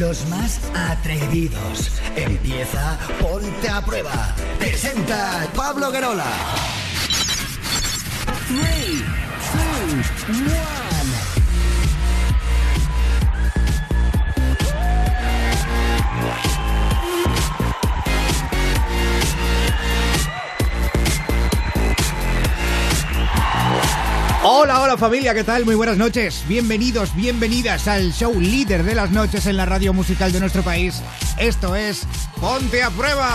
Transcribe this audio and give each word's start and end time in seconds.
Los 0.00 0.26
más 0.28 0.58
atrevidos. 0.74 1.92
Empieza 2.16 2.98
Ponte 3.20 3.68
a 3.68 3.84
Prueba. 3.84 4.34
Presenta 4.58 5.46
Pablo 5.54 5.92
Guerola. 5.92 6.24
3, 8.48 8.64
2, 10.28 10.40
1. 10.40 10.89
Hola, 24.62 24.82
hola 24.82 24.98
familia, 24.98 25.32
¿qué 25.32 25.42
tal? 25.42 25.64
Muy 25.64 25.74
buenas 25.74 25.96
noches. 25.96 26.44
Bienvenidos, 26.46 27.16
bienvenidas 27.16 27.88
al 27.88 28.12
show 28.12 28.38
líder 28.38 28.82
de 28.82 28.94
las 28.94 29.10
noches 29.10 29.46
en 29.46 29.56
la 29.56 29.64
radio 29.64 29.94
musical 29.94 30.32
de 30.32 30.38
nuestro 30.38 30.62
país. 30.62 31.00
Esto 31.38 31.74
es 31.74 32.06
Ponte 32.38 32.82
a 32.82 32.90
Prueba. 32.90 33.30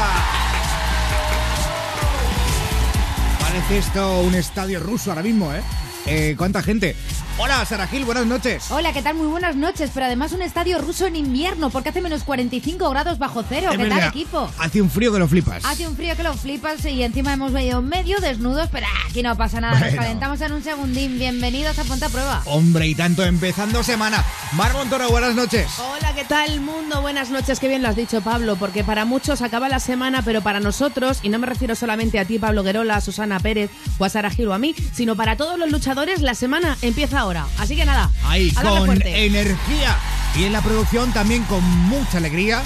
Parece 3.40 3.80
esto 3.80 4.22
un 4.22 4.36
estadio 4.36 4.80
ruso 4.80 5.10
ahora 5.10 5.24
mismo, 5.24 5.52
¿eh? 5.52 5.64
Eh, 6.06 6.36
¿Cuánta 6.38 6.62
gente? 6.62 6.96
Hola, 7.38 7.66
Sara 7.66 7.86
Gil, 7.86 8.06
buenas 8.06 8.26
noches. 8.26 8.72
Hola, 8.72 8.94
¿qué 8.94 9.02
tal? 9.02 9.16
Muy 9.16 9.28
buenas 9.28 9.58
noches, 9.58 9.92
pero 9.94 10.06
además 10.06 10.32
un 10.32 10.42
estadio 10.42 10.78
ruso 10.80 11.06
en 11.06 11.18
invierno 11.18 11.70
porque 11.70 11.90
hace 11.90 12.00
menos 12.00 12.24
45 12.24 12.90
grados 12.90 13.20
bajo 13.20 13.44
cero. 13.48 13.72
Es 13.74 13.78
¿Qué 13.78 13.90
tal, 13.90 14.04
equipo? 14.08 14.50
Hace 14.58 14.82
un 14.82 14.90
frío 14.90 15.12
que 15.12 15.20
lo 15.20 15.28
flipas. 15.28 15.66
Hace 15.66 15.86
un 15.86 15.98
frío 15.98 16.16
que 16.16 16.24
lo 16.24 16.34
flipas 16.34 16.86
y 16.86 17.04
encima 17.04 17.34
hemos 17.34 17.52
venido 17.52 17.82
medio 17.82 18.20
desnudos, 18.22 18.70
pero 18.72 18.86
ah, 18.90 19.08
aquí 19.10 19.22
no 19.22 19.36
pasa 19.36 19.60
nada, 19.60 19.78
nos 19.78 19.94
calentamos 19.94 20.40
en 20.40 20.54
un 20.54 20.64
segundín. 20.64 21.20
Bienvenidos 21.20 21.78
a 21.78 21.84
Ponte 21.84 22.06
a 22.06 22.10
Prueba. 22.10 22.42
Hombre, 22.46 22.88
y 22.88 22.96
tanto 22.96 23.26
empezando 23.26 23.84
semana. 23.84 24.24
Mar 24.54 24.72
Montoro, 24.72 25.10
buenas 25.10 25.36
noches. 25.36 25.68
Hola, 25.80 26.16
¿qué 26.16 26.24
tal 26.24 26.62
mundo? 26.62 27.02
Buenas 27.02 27.32
noches, 27.32 27.60
qué 27.60 27.68
bien 27.68 27.82
lo 27.82 27.90
has 27.90 27.98
dicho 27.98 28.22
Pablo, 28.22 28.56
porque 28.56 28.86
para 28.86 29.04
muchos 29.04 29.42
acaba 29.42 29.68
la 29.68 29.82
semana, 29.82 30.22
pero 30.22 30.42
para 30.42 30.62
nosotros, 30.62 31.20
y 31.22 31.28
no 31.28 31.38
me 31.38 31.48
refiero 31.48 31.76
solamente 31.76 32.18
a 32.18 32.24
ti 32.24 32.40
Pablo 32.40 32.64
Guerola, 32.64 32.96
a 32.96 33.02
Susana 33.02 33.42
Pérez 33.42 33.72
o 33.98 34.06
a 34.06 34.10
Sara 34.10 34.30
Gil 34.30 34.48
o 34.48 34.54
a 34.54 34.58
mí, 34.58 34.74
sino 34.94 35.18
para 35.18 35.36
todos 35.36 35.60
los 35.60 35.70
luchadores, 35.70 36.22
la 36.22 36.34
semana 36.34 36.78
empieza 36.82 37.25
ahora. 37.26 37.48
Así 37.58 37.76
que 37.76 37.86
nada, 37.86 38.10
Ahí, 38.24 38.52
con 38.52 38.86
fuerte. 38.86 39.26
energía. 39.26 39.98
Y 40.38 40.44
en 40.44 40.54
la 40.54 40.62
producción 40.62 41.12
también 41.12 41.44
con 41.44 41.64
mucha 41.88 42.18
alegría. 42.20 42.62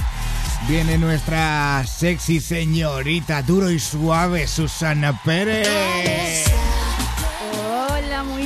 Viene 0.67 0.97
nuestra 0.97 1.83
sexy 1.87 2.41
señorita 2.41 3.41
duro 3.43 3.71
y 3.71 3.79
suave, 3.79 4.47
Susana 4.47 5.17
Pérez. 5.23 6.45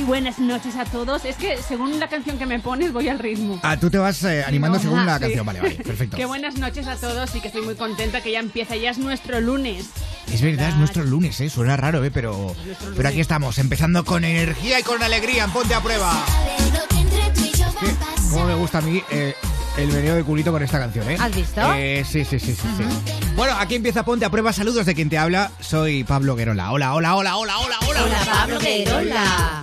Muy 0.04 0.18
buenas 0.20 0.38
noches 0.38 0.76
a 0.76 0.84
todos. 0.84 1.24
Es 1.24 1.36
que 1.36 1.56
según 1.56 1.98
la 1.98 2.08
canción 2.08 2.36
que 2.36 2.44
me 2.44 2.58
pones 2.60 2.92
voy 2.92 3.08
al 3.08 3.18
ritmo. 3.18 3.58
Ah, 3.62 3.78
tú 3.78 3.88
te 3.88 3.96
vas 3.96 4.22
eh, 4.24 4.44
animando 4.46 4.78
según 4.78 5.06
la 5.06 5.14
Sí. 5.16 5.20
canción. 5.22 5.46
Vale, 5.46 5.60
vale, 5.62 5.74
perfecto. 5.84 6.18
Qué 6.18 6.26
buenas 6.26 6.56
noches 6.58 6.86
a 6.88 6.96
todos 6.96 7.34
y 7.34 7.40
que 7.40 7.46
estoy 7.48 7.62
muy 7.62 7.74
contenta 7.74 8.20
que 8.20 8.30
ya 8.30 8.40
empieza, 8.40 8.76
ya 8.76 8.90
es 8.90 8.98
nuestro 8.98 9.40
lunes. 9.40 9.86
Es 10.30 10.42
verdad, 10.42 10.68
es 10.68 10.76
nuestro 10.76 11.04
lunes, 11.04 11.40
¿eh? 11.40 11.48
Suena 11.48 11.78
raro, 11.78 12.04
¿eh? 12.04 12.10
Pero, 12.10 12.54
pero 12.94 13.08
aquí 13.08 13.20
estamos, 13.20 13.56
empezando 13.58 14.04
con 14.04 14.24
energía 14.24 14.78
y 14.78 14.82
con 14.82 15.02
alegría 15.02 15.44
en 15.44 15.52
Ponte 15.52 15.72
a 15.74 15.80
Prueba. 15.80 16.22
¿Qué? 17.80 17.86
¿Cómo 18.30 18.44
me 18.44 18.54
gusta 18.56 18.78
a 18.78 18.82
mí 18.82 19.02
eh, 19.10 19.34
el 19.78 19.88
meneo 19.88 20.16
de 20.16 20.22
culito 20.24 20.52
con 20.52 20.62
esta 20.62 20.78
canción, 20.78 21.10
eh? 21.10 21.16
¿Has 21.18 21.34
visto? 21.34 21.62
Eh, 21.76 22.04
sí, 22.06 22.26
sí, 22.26 22.38
sí, 22.38 22.54
sí, 22.54 22.68
sí. 22.76 22.84
Bueno, 23.36 23.54
aquí 23.58 23.76
empieza 23.76 24.04
Ponte 24.04 24.26
a 24.26 24.30
Prueba. 24.30 24.52
Saludos 24.52 24.84
de 24.84 24.94
quien 24.94 25.08
te 25.08 25.16
habla. 25.16 25.50
Soy 25.60 26.04
Pablo 26.04 26.36
Guerola. 26.36 26.72
Hola, 26.72 26.92
hola, 26.94 27.16
hola, 27.16 27.38
hola, 27.38 27.56
hola, 27.58 27.76
hola. 27.88 28.02
Hola, 28.04 28.18
Pablo 28.30 28.58
Guerola. 28.60 29.62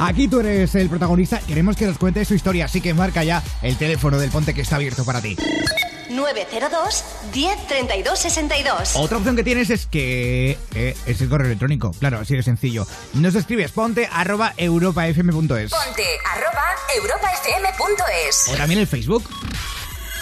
Aquí 0.00 0.28
tú 0.28 0.40
eres 0.40 0.74
el 0.76 0.88
protagonista. 0.88 1.40
Queremos 1.40 1.76
que 1.76 1.84
nos 1.84 1.98
cuentes 1.98 2.26
su 2.26 2.34
historia, 2.34 2.64
así 2.64 2.80
que 2.80 2.94
marca 2.94 3.22
ya 3.22 3.42
el 3.60 3.76
teléfono 3.76 4.18
del 4.18 4.30
Ponte 4.30 4.54
que 4.54 4.62
está 4.62 4.76
abierto 4.76 5.04
para 5.04 5.20
ti. 5.20 5.36
902 6.08 7.04
10 7.34 7.66
32 7.68 8.18
62. 8.18 8.96
Otra 8.96 9.18
opción 9.18 9.36
que 9.36 9.44
tienes 9.44 9.68
es 9.68 9.84
que 9.86 10.58
eh, 10.74 10.96
es 11.04 11.20
el 11.20 11.28
correo 11.28 11.48
electrónico. 11.48 11.92
Claro, 12.00 12.18
así 12.18 12.34
de 12.34 12.42
sencillo. 12.42 12.86
Nos 13.12 13.34
escribes 13.34 13.72
ponte 13.72 14.08
arroba 14.10 14.54
europafm.es. 14.56 15.70
Ponte 15.70 16.06
arroba 16.32 16.64
europafm.es. 16.96 18.48
O 18.48 18.56
también 18.56 18.80
el 18.80 18.86
Facebook. 18.86 19.28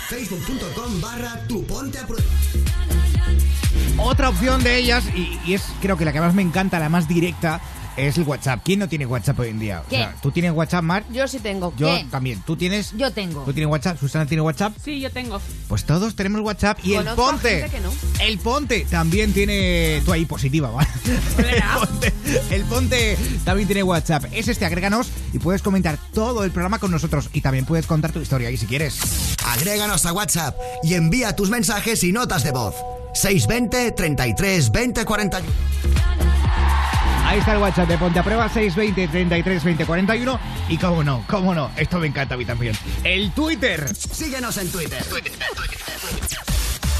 Facebook.com 0.08 1.00
barra 1.00 1.40
tu 1.46 1.64
Ponte 1.64 1.98
a 1.98 2.06
Prueba. 2.06 2.26
Otra 3.98 4.28
opción 4.28 4.62
de 4.62 4.76
ellas, 4.76 5.04
y, 5.14 5.38
y 5.44 5.54
es 5.54 5.62
creo 5.80 5.96
que 5.96 6.04
la 6.04 6.12
que 6.12 6.20
más 6.20 6.34
me 6.34 6.42
encanta, 6.42 6.78
la 6.78 6.88
más 6.88 7.08
directa, 7.08 7.60
es 7.98 8.16
el 8.16 8.24
WhatsApp. 8.24 8.60
¿Quién 8.64 8.78
no 8.78 8.88
tiene 8.88 9.06
WhatsApp 9.06 9.38
hoy 9.40 9.48
en 9.48 9.58
día? 9.58 9.80
O 9.84 9.88
¿Qué? 9.88 9.96
sea, 9.96 10.14
¿Tú 10.22 10.30
tienes 10.30 10.52
WhatsApp, 10.52 10.82
Mar? 10.84 11.04
Yo 11.12 11.26
sí 11.28 11.38
tengo. 11.40 11.72
Yo 11.76 11.88
¿Qué? 11.88 12.06
también. 12.10 12.42
¿Tú 12.46 12.56
tienes? 12.56 12.92
Yo 12.96 13.12
tengo. 13.12 13.42
¿Tú 13.42 13.52
tienes 13.52 13.70
WhatsApp? 13.70 13.98
¿Susana 13.98 14.26
tiene 14.26 14.40
WhatsApp? 14.42 14.74
Sí, 14.82 15.00
yo 15.00 15.10
tengo. 15.10 15.40
Pues 15.68 15.84
todos 15.84 16.14
tenemos 16.14 16.40
WhatsApp 16.42 16.78
y 16.84 16.94
el 16.94 16.98
Conozco 17.04 17.22
Ponte. 17.30 17.48
gente 17.60 17.70
que 17.76 17.80
no. 17.80 17.90
El 18.20 18.38
Ponte 18.38 18.86
también 18.90 19.32
tiene. 19.32 20.02
Tú 20.04 20.12
ahí 20.12 20.24
positiva, 20.24 20.70
¿vale? 20.70 20.88
El 21.38 21.62
ponte, 21.78 22.12
el 22.50 22.64
Ponte 22.64 23.18
también 23.44 23.66
tiene 23.68 23.82
WhatsApp. 23.82 24.24
Es 24.32 24.48
este, 24.48 24.64
agréganos 24.64 25.08
y 25.32 25.38
puedes 25.38 25.62
comentar 25.62 25.98
todo 26.12 26.44
el 26.44 26.50
programa 26.50 26.78
con 26.78 26.90
nosotros. 26.90 27.30
Y 27.32 27.40
también 27.40 27.64
puedes 27.64 27.86
contar 27.86 28.12
tu 28.12 28.20
historia 28.20 28.48
ahí 28.48 28.56
si 28.56 28.66
quieres. 28.66 28.98
Agréganos 29.46 30.04
a 30.06 30.12
WhatsApp 30.12 30.56
y 30.82 30.94
envía 30.94 31.34
tus 31.36 31.50
mensajes 31.50 32.02
y 32.04 32.12
notas 32.12 32.42
de 32.44 32.52
voz. 32.52 32.74
620 33.14 33.92
33 33.92 34.70
20 34.70 35.04
41. 35.04 35.52
Ahí 37.28 37.40
está 37.40 37.52
el 37.52 37.58
WhatsApp 37.58 37.86
de 37.86 37.98
Ponte 37.98 38.18
a 38.18 38.22
Prueba 38.22 38.48
620 38.48 39.06
33 39.06 39.62
20 39.62 39.84
41. 39.84 40.40
Y 40.70 40.78
cómo 40.78 41.04
no, 41.04 41.22
cómo 41.28 41.54
no, 41.54 41.70
esto 41.76 41.98
me 41.98 42.06
encanta 42.06 42.36
a 42.36 42.38
mí 42.38 42.46
también. 42.46 42.74
El 43.04 43.32
Twitter. 43.32 43.86
Síguenos 43.94 44.56
en 44.56 44.72
Twitter. 44.72 45.04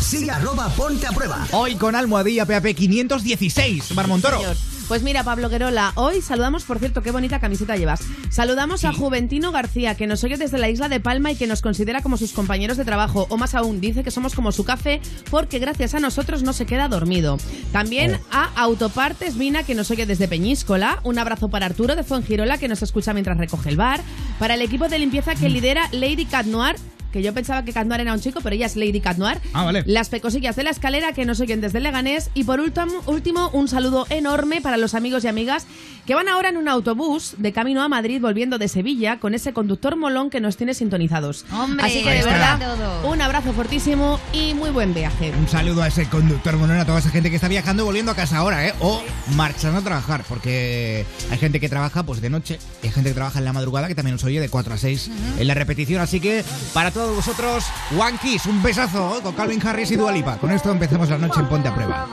Sigue 0.02 0.30
arroba 0.30 0.68
Ponte 0.68 1.06
a 1.06 1.12
Prueba. 1.12 1.46
Hoy 1.52 1.76
con 1.76 1.96
almohadilla 1.96 2.44
PAP 2.44 2.74
516. 2.74 3.94
Marmontoro. 3.94 4.36
Señor. 4.36 4.56
Pues 4.88 5.02
mira, 5.02 5.22
Pablo 5.22 5.50
Guerola, 5.50 5.92
hoy 5.96 6.22
saludamos, 6.22 6.64
por 6.64 6.78
cierto, 6.78 7.02
qué 7.02 7.10
bonita 7.10 7.40
camiseta 7.40 7.76
llevas. 7.76 8.00
Saludamos 8.30 8.86
a. 8.86 8.92
Juventino 8.94 9.52
García, 9.52 9.94
que 9.96 10.06
nos 10.06 10.24
oye 10.24 10.38
desde 10.38 10.56
la 10.56 10.70
isla 10.70 10.88
de 10.88 10.98
Palma 10.98 11.30
y 11.30 11.36
que 11.36 11.46
nos 11.46 11.60
considera 11.60 12.00
como 12.00 12.16
sus 12.16 12.32
compañeros 12.32 12.78
de 12.78 12.86
trabajo, 12.86 13.26
o 13.28 13.36
más 13.36 13.54
aún, 13.54 13.82
dice 13.82 14.02
que 14.02 14.10
somos 14.10 14.34
como 14.34 14.50
su 14.50 14.64
café 14.64 15.00
porque 15.30 15.58
gracias 15.58 15.94
a 15.94 16.00
nosotros 16.00 16.42
no 16.42 16.54
se 16.54 16.64
queda 16.64 16.88
dormido. 16.88 17.36
También 17.70 18.14
Oh. 18.14 18.26
a 18.32 18.44
Autopartes 18.62 19.36
Mina, 19.36 19.62
que 19.62 19.74
nos 19.74 19.90
oye 19.90 20.06
desde 20.06 20.26
Peñíscola. 20.26 21.00
Un 21.04 21.18
abrazo 21.18 21.50
para 21.50 21.66
Arturo 21.66 21.94
de 21.94 22.02
Fuengirola, 22.02 22.56
que 22.56 22.68
nos 22.68 22.82
escucha 22.82 23.12
mientras 23.12 23.36
recoge 23.36 23.68
el 23.68 23.76
bar. 23.76 24.00
Para 24.38 24.54
el 24.54 24.62
equipo 24.62 24.88
de 24.88 24.98
limpieza 24.98 25.34
Mm. 25.34 25.38
que 25.38 25.48
lidera 25.50 25.82
Lady 25.92 26.24
Cat 26.24 26.46
Noir, 26.46 26.76
que 27.12 27.22
yo 27.22 27.32
pensaba 27.34 27.64
que 27.64 27.72
Cat 27.72 27.86
Noir 27.86 28.00
era 28.02 28.12
un 28.12 28.20
chico, 28.20 28.40
pero 28.42 28.54
ella 28.54 28.66
es 28.66 28.76
Lady 28.76 29.00
Cat 29.00 29.16
Noir. 29.18 29.38
Ah, 29.52 29.64
vale. 29.64 29.82
Las 29.86 30.08
pecosillas 30.08 30.56
de 30.56 30.64
la 30.64 30.70
escalera 30.70 31.12
que 31.12 31.24
nos 31.24 31.40
oyen 31.40 31.60
desde 31.60 31.80
Leganés. 31.80 32.30
Y 32.34 32.44
por 32.44 32.60
último, 32.60 33.00
último, 33.06 33.48
un 33.52 33.68
saludo 33.68 34.06
enorme 34.10 34.60
para 34.60 34.76
los 34.76 34.94
amigos 34.94 35.24
y 35.24 35.28
amigas 35.28 35.66
que 36.06 36.14
van 36.14 36.28
ahora 36.28 36.48
en 36.48 36.56
un 36.56 36.68
autobús 36.68 37.34
de 37.38 37.52
camino 37.52 37.82
a 37.82 37.88
Madrid 37.88 38.20
volviendo 38.20 38.58
de 38.58 38.68
Sevilla 38.68 39.18
con 39.20 39.34
ese 39.34 39.52
conductor 39.52 39.96
molón 39.96 40.30
que 40.30 40.40
nos 40.40 40.56
tiene 40.56 40.74
sintonizados. 40.74 41.44
Hombre, 41.52 41.84
Así 41.86 42.02
que 42.02 42.10
de 42.10 42.22
verdad, 42.24 42.58
todo. 42.58 43.10
un 43.12 43.20
abrazo 43.20 43.52
fortísimo 43.52 44.18
y 44.32 44.54
muy 44.54 44.70
buen 44.70 44.94
viaje. 44.94 45.32
Un 45.38 45.48
saludo 45.48 45.82
a 45.82 45.88
ese 45.88 46.06
conductor 46.08 46.56
monón, 46.56 46.78
a 46.78 46.84
toda 46.86 46.98
esa 46.98 47.10
gente 47.10 47.30
que 47.30 47.36
está 47.36 47.48
viajando 47.48 47.82
y 47.82 47.86
volviendo 47.86 48.12
a 48.12 48.14
casa 48.14 48.38
ahora, 48.38 48.66
¿eh? 48.66 48.74
O 48.80 49.02
marchando 49.34 49.78
a 49.78 49.82
trabajar, 49.82 50.24
porque 50.28 51.04
hay 51.30 51.38
gente 51.38 51.60
que 51.60 51.68
trabaja 51.68 52.02
pues 52.04 52.20
de 52.20 52.30
noche, 52.30 52.58
y 52.82 52.86
hay 52.86 52.92
gente 52.92 53.10
que 53.10 53.14
trabaja 53.14 53.38
en 53.38 53.44
la 53.44 53.52
madrugada 53.52 53.86
que 53.88 53.94
también 53.94 54.14
nos 54.14 54.24
oye 54.24 54.40
de 54.40 54.48
4 54.48 54.74
a 54.74 54.78
6 54.78 55.10
en 55.38 55.46
la 55.46 55.54
repetición. 55.54 56.00
Así 56.00 56.20
que 56.20 56.44
para 56.72 56.90
todos 56.90 56.97
vosotros, 57.06 57.66
One 57.98 58.18
Kiss, 58.18 58.46
un 58.46 58.62
besazo 58.62 59.18
¿eh? 59.18 59.22
con 59.22 59.34
Calvin 59.34 59.64
Harris 59.66 59.90
y 59.90 59.96
Dualipa. 59.96 60.36
Con 60.36 60.50
esto 60.50 60.70
empezamos 60.70 61.08
la 61.08 61.18
noche 61.18 61.40
en 61.40 61.48
Ponte 61.48 61.68
a 61.68 61.74
Prueba. 61.74 62.06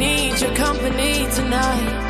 Need 0.00 0.40
your 0.40 0.54
company 0.56 1.28
tonight. 1.34 2.09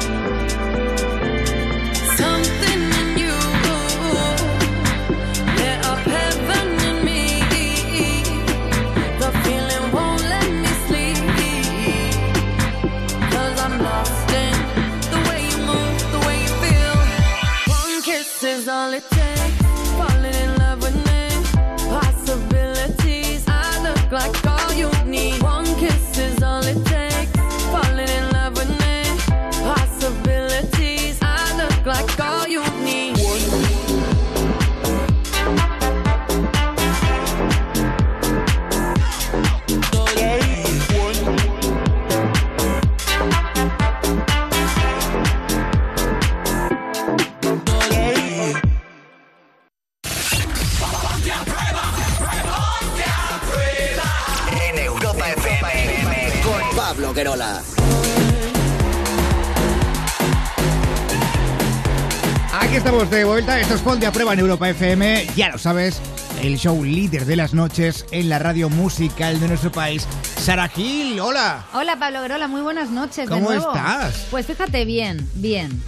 De 63.81 63.85
Ponte 63.85 64.07
a 64.07 64.13
Prueba 64.13 64.33
en 64.35 64.41
Europa 64.41 64.69
FM. 64.69 65.27
Ya 65.37 65.49
lo 65.49 65.59
sabes, 65.59 66.01
el 66.43 66.59
show 66.59 66.85
líder 66.85 67.25
de 67.25 67.37
las 67.37 67.55
noches 67.55 68.05
en 68.11 68.29
la 68.29 68.39
radio 68.39 68.69
musical 68.69 69.41
de 69.41 69.49
nuestro 69.49 69.73
país. 69.73 70.07
Sara 70.39 70.69
Gil, 70.69 71.19
hola. 71.21 71.65
Hola 71.73 71.99
Pablo 71.99 72.23
Guerola, 72.23 72.49
muy 72.49 72.61
buenas 72.61 72.91
noches. 72.91 73.27
de 73.29 73.35
¿Cómo 73.35 73.49
nuevo. 73.51 73.69
estás? 73.75 74.27
Pues 74.31 74.47
fíjate 74.47 74.85
bien, 74.85 75.27
bien, 75.35 75.83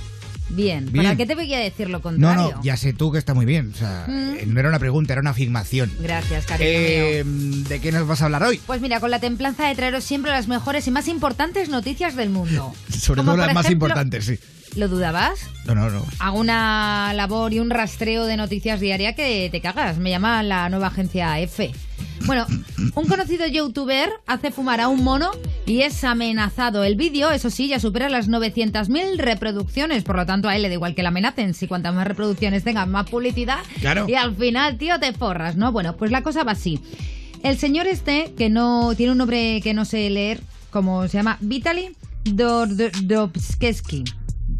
bien. 0.49 0.90
Bien. 0.90 1.04
¿Para 1.04 1.16
qué 1.16 1.26
te 1.26 1.34
voy 1.34 1.52
a 1.54 1.58
decir 1.58 1.88
lo 1.88 1.99
No, 1.99 2.02
contrario? 2.02 2.52
no, 2.56 2.62
ya 2.62 2.76
sé 2.76 2.92
tú 2.92 3.12
que 3.12 3.18
está 3.18 3.34
muy 3.34 3.46
bien. 3.46 3.72
O 3.75 3.76
sea, 3.78 4.04
Mm. 4.08 4.52
no 4.52 4.61
era 4.61 4.68
una 4.68 4.78
pregunta, 4.78 5.12
era 5.12 5.20
una 5.20 5.30
afirmación. 5.30 5.90
Gracias, 6.00 6.44
cariño 6.46 6.68
Eh, 6.70 7.25
mío. 7.25 7.64
¿De 7.68 7.80
qué 7.80 7.92
nos 7.92 8.06
vas 8.06 8.22
a 8.22 8.26
hablar 8.26 8.42
hoy? 8.42 8.61
Pues 8.66 8.80
mira, 8.80 9.00
con 9.00 9.11
la 9.11 9.18
templanza 9.20 9.66
de 9.68 9.75
traeros 9.75 10.04
siempre 10.04 10.30
las 10.30 10.49
mejores 10.49 10.87
y 10.87 10.90
más 10.90 11.08
importantes 11.08 11.68
noticias 11.68 12.16
del 12.16 12.30
mundo. 12.30 12.75
Sobre 12.90 13.18
Como 13.20 13.32
todo 13.32 13.46
las 13.46 13.54
más 13.54 13.70
importantes, 13.70 14.25
sí. 14.26 14.38
¿Lo 14.76 14.88
dudabas? 14.88 15.50
No, 15.66 15.74
no, 15.74 15.90
no. 15.90 16.04
Hago 16.18 16.38
una 16.38 17.12
labor 17.14 17.52
y 17.52 17.60
un 17.60 17.70
rastreo 17.70 18.24
de 18.24 18.36
noticias 18.36 18.80
diaria 18.80 19.14
que 19.14 19.48
te 19.50 19.60
cagas. 19.60 19.98
Me 19.98 20.10
llama 20.10 20.42
la 20.42 20.68
nueva 20.70 20.86
agencia 20.86 21.38
F. 21.40 21.72
Bueno, 22.24 22.46
un 22.94 23.06
conocido 23.06 23.46
youtuber 23.46 24.10
hace 24.26 24.50
fumar 24.50 24.80
a 24.80 24.88
un 24.88 25.02
mono 25.02 25.30
y 25.66 25.82
es 25.82 26.04
amenazado. 26.04 26.84
El 26.84 26.96
vídeo, 26.96 27.30
eso 27.30 27.50
sí, 27.50 27.68
ya 27.68 27.80
supera 27.80 28.08
las 28.08 28.28
900.000 28.28 29.18
reproducciones. 29.18 30.04
Por 30.04 30.16
lo 30.16 30.24
tanto, 30.24 30.48
a 30.48 30.56
él 30.56 30.62
le 30.62 30.68
da 30.68 30.74
igual 30.74 30.94
que 30.94 31.02
la 31.02 31.08
amenacen. 31.08 31.52
Si 31.52 31.66
cuantas 31.66 31.94
más 31.94 32.06
reproducciones 32.06 32.64
tengan, 32.64 32.90
más 32.90 33.10
publicidad. 33.10 33.58
Claro. 33.80 34.06
Y 34.08 34.14
al 34.14 34.34
final, 34.36 34.78
tío, 34.78 34.98
te 35.00 35.12
forras, 35.12 35.56
¿no? 35.56 35.72
Bueno, 35.72 35.96
pues 35.96 36.10
la 36.10 36.22
cosa 36.22 36.44
va 36.44 36.52
así. 36.52 36.80
El 37.42 37.58
señor 37.58 37.86
este, 37.88 38.32
que 38.38 38.48
no 38.48 38.94
tiene 38.96 39.12
un 39.12 39.18
nombre 39.18 39.60
que 39.62 39.74
no 39.74 39.84
sé 39.84 40.08
leer, 40.08 40.40
como 40.70 41.08
se 41.08 41.18
llama, 41.18 41.38
Vitaly 41.40 41.96
Dobskeski. 42.24 44.04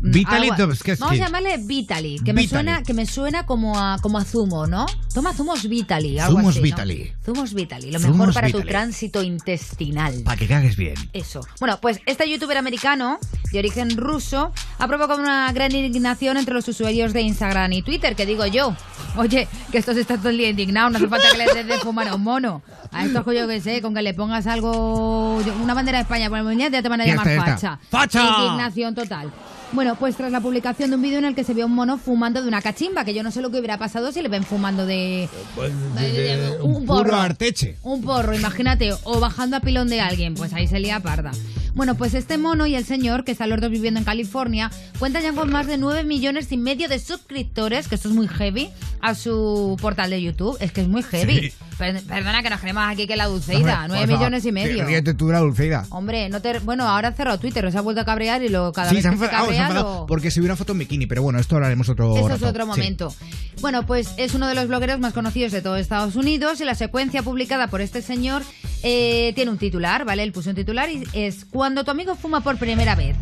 Vitaly 0.05 0.49
Algo- 0.51 0.57
Dobzhensky. 0.67 1.01
Vamos 1.01 1.21
a 1.21 1.25
llamarle 1.25 1.57
Vitaly, 1.59 2.19
que 2.25 2.33
me 2.33 2.43
Vitaly. 2.43 2.49
suena, 2.49 2.83
que 2.83 2.93
me 2.93 3.07
suena 3.07 3.47
como 3.47 3.79
a, 3.79 3.99
como 4.03 4.19
a 4.19 4.25
zumo, 4.25 4.67
¿no? 4.67 4.87
Toma 5.15 5.33
zumos 5.33 5.69
Vitaly, 5.69 6.19
algo 6.19 6.39
Zumos 6.39 6.51
así, 6.51 6.59
¿no? 6.59 6.63
Vitaly. 6.65 7.13
Zumos 7.25 7.55
Vitaly, 7.55 7.91
lo 7.93 8.01
Zumos 8.01 8.17
mejor 8.17 8.35
para 8.35 8.49
tu 8.49 8.57
Vitaly. 8.59 8.69
tránsito 8.71 9.23
intestinal. 9.23 10.23
Para 10.25 10.37
que 10.37 10.49
cagues 10.49 10.77
bien. 10.77 10.95
Eso. 11.13 11.41
Bueno, 11.61 11.79
pues 11.81 12.01
este 12.07 12.29
youtuber 12.29 12.57
americano, 12.59 13.19
de 13.53 13.59
origen 13.61 13.97
ruso, 13.97 14.53
ha 14.79 14.89
provocado 14.89 15.21
una 15.21 15.53
gran 15.53 15.73
indignación 15.75 16.37
entre 16.37 16.55
los 16.55 16.67
usuarios 16.67 17.13
de 17.13 17.21
Instagram 17.23 17.73
y 17.73 17.83
Twitter, 17.83 18.17
que 18.17 18.27
digo 18.27 18.45
yo. 18.47 18.75
Oye, 19.17 19.47
que 19.71 19.79
estos 19.79 19.97
están 19.97 20.19
todo 20.19 20.31
el 20.31 20.39
día 20.39 20.49
indignados, 20.49 20.91
no 20.93 20.99
hace 20.99 21.07
falta 21.09 21.29
que 21.31 21.39
les 21.39 21.55
des 21.55 21.67
de 21.67 21.79
fumar 21.79 22.09
a 22.09 22.15
un 22.17 22.23
mono. 22.23 22.63
A 22.91 23.05
estos, 23.05 23.25
yo 23.27 23.47
que 23.47 23.61
sé, 23.61 23.81
con 23.83 23.95
que 23.95 24.03
le 24.03 24.15
pongas 24.15 24.47
algo, 24.47 25.37
una 25.63 25.75
bandera 25.75 25.99
de 25.99 26.03
España 26.03 26.29
por 26.29 26.39
el 26.39 26.45
muñeco, 26.45 26.73
ya 26.73 26.83
te 26.83 26.89
van 26.89 27.01
a 27.03 27.07
Ya 27.07 27.13
llamar 27.15 27.29
está, 27.29 27.47
ya 27.47 27.53
facha. 27.55 27.79
está. 27.83 27.89
¡Facha! 27.91 28.45
Indignación 28.45 28.95
total. 28.95 29.33
Bueno, 29.73 29.95
pues 29.97 30.17
tras 30.17 30.31
la 30.31 30.41
publicación 30.41 30.91
de 30.91 30.97
un 30.97 31.03
vídeo 31.03 31.19
en 31.19 31.25
el 31.25 31.35
que 31.35 31.45
se 31.45 31.61
a 31.61 31.65
un 31.67 31.73
mono 31.75 31.97
fumando 31.97 32.43
de 32.43 32.49
una 32.49 32.61
cachimba, 32.61 33.05
que 33.05 33.15
yo 33.15 33.23
no 33.23 33.31
sé 33.31 33.41
lo 33.41 33.51
que 33.51 33.59
hubiera 33.59 33.79
pasado 33.79 34.13
si 34.13 34.21
le 34.21 34.29
ven 34.29 34.43
fumando 34.45 34.85
de, 34.85 35.29
de- 35.97 36.59
un 36.63 36.85
porro. 36.87 37.17
arteche. 37.17 37.77
Un 37.83 38.03
porro, 38.03 38.35
imagínate, 38.35 38.93
o 39.05 39.21
bajando 39.21 39.57
a 39.57 39.61
pilón 39.61 39.89
de 39.89 40.01
alguien, 40.01 40.35
pues 40.35 40.53
ahí 40.53 40.67
se 40.67 40.79
lía 40.81 41.01
parda. 41.01 41.31
Bueno, 41.75 41.95
pues 41.95 42.13
este 42.13 42.37
mono 42.37 42.67
y 42.67 42.75
el 42.75 42.85
señor, 42.85 43.25
que 43.25 43.33
están 43.33 43.49
los 43.49 43.59
dos 43.61 43.71
viviendo 43.71 43.99
en 43.99 44.05
California, 44.05 44.71
cuentan 44.99 45.23
ya 45.23 45.33
con 45.33 45.51
más 45.51 45.67
de 45.67 45.79
9 45.79 46.05
millones 46.05 46.53
y 46.53 46.59
medio 46.59 46.87
de 46.89 46.99
suscriptores, 46.99 47.89
que 47.89 47.95
esto 47.95 48.09
es 48.09 48.15
muy 48.15 48.29
heavy, 48.29 48.69
a 49.01 49.15
su 49.15 49.77
portal 49.81 50.11
de 50.11 50.21
YouTube. 50.23 50.57
Es 50.61 50.71
que 50.73 50.83
es 50.83 50.89
muy 50.89 51.03
heavy. 51.03 51.41
Sí. 51.49 51.53
Per- 51.79 52.03
perdona 52.03 52.43
que 52.43 52.51
nos 52.51 52.61
queremos 52.61 52.85
aquí 52.87 53.07
que 53.07 53.17
la 53.17 53.27
Dulceida, 53.27 53.85
Hombre, 53.85 53.89
9 53.89 53.89
por 53.89 54.07
favor, 54.07 54.19
millones 54.19 54.45
y 54.45 54.53
medio. 54.53 54.85
Ríete 54.85 55.15
tú 55.15 55.31
la 55.31 55.39
Dulceida. 55.39 55.87
Hombre, 55.89 56.29
no 56.29 56.43
te... 56.43 56.59
Bueno, 56.59 56.87
ahora 56.87 57.09
ha 57.09 57.13
cerrado 57.13 57.39
Twitter, 57.39 57.73
se 57.73 57.79
ha 57.79 57.81
vuelto 57.81 58.03
a 58.03 58.05
cabrear 58.05 58.43
y 58.43 58.51
lo 58.51 58.71
cada 58.73 58.91
Sí, 58.91 58.97
vez 58.97 59.05
se 59.05 59.11
que 59.11 59.17
se 59.17 59.29
cabrea 59.31 59.62
enfadado 59.63 60.07
porque 60.07 60.31
subí 60.31 60.45
una 60.47 60.57
foto 60.57 60.73
en 60.73 60.79
bikini, 60.81 61.07
pero 61.07 61.23
bueno, 61.23 61.39
esto 61.39 61.59
lo 61.59 61.67
haremos 61.67 61.89
otro 61.89 62.17
eso 62.17 62.29
rato. 62.29 62.45
es 62.45 62.51
otro 62.51 62.65
Sí. 62.65 62.69
momento. 62.71 63.15
Bueno, 63.61 63.85
pues 63.87 64.13
es 64.17 64.35
uno 64.35 64.47
de 64.49 64.55
los 64.55 64.69
blogueros 64.69 64.99
más 65.01 65.13
conocidos 65.13 65.53
de 65.53 65.63
todo 65.63 65.77
Estados 65.77 66.17
Unidos 66.17 66.61
y 66.61 66.65
la 66.65 66.75
secuencia 66.75 67.23
publicada 67.23 67.67
por 67.69 67.81
este 67.81 68.03
señor 68.03 68.43
eh, 68.83 69.33
tiene 69.35 69.51
un 69.51 69.59
titular, 69.59 70.05
¿vale? 70.05 70.23
Él 70.23 70.33
puso 70.33 70.51
un 70.51 70.57
titular 70.57 70.91
y 70.91 71.05
es 71.13 71.45
cuando 71.45 71.85
tu 71.85 71.91
amigo 71.91 72.15
fuma 72.17 72.41
por 72.41 72.57
primera 72.59 72.95
vez. 72.95 73.17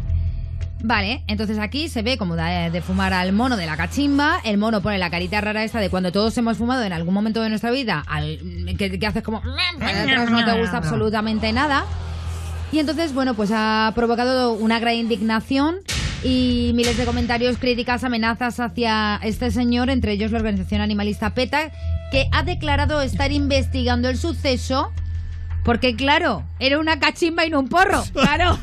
Vale, 0.83 1.23
entonces 1.27 1.59
aquí 1.59 1.91
se 1.91 2.01
ve 2.01 2.17
como 2.17 2.37
da 2.37 2.71
de 2.71 2.81
fumar 2.81 3.13
al 3.13 3.35
mono 3.35 3.59
de 3.59 3.67
la 3.67 3.77
cachimba. 3.77 4.41
El 4.45 4.57
mono 4.57 4.81
pone 4.81 4.97
la 4.97 5.11
carita 5.11 5.39
rara 5.43 5.63
esta 5.63 5.79
de 5.79 5.91
cuando 5.91 6.11
todos 6.11 6.37
hemos 6.39 6.57
fumado 6.57 6.83
en 6.85 6.95
algún 6.95 7.13
momento 7.13 7.43
de 7.43 7.51
nuestra 7.51 7.71
vida, 7.71 8.03
al, 8.07 8.39
que, 8.79 8.99
que 8.99 9.07
haces 9.07 9.23
como. 9.23 9.43
no 9.45 10.45
te 10.47 10.59
gusta 10.59 10.79
absolutamente 10.79 11.53
nada. 11.53 11.85
Y 12.73 12.79
entonces, 12.79 13.13
bueno, 13.13 13.35
pues 13.35 13.51
ha 13.53 13.93
provocado 13.95 14.53
una 14.53 14.79
gran 14.79 14.95
indignación 14.95 15.77
y 16.23 16.73
miles 16.75 16.97
de 16.97 17.05
comentarios, 17.05 17.59
críticas, 17.59 18.05
amenazas 18.05 18.61
hacia 18.61 19.19
este 19.23 19.51
señor, 19.51 19.91
entre 19.91 20.13
ellos 20.13 20.31
la 20.33 20.39
organización 20.39 20.81
animalista 20.81 21.35
PETA, 21.35 21.71
que 22.11 22.29
ha 22.33 22.43
declarado 22.43 23.01
estar 23.03 23.33
investigando 23.33 24.09
el 24.09 24.19
suceso. 24.19 24.93
Porque, 25.65 25.95
claro, 25.95 26.45
era 26.59 26.79
una 26.79 26.99
cachimba 26.99 27.45
y 27.45 27.51
no 27.51 27.61
un 27.61 27.69
porro. 27.69 28.03
Claro. 28.13 28.59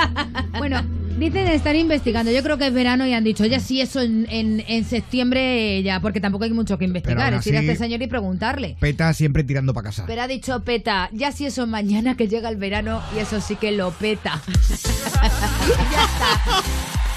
bueno, 0.58 0.82
dicen 1.18 1.46
estar 1.48 1.74
investigando. 1.76 2.30
Yo 2.30 2.42
creo 2.42 2.58
que 2.58 2.66
es 2.66 2.72
verano 2.72 3.06
y 3.06 3.12
han 3.12 3.24
dicho, 3.24 3.44
ya 3.46 3.60
sí, 3.60 3.80
eso 3.80 4.00
en, 4.00 4.26
en- 4.30 4.64
en 4.66 4.84
septiembre 4.84 5.82
ya, 5.82 6.00
porque 6.00 6.20
tampoco 6.20 6.44
hay 6.44 6.52
mucho 6.52 6.78
que 6.78 6.84
investigar. 6.84 7.34
Es 7.34 7.46
ir 7.46 7.56
a 7.56 7.60
este 7.60 7.76
señor 7.76 8.02
y 8.02 8.06
preguntarle. 8.06 8.76
Peta 8.80 9.12
siempre 9.14 9.44
tirando 9.44 9.72
para 9.74 9.86
casa. 9.90 10.04
Pero 10.06 10.22
ha 10.22 10.28
dicho 10.28 10.60
Peta, 10.64 11.08
ya 11.12 11.32
si 11.32 11.46
eso 11.46 11.66
mañana 11.66 12.16
que 12.16 12.28
llega 12.28 12.48
el 12.48 12.56
verano 12.56 13.00
y 13.16 13.20
eso 13.20 13.40
sí 13.40 13.56
que 13.56 13.72
lo 13.72 13.90
peta. 13.92 14.42
ya 14.48 16.04
está. 16.04 16.62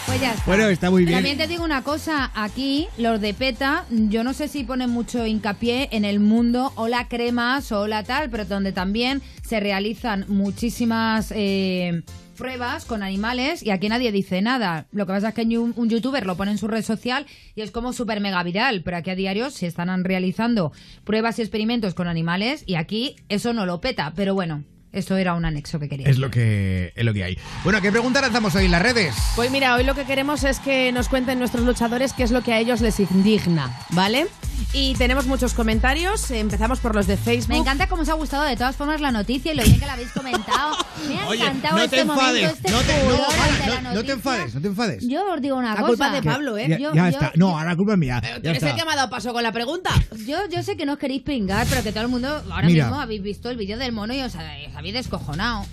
Pues 0.06 0.22
ya 0.22 0.32
está. 0.34 0.44
Bueno, 0.46 0.68
está 0.68 0.90
muy 0.90 1.04
bien. 1.04 1.18
También 1.18 1.38
te 1.38 1.48
digo 1.48 1.64
una 1.66 1.84
cosa, 1.84 2.32
aquí 2.34 2.88
los 2.98 3.20
de 3.20 3.34
PETA, 3.34 3.86
yo 3.90 4.24
no 4.24 4.34
sé 4.34 4.48
si 4.48 4.64
ponen 4.64 4.90
mucho 4.90 5.26
hincapié 5.26 5.90
en 5.92 6.06
el 6.06 6.20
mundo 6.22 6.72
o 6.76 6.88
la 6.88 7.08
cremas 7.10 7.72
o 7.74 7.88
la 7.88 8.04
tal, 8.04 8.30
pero 8.30 8.46
donde 8.46 8.72
también 8.72 9.22
se 9.46 9.60
realizan 9.60 10.24
muchísimas 10.30 11.34
eh, 11.36 12.04
pruebas 12.38 12.86
con 12.86 13.04
animales 13.04 13.62
y 13.64 13.72
aquí 13.72 13.90
nadie 13.90 14.14
dice 14.14 14.42
nada. 14.42 14.88
Lo 14.92 15.06
que 15.06 15.14
pasa 15.14 15.30
es 15.30 15.34
que 15.34 15.58
un, 15.58 15.74
un 15.76 15.90
youtuber 15.90 16.26
lo 16.26 16.38
pone 16.38 16.52
en 16.52 16.58
su 16.58 16.68
red 16.68 16.84
social 16.84 17.26
y 17.56 17.62
es 17.62 17.72
como 17.72 17.92
súper 17.92 18.22
mega 18.22 18.42
viral, 18.44 18.84
pero 18.84 18.98
aquí 18.98 19.10
a 19.10 19.16
diario 19.16 19.50
se 19.50 19.68
están 19.68 20.04
realizando 20.06 20.72
pruebas 21.04 21.40
y 21.40 21.42
experimentos 21.42 21.94
con 21.94 22.08
animales 22.08 22.64
y 22.66 22.76
aquí 22.76 23.18
eso 23.28 23.52
no 23.52 23.66
lo 23.66 23.82
peta, 23.82 24.14
pero 24.16 24.34
bueno, 24.34 24.64
eso 24.94 25.18
era 25.18 25.34
un 25.34 25.46
anexo 25.46 25.80
que 25.80 25.90
quería. 25.90 26.08
Es 26.08 26.18
lo 26.18 26.32
que, 26.32 26.94
es 26.96 27.06
lo 27.06 27.14
que 27.14 27.24
hay. 27.24 27.38
Bueno, 27.64 27.82
¿qué 27.82 27.92
pregunta 27.92 28.22
lanzamos 28.22 28.56
hoy 28.56 28.66
en 28.66 28.72
las 28.72 28.82
redes? 28.82 29.16
Pues 29.36 29.52
mira, 29.52 29.76
hoy 29.76 29.84
lo 29.84 29.96
que 29.96 30.06
queremos 30.06 30.44
es 30.44 30.60
que 30.60 30.92
nos 30.92 31.10
cuenten 31.10 31.40
nuestros 31.40 31.66
luchadores 31.66 32.14
qué 32.14 32.24
es 32.24 32.32
lo 32.32 32.42
que 32.42 32.54
a 32.54 32.60
ellos 32.60 32.82
les 32.82 33.00
indigna, 33.00 33.78
¿vale? 33.92 34.28
Y 34.74 34.94
tenemos 34.96 35.26
muchos 35.28 35.54
comentarios. 35.54 36.30
Empezamos 36.32 36.80
por 36.80 36.94
los 36.96 37.08
de 37.08 37.16
Facebook. 37.18 37.50
Me 37.54 37.58
encanta 37.58 37.88
cómo 37.88 38.02
os 38.02 38.10
ha 38.10 38.14
gustado 38.14 38.44
de 38.44 38.56
todas 38.56 38.76
formas 38.76 39.00
la 39.02 39.12
noticia 39.12 39.54
y 39.54 39.56
lo 39.56 39.64
bien 39.64 39.80
que 39.80 39.86
la 39.86 39.94
habéis 39.94 40.12
comentado. 40.12 40.76
Me 41.08 41.20
ha 41.20 41.28
Oye, 41.30 41.42
encantado 41.44 41.78
no 41.78 41.84
este 41.84 41.98
te 41.98 42.06
momento, 42.06 42.26
enfades, 42.36 42.52
este 42.58 42.72
no 42.72 42.80
te, 42.82 43.04
no, 43.04 43.12
la 43.12 43.82
no- 43.82 43.94
no 43.94 44.04
te 44.04 44.12
enfades, 44.12 44.56
no 44.56 44.62
te 44.62 44.68
enfades. 44.68 45.08
Yo 45.08 45.34
os 45.34 45.42
digo 45.42 45.56
una 45.56 45.70
La 45.74 45.76
cosa. 45.82 45.88
culpa 45.88 46.08
es 46.08 46.14
de 46.14 46.22
Pablo, 46.30 46.58
¿eh? 46.58 46.68
Ya, 46.70 46.78
Yo- 46.80 46.94
ya 46.94 47.10
yo- 47.10 47.18
está. 47.18 47.32
No, 47.36 47.58
ahora 47.58 47.70
la 47.72 47.76
culpa 47.78 47.94
es 47.94 47.98
mía. 48.00 48.22
Tú 48.22 48.28
Ya 48.44 48.50
eres 48.52 48.64
el 48.64 48.76
que 48.76 48.86
me 48.86 48.92
ha 48.92 48.96
dado 48.96 49.10
paso 49.10 49.32
con 49.34 49.42
la 49.44 49.52
pregunta. 49.52 49.90
Yo, 50.26 50.38
yo 50.52 50.62
sé 50.64 50.76
que 50.76 50.86
no 50.86 50.94
os 50.94 51.00
queréis 51.00 51.22
pingar, 51.22 51.66
pero 51.70 51.82
que 51.84 51.92
todo 51.92 52.04
el 52.04 52.10
mundo 52.10 52.28
ahora 52.52 52.68
Mira. 52.68 52.86
mismo 52.86 53.00
habéis 53.00 53.22
visto 53.24 53.50
el 53.50 53.58
vídeo 53.58 53.78
del 53.78 53.92
mono 53.94 54.14
y 54.14 54.22
os, 54.22 54.36
ha- 54.36 54.56
os 54.70 54.76
habéis 54.76 54.94
descojonado. 54.96 55.66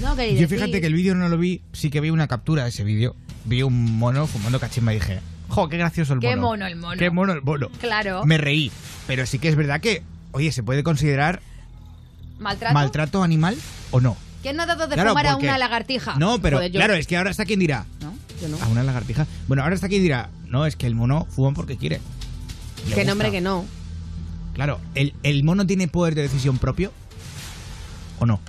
No 0.00 0.16
queréis 0.16 0.34
Yo 0.38 0.46
decir- 0.46 0.58
fíjate 0.58 0.80
que 0.80 0.86
el 0.86 0.94
vídeo 0.94 1.14
no 1.14 1.28
lo 1.28 1.38
vi, 1.38 1.62
sí 1.72 1.90
que 1.90 2.00
vi 2.00 2.10
una 2.10 2.28
captura 2.28 2.62
de 2.64 2.68
ese 2.70 2.84
vídeo. 2.84 3.16
Vi 3.44 3.62
un 3.62 3.98
mono 3.98 4.26
fumando 4.26 4.60
cachimba 4.60 4.92
y 4.92 4.98
dije, 5.00 5.20
jo, 5.52 5.68
qué 5.68 5.76
gracioso 5.76 6.14
el 6.14 6.20
Qué 6.20 6.34
mono. 6.36 6.42
mono 6.48 6.66
el 6.66 6.76
mono. 6.76 6.98
Qué 6.98 7.10
mono 7.10 7.32
el 7.32 7.42
mono. 7.42 7.68
Claro. 7.80 8.24
Me 8.24 8.38
reí, 8.38 8.72
pero 9.06 9.26
sí 9.26 9.38
que 9.38 9.48
es 9.48 9.56
verdad 9.56 9.80
que, 9.80 10.02
oye, 10.32 10.50
¿se 10.52 10.62
puede 10.62 10.82
considerar 10.82 11.40
¿Maltrato? 12.38 12.74
maltrato 12.74 13.22
animal 13.22 13.56
o 13.90 14.00
no? 14.00 14.16
¿Quién 14.42 14.56
no 14.56 14.64
ha 14.64 14.66
dado 14.66 14.88
de 14.88 14.94
Claro, 14.94 15.10
fumar 15.10 15.26
a 15.28 15.36
una 15.36 15.58
lagartija? 15.58 16.14
No, 16.16 16.40
pero 16.40 16.56
Joder, 16.56 16.72
yo- 16.72 16.78
claro, 16.78 16.94
es 16.94 17.06
que 17.06 17.16
ahora 17.16 17.30
está 17.30 17.44
quien 17.44 17.60
dirá. 17.60 17.86
¿No? 18.00 18.12
Yo 18.40 18.48
no. 18.48 18.56
A 18.60 18.66
una 18.66 18.82
lagartija. 18.82 19.26
Bueno, 19.46 19.62
ahora 19.62 19.74
está 19.76 19.88
quien 19.88 20.02
dirá, 20.02 20.30
no, 20.46 20.66
es 20.66 20.74
que 20.74 20.86
el 20.88 20.94
mono 20.96 21.26
fuma 21.30 21.52
porque 21.54 21.76
quiere. 21.76 22.00
Le 22.88 22.94
Que 22.96 23.04
nombre 23.04 23.30
que 23.30 23.40
no. 23.40 23.64
Claro, 24.54 24.80
¿el, 24.96 25.14
¿el 25.22 25.44
mono 25.44 25.64
tiene 25.66 25.86
poder 25.86 26.14
de 26.16 26.22
decisión 26.22 26.58
propio? 26.58 26.92
¿O 28.18 28.26
no? 28.26 28.40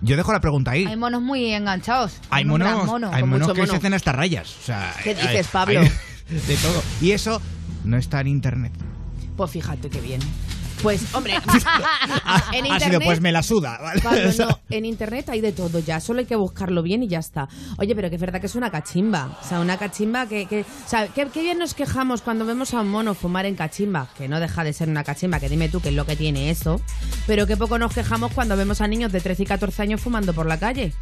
Yo 0.00 0.16
dejo 0.16 0.32
la 0.32 0.40
pregunta 0.40 0.70
ahí. 0.72 0.84
Hay 0.84 0.96
monos 0.96 1.22
muy 1.22 1.52
enganchados. 1.52 2.18
Hay 2.30 2.44
monos, 2.44 2.84
mono. 2.86 3.10
hay 3.12 3.22
monos 3.24 3.48
que 3.52 3.60
mono. 3.60 3.72
se 3.72 3.78
hacen 3.78 3.94
hasta 3.94 4.12
rayas. 4.12 4.54
O 4.60 4.64
sea, 4.66 4.94
¿Qué 5.02 5.10
hay- 5.10 5.16
dices, 5.16 5.34
hay 5.36 5.44
Pablo? 5.50 5.80
de 6.46 6.56
todo. 6.56 6.82
Y 7.00 7.12
eso 7.12 7.40
no 7.84 7.96
está 7.96 8.20
en 8.20 8.28
internet. 8.28 8.72
Pues 9.36 9.50
fíjate 9.50 9.90
qué 9.90 10.00
bien. 10.00 10.20
Pues, 10.82 11.14
hombre, 11.14 11.34
en 12.52 12.66
ha 12.66 12.74
sido, 12.74 12.74
internet. 12.74 13.02
pues 13.04 13.20
me 13.20 13.32
la 13.32 13.42
suda. 13.42 13.78
¿vale? 13.80 14.02
Pablo, 14.02 14.30
no, 14.38 14.60
en 14.68 14.84
internet 14.84 15.28
hay 15.30 15.40
de 15.40 15.52
todo 15.52 15.78
ya, 15.78 15.98
solo 16.00 16.20
hay 16.20 16.26
que 16.26 16.36
buscarlo 16.36 16.82
bien 16.82 17.02
y 17.02 17.08
ya 17.08 17.20
está. 17.20 17.48
Oye, 17.78 17.94
pero 17.94 18.10
que 18.10 18.16
es 18.16 18.20
verdad 18.20 18.40
que 18.40 18.46
es 18.46 18.54
una 18.54 18.70
cachimba. 18.70 19.38
O 19.42 19.48
sea, 19.48 19.60
una 19.60 19.78
cachimba 19.78 20.26
que. 20.26 20.46
que 20.46 20.60
o 20.60 20.88
sea, 20.88 21.08
qué, 21.08 21.26
qué 21.32 21.42
bien 21.42 21.58
nos 21.58 21.72
quejamos 21.74 22.20
cuando 22.20 22.44
vemos 22.44 22.74
a 22.74 22.80
un 22.80 22.90
mono 22.90 23.14
fumar 23.14 23.46
en 23.46 23.54
cachimba, 23.54 24.08
que 24.16 24.28
no 24.28 24.40
deja 24.40 24.62
de 24.62 24.72
ser 24.72 24.88
una 24.88 25.04
cachimba, 25.04 25.40
que 25.40 25.48
dime 25.48 25.68
tú 25.68 25.80
qué 25.80 25.88
es 25.88 25.94
lo 25.94 26.04
que 26.04 26.16
tiene 26.16 26.50
eso. 26.50 26.80
Pero 27.26 27.46
qué 27.46 27.56
poco 27.56 27.78
nos 27.78 27.94
quejamos 27.94 28.32
cuando 28.32 28.56
vemos 28.56 28.80
a 28.80 28.86
niños 28.88 29.10
de 29.10 29.20
13 29.20 29.44
y 29.44 29.46
14 29.46 29.82
años 29.82 30.00
fumando 30.00 30.34
por 30.34 30.46
la 30.46 30.58
calle. 30.58 30.92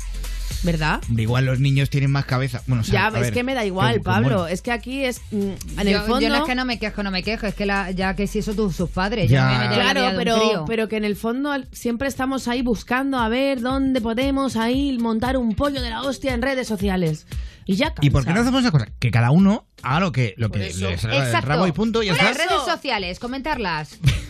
¿Verdad? 0.63 1.01
Hombre, 1.09 1.25
Igual 1.25 1.45
los 1.47 1.59
niños 1.59 1.91
tienen 1.91 2.11
más 2.13 2.25
cabeza. 2.25 2.63
Bueno, 2.69 2.83
o 2.83 2.85
sea, 2.85 2.93
ya, 2.93 3.05
a 3.07 3.19
es 3.19 3.25
ver, 3.27 3.33
que 3.33 3.43
me 3.43 3.55
da 3.55 3.65
igual, 3.65 3.95
que- 3.95 4.01
Pablo. 4.01 4.47
Es 4.47 4.63
que 4.63 4.71
aquí 4.71 5.05
es. 5.05 5.21
mm, 5.33 5.37
En 5.41 5.57
yo, 5.77 5.83
el 5.83 6.01
fondo. 6.03 6.21
yo 6.21 6.29
no 6.29 6.37
es 6.37 6.43
que 6.45 6.55
no 6.55 6.65
me 6.65 6.79
quejo, 6.79 7.03
no 7.03 7.11
me 7.11 7.23
quejo, 7.25 7.47
es 7.47 7.55
que 7.55 7.67
la, 7.67 7.91
ya 7.91 8.15
que 8.15 8.27
si 8.29 8.39
eso 8.39 8.55
tus 8.55 8.77
sus 8.77 8.89
padres, 8.91 9.29
Ya. 9.29 9.39
yo 9.39 9.45
no 9.45 9.51
me 9.51 9.57
voy 9.57 9.65
a 9.67 9.69
meter 9.71 9.81
en 9.81 9.87
la 9.87 9.93
Claro, 10.13 10.17
pero, 10.17 10.65
pero 10.67 10.89
que 10.89 10.97
en 10.99 11.05
el 11.05 11.17
fondo 11.17 11.53
siempre 11.73 12.07
estamos 12.09 12.47
ahí 12.49 12.63
buscando 12.63 13.19
a 13.19 13.29
ver 13.29 13.61
dónde 13.61 14.01
podemos 14.01 14.55
ahí 14.57 14.97
montar 14.99 15.37
un 15.37 15.55
pollo 15.55 15.83
de 15.83 15.91
la 15.91 16.03
hostia 16.03 16.33
en 16.35 16.43
redes 16.43 16.69
sociales. 16.69 17.27
Y 17.65 17.77
ya 17.77 17.95
¿Y 18.01 18.11
por 18.11 18.23
qué 18.23 18.27
cansa. 18.27 18.35
no 18.35 18.41
hacemos 18.43 18.61
una 18.63 18.71
cosa? 18.73 18.87
Que 18.99 19.11
cada 19.13 19.31
uno 19.31 19.67
haga 19.83 20.01
lo 20.01 20.11
que, 20.13 20.35
lo 20.37 20.51
que 20.51 20.59
le 20.61 20.73
salga 20.99 21.25
del 21.27 21.43
rabo 21.43 21.67
y 21.69 21.73
punto 21.73 22.03
y 22.03 22.07
ya 22.07 22.13
Por 22.15 22.23
está. 22.25 22.39
las 22.39 22.51
redes 22.51 22.63
sociales, 22.65 23.19
comentarlas. 23.21 23.99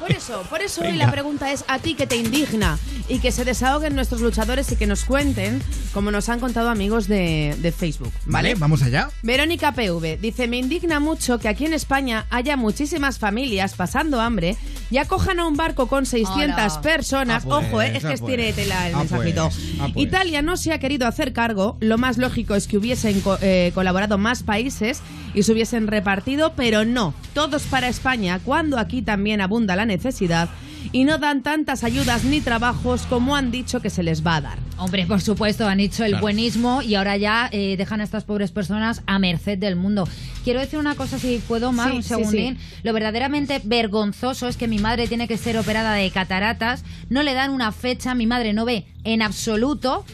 Por 0.00 0.12
eso, 0.12 0.42
por 0.50 0.60
eso 0.60 0.82
hoy 0.82 0.92
la 0.96 1.10
pregunta 1.10 1.50
es 1.52 1.64
a 1.68 1.78
ti 1.78 1.94
que 1.94 2.06
te 2.06 2.16
indigna 2.16 2.78
y 3.08 3.18
que 3.18 3.32
se 3.32 3.44
desahoguen 3.44 3.94
nuestros 3.94 4.20
luchadores 4.20 4.70
y 4.70 4.76
que 4.76 4.86
nos 4.86 5.04
cuenten, 5.04 5.62
como 5.94 6.10
nos 6.10 6.28
han 6.28 6.38
contado 6.38 6.68
amigos 6.70 7.08
de, 7.08 7.56
de 7.60 7.72
Facebook. 7.72 8.12
Vale, 8.26 8.50
¿Vale? 8.50 8.54
vamos 8.56 8.82
allá. 8.82 9.08
Verónica 9.22 9.72
PV 9.72 10.18
dice, 10.20 10.48
me 10.48 10.58
indigna 10.58 11.00
mucho 11.00 11.38
que 11.38 11.48
aquí 11.48 11.64
en 11.64 11.72
España 11.72 12.26
haya 12.30 12.56
muchísimas 12.56 13.18
familias 13.18 13.74
pasando 13.74 14.20
hambre 14.20 14.56
y 14.90 14.98
acojan 14.98 15.40
a 15.40 15.46
un 15.46 15.56
barco 15.56 15.86
con 15.88 16.04
600 16.04 16.72
Hola. 16.72 16.80
personas. 16.82 17.42
Ah, 17.44 17.48
pues, 17.48 17.66
Ojo, 17.66 17.82
eh, 17.82 17.92
es 17.96 18.04
ah, 18.04 18.10
que 18.12 18.18
pues. 18.18 18.26
tiene 18.26 18.52
tela 18.52 18.88
el 18.88 18.94
Ah, 18.94 18.98
mensajito. 18.98 19.48
pues, 19.48 19.60
ah, 19.80 19.88
pues. 19.94 20.06
Italia 20.06 20.42
no 20.42 20.56
se 20.56 20.72
ha 20.72 20.78
querido 20.78 21.08
hacer 21.08 21.32
cargo, 21.32 21.78
lo 21.80 21.96
más 21.98 22.18
lógico 22.18 22.54
es 22.54 22.66
que 22.68 22.76
hubiesen 22.76 23.20
co- 23.22 23.38
eh, 23.40 23.72
colaborado 23.74 24.18
más 24.18 24.42
países 24.42 25.00
y 25.34 25.42
se 25.42 25.52
hubiesen 25.52 25.86
repartido, 25.86 26.52
pero 26.54 26.84
no, 26.84 27.14
todos 27.34 27.62
para 27.64 27.88
España, 27.88 28.40
cuando 28.44 28.78
aquí 28.78 29.02
también 29.02 29.40
abunda 29.40 29.74
la 29.76 29.85
necesidad 29.86 30.48
y 30.92 31.04
no 31.04 31.18
dan 31.18 31.42
tantas 31.42 31.82
ayudas 31.82 32.22
ni 32.24 32.40
trabajos 32.40 33.02
como 33.08 33.34
han 33.34 33.50
dicho 33.50 33.80
que 33.80 33.90
se 33.90 34.02
les 34.04 34.24
va 34.24 34.36
a 34.36 34.40
dar. 34.40 34.58
Hombre, 34.78 35.04
por 35.06 35.20
supuesto, 35.20 35.66
han 35.66 35.80
hecho 35.80 36.04
el 36.04 36.10
Claro. 36.12 36.22
buenismo 36.22 36.80
y 36.82 36.94
ahora 36.94 37.16
ya 37.16 37.48
eh, 37.50 37.76
dejan 37.76 38.00
a 38.00 38.04
estas 38.04 38.24
pobres 38.24 38.52
personas 38.52 39.02
a 39.06 39.18
merced 39.18 39.58
del 39.58 39.74
mundo. 39.74 40.06
Quiero 40.44 40.60
decir 40.60 40.78
una 40.78 40.94
cosa, 40.94 41.18
si 41.18 41.42
puedo 41.48 41.72
más, 41.72 41.90
Sí, 41.90 41.96
un 41.96 42.02
sí, 42.02 42.08
segundín. 42.10 42.58
Lo 42.84 42.92
verdaderamente 42.92 43.60
vergonzoso 43.64 44.46
es 44.46 44.56
que 44.56 44.68
mi 44.68 44.78
madre 44.78 45.08
tiene 45.08 45.26
que 45.26 45.38
ser 45.38 45.56
operada 45.58 45.94
de 45.94 46.08
cataratas, 46.10 46.84
no 47.08 47.22
le 47.24 47.34
dan 47.34 47.50
una 47.50 47.72
fecha, 47.72 48.14
mi 48.14 48.26
madre 48.26 48.52
no 48.52 48.64
ve 48.64 48.86
en 49.02 49.22
absoluto. 49.22 50.04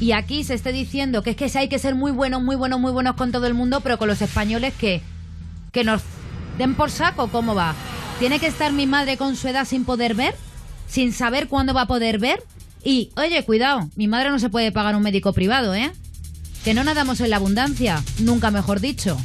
Y 0.00 0.12
aquí 0.12 0.44
se 0.44 0.54
esté 0.54 0.72
diciendo 0.72 1.22
que 1.22 1.30
es 1.30 1.36
que 1.36 1.50
hay 1.58 1.68
que 1.68 1.78
ser 1.78 1.94
muy 1.94 2.12
buenos, 2.12 2.42
muy 2.42 2.56
buenos, 2.56 2.78
muy 2.80 2.92
buenos 2.92 3.14
con 3.16 3.32
todo 3.32 3.46
el 3.46 3.54
mundo, 3.54 3.80
pero 3.80 3.98
con 3.98 4.08
los 4.08 4.20
españoles 4.22 4.74
que, 4.78 5.00
que 5.72 5.82
nos 5.84 6.02
den 6.58 6.74
por 6.74 6.90
saco, 6.90 7.28
¿cómo 7.28 7.54
va? 7.54 7.74
¿Tiene 8.22 8.38
que 8.38 8.46
estar 8.46 8.72
mi 8.72 8.86
madre 8.86 9.16
con 9.16 9.34
su 9.34 9.48
edad 9.48 9.66
sin 9.66 9.84
poder 9.84 10.14
ver? 10.14 10.36
¿Sin 10.86 11.12
saber 11.12 11.48
cuándo 11.48 11.74
va 11.74 11.80
a 11.82 11.86
poder 11.88 12.20
ver? 12.20 12.40
Y, 12.84 13.10
oye, 13.16 13.44
cuidado, 13.44 13.90
mi 13.96 14.06
madre 14.06 14.30
no 14.30 14.38
se 14.38 14.48
puede 14.48 14.70
pagar 14.70 14.94
un 14.94 15.02
médico 15.02 15.32
privado, 15.32 15.74
¿eh? 15.74 15.90
Que 16.62 16.72
no 16.72 16.84
nadamos 16.84 17.20
en 17.20 17.30
la 17.30 17.36
abundancia, 17.38 18.00
nunca 18.20 18.52
mejor 18.52 18.78
dicho. 18.78 19.20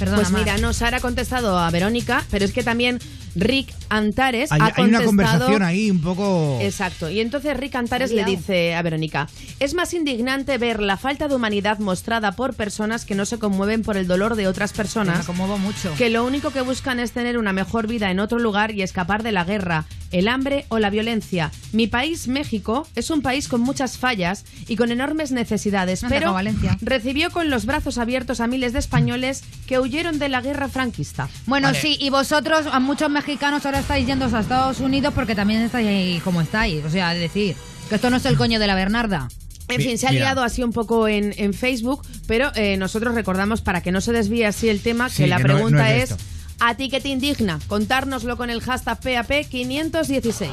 Perdona, 0.00 0.16
Pues 0.16 0.32
mira, 0.32 0.58
no, 0.58 0.72
Sara 0.72 0.96
ha 0.96 1.00
contestado 1.00 1.60
a 1.60 1.70
Verónica, 1.70 2.24
pero 2.32 2.44
es 2.44 2.52
que 2.52 2.64
también 2.64 2.98
Rick 3.34 3.72
Antares 3.88 4.52
Hay, 4.52 4.60
ha 4.60 4.66
hay 4.66 4.72
contestado... 4.72 4.98
una 4.98 5.06
conversación 5.06 5.62
ahí 5.62 5.90
un 5.90 6.00
poco... 6.00 6.58
Exacto. 6.60 7.10
Y 7.10 7.20
entonces 7.20 7.56
Rick 7.56 7.74
Antares 7.76 8.12
le 8.12 8.24
dice 8.24 8.74
a 8.74 8.82
Verónica, 8.82 9.28
es 9.58 9.74
más 9.74 9.94
indignante 9.94 10.58
ver 10.58 10.80
la 10.80 10.96
falta 10.96 11.28
de 11.28 11.34
humanidad 11.34 11.78
mostrada 11.78 12.32
por 12.32 12.54
personas 12.54 13.04
que 13.04 13.14
no 13.14 13.24
se 13.26 13.38
conmueven 13.38 13.82
por 13.82 13.96
el 13.96 14.06
dolor 14.06 14.36
de 14.36 14.46
otras 14.46 14.72
Me 14.72 14.76
personas, 14.76 15.26
conmuevo 15.26 15.58
mucho. 15.58 15.94
que 15.96 16.10
lo 16.10 16.24
único 16.24 16.50
que 16.50 16.60
buscan 16.62 17.00
es 17.00 17.12
tener 17.12 17.38
una 17.38 17.52
mejor 17.52 17.86
vida 17.86 18.10
en 18.10 18.20
otro 18.20 18.38
lugar 18.38 18.72
y 18.72 18.82
escapar 18.82 19.22
de 19.22 19.32
la 19.32 19.44
guerra, 19.44 19.86
el 20.12 20.28
hambre 20.28 20.66
o 20.68 20.78
la 20.78 20.90
violencia. 20.90 21.50
Mi 21.72 21.86
país, 21.86 22.26
México, 22.28 22.86
es 22.96 23.10
un 23.10 23.22
país 23.22 23.46
con 23.48 23.60
muchas 23.60 23.96
fallas 23.98 24.44
y 24.66 24.76
con 24.76 24.90
enormes 24.90 25.30
necesidades, 25.32 26.02
No 26.02 26.08
te 26.08 26.14
pero 26.16 26.36
recibió 26.80 27.30
con 27.30 27.50
los 27.50 27.66
brazos 27.66 27.98
abiertos 27.98 28.40
a 28.40 28.46
miles 28.46 28.72
de 28.72 28.78
españoles 28.80 29.42
que 29.66 29.78
huyeron 29.78 30.18
de 30.18 30.28
la 30.28 30.40
guerra 30.40 30.68
franquista. 30.68 31.28
Bueno, 31.46 31.68
Vale. 31.68 31.80
sí, 31.80 31.96
y 32.00 32.10
vosotros 32.10 32.66
a 32.70 32.80
muchos 32.80 33.08
mexicanos 33.26 33.66
ahora 33.66 33.80
estáis 33.80 34.06
yendo 34.06 34.24
a 34.24 34.40
Estados 34.40 34.80
Unidos 34.80 35.12
porque 35.14 35.34
también 35.34 35.60
estáis 35.62 35.86
ahí 35.88 36.20
como 36.24 36.40
estáis. 36.40 36.82
O 36.84 36.90
sea, 36.90 37.14
es 37.14 37.20
decir, 37.20 37.54
que 37.88 37.94
esto 37.96 38.08
no 38.10 38.16
es 38.16 38.24
el 38.24 38.36
coño 38.36 38.58
de 38.58 38.66
la 38.66 38.74
Bernarda. 38.74 39.28
En 39.68 39.80
fin, 39.80 39.98
se 39.98 40.08
ha 40.08 40.12
liado 40.12 40.42
así 40.42 40.62
un 40.64 40.72
poco 40.72 41.06
en, 41.06 41.32
en 41.36 41.54
Facebook, 41.54 42.02
pero 42.26 42.50
eh, 42.56 42.76
nosotros 42.76 43.14
recordamos, 43.14 43.60
para 43.60 43.82
que 43.82 43.92
no 43.92 44.00
se 44.00 44.12
desvíe 44.12 44.44
así 44.46 44.68
el 44.68 44.80
tema, 44.80 45.08
Sí, 45.10 45.22
que 45.24 45.26
la 45.28 45.36
que 45.36 45.44
no- 45.44 45.54
pregunta 45.54 45.76
no 45.78 45.84
es 45.84 45.88
de 45.94 46.02
es, 46.02 46.10
esto. 46.10 46.22
¿a 46.58 46.74
ti 46.74 46.88
qué 46.88 47.00
te 47.00 47.08
indigna? 47.10 47.60
Contárnoslo 47.68 48.36
con 48.36 48.50
el 48.50 48.60
hashtag 48.62 48.98
PAP516. 49.00 50.48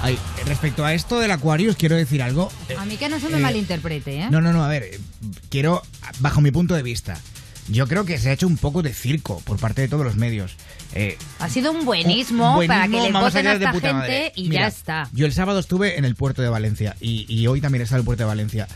Ay, 0.00 0.18
respecto 0.46 0.84
a 0.86 0.94
esto 0.94 1.20
del 1.20 1.32
Aquarius, 1.32 1.76
quiero 1.76 1.96
decir 1.96 2.22
algo. 2.22 2.50
A 2.78 2.84
mí 2.86 2.96
que 2.96 3.08
no 3.10 3.20
se 3.20 3.28
me 3.28 3.36
eh, 3.38 3.40
malinterprete, 3.40 4.20
¿eh? 4.20 4.28
No, 4.30 4.40
no, 4.40 4.52
no, 4.54 4.64
a 4.64 4.68
ver, 4.68 4.84
eh, 4.84 5.00
quiero, 5.50 5.82
bajo 6.20 6.40
mi 6.40 6.50
punto 6.50 6.74
de 6.74 6.82
vista, 6.82 7.18
yo 7.68 7.86
creo 7.86 8.04
que 8.04 8.18
se 8.18 8.30
ha 8.30 8.32
hecho 8.32 8.46
un 8.46 8.56
poco 8.56 8.82
de 8.82 8.92
circo 8.92 9.40
por 9.44 9.58
parte 9.58 9.82
de 9.82 9.88
todos 9.88 10.04
los 10.04 10.16
medios. 10.16 10.56
Eh, 10.94 11.16
Ha 11.38 11.48
sido 11.48 11.72
un 11.72 11.84
buenismo, 11.84 12.58
un 12.58 12.66
para 12.66 12.88
que 12.88 13.00
le 13.00 13.12
voten 13.12 13.46
a 13.46 13.52
esta 13.54 13.72
puta 13.72 13.88
gente 13.88 13.92
madre. 14.00 14.32
y 14.36 14.48
Mira, 14.48 14.62
ya 14.62 14.66
está. 14.68 15.08
Yo 15.12 15.26
el 15.26 15.32
sábado 15.32 15.58
estuve 15.60 15.98
en 15.98 16.04
el 16.04 16.14
puerto 16.16 16.42
de 16.42 16.48
Valencia 16.48 16.96
y, 17.00 17.24
y 17.32 17.46
hoy 17.46 17.60
también 17.60 17.80
he 17.80 17.84
estado 17.84 17.98
en 17.98 18.02
el 18.02 18.06
puerto 18.06 18.24
de 18.24 18.28
Valencia. 18.28 18.68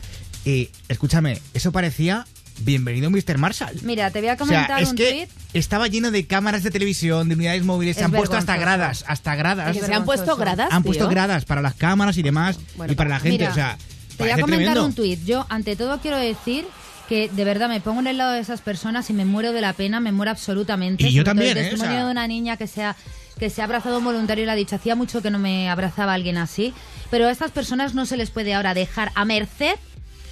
Y 0.45 0.71
escúchame, 0.89 1.41
eso 1.55 1.73
parecía 1.73 2.25
bienvenido 2.61 3.11
Mr. 3.11 3.37
Marshall. 3.37 3.75
Mira, 3.83 4.11
te 4.11 4.21
voy 4.21 4.29
a 4.31 4.33
O 4.35 4.37
sea, 4.37 4.47
comentar 4.47 4.83
es 4.83 4.91
un 4.91 4.97
que 4.97 5.11
tweet. 5.11 5.29
estaba 5.53 5.89
lleno 5.89 6.11
de 6.11 6.27
cámaras 6.27 6.63
de 6.63 6.71
televisión, 6.71 7.29
de 7.29 7.35
unidades 7.35 7.65
móviles, 7.65 7.97
se 7.97 8.05
han 8.05 8.13
puesto 8.13 8.37
hasta 8.37 8.57
gradas, 8.57 9.05
hasta 9.09 9.35
gradas. 9.35 9.77
Se 9.77 9.93
han 9.93 10.05
puesto 10.07 10.37
gradas, 10.37 10.69
Han 10.71 10.83
tío. 10.83 10.91
puesto 10.91 11.09
gradas 11.09 11.45
para 11.45 11.61
las 11.61 11.75
cámaras 11.75 12.17
y 12.17 12.23
demás, 12.23 12.59
Bueno, 12.77 12.93
y 12.93 12.97
para 12.97 13.11
la 13.11 13.21
gente, 13.21 13.39
Mira, 13.41 13.51
o 13.51 13.55
sea, 13.55 13.77
te 14.17 14.23
voy 14.23 14.31
a 14.33 14.35
comentar 14.37 14.59
tremendo. 14.59 14.87
un 14.87 14.95
tuit. 14.95 15.23
Yo, 15.27 15.45
ante 15.51 15.77
todo, 15.77 16.01
quiero 16.01 16.17
decir 16.17 16.65
que 17.09 17.29
de 17.29 17.45
verdad 17.45 17.69
me 17.69 17.81
pongo 17.81 18.01
en 18.01 18.07
el 18.09 18.19
lado 18.19 18.33
de 18.33 18.41
esas 18.41 18.61
personas 18.61 19.09
y 19.11 19.13
me 19.13 19.25
muero 19.25 19.53
de 19.53 19.61
la 19.61 19.73
pena, 19.73 20.01
me 20.01 20.13
muero 20.13 20.31
absolutamente. 20.33 21.07
Y 21.07 21.13
yo 21.13 21.25
también, 21.25 21.53
El 21.53 21.59
¿eh? 21.59 21.61
O 21.67 21.71
testimonio 21.71 21.93
sea- 21.99 22.05
de 22.07 22.11
una 22.11 22.27
niña 22.27 22.57
que 22.57 22.67
se, 22.67 22.83
ha, 22.85 22.97
que 23.39 23.51
se 23.51 23.61
ha 23.61 23.65
abrazado 23.65 23.99
un 23.99 24.05
voluntario 24.05 24.43
y 24.43 24.47
le 24.47 24.53
ha 24.53 24.57
dicho, 24.57 24.77
hacía 24.77 24.95
mucho 24.97 25.23
que 25.23 25.31
no 25.31 25.39
me 25.39 25.69
abrazaba 25.71 26.15
alguien 26.15 26.37
así. 26.39 26.73
Pero 27.11 27.27
a 27.27 27.31
estas 27.31 27.51
personas 27.53 27.95
no 27.95 28.07
se 28.07 28.17
les 28.17 28.31
puede 28.31 28.55
ahora 28.55 28.75
dejar 28.75 29.13
a 29.15 29.25
merced 29.25 29.75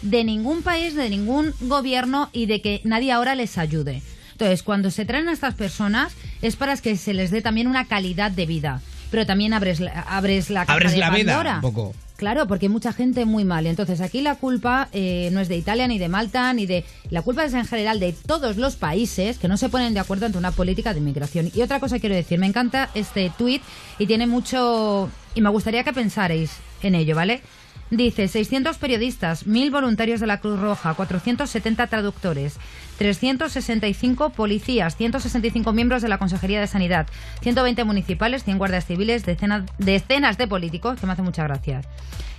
de 0.02 0.24
ningún 0.24 0.62
país, 0.62 0.94
de 0.94 1.08
ningún 1.08 1.54
gobierno 1.60 2.28
y 2.32 2.46
de 2.46 2.60
que 2.60 2.80
nadie 2.84 3.12
ahora 3.12 3.34
les 3.34 3.56
ayude. 3.56 4.02
Entonces, 4.32 4.62
cuando 4.64 4.90
se 4.90 5.04
traen 5.04 5.28
a 5.28 5.32
estas 5.32 5.54
personas 5.54 6.12
es 6.42 6.56
para 6.56 6.76
que 6.76 6.96
se 6.96 7.14
les 7.14 7.30
dé 7.30 7.40
también 7.40 7.68
una 7.68 7.86
calidad 7.86 8.30
de 8.32 8.46
vida. 8.46 8.80
Pero 9.12 9.24
también 9.26 9.52
abres 9.54 9.78
la, 9.78 9.92
abres 10.08 10.50
la 10.50 10.62
caja 10.62 10.72
Abres 10.72 10.92
de 10.92 10.98
la 10.98 11.10
Pandora. 11.12 11.54
un 11.56 11.60
poco. 11.60 11.94
Claro, 12.16 12.46
porque 12.46 12.66
hay 12.66 12.70
mucha 12.70 12.92
gente 12.92 13.24
muy 13.24 13.44
mal. 13.44 13.66
Entonces 13.66 14.00
aquí 14.00 14.20
la 14.20 14.36
culpa 14.36 14.88
eh, 14.92 15.30
no 15.32 15.40
es 15.40 15.48
de 15.48 15.56
Italia 15.56 15.88
ni 15.88 15.98
de 15.98 16.08
Malta 16.08 16.52
ni 16.52 16.64
de... 16.64 16.84
La 17.10 17.22
culpa 17.22 17.44
es 17.44 17.54
en 17.54 17.66
general 17.66 17.98
de 17.98 18.12
todos 18.12 18.56
los 18.56 18.76
países 18.76 19.38
que 19.38 19.48
no 19.48 19.56
se 19.56 19.68
ponen 19.68 19.94
de 19.94 20.00
acuerdo 20.00 20.26
ante 20.26 20.38
una 20.38 20.52
política 20.52 20.92
de 20.92 21.00
inmigración. 21.00 21.50
Y 21.52 21.62
otra 21.62 21.80
cosa 21.80 21.98
quiero 21.98 22.14
decir, 22.14 22.38
me 22.38 22.46
encanta 22.46 22.90
este 22.94 23.32
tuit 23.36 23.62
y 23.98 24.06
tiene 24.06 24.26
mucho... 24.26 25.10
Y 25.34 25.40
me 25.40 25.50
gustaría 25.50 25.82
que 25.82 25.92
pensarais 25.92 26.52
en 26.82 26.94
ello, 26.94 27.16
¿vale? 27.16 27.42
Dice 27.90 28.28
600 28.28 28.78
periodistas, 28.78 29.46
1000 29.46 29.70
voluntarios 29.70 30.20
de 30.20 30.26
la 30.26 30.40
Cruz 30.40 30.58
Roja, 30.58 30.94
470 30.94 31.86
traductores, 31.88 32.56
365 32.98 34.30
policías, 34.30 34.96
165 34.96 35.72
miembros 35.72 36.02
de 36.02 36.08
la 36.08 36.18
Consejería 36.18 36.60
de 36.60 36.66
Sanidad, 36.66 37.06
120 37.42 37.84
municipales, 37.84 38.44
100 38.44 38.58
guardias 38.58 38.86
civiles, 38.86 39.24
decenas, 39.24 39.64
decenas 39.78 40.38
de 40.38 40.48
políticos, 40.48 40.98
que 41.00 41.06
me 41.06 41.12
hace 41.12 41.22
mucha 41.22 41.44
gracia. 41.44 41.82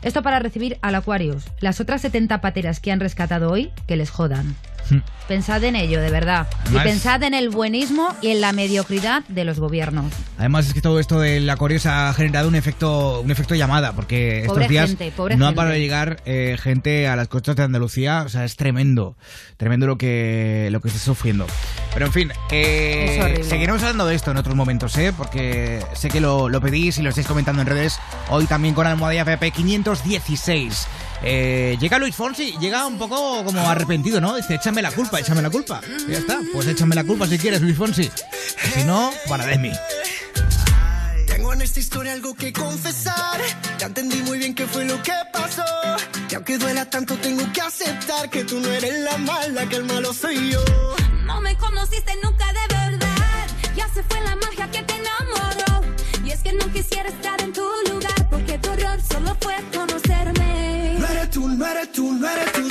Esto 0.01 0.21
para 0.21 0.39
recibir 0.39 0.77
al 0.81 0.95
Aquarius. 0.95 1.45
Las 1.61 1.79
otras 1.79 2.01
70 2.01 2.41
pateras 2.41 2.79
que 2.79 2.91
han 2.91 2.99
rescatado 2.99 3.51
hoy, 3.51 3.71
que 3.87 3.95
les 3.95 4.11
jodan. 4.11 4.55
Pensad 5.27 5.63
en 5.63 5.75
ello, 5.75 5.99
de 6.01 6.11
verdad. 6.11 6.45
Y 6.69 6.73
Más- 6.73 6.83
pensad 6.83 7.23
en 7.23 7.33
el 7.33 7.49
buenismo 7.49 8.09
y 8.21 8.27
en 8.29 8.41
la 8.41 8.53
mediocridad 8.53 9.23
de 9.27 9.43
los 9.43 9.59
gobiernos. 9.59 10.13
Además 10.37 10.67
es 10.67 10.73
que 10.75 10.81
todo 10.81 10.99
esto 10.99 11.19
del 11.19 11.49
Aquarius 11.49 11.87
ha 11.87 12.13
generado 12.13 12.47
un 12.47 12.53
efecto 12.53 13.21
un 13.21 13.31
efecto 13.31 13.55
llamada, 13.55 13.93
porque 13.93 14.41
estos 14.41 14.53
Pobre 14.53 14.67
días 14.67 14.89
gente, 14.89 15.11
no 15.17 15.25
ha 15.25 15.29
gente. 15.29 15.55
parado 15.55 15.73
de 15.73 15.79
llegar 15.81 16.21
eh, 16.25 16.57
gente 16.61 17.07
a 17.07 17.15
las 17.15 17.27
costas 17.27 17.55
de 17.55 17.63
Andalucía, 17.63 18.21
o 18.23 18.29
sea, 18.29 18.45
es 18.45 18.55
tremendo, 18.55 19.17
tremendo 19.57 19.87
lo 19.87 19.97
que 19.97 20.69
lo 20.71 20.79
que 20.79 20.89
está 20.89 20.99
sufriendo. 20.99 21.47
Pero 21.93 22.05
en 22.05 22.13
fin, 22.13 22.31
eh, 22.51 23.41
seguiremos 23.49 23.81
hablando 23.81 24.05
de 24.05 24.13
esto 24.13 24.29
en 24.29 24.37
otros 24.37 24.55
momentos, 24.55 24.95
¿eh? 24.97 25.11
porque 25.17 25.79
sé 25.93 26.09
que 26.09 26.19
lo, 26.21 26.49
lo 26.49 26.61
pedís 26.61 26.99
y 26.99 27.01
lo 27.01 27.09
estáis 27.09 27.25
comentando 27.25 27.61
en 27.63 27.67
redes, 27.67 27.97
hoy 28.29 28.45
también 28.45 28.75
con 28.75 28.85
Almohadilla 28.85 29.23
FP 29.23 29.49
516. 29.51 30.87
Eh, 31.23 31.77
llega 31.79 31.97
Luis 31.97 32.15
Fonsi, 32.15 32.55
llega 32.59 32.85
un 32.85 32.97
poco 32.97 33.43
como 33.43 33.61
arrepentido, 33.67 34.21
¿no? 34.21 34.35
Dice, 34.35 34.55
échame 34.55 34.81
la 34.81 34.91
culpa, 34.91 35.19
échame 35.19 35.41
la 35.41 35.49
culpa. 35.49 35.81
Y 36.07 36.11
ya 36.11 36.19
está, 36.19 36.39
pues 36.53 36.67
échame 36.67 36.95
la 36.95 37.03
culpa 37.03 37.27
si 37.27 37.37
quieres, 37.37 37.61
Luis 37.61 37.77
Fonsi. 37.77 38.09
Si 38.73 38.83
no, 38.83 39.11
para 39.27 39.45
de 39.45 39.57
mí. 39.57 39.71
Tengo 41.27 41.53
en 41.53 41.61
esta 41.61 41.79
historia 41.79 42.13
algo 42.13 42.33
que 42.35 42.53
confesar. 42.53 43.41
Ya 43.77 43.87
entendí 43.87 44.21
muy 44.23 44.37
bien 44.37 44.53
qué 44.53 44.67
fue 44.67 44.85
lo 44.85 45.01
que 45.01 45.13
pasó. 45.33 45.63
Y 46.29 46.35
aunque 46.35 46.57
duela 46.57 46.89
tanto, 46.89 47.15
tengo 47.17 47.43
que 47.51 47.61
aceptar 47.61 48.29
que 48.29 48.43
tú 48.43 48.59
no 48.59 48.69
eres 48.69 48.99
la 49.01 49.17
mala, 49.17 49.67
que 49.67 49.77
el 49.77 49.83
malo 49.83 50.13
soy 50.13 50.51
yo. 50.51 50.63
No 51.25 51.41
me 51.41 51.55
conociste 51.57 52.13
nunca 52.23 52.45
de 52.53 52.75
verdad. 52.75 53.47
Ya 53.75 53.87
se 53.89 54.03
fue 54.03 54.21
la 54.21 54.35
magia 54.35 54.69
que 54.71 54.81
te 54.83 54.93
enamoró. 54.93 55.74
Es 56.35 56.41
que 56.41 56.51
no 56.51 56.69
quisiera 56.73 57.07
estar 57.07 57.41
en 57.41 57.53
tu 57.53 57.61
lugar. 57.89 58.29
Porque 58.29 58.57
tu 58.57 58.69
error 58.69 58.99
solo 59.09 59.37
fue 59.39 59.55
conocerme. 59.73 60.97
No 60.99 61.07
eres 61.07 61.29
tú, 61.29 61.47
no 61.47 61.65
eres 61.65 61.91
tú, 61.93 62.11
no 62.11 62.29
eres 62.29 62.51
tú, 62.51 62.67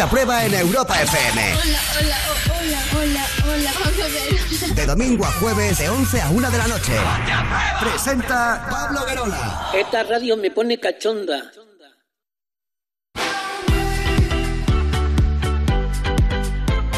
Ponte 0.00 0.08
a 0.08 0.10
Prueba 0.10 0.46
en 0.46 0.54
Europa 0.54 1.02
FM. 1.02 1.42
Hola, 1.52 1.80
hola, 1.98 2.16
hola, 2.58 2.78
hola, 2.96 3.26
hola, 3.44 3.72
vamos 3.84 4.00
a 4.00 4.08
ver. 4.08 4.74
De 4.74 4.86
domingo 4.86 5.26
a 5.26 5.32
jueves, 5.32 5.76
de 5.76 5.90
11 5.90 6.22
a 6.22 6.30
1 6.30 6.50
de 6.50 6.56
la 6.56 6.66
noche. 6.68 6.92
Presenta 7.80 8.66
Pablo 8.70 9.04
Guerola. 9.04 9.70
Esta 9.74 10.04
radio 10.04 10.38
me 10.38 10.50
pone 10.50 10.80
cachonda. 10.80 11.50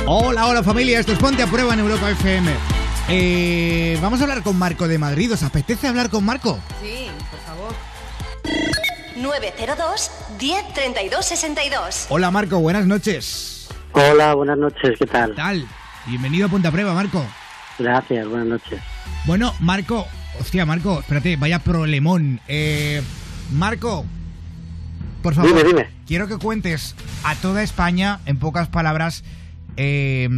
Hola, 0.06 0.46
hola 0.46 0.62
familia, 0.62 1.00
esto 1.00 1.10
es 1.10 1.18
Ponte 1.18 1.42
a 1.42 1.48
Prueba 1.48 1.74
en 1.74 1.80
Europa 1.80 2.08
FM. 2.08 2.52
Eh, 3.08 3.98
vamos 4.00 4.20
a 4.20 4.22
hablar 4.22 4.44
con 4.44 4.56
Marco 4.56 4.86
de 4.86 4.98
Madrid. 4.98 5.32
¿Os 5.32 5.42
apetece 5.42 5.88
hablar 5.88 6.08
con 6.08 6.24
Marco? 6.24 6.60
Sí, 6.80 7.08
por 7.32 7.40
favor. 7.40 7.74
902 9.16 10.11
10 10.42 10.74
32 10.74 11.24
62. 11.24 12.06
Hola 12.08 12.32
Marco, 12.32 12.58
buenas 12.58 12.84
noches. 12.84 13.68
Hola, 13.92 14.34
buenas 14.34 14.58
noches, 14.58 14.98
¿qué 14.98 15.06
tal? 15.06 15.30
¿Qué 15.30 15.36
tal? 15.36 15.66
Bienvenido 16.06 16.46
a 16.46 16.48
Ponte 16.48 16.66
a 16.66 16.72
Prueba, 16.72 16.92
Marco. 16.94 17.24
Gracias, 17.78 18.26
buenas 18.26 18.48
noches. 18.48 18.80
Bueno, 19.24 19.54
Marco, 19.60 20.04
hostia, 20.40 20.66
Marco, 20.66 20.98
espérate, 20.98 21.36
vaya 21.36 21.60
problemón. 21.60 22.40
Eh, 22.48 23.02
Marco, 23.52 24.04
por 25.22 25.34
favor, 25.36 25.50
Dime, 25.50 25.62
dime. 25.62 25.90
quiero 26.08 26.26
que 26.26 26.38
cuentes 26.38 26.96
a 27.22 27.36
toda 27.36 27.62
España, 27.62 28.18
en 28.26 28.40
pocas 28.40 28.66
palabras, 28.66 29.22
eh, 29.76 30.28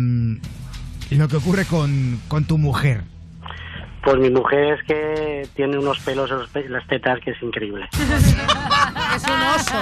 lo 1.13 1.29
que 1.29 1.37
ocurre 1.37 1.65
con, 1.65 2.21
con 2.29 2.45
tu 2.45 2.59
mujer. 2.59 3.05
Pues 4.03 4.19
mi 4.19 4.29
mujer 4.29 4.75
es 4.75 4.83
que 4.87 5.49
tiene 5.57 5.79
unos 5.79 5.99
pelos 6.01 6.31
en 6.31 6.37
los 6.41 6.51
pe- 6.51 6.67
en 6.67 6.73
las 6.75 6.87
tetas 6.89 7.21
que 7.21 7.31
es 7.31 7.43
increíble. 7.43 7.89
Es 9.15 9.25
un 9.25 9.41
oso. 9.43 9.79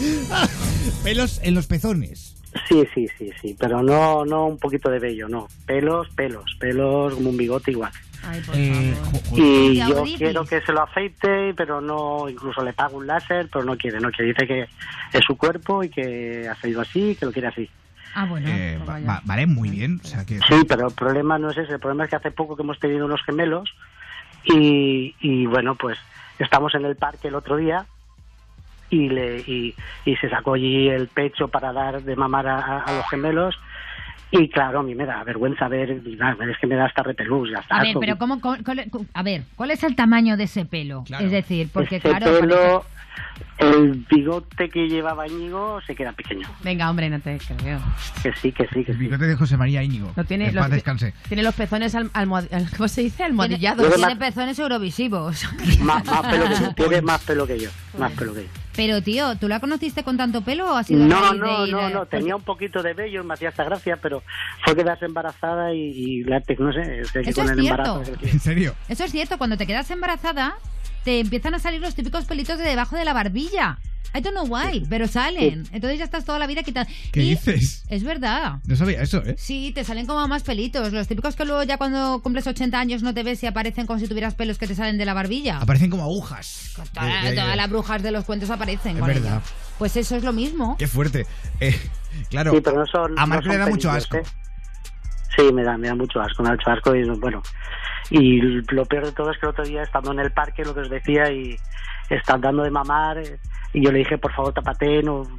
Pelos 1.04 1.40
en 1.42 1.54
los 1.54 1.66
pezones. 1.66 2.36
Sí, 2.68 2.82
sí, 2.94 3.06
sí, 3.18 3.30
sí, 3.40 3.56
pero 3.58 3.82
no, 3.82 4.24
no 4.24 4.46
un 4.46 4.58
poquito 4.58 4.90
de 4.90 4.98
vello, 4.98 5.28
no. 5.28 5.48
Pelos, 5.66 6.08
pelos, 6.10 6.44
pelos 6.58 7.14
como 7.14 7.30
un 7.30 7.36
bigote 7.36 7.70
igual. 7.70 7.92
Ay, 8.22 8.40
por 8.42 8.54
Eh, 8.56 8.94
favor. 8.96 9.38
Y 9.38 9.76
yo 9.76 10.04
quiero 10.18 10.44
que 10.44 10.60
se 10.62 10.72
lo 10.72 10.82
afeite, 10.82 11.54
pero 11.54 11.80
no, 11.80 12.28
incluso 12.28 12.62
le 12.62 12.72
pago 12.72 12.98
un 12.98 13.06
láser, 13.06 13.48
pero 13.52 13.64
no 13.64 13.76
quiere, 13.76 14.00
no 14.00 14.10
quiere. 14.10 14.32
Dice 14.32 14.46
que 14.46 14.62
es 15.16 15.24
su 15.24 15.36
cuerpo 15.36 15.84
y 15.84 15.88
que 15.90 16.48
ha 16.48 16.54
salido 16.60 16.80
así, 16.80 17.16
que 17.18 17.26
lo 17.26 17.32
quiere 17.32 17.48
así. 17.48 17.70
Ah, 18.14 18.26
bueno. 18.26 18.48
eh, 18.50 18.78
pues 18.84 19.06
va- 19.08 19.22
vale, 19.24 19.46
muy 19.46 19.70
bien. 19.70 20.00
O 20.04 20.06
sea 20.08 20.24
que, 20.26 20.38
Sí, 20.40 20.64
pero 20.68 20.88
el 20.88 20.94
problema 20.94 21.38
no 21.38 21.50
es 21.50 21.56
ese, 21.58 21.74
el 21.74 21.80
problema 21.80 22.04
es 22.04 22.10
que 22.10 22.16
hace 22.16 22.30
poco 22.32 22.56
que 22.56 22.62
hemos 22.62 22.78
tenido 22.80 23.06
unos 23.06 23.22
gemelos 23.24 23.70
y, 24.44 25.14
y 25.20 25.46
bueno, 25.46 25.76
pues 25.76 25.96
estamos 26.44 26.74
en 26.74 26.84
el 26.84 26.96
parque 26.96 27.28
el 27.28 27.34
otro 27.34 27.56
día 27.56 27.86
y, 28.88 29.08
le, 29.08 29.38
y, 29.40 29.76
y 30.04 30.16
se 30.16 30.28
sacó 30.28 30.54
allí 30.54 30.88
el 30.88 31.08
pecho 31.08 31.48
para 31.48 31.72
dar 31.72 32.02
de 32.02 32.16
mamar 32.16 32.46
a, 32.48 32.82
a- 32.84 32.92
los 32.92 33.08
gemelos 33.08 33.56
y 34.32 34.48
claro, 34.48 34.80
a 34.80 34.82
mí 34.82 34.94
me 34.94 35.06
da 35.06 35.22
vergüenza 35.24 35.66
ver, 35.68 35.90
es 35.90 36.58
que 36.60 36.66
me 36.66 36.76
da 36.76 36.86
hasta 36.86 37.02
repelús, 37.02 37.50
ya 37.50 37.58
está. 37.58 37.76
A 37.78 37.82
ver, 37.82 37.96
pero 37.98 38.16
¿cómo, 38.18 38.40
cómo- 38.40 38.56
cuál- 38.64 38.90
a 39.14 39.22
ver, 39.22 39.42
¿cuál 39.56 39.70
es 39.72 39.82
el 39.82 39.96
tamaño 39.96 40.36
de 40.36 40.44
ese 40.44 40.64
pelo? 40.64 41.04
Claro. 41.04 41.24
Es 41.24 41.32
decir, 41.32 41.68
porque 41.72 41.96
Este 41.96 42.08
claro, 42.10 42.40
pelo, 42.40 42.84
el 43.58 44.06
bigote 44.10 44.68
que 44.68 44.88
llevaba 44.88 45.26
Íñigo 45.26 45.80
se 45.86 45.94
queda 45.94 46.12
pequeño. 46.12 46.48
Venga, 46.62 46.88
hombre, 46.88 47.10
no 47.10 47.20
te 47.20 47.38
creo. 47.38 47.80
Que 48.22 48.32
sí, 48.34 48.52
que 48.52 48.66
sí, 48.68 48.84
que 48.84 48.92
el 48.92 48.98
sí. 48.98 49.04
bigote 49.04 49.26
de 49.26 49.34
José 49.36 49.56
María 49.56 49.82
Íñigo. 49.82 50.12
No 50.16 50.24
tiene, 50.24 50.48
En 50.48 50.54
los, 50.54 50.70
descanse. 50.70 51.12
tiene 51.28 51.42
los 51.42 51.54
pezones 51.54 51.94
al, 51.94 52.10
almohad- 52.12 52.48
¿cómo 52.76 52.88
se 52.88 53.02
dice? 53.02 53.16
tiene, 53.16 53.30
Almohadillados. 53.30 53.86
Tiene 53.88 53.98
más- 54.06 54.16
pezones 54.16 54.58
eurovisivos. 54.58 55.44
Más, 55.80 56.04
más 56.06 56.22
pelo 56.26 56.44
que 56.48 56.54
yo, 56.54 56.74
tiene 56.76 57.02
más 57.02 57.20
pelo 57.24 57.46
que 57.46 57.58
yo, 57.58 57.70
más 57.98 58.12
pelo 58.12 58.34
que 58.34 58.42
yo. 58.42 58.48
Pero 58.76 59.02
tío, 59.02 59.36
¿tú 59.36 59.48
la 59.48 59.58
conociste 59.60 60.04
con 60.04 60.16
tanto 60.16 60.42
pelo 60.42 60.72
o 60.72 60.76
ha 60.76 60.84
sido 60.84 61.04
No, 61.04 61.32
no, 61.34 61.62
de 61.62 61.68
ir 61.68 61.74
no, 61.74 61.90
no, 61.90 62.06
tenía 62.06 62.36
un 62.36 62.42
poquito 62.42 62.82
de 62.82 62.94
vello 62.94 63.22
y 63.22 63.24
me 63.26 63.34
hacía 63.34 63.48
esta 63.48 63.64
gracia, 63.64 63.98
pero 64.00 64.22
fue 64.64 64.76
quedarse 64.76 65.06
embarazada 65.06 65.74
y, 65.74 65.78
y 65.90 66.24
la 66.24 66.40
tec- 66.40 66.58
no 66.60 66.72
sé, 66.72 67.00
es 67.00 67.10
que 67.12 67.20
Eso 67.20 67.40
con 67.42 67.46
es 67.46 67.50
el 67.58 67.60
cierto. 67.60 68.02
embarazo. 68.02 68.12
¿En 68.26 68.40
serio? 68.40 68.74
Eso 68.88 69.04
es 69.04 69.10
cierto, 69.10 69.38
cuando 69.38 69.56
te 69.56 69.66
quedas 69.66 69.90
embarazada, 69.90 70.54
te 71.04 71.18
empiezan 71.20 71.54
a 71.54 71.58
salir 71.58 71.80
los 71.80 71.94
típicos 71.94 72.26
pelitos 72.26 72.58
de 72.58 72.64
debajo 72.64 72.96
de 72.96 73.04
la 73.04 73.12
barbilla. 73.12 73.78
I 74.14 74.20
don't 74.20 74.34
know 74.34 74.46
why, 74.46 74.84
pero 74.90 75.06
salen. 75.06 75.64
Entonces 75.72 75.98
ya 75.98 76.04
estás 76.04 76.24
toda 76.24 76.38
la 76.38 76.46
vida 76.46 76.62
quitando. 76.62 76.90
¿Qué 77.12 77.22
Y 77.22 77.30
dices? 77.30 77.84
Es 77.88 78.02
verdad. 78.04 78.58
No 78.64 78.76
sabía 78.76 79.02
eso, 79.02 79.22
¿eh? 79.24 79.36
Sí, 79.38 79.72
te 79.74 79.84
salen 79.84 80.06
como 80.06 80.26
más 80.28 80.42
pelitos. 80.42 80.92
Los 80.92 81.06
típicos 81.08 81.36
que 81.36 81.44
luego 81.44 81.62
ya 81.62 81.76
cuando 81.78 82.20
cumples 82.22 82.46
80 82.46 82.78
años 82.78 83.02
no 83.02 83.14
te 83.14 83.22
ves 83.22 83.42
y 83.42 83.46
aparecen 83.46 83.86
como 83.86 83.98
si 83.98 84.08
tuvieras 84.08 84.34
pelos 84.34 84.58
que 84.58 84.66
te 84.66 84.74
salen 84.74 84.98
de 84.98 85.04
la 85.04 85.14
barbilla. 85.14 85.58
Aparecen 85.58 85.90
como 85.90 86.02
agujas. 86.02 86.72
Toda- 86.94 87.22
De- 87.22 87.30
de- 87.30 87.36
todas 87.36 87.56
las 87.56 87.70
brujas 87.70 88.02
de 88.02 88.10
los 88.12 88.24
cuentos 88.24 88.50
aparecen. 88.50 88.94
Es 88.96 88.98
con 89.00 89.08
verdad. 89.08 89.32
ello. 89.34 89.42
Pues 89.78 89.96
eso 89.96 90.16
es 90.16 90.24
lo 90.24 90.32
mismo. 90.32 90.76
Qué 90.78 90.86
fuerte. 90.88 91.26
Eh, 91.60 91.74
claro, 92.28 92.52
Sí, 92.52 92.60
pero 92.60 92.78
no 92.80 92.86
son. 92.86 93.18
a 93.18 93.22
no 93.22 93.26
Marco 93.28 93.44
son 93.44 93.52
le 93.52 93.58
da 93.58 93.66
mucho 93.68 93.90
asco. 93.90 94.16
¿eh? 94.18 94.22
Sí, 95.36 95.42
me 95.52 95.62
da, 95.62 95.78
me 95.78 95.88
da 95.88 95.94
mucho 95.94 96.20
asco, 96.20 96.42
me 96.42 96.48
da 96.50 96.56
mucho 96.56 96.70
asco 96.70 96.94
y 96.94 97.04
bueno. 97.18 97.42
Y 98.10 98.40
lo 98.74 98.84
peor 98.86 99.06
de 99.06 99.12
todo 99.12 99.30
es 99.30 99.38
que 99.38 99.46
el 99.46 99.50
otro 99.50 99.64
día 99.64 99.82
estando 99.82 100.10
en 100.12 100.18
el 100.18 100.32
parque, 100.32 100.64
lo 100.64 100.74
que 100.74 100.80
os 100.80 100.90
decía, 100.90 101.30
y 101.30 101.56
están 102.10 102.40
dando 102.40 102.64
de 102.64 102.70
mamar, 102.70 103.18
eh, 103.18 103.38
y 103.72 103.84
yo 103.84 103.92
le 103.92 104.00
dije, 104.00 104.18
por 104.18 104.32
favor, 104.34 104.52
tapate, 104.54 105.02
no. 105.02 105.38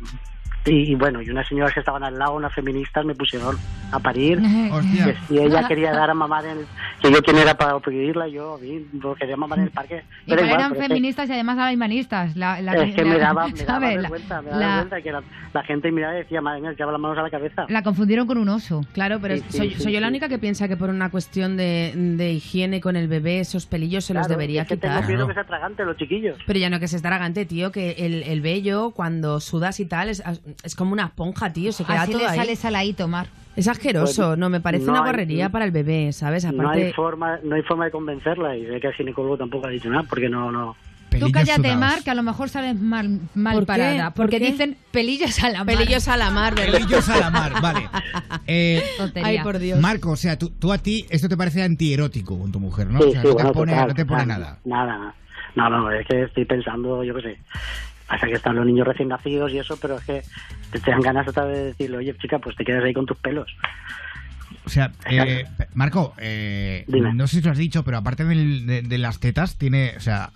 Y, 0.65 0.91
y 0.91 0.95
bueno, 0.95 1.21
y 1.21 1.29
unas 1.29 1.47
señoras 1.47 1.73
que 1.73 1.79
estaban 1.79 2.03
al 2.03 2.19
lado, 2.19 2.35
unas 2.35 2.53
feministas, 2.53 3.03
me 3.03 3.15
pusieron 3.15 3.57
a 3.91 3.99
parir. 3.99 4.39
Que 5.01 5.15
si 5.27 5.37
ella 5.39 5.67
quería 5.67 5.91
dar 5.91 6.09
a 6.09 6.13
mamar 6.13 6.45
en 6.45 6.59
el, 6.59 6.65
que 7.01 7.11
yo 7.11 7.21
quién 7.23 7.37
era 7.37 7.55
para 7.55 7.79
prohibirla, 7.79 8.27
yo 8.27 8.55
a 8.55 8.57
mí 8.59 8.85
no 8.93 9.15
quería 9.15 9.35
mamar 9.37 9.59
en 9.59 9.65
el 9.65 9.71
parque. 9.71 10.03
Y 10.25 10.29
Pero 10.29 10.41
pero 10.41 10.41
igual, 10.45 10.59
eran 10.59 10.71
pero 10.71 10.81
es 10.81 10.87
que- 10.87 10.93
feministas 10.93 11.29
y 11.29 11.33
además 11.33 11.57
alemanistas. 11.57 12.35
La, 12.35 12.61
la, 12.61 12.73
es 12.75 12.95
que 12.95 13.03
me 13.05 13.17
la- 13.17 13.19
daba, 13.25 13.47
me 13.47 13.63
daba. 13.63 13.79
La- 13.79 13.95
vergüenza, 14.01 14.41
me 14.41 14.49
daba 14.49 14.59
la- 14.61 14.67
vergüenza 14.75 15.01
que 15.01 15.11
la, 15.11 15.23
la 15.53 15.63
gente 15.63 15.91
miraba 15.91 16.13
y 16.15 16.17
decía, 16.19 16.41
madre 16.41 16.61
mía, 16.61 16.73
lleva 16.77 16.91
las 16.91 17.01
manos 17.01 17.17
a 17.17 17.21
la 17.23 17.29
cabeza. 17.29 17.65
La 17.69 17.81
confundieron 17.83 18.27
con 18.27 18.37
un 18.37 18.49
oso. 18.49 18.85
Claro, 18.93 19.19
pero 19.21 19.35
Sí, 19.37 19.43
sí, 19.49 19.57
soy, 19.57 19.69
sí, 19.75 19.91
yo 19.91 19.99
la 19.99 20.07
única 20.07 20.29
que 20.29 20.37
piensa 20.39 20.67
que 20.67 20.77
por 20.77 20.89
una 20.89 21.09
cuestión 21.09 21.57
de, 21.57 21.93
de 21.95 22.31
higiene 22.33 22.81
con 22.81 22.95
el 22.95 23.07
bebé 23.07 23.39
esos 23.39 23.65
pelillos 23.65 24.05
se 24.05 24.13
los 24.13 24.27
debería 24.27 24.63
es 24.63 24.67
que 24.67 24.75
quitar. 24.75 25.05
Tengo 25.07 25.27
que 25.27 25.33
se 25.33 25.39
atragante 25.39 25.83
los 25.85 25.97
chiquillos. 25.97 26.37
Pero 26.45 26.59
ya 26.59 26.69
no 26.69 26.79
que 26.79 26.87
se 26.87 26.95
estragante, 26.97 27.45
tío, 27.45 27.71
que 27.71 27.91
el, 27.99 28.23
el 28.23 28.41
vello 28.41 28.91
cuando 28.91 29.39
sudas 29.39 29.79
y 29.79 29.85
tal 29.85 30.09
es, 30.09 30.21
es 30.63 30.75
como 30.75 30.93
una 30.93 31.05
esponja, 31.05 31.51
tío, 31.53 31.71
se 31.71 31.83
queda 31.83 32.03
Así 32.03 32.11
todo 32.11 32.21
le 32.21 32.27
ahí. 32.29 32.37
sale 32.37 32.55
saladito, 32.55 33.07
Mar. 33.07 33.27
Es 33.55 33.67
asqueroso, 33.67 34.27
Pues, 34.29 34.37
no, 34.39 34.49
me 34.49 34.61
parece 34.61 34.85
no 34.85 34.91
una 34.93 35.01
hay- 35.01 35.05
guarrería 35.05 35.49
para 35.49 35.65
el 35.65 35.71
bebé, 35.71 36.13
¿sabes? 36.13 36.45
No 36.51 36.69
hay 36.69 36.93
forma, 36.93 37.39
no 37.43 37.55
hay 37.55 37.61
forma 37.63 37.85
de 37.85 37.91
convencerla 37.91 38.55
y 38.55 38.65
sé 38.65 38.79
que 38.79 38.87
el 38.87 38.93
ginecólogo 38.93 39.37
tampoco 39.37 39.67
ha 39.67 39.69
dicho 39.71 39.89
nada 39.89 40.03
porque 40.09 40.29
no, 40.29 40.51
no. 40.51 40.75
Tú 41.09 41.17
Pelillos 41.17 41.31
cállate, 41.33 41.55
sudados. 41.63 41.77
Mar, 41.79 42.03
que 42.05 42.09
a 42.09 42.15
lo 42.15 42.23
mejor 42.23 42.47
sales 42.47 42.79
mal, 42.79 43.19
mal 43.35 43.53
¿Por 43.55 43.63
qué? 43.63 43.67
parada. 43.67 44.13
¿Por 44.13 44.25
Porque 44.27 44.39
qué? 44.39 44.51
dicen 44.51 44.77
pelillos 44.91 45.43
a 45.43 45.49
la 45.49 45.65
mar. 45.65 45.75
pelillos 45.75 46.07
a 46.07 46.15
la 46.15 46.31
mar, 46.31 46.55
¿verdad? 46.55 46.71
Pelillos 46.79 47.09
a 47.09 47.17
la 47.19 47.29
mar, 47.29 47.51
vale. 47.61 47.89
Eh, 48.47 48.81
Tontería. 48.97 49.27
Ay, 49.27 49.39
por 49.43 49.59
Dios. 49.59 49.79
Marco, 49.81 50.11
o 50.11 50.15
sea, 50.15 50.37
tú, 50.39 50.49
tú 50.51 50.71
a 50.71 50.77
ti 50.77 51.05
esto 51.09 51.27
te 51.27 51.35
parece 51.35 51.63
antierótico 51.63 52.39
con 52.39 52.53
tu 52.53 52.61
mujer, 52.61 52.87
¿no? 52.87 53.01
sí, 53.01 53.09
o 53.09 53.11
sea, 53.11 53.21
sí, 53.23 53.27
no, 53.27 53.33
bueno, 53.33 53.49
te 53.51 53.53
pone, 53.57 53.71
total, 53.73 53.87
no 53.89 53.93
te 53.95 54.05
pone 54.05 54.21
total. 54.23 54.39
nada. 54.39 54.57
Nada, 54.63 55.15
no, 55.55 55.69
no, 55.69 55.91
es 55.91 56.07
que 56.07 56.23
estoy 56.23 56.45
pensando, 56.45 57.03
yo 57.03 57.13
qué 57.15 57.21
sé. 57.21 57.37
Pasa 58.11 58.27
que 58.27 58.33
están 58.33 58.57
los 58.57 58.65
niños 58.65 58.85
recién 58.85 59.07
nacidos 59.07 59.51
y 59.53 59.59
eso, 59.59 59.77
pero 59.81 59.97
es 59.97 60.03
que 60.03 60.21
te, 60.71 60.79
te 60.81 60.91
dan 60.91 60.99
ganas 60.99 61.25
otra 61.29 61.45
vez 61.45 61.57
de 61.57 61.63
decirle, 61.67 61.97
oye, 61.97 62.13
chica, 62.17 62.39
pues 62.39 62.57
te 62.57 62.65
quedas 62.65 62.83
ahí 62.83 62.93
con 62.93 63.05
tus 63.05 63.17
pelos. 63.17 63.49
O 64.65 64.69
sea, 64.69 64.91
eh, 65.09 65.45
Marco, 65.75 66.13
eh, 66.17 66.83
no 66.87 67.25
sé 67.27 67.37
si 67.37 67.41
lo 67.41 67.51
has 67.51 67.57
dicho, 67.57 67.83
pero 67.85 67.97
aparte 67.97 68.25
de, 68.25 68.81
de 68.81 68.97
las 68.97 69.19
tetas, 69.21 69.57
tiene, 69.57 69.93
o 69.95 70.01
sea, 70.01 70.29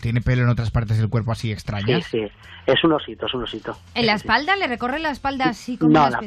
tiene 0.00 0.20
pelo 0.20 0.44
en 0.44 0.48
otras 0.50 0.70
partes 0.70 0.98
del 0.98 1.08
cuerpo 1.08 1.32
así 1.32 1.48
Sí, 1.48 1.52
extrañas. 1.52 2.04
sí, 2.06 2.22
es 2.66 2.84
un 2.84 2.92
osito, 2.92 3.26
es 3.26 3.34
un 3.34 3.42
osito. 3.42 3.76
¿En 3.96 4.06
la 4.06 4.14
espalda? 4.14 4.54
¿Le 4.56 4.68
recorre 4.68 5.00
la 5.00 5.10
espalda 5.10 5.46
así 5.48 5.76
como 5.76 5.92
No, 5.92 6.08
la- 6.08 6.20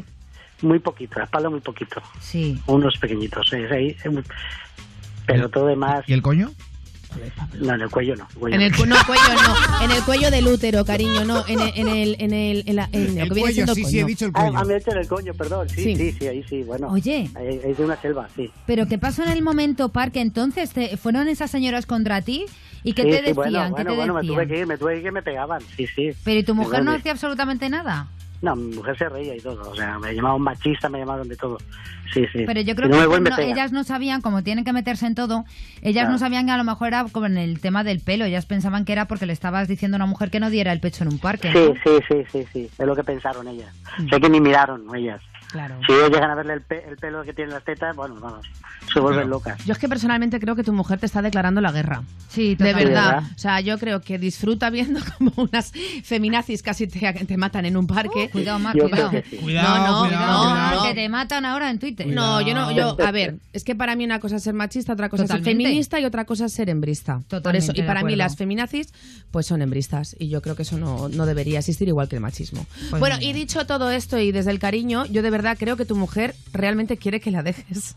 muy 0.61 0.79
poquito, 0.79 1.17
la 1.17 1.25
espalda 1.25 1.49
muy 1.49 1.61
poquito. 1.61 2.01
Sí. 2.19 2.61
Unos 2.67 2.97
pequeñitos, 2.97 3.49
Pero 5.25 5.49
todo 5.49 5.67
demás, 5.67 6.03
¿Y 6.07 6.13
el 6.13 6.21
coño? 6.21 6.51
No, 7.59 7.73
en 7.75 7.81
el 7.81 7.89
cuello 7.89 8.15
no. 8.15 8.27
cuello 8.37 8.55
En 8.55 8.61
el 8.61 8.75
cu- 8.75 8.85
no, 8.85 8.95
cuello 9.05 9.23
no, 9.33 9.83
en 9.85 9.91
el 9.91 10.03
cuello 10.03 10.31
del 10.31 10.47
útero, 10.47 10.85
cariño, 10.85 11.25
no, 11.25 11.43
en 11.47 11.59
el, 11.59 11.71
en 11.75 11.87
el, 11.87 12.15
en 12.19 12.33
el, 12.33 12.63
en 12.67 12.75
la- 12.75 12.89
en 12.91 13.15
lo 13.15 13.21
El 13.23 13.27
que 13.29 13.33
viene 13.33 13.41
cuello, 13.41 13.53
siendo 13.55 13.75
sí, 13.75 13.81
coño. 13.81 13.91
sí, 13.91 13.99
he 13.99 14.05
dicho 14.05 14.25
el 14.25 14.31
Ah, 14.35 14.41
cuello. 14.43 14.57
ah, 14.57 14.65
me 14.65 14.73
he 14.73 14.77
hecho 14.77 14.91
en 14.91 14.97
el 14.99 15.07
coño, 15.07 15.33
perdón. 15.33 15.67
Sí, 15.75 15.83
Sí. 15.83 15.95
sí, 15.97 16.15
sí, 16.19 16.27
ahí 16.27 16.43
sí, 16.49 16.63
bueno. 16.63 16.87
Oye. 16.91 17.29
Ahí, 17.35 17.47
ahí 17.65 17.73
de 17.73 17.83
una 17.83 17.99
selva, 18.01 18.27
sí. 18.35 18.51
¿Pero 18.65 18.87
qué 18.87 18.97
pasó 18.97 19.23
en 19.23 19.29
el 19.29 19.41
momento, 19.41 19.89
Parque? 19.89 20.21
Entonces, 20.21 20.71
te- 20.71 20.97
¿fueron 20.97 21.27
esas 21.27 21.49
señoras 21.51 21.85
contra 21.85 22.21
ti? 22.21 22.45
¿Y 22.83 22.93
qué 22.93 23.03
sí, 23.03 23.09
te 23.09 23.17
sí, 23.17 23.23
decían? 23.23 23.35
bueno, 23.35 23.55
¿Qué 23.55 23.71
bueno, 23.71 23.89
te 23.91 23.95
bueno, 23.95 24.13
me 24.13 24.19
decían? 24.21 24.35
tuve 24.35 24.47
que 24.47 24.59
ir, 24.59 24.67
me 24.67 24.77
tuve 24.77 25.01
que 25.01 25.07
ir 25.07 25.11
me 25.11 25.21
pegaban, 25.21 25.61
sí, 25.75 25.87
sí. 25.87 26.11
Pero 26.23 26.39
¿y 26.39 26.43
tu 26.43 26.55
mujer 26.55 26.83
no 26.83 26.91
hacía 26.91 27.11
absolutamente 27.11 27.69
nada? 27.69 28.07
No, 28.41 28.55
mi 28.55 28.73
mujer 28.75 28.97
se 28.97 29.09
reía 29.09 29.35
y 29.35 29.39
todo, 29.41 29.69
o 29.71 29.75
sea, 29.75 29.99
me 29.99 30.13
llamaban 30.15 30.41
machista, 30.41 30.87
me 30.87 30.99
llamaban 30.99 31.27
de 31.27 31.35
todo. 31.35 31.57
Sí, 32.13 32.25
sí. 32.31 32.43
Pero 32.47 32.61
yo 32.61 32.73
creo 32.75 32.87
no 32.87 32.95
que 33.23 33.29
no- 33.29 33.37
ellas 33.37 33.71
no 33.73 33.83
sabían, 33.83 34.21
como 34.21 34.43
tienen 34.43 34.63
que 34.63 34.71
meterse 34.73 35.05
en 35.05 35.13
todo, 35.13 35.43
ellas 35.81 36.03
Claro. 36.03 36.11
no 36.13 36.17
sabían 36.19 36.45
que 36.45 36.51
a 36.53 36.57
lo 36.57 36.63
mejor 36.63 36.87
era 36.87 37.05
como 37.11 37.25
en 37.25 37.37
el 37.37 37.59
tema 37.59 37.83
del 37.83 37.99
pelo. 37.99 38.23
Ellas 38.25 38.45
pensaban 38.45 38.85
que 38.85 38.93
era 38.93 39.05
porque 39.05 39.25
le 39.25 39.33
estabas 39.33 39.67
diciendo 39.67 39.95
a 39.95 39.99
una 39.99 40.05
mujer 40.05 40.31
que 40.31 40.39
no 40.39 40.49
diera 40.49 40.71
el 40.71 40.79
pecho 40.79 41.03
en 41.03 41.09
un 41.13 41.19
parque. 41.19 41.51
Sí, 41.51 41.59
¿no? 41.59 41.73
sí, 41.83 42.03
sí, 42.07 42.23
sí, 42.31 42.47
sí, 42.53 42.69
es 42.77 42.85
lo 42.87 42.95
que 42.95 43.03
pensaron 43.03 43.47
ellas. 43.47 43.73
Sé 44.09 44.19
que 44.21 44.29
ni 44.29 44.39
miraron 44.39 44.83
ellas. 44.95 45.21
Claro. 45.51 45.79
Si 45.85 45.91
ellos 45.93 46.09
llegan 46.11 46.29
a 46.31 46.35
verle 46.35 46.53
el, 46.53 46.61
pe- 46.61 46.83
el 46.87 46.95
pelo 46.97 47.23
que 47.23 47.33
tiene 47.33 47.51
las 47.51 47.63
tetas, 47.63 47.95
bueno, 47.95 48.15
vamos, 48.19 48.45
se 48.93 48.99
vuelven 48.99 49.29
locas. 49.29 49.63
Yo 49.65 49.73
es 49.73 49.79
que 49.79 49.89
personalmente 49.89 50.39
creo 50.39 50.55
que 50.55 50.63
tu 50.63 50.73
mujer 50.73 50.99
te 50.99 51.05
está 51.07 51.21
declarando 51.21 51.59
la 51.61 51.71
guerra. 51.71 52.03
Sí, 52.27 52.49
de 52.49 52.55
totalmente. 52.57 52.85
verdad. 52.85 53.03
Sí, 53.03 53.13
¿verdad? 53.15 53.31
O 53.35 53.39
sea, 53.39 53.61
yo 53.61 53.77
creo 53.79 54.01
que 54.01 54.19
disfruta 54.19 54.69
viendo 54.69 54.99
como 55.17 55.31
unas 55.37 55.71
feminazis 56.03 56.61
casi 56.61 56.87
te, 56.87 56.99
te 57.25 57.37
matan 57.37 57.65
en 57.65 57.77
un 57.77 57.87
parque. 57.87 58.29
cuidado, 58.29 58.59
Mar, 58.59 58.77
cuidado. 58.77 59.11
sí. 59.29 59.37
Cuidado, 59.37 59.77
no, 59.77 60.03
no, 60.03 60.07
cuidado, 60.07 60.43
no, 60.43 60.49
cuidado. 60.49 60.83
Que 60.83 60.93
te 60.93 61.09
matan 61.09 61.45
ahora 61.45 61.69
en 61.71 61.79
Twitter. 61.79 62.07
No, 62.07 62.41
yo 62.41 62.53
no, 62.53 62.71
yo, 62.71 62.95
a 63.03 63.11
ver, 63.11 63.37
es 63.53 63.63
que 63.63 63.75
para 63.75 63.95
mí 63.95 64.05
una 64.05 64.19
cosa 64.19 64.35
es 64.37 64.43
ser 64.43 64.53
machista, 64.53 64.93
otra 64.93 65.09
cosa 65.09 65.23
Totalmente. 65.23 65.49
es 65.49 65.55
ser 65.55 65.63
feminista 65.63 65.99
y 65.99 66.05
otra 66.05 66.25
cosa 66.25 66.45
es 66.45 66.53
ser 66.53 66.69
hembrista. 66.69 67.15
Por 67.15 67.23
Totalmente 67.25 67.63
eso, 67.65 67.71
y 67.75 67.81
de 67.81 67.87
para 67.87 68.03
mí 68.03 68.15
las 68.15 68.35
feminazis, 68.35 68.93
pues 69.31 69.45
son 69.47 69.61
hembristas. 69.61 70.15
Y 70.19 70.29
yo 70.29 70.41
creo 70.41 70.55
que 70.55 70.61
eso 70.63 70.77
no, 70.77 71.09
no 71.09 71.25
debería 71.25 71.59
existir 71.59 71.87
igual 71.87 72.07
que 72.07 72.15
el 72.17 72.21
machismo. 72.21 72.65
Pues 72.91 72.99
bueno, 72.99 73.15
y 73.19 73.33
dicho 73.33 73.65
todo 73.65 73.89
esto 73.91 74.19
y 74.19 74.31
desde 74.31 74.51
el 74.51 74.59
cariño, 74.59 75.05
yo 75.05 75.21
de 75.21 75.29
verdad 75.29 75.38
creo 75.57 75.75
que 75.77 75.85
tu 75.85 75.95
mujer 75.95 76.35
realmente 76.53 76.97
quiere 76.97 77.19
que 77.19 77.31
la 77.31 77.43
dejes. 77.43 77.95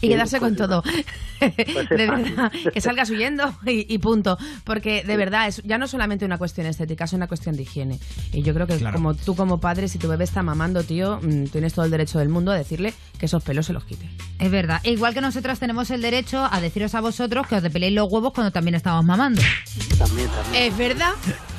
Y 0.00 0.08
quedarse 0.08 0.38
con 0.40 0.56
todo. 0.56 0.82
de 1.40 2.06
verdad, 2.06 2.52
que 2.72 2.80
salgas 2.80 3.10
huyendo 3.10 3.54
y, 3.66 3.92
y 3.92 3.98
punto. 3.98 4.38
Porque 4.64 5.02
de 5.04 5.16
verdad, 5.16 5.48
es 5.48 5.62
ya 5.64 5.78
no 5.78 5.86
solamente 5.86 6.24
una 6.24 6.38
cuestión 6.38 6.66
estética, 6.66 7.04
es 7.04 7.12
una 7.12 7.26
cuestión 7.28 7.56
de 7.56 7.62
higiene. 7.62 7.98
Y 8.32 8.42
yo 8.42 8.54
creo 8.54 8.66
que 8.66 8.76
Claro. 8.78 8.96
como 8.96 9.14
tú 9.14 9.34
como 9.34 9.58
padre, 9.60 9.88
si 9.88 9.98
tu 9.98 10.08
bebé 10.08 10.24
está 10.24 10.42
mamando, 10.42 10.82
tío, 10.84 11.18
mm, 11.22 11.44
tienes 11.46 11.74
todo 11.74 11.84
el 11.84 11.90
derecho 11.90 12.18
del 12.18 12.28
mundo 12.28 12.52
a 12.52 12.54
decirle 12.54 12.94
que 13.18 13.26
esos 13.26 13.42
pelos 13.42 13.66
se 13.66 13.72
los 13.72 13.84
quite. 13.84 14.08
Es 14.38 14.50
verdad. 14.50 14.80
E 14.84 14.92
Igual 14.92 15.14
que 15.14 15.20
nosotras 15.20 15.58
tenemos 15.58 15.90
el 15.90 16.00
derecho 16.02 16.46
a 16.50 16.60
deciros 16.60 16.94
a 16.94 17.00
vosotros 17.00 17.46
que 17.46 17.56
os 17.56 17.62
depiléis 17.62 17.92
los 17.94 18.10
huevos 18.10 18.32
cuando 18.32 18.50
también 18.52 18.74
estamos 18.74 19.04
mamando. 19.04 19.40
También, 19.98 20.28
también. 20.28 20.64
Es 20.64 20.76
verdad. 20.76 21.12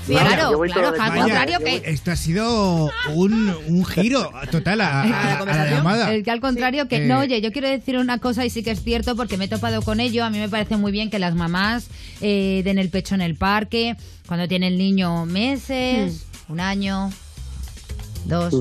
Claro, 0.10 0.60
claro, 0.60 0.88
al 1.02 1.12
contrario 1.22 1.60
que... 1.60 1.82
Esto 1.86 2.12
ha 2.12 2.16
sido 2.16 2.92
un, 3.14 3.54
un 3.68 3.86
giro 3.86 4.32
total 4.52 4.82
a, 4.82 5.02
a- 5.04 5.40
a 5.40 5.46
la 5.46 5.70
llamada. 5.70 6.14
El 6.14 6.24
que 6.24 6.32
al 6.32 6.40
contrario 6.42 6.88
que 6.88 6.98
Eh, 6.98 7.06
no, 7.08 7.20
oye, 7.20 7.42
yo 7.42 7.52
quiero 7.52 7.68
decir 7.70 7.98
una 7.98 8.18
cosa 8.20 8.46
y 8.46 8.50
sí 8.50 8.64
que 8.64 8.72
es 8.72 8.84
cierto 8.84 9.16
porque 9.16 9.38
me 9.38 9.46
he 9.46 9.48
topado 9.48 9.82
con 9.82 10.00
ello. 10.00 10.24
A 10.26 10.30
mí 10.30 10.40
me 10.40 10.50
parece 10.50 10.78
muy 10.78 10.92
bien 10.92 11.10
que 11.10 11.20
las 11.20 11.36
mamás 11.36 11.88
eh, 12.22 12.62
den 12.64 12.78
el 12.80 12.90
pecho 12.90 13.16
en 13.16 13.22
el 13.22 13.36
parque 13.36 13.96
cuando 14.28 14.48
tiene 14.48 14.68
el 14.68 14.78
niño 14.78 15.26
meses, 15.26 16.26
un 16.50 16.60
año, 16.60 17.10
dos. 18.26 18.54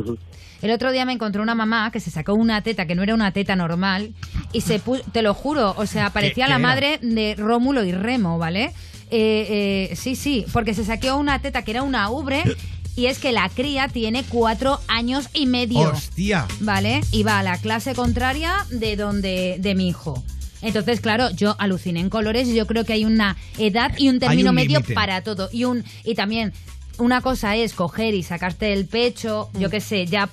El 0.60 0.72
otro 0.72 0.90
día 0.90 1.04
me 1.04 1.12
encontré 1.12 1.40
una 1.40 1.54
mamá 1.54 1.90
que 1.92 2.00
se 2.00 2.10
sacó 2.10 2.34
una 2.34 2.62
teta 2.62 2.86
que 2.86 2.94
no 2.96 3.02
era 3.04 3.14
una 3.14 3.30
teta 3.32 3.54
normal 3.54 4.12
y 4.52 4.62
se 4.62 4.80
puso, 4.80 5.02
te 5.12 5.22
lo 5.22 5.32
juro, 5.32 5.72
o 5.76 5.86
sea, 5.86 6.10
parecía 6.10 6.48
la 6.48 6.58
madre 6.58 6.98
de 7.00 7.36
Rómulo 7.36 7.84
y 7.84 7.92
Remo, 7.92 8.38
¿vale? 8.38 8.72
Eh, 9.10 9.88
eh, 9.90 9.96
sí, 9.96 10.16
sí, 10.16 10.44
porque 10.52 10.74
se 10.74 10.84
saqueó 10.84 11.16
una 11.16 11.40
teta 11.40 11.62
que 11.62 11.70
era 11.70 11.82
una 11.82 12.10
ubre 12.10 12.44
y 12.96 13.06
es 13.06 13.18
que 13.18 13.32
la 13.32 13.48
cría 13.48 13.88
tiene 13.88 14.24
cuatro 14.24 14.80
años 14.88 15.28
y 15.32 15.46
medio. 15.46 15.90
Hostia. 15.90 16.46
¿vale? 16.60 17.00
Iba 17.12 17.38
a 17.38 17.42
la 17.42 17.56
clase 17.58 17.94
contraria 17.94 18.66
de 18.70 18.96
donde 18.96 19.56
de 19.60 19.74
mi 19.74 19.88
hijo. 19.88 20.22
Entonces, 20.60 21.00
claro, 21.00 21.30
yo 21.30 21.54
aluciné 21.58 22.00
en 22.00 22.10
colores 22.10 22.48
y 22.48 22.54
yo 22.54 22.66
creo 22.66 22.84
que 22.84 22.92
hay 22.92 23.04
una 23.04 23.36
edad 23.58 23.92
y 23.96 24.08
un 24.08 24.18
término 24.18 24.50
un 24.50 24.56
medio 24.56 24.80
para 24.94 25.22
todo. 25.22 25.48
Y 25.52 25.64
un 25.64 25.84
y 26.04 26.14
también 26.14 26.52
una 26.98 27.20
cosa 27.20 27.54
es 27.54 27.74
coger 27.74 28.14
y 28.14 28.22
sacarte 28.22 28.72
el 28.72 28.86
pecho, 28.86 29.50
yo 29.58 29.70
qué 29.70 29.80
sé, 29.80 30.06
ya 30.06 30.28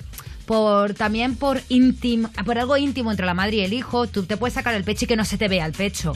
por 0.46 0.94
también 0.94 1.36
por 1.36 1.62
íntimo, 1.70 2.30
por 2.46 2.58
algo 2.58 2.78
íntimo 2.78 3.12
entre 3.12 3.26
la 3.26 3.34
madre 3.34 3.58
y 3.58 3.62
el 3.62 3.74
hijo, 3.74 4.08
tú 4.08 4.24
te 4.24 4.38
puedes 4.38 4.54
sacar 4.54 4.74
el 4.74 4.84
pecho 4.84 5.06
y 5.06 5.08
que 5.08 5.16
no 5.16 5.26
se 5.26 5.38
te 5.38 5.48
vea 5.48 5.66
el 5.66 5.74
pecho. 5.74 6.16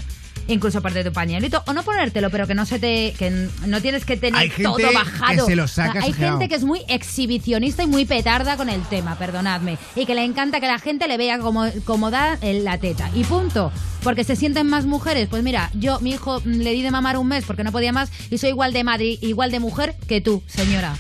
Incluso 0.50 0.80
aparte 0.80 1.00
de 1.04 1.10
tu 1.10 1.14
pañuelito, 1.14 1.64
o 1.68 1.74
no 1.74 1.84
ponértelo, 1.84 2.30
pero 2.30 2.46
que 2.48 2.56
no 2.56 2.66
se 2.66 2.80
te. 2.80 3.14
que 3.18 3.48
no 3.66 3.82
tienes 3.82 4.04
que 4.04 4.18
tener 4.18 4.40
Hay 4.40 4.50
gente 4.50 4.64
todo 4.64 4.78
que 4.78 4.94
bajado. 4.94 5.46
se 5.46 5.56
lo 5.56 5.68
saca 5.68 5.90
O 5.90 5.94
sea, 5.94 6.02
hay 6.04 6.10
exagerado. 6.10 6.40
gente 6.40 6.50
que 6.50 6.56
es 6.56 6.64
muy 6.64 6.82
exhibicionista 6.88 7.84
y 7.84 7.88
muy 7.88 8.06
petarda 8.06 8.58
con 8.58 8.68
el 8.70 8.82
tema, 8.84 9.16
perdonadme. 9.18 9.78
Y 9.96 10.06
que 10.06 10.16
le 10.16 10.24
encanta 10.24 10.60
que 10.60 10.68
la 10.68 10.80
gente 10.80 11.08
le 11.08 11.18
vea 11.18 11.40
como, 11.40 11.66
como 11.86 12.12
da 12.12 12.38
la 12.42 12.78
teta. 12.78 13.10
Y 13.16 13.24
punto. 13.24 13.72
Porque 14.04 14.24
se 14.24 14.36
sienten 14.36 14.68
más 14.68 14.86
mujeres. 14.86 15.28
Pues 15.30 15.44
mira, 15.44 15.70
yo, 15.74 16.00
mi 16.00 16.12
hijo, 16.12 16.40
mm, 16.40 16.50
le 16.62 16.72
di 16.72 16.82
de 16.82 16.92
mamar 16.92 17.18
un 17.18 17.28
mes 17.28 17.44
porque 17.46 17.64
no 17.64 17.72
podía 17.72 17.92
más 17.92 18.10
y 18.30 18.38
soy 18.38 18.50
igual 18.50 18.74
de 18.74 18.84
madre, 18.84 19.18
igual 19.22 19.52
de 19.52 19.60
mujer 19.60 19.96
que 20.08 20.22
tú, 20.22 20.42
señora. 20.48 20.96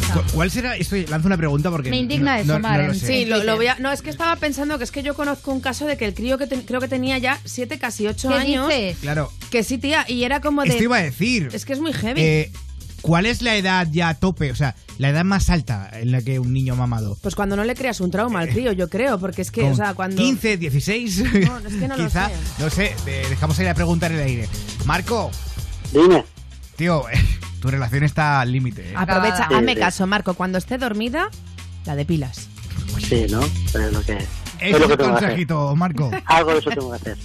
Eh, 0.00 0.06
Y 0.06 0.06
ya 0.06 0.08
está. 0.08 0.14
¿cu- 0.22 0.32
¿Cuál 0.34 0.50
será? 0.50 0.76
Esto 0.76 0.96
lanzo 1.08 1.26
una 1.26 1.36
pregunta 1.36 1.70
porque. 1.70 1.90
Me 1.90 1.98
indigna 1.98 2.36
no- 2.36 2.42
eso, 2.42 2.58
no- 2.58 2.68
no 2.76 2.82
lo. 2.88 2.94
Sí, 2.94 3.24
lo, 3.24 3.42
lo 3.44 3.56
voy 3.56 3.66
a- 3.68 3.76
No, 3.78 3.92
es 3.92 4.02
que 4.02 4.10
estaba 4.10 4.36
pensando 4.36 4.78
que 4.78 4.84
es 4.84 4.90
que 4.90 5.02
yo 5.02 5.14
conozco 5.14 5.52
un 5.52 5.60
caso 5.60 5.86
de 5.86 5.96
que 5.96 6.04
el 6.06 6.14
crío 6.14 6.38
que 6.38 6.46
te- 6.46 6.64
creo 6.64 6.80
que 6.80 6.88
tenía 6.88 7.18
ya 7.18 7.38
siete, 7.44 7.78
casi 7.78 8.06
ocho 8.06 8.28
¿Qué 8.28 8.34
años. 8.34 8.68
dices? 8.68 8.98
Claro. 9.00 9.32
Que 9.50 9.62
sí, 9.64 9.78
tía, 9.78 10.04
y 10.08 10.24
era 10.24 10.40
como 10.40 10.62
de. 10.62 10.68
Esto 10.70 10.82
iba 10.84 10.96
a 10.96 11.02
decir. 11.02 11.48
Es 11.52 11.64
que 11.64 11.72
es 11.72 11.80
muy 11.80 11.92
heavy. 11.92 12.20
Eh, 12.20 12.52
¿Cuál 13.02 13.24
es 13.24 13.40
la 13.40 13.56
edad 13.56 13.88
ya 13.90 14.10
a 14.10 14.14
tope? 14.14 14.50
O 14.52 14.54
sea, 14.54 14.76
la 14.98 15.08
edad 15.08 15.24
más 15.24 15.48
alta 15.48 15.88
en 15.94 16.12
la 16.12 16.20
que 16.20 16.38
un 16.38 16.52
niño 16.52 16.74
ha 16.74 16.76
mamado. 16.76 17.16
Pues 17.22 17.34
cuando 17.34 17.56
no 17.56 17.64
le 17.64 17.74
creas 17.74 17.98
un 18.02 18.10
trauma 18.10 18.40
al 18.40 18.50
crío, 18.50 18.72
yo 18.72 18.90
creo, 18.90 19.18
porque 19.18 19.40
es 19.40 19.50
que, 19.50 19.62
Con 19.62 19.72
o 19.72 19.76
sea, 19.76 19.94
cuando. 19.94 20.16
15, 20.20 20.58
16. 20.58 21.18
No, 21.46 21.58
es 21.60 21.74
que 21.76 21.88
no 21.88 21.96
lo 21.96 22.04
Quizá, 22.06 22.28
sé. 22.28 22.34
no 22.58 22.68
sé, 22.68 22.94
de- 23.06 23.26
dejamos 23.30 23.58
ahí 23.58 23.64
la 23.64 23.72
pregunta 23.74 24.06
en 24.08 24.12
el 24.16 24.20
aire. 24.20 24.48
Marco. 24.84 25.30
Dime. 25.94 26.26
Tío, 26.76 27.04
tu 27.60 27.70
relación 27.70 28.02
está 28.04 28.40
al 28.40 28.52
límite. 28.52 28.90
¿eh? 28.90 28.94
Aprovecha, 28.96 29.46
Sí, 29.48 29.54
hazme 29.54 29.74
sí. 29.74 29.80
caso, 29.80 30.06
Marco, 30.06 30.34
cuando 30.34 30.58
esté 30.58 30.78
dormida, 30.78 31.28
la 31.86 31.94
depilas. 31.96 32.48
Sí, 32.98 33.26
¿no? 33.30 33.40
Pero 33.72 33.86
es 33.86 33.92
lo 33.92 34.02
que, 34.02 34.16
es 34.16 34.24
es 34.60 34.76
que 34.76 34.84
hacer. 34.84 34.98
consejito, 34.98 35.76
Marco. 35.76 36.10
Algo 36.26 36.52
de 36.52 36.58
eso 36.58 36.70
tengo 36.70 36.90
que 36.90 36.96
hacer. 36.96 37.16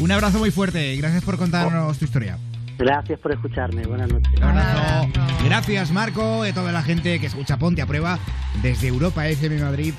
Un 0.00 0.10
abrazo 0.12 0.38
muy 0.38 0.50
fuerte 0.50 0.92
y 0.94 0.98
gracias 0.98 1.22
por 1.24 1.36
contarnos 1.38 1.98
tu 1.98 2.04
historia. 2.04 2.38
Gracias 2.76 3.18
por 3.20 3.30
escucharme. 3.32 3.84
Buenas 3.86 4.08
noches. 4.10 4.32
Un 4.36 4.42
abrazo. 4.42 5.08
Gracias, 5.44 5.90
Marco, 5.92 6.44
y 6.44 6.48
a 6.50 6.54
toda 6.54 6.72
la 6.72 6.82
gente 6.82 7.20
que 7.20 7.26
escucha 7.26 7.56
Ponte 7.56 7.80
a 7.82 7.86
Prueba 7.86 8.18
desde 8.62 8.88
Europa 8.88 9.28
FM 9.28 9.60
Madrid 9.60 9.94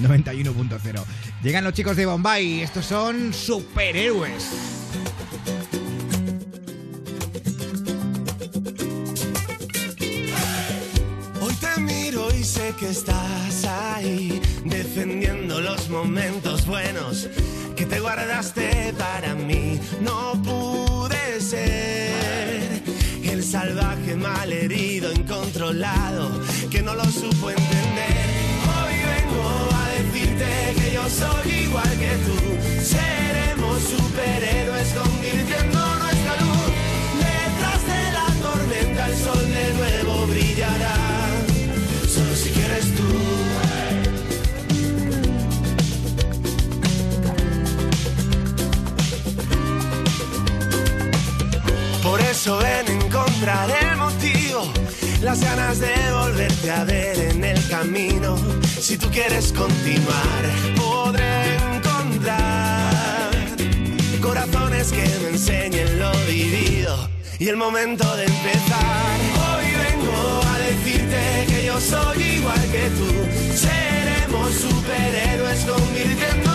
91.0. 0.00 1.02
Llegan 1.42 1.64
los 1.64 1.72
chicos 1.72 1.96
de 1.96 2.06
Bombay, 2.06 2.60
estos 2.60 2.86
son 2.86 3.32
superhéroes. 3.34 4.48
Miro 12.10 12.28
y 12.34 12.42
sé 12.42 12.74
que 12.78 12.88
estás 12.88 13.64
ahí, 13.64 14.40
defendiendo 14.64 15.60
los 15.60 15.88
momentos 15.90 16.66
buenos 16.66 17.28
que 17.76 17.86
te 17.86 18.00
guardaste 18.00 18.92
para 18.98 19.34
mí. 19.34 19.78
No 20.00 20.32
pude 20.42 21.40
ser 21.40 22.82
el 23.22 23.44
salvaje 23.44 24.16
malherido, 24.16 25.12
incontrolado, 25.12 26.30
que 26.70 26.82
no 26.82 26.94
lo 26.94 27.04
supo 27.04 27.50
entender. 27.50 28.26
Hoy 28.74 28.96
vengo 29.14 29.44
a 29.80 29.88
decirte 29.98 30.50
que 30.78 30.94
yo 30.94 31.08
soy 31.08 31.52
igual 31.66 31.90
que 31.98 32.14
tú. 32.26 32.36
Seremos 32.82 33.82
superhéroes 33.82 34.88
convirtiendo 34.94 35.78
nuestra 36.02 36.34
luz. 36.40 36.70
Detrás 37.28 37.80
de 37.92 38.02
la 38.18 38.26
tormenta 38.42 39.06
el 39.06 39.16
sol 39.16 39.46
de 39.48 39.74
nuevo 39.74 40.26
brillará. 40.26 41.09
Por 52.02 52.20
eso 52.20 52.58
ven 52.58 53.02
encontrar 53.02 53.68
el 53.70 53.96
motivo, 53.96 54.72
las 55.22 55.40
ganas 55.40 55.78
de 55.78 55.94
volverte 56.12 56.70
a 56.70 56.84
ver 56.84 57.18
en 57.18 57.44
el 57.44 57.68
camino. 57.68 58.36
Si 58.80 58.96
tú 58.96 59.08
quieres 59.10 59.52
continuar, 59.52 60.42
podré 60.76 61.56
encontrar 61.76 63.30
corazones 64.20 64.90
que 64.90 65.04
me 65.22 65.28
enseñen 65.30 65.98
lo 65.98 66.10
vivido 66.26 67.19
y 67.40 67.48
el 67.48 67.56
momento 67.56 68.04
de 68.16 68.26
empezar. 68.26 69.18
Hoy 69.56 69.64
vengo 69.72 70.40
a 70.44 70.58
decirte 70.58 71.46
que 71.48 71.64
yo 71.64 71.80
soy 71.80 72.22
igual 72.22 72.60
que 72.70 72.90
tú. 72.90 73.56
Seremos 73.56 74.52
superhéroes 74.52 75.64
convirtiendo 75.64 76.50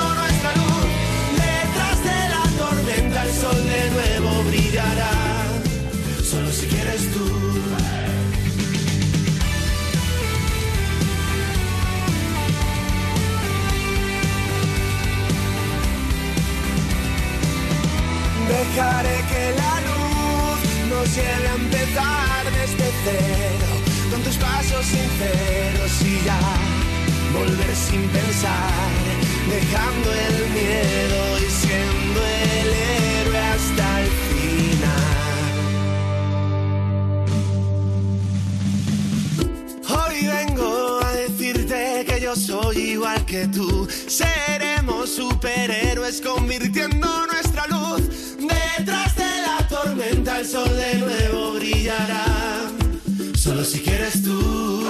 si 53.65 53.80
quieres 53.80 54.21
tú. 54.21 54.38
Hoy 54.38 54.88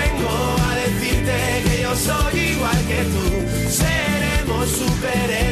vengo 0.00 0.56
a 0.66 0.74
decirte 0.74 1.34
que 1.64 1.82
yo 1.82 1.94
soy 1.94 2.40
igual 2.54 2.78
que 2.86 3.04
tú. 3.12 3.24
Seremos 3.68 4.68
superhéroes 4.70 5.47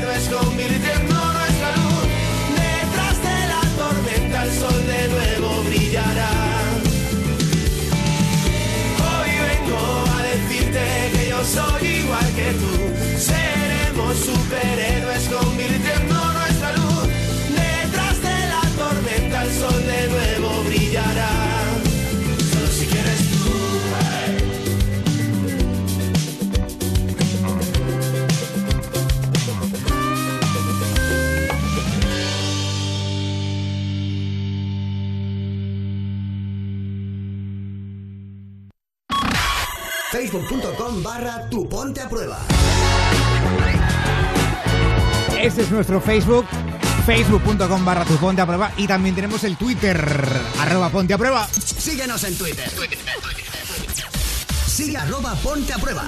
barra 41.17 41.49
tu 41.49 41.67
ponte 41.67 42.01
a 42.01 42.09
prueba. 42.09 42.39
Este 45.41 45.63
es 45.63 45.71
nuestro 45.71 45.99
Facebook, 45.99 46.45
facebook.com 47.07 47.85
barra 47.85 48.05
tu 48.05 48.17
ponte 48.17 48.43
a 48.43 48.47
prueba 48.47 48.71
y 48.77 48.87
también 48.87 49.15
tenemos 49.15 49.43
el 49.45 49.57
Twitter, 49.57 49.99
arroba 50.61 50.91
ponte 50.91 51.15
a 51.15 51.19
prueba. 51.19 51.49
Síguenos 51.49 52.23
en 52.25 52.37
Twitter. 52.37 52.71
Sigue 54.67 54.99
arroba 54.99 55.35
ponte 55.37 55.73
a 55.73 55.79
prueba. 55.79 56.05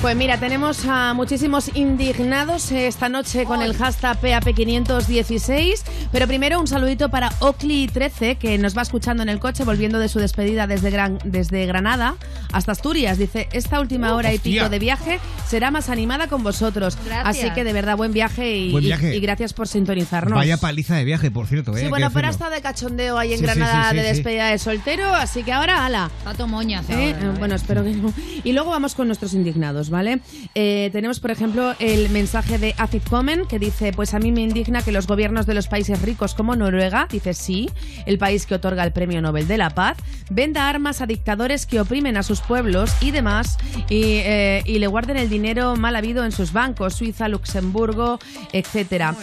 Pues 0.00 0.14
mira, 0.14 0.38
tenemos 0.38 0.84
a 0.86 1.12
muchísimos 1.12 1.72
indignados 1.74 2.70
esta 2.70 3.08
noche 3.08 3.44
con 3.46 3.62
el 3.62 3.74
hashtag 3.74 4.20
PAP516. 4.20 5.82
Pero 6.12 6.26
primero 6.26 6.58
un 6.60 6.66
saludito 6.66 7.10
para 7.10 7.30
Oakley13, 7.40 8.38
que 8.38 8.56
nos 8.58 8.76
va 8.76 8.82
escuchando 8.82 9.22
en 9.22 9.28
el 9.28 9.38
coche 9.38 9.64
volviendo 9.64 9.98
de 9.98 10.08
su 10.08 10.18
despedida 10.18 10.66
desde, 10.66 10.90
Gran- 10.90 11.18
desde 11.24 11.66
Granada 11.66 12.16
hasta 12.52 12.72
Asturias. 12.72 13.18
Dice, 13.18 13.48
esta 13.52 13.80
última 13.80 14.14
hora 14.14 14.32
y 14.32 14.38
pico 14.38 14.68
de 14.68 14.78
viaje 14.78 15.20
será 15.46 15.70
más 15.70 15.88
animada 15.90 16.28
con 16.28 16.42
vosotros. 16.42 16.96
Gracias. 17.04 17.44
Así 17.44 17.54
que 17.54 17.64
de 17.64 17.72
verdad, 17.72 17.96
buen 17.96 18.12
viaje 18.12 18.56
y, 18.56 18.72
Buen 18.72 18.84
y- 18.84 18.86
viaje. 18.88 19.16
y 19.16 19.20
gracias 19.20 19.52
por 19.52 19.68
sintonizarnos. 19.68 20.34
Vaya 20.36 20.56
paliza 20.56 20.96
de 20.96 21.04
viaje, 21.04 21.30
por 21.30 21.46
cierto. 21.46 21.76
eh, 21.76 21.80
Sí, 21.82 21.88
bueno, 21.88 22.08
pero 22.12 22.26
ha 22.26 22.30
decirlo. 22.30 22.46
estado 22.46 22.50
de 22.52 22.60
cachondeo 22.62 23.18
ahí 23.18 23.32
en 23.32 23.38
Sí, 23.40 23.44
Granada 23.44 23.84
sí, 23.84 23.90
sí, 23.90 23.96
de 23.96 24.02
sí. 24.02 24.08
despedida 24.14 24.48
de 24.48 24.58
soltero, 24.58 25.14
así 25.14 25.42
que 25.42 25.52
ahora, 25.52 25.84
ala. 25.84 26.10
Pato 26.24 26.46
moñas 26.46 26.88
¿Eh? 26.90 27.14
ahora, 27.14 27.28
Eh, 27.34 27.38
Bueno, 27.38 27.54
espero 27.54 27.84
que 27.84 27.90
no. 27.92 28.12
Y 28.44 28.52
luego 28.52 28.70
vamos 28.70 28.94
con 28.94 29.06
nuestros 29.08 29.34
indignados, 29.34 29.90
¿vale? 29.90 30.20
Eh, 30.54 30.88
tenemos, 30.92 31.20
por 31.20 31.30
ejemplo, 31.30 31.74
el 31.78 32.08
mensaje 32.10 32.58
de 32.58 32.74
Acid 32.78 33.02
Comen 33.08 33.46
que 33.46 33.58
dice: 33.58 33.92
Pues 33.92 34.14
a 34.14 34.18
mí 34.18 34.32
me 34.32 34.40
indigna 34.40 34.82
que 34.82 34.92
los 34.92 35.06
gobiernos 35.06 35.46
de 35.46 35.54
los 35.54 35.68
países 35.68 35.97
ricos 36.02 36.34
como 36.34 36.56
Noruega, 36.56 37.06
dice 37.10 37.34
sí, 37.34 37.70
el 38.06 38.18
país 38.18 38.46
que 38.46 38.54
otorga 38.54 38.84
el 38.84 38.92
Premio 38.92 39.20
Nobel 39.20 39.48
de 39.48 39.58
la 39.58 39.70
Paz, 39.70 39.96
venda 40.30 40.68
armas 40.68 41.00
a 41.00 41.06
dictadores 41.06 41.66
que 41.66 41.80
oprimen 41.80 42.16
a 42.16 42.22
sus 42.22 42.40
pueblos 42.40 42.92
y 43.00 43.10
demás, 43.10 43.58
y, 43.88 44.02
eh, 44.24 44.62
y 44.66 44.78
le 44.78 44.86
guarden 44.86 45.16
el 45.16 45.28
dinero 45.28 45.76
mal 45.76 45.96
habido 45.96 46.24
en 46.24 46.32
sus 46.32 46.52
bancos, 46.52 46.94
Suiza, 46.94 47.28
Luxemburgo, 47.28 48.18
etcétera. 48.52 49.14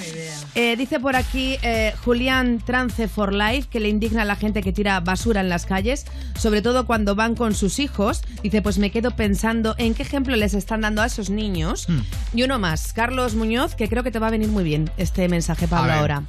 Eh, 0.56 0.76
dice 0.78 1.00
por 1.00 1.16
aquí 1.16 1.58
eh, 1.62 1.94
Julián 2.04 2.60
Trance 2.60 3.08
for 3.08 3.34
Life 3.34 3.68
que 3.70 3.80
le 3.80 3.90
indigna 3.90 4.22
a 4.22 4.26
la 4.26 4.36
gente 4.36 4.62
que 4.62 4.72
tira 4.72 5.00
basura 5.00 5.42
en 5.42 5.50
las 5.50 5.66
calles, 5.66 6.06
sobre 6.38 6.62
todo 6.62 6.86
cuando 6.86 7.16
van 7.16 7.36
con 7.36 7.54
sus 7.54 7.80
hijos. 7.80 8.22
Dice, 8.42 8.62
pues 8.62 8.78
me 8.78 8.90
quedo 8.92 9.12
pensando 9.12 9.76
en 9.78 9.94
qué 9.94 10.04
ejemplo 10.04 10.36
les 10.36 10.54
están 10.54 10.82
dando 10.82 11.02
a 11.02 11.08
esos 11.08 11.30
niños. 11.30 11.88
Y 12.34 12.44
uno 12.44 12.60
más, 12.60 12.94
Carlos 12.94 13.36
Muñoz, 13.36 13.76
que 13.76 13.90
creo 13.90 14.04
que 14.04 14.12
te 14.12 14.20
va 14.20 14.28
a 14.28 14.32
venir 14.32 14.50
muy 14.50 14.64
bien 14.64 14.90
este 14.98 15.28
mensaje, 15.28 15.68
Pablo, 15.68 15.94
ahora. 15.94 16.24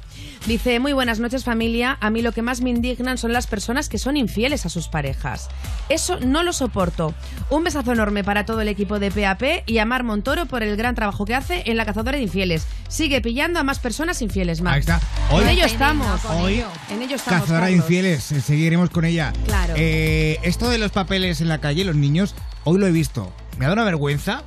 Dice, 0.45 0.79
muy 0.79 0.93
buenas 0.93 1.19
noches 1.19 1.43
familia, 1.43 1.97
a 1.99 2.09
mí 2.09 2.21
lo 2.21 2.31
que 2.31 2.41
más 2.41 2.61
me 2.61 2.69
indignan 2.69 3.17
son 3.17 3.33
las 3.33 3.47
personas 3.47 3.89
que 3.89 3.97
son 3.97 4.15
infieles 4.15 4.65
a 4.65 4.69
sus 4.69 4.87
parejas. 4.87 5.49
Eso 5.89 6.19
no 6.21 6.41
lo 6.41 6.53
soporto. 6.53 7.13
Un 7.49 7.65
besazo 7.65 7.91
enorme 7.91 8.23
para 8.23 8.45
todo 8.45 8.61
el 8.61 8.69
equipo 8.69 8.97
de 8.97 9.11
PAP 9.11 9.41
y 9.65 9.79
a 9.79 9.85
Mar 9.85 10.03
Montoro 10.03 10.45
por 10.45 10.63
el 10.63 10.77
gran 10.77 10.95
trabajo 10.95 11.25
que 11.25 11.35
hace 11.35 11.63
en 11.65 11.75
la 11.75 11.85
cazadora 11.85 12.15
de 12.17 12.23
infieles. 12.23 12.65
Sigue 12.87 13.19
pillando 13.19 13.59
a 13.59 13.63
más 13.63 13.79
personas 13.79 14.21
infieles, 14.21 14.61
Mar. 14.61 14.75
Ahí 14.75 14.79
está. 14.79 15.01
Hoy- 15.31 15.43
en 15.43 15.49
ello 15.49 15.65
estamos. 15.65 16.23
Hoy, 16.25 16.63
en 16.91 17.01
ello 17.01 17.17
estamos. 17.17 17.41
Cazadora 17.41 17.65
de 17.65 17.73
infieles, 17.73 18.31
eh, 18.31 18.39
seguiremos 18.39 18.89
con 18.89 19.03
ella. 19.03 19.33
Claro. 19.47 19.73
Eh, 19.75 20.39
esto 20.43 20.69
de 20.69 20.77
los 20.77 20.91
papeles 20.91 21.41
en 21.41 21.49
la 21.49 21.59
calle, 21.59 21.83
los 21.83 21.95
niños, 21.97 22.35
hoy 22.63 22.79
lo 22.79 22.87
he 22.87 22.91
visto. 22.91 23.33
Me 23.57 23.65
ha 23.65 23.69
dado 23.69 23.73
una 23.81 23.83
vergüenza. 23.83 24.43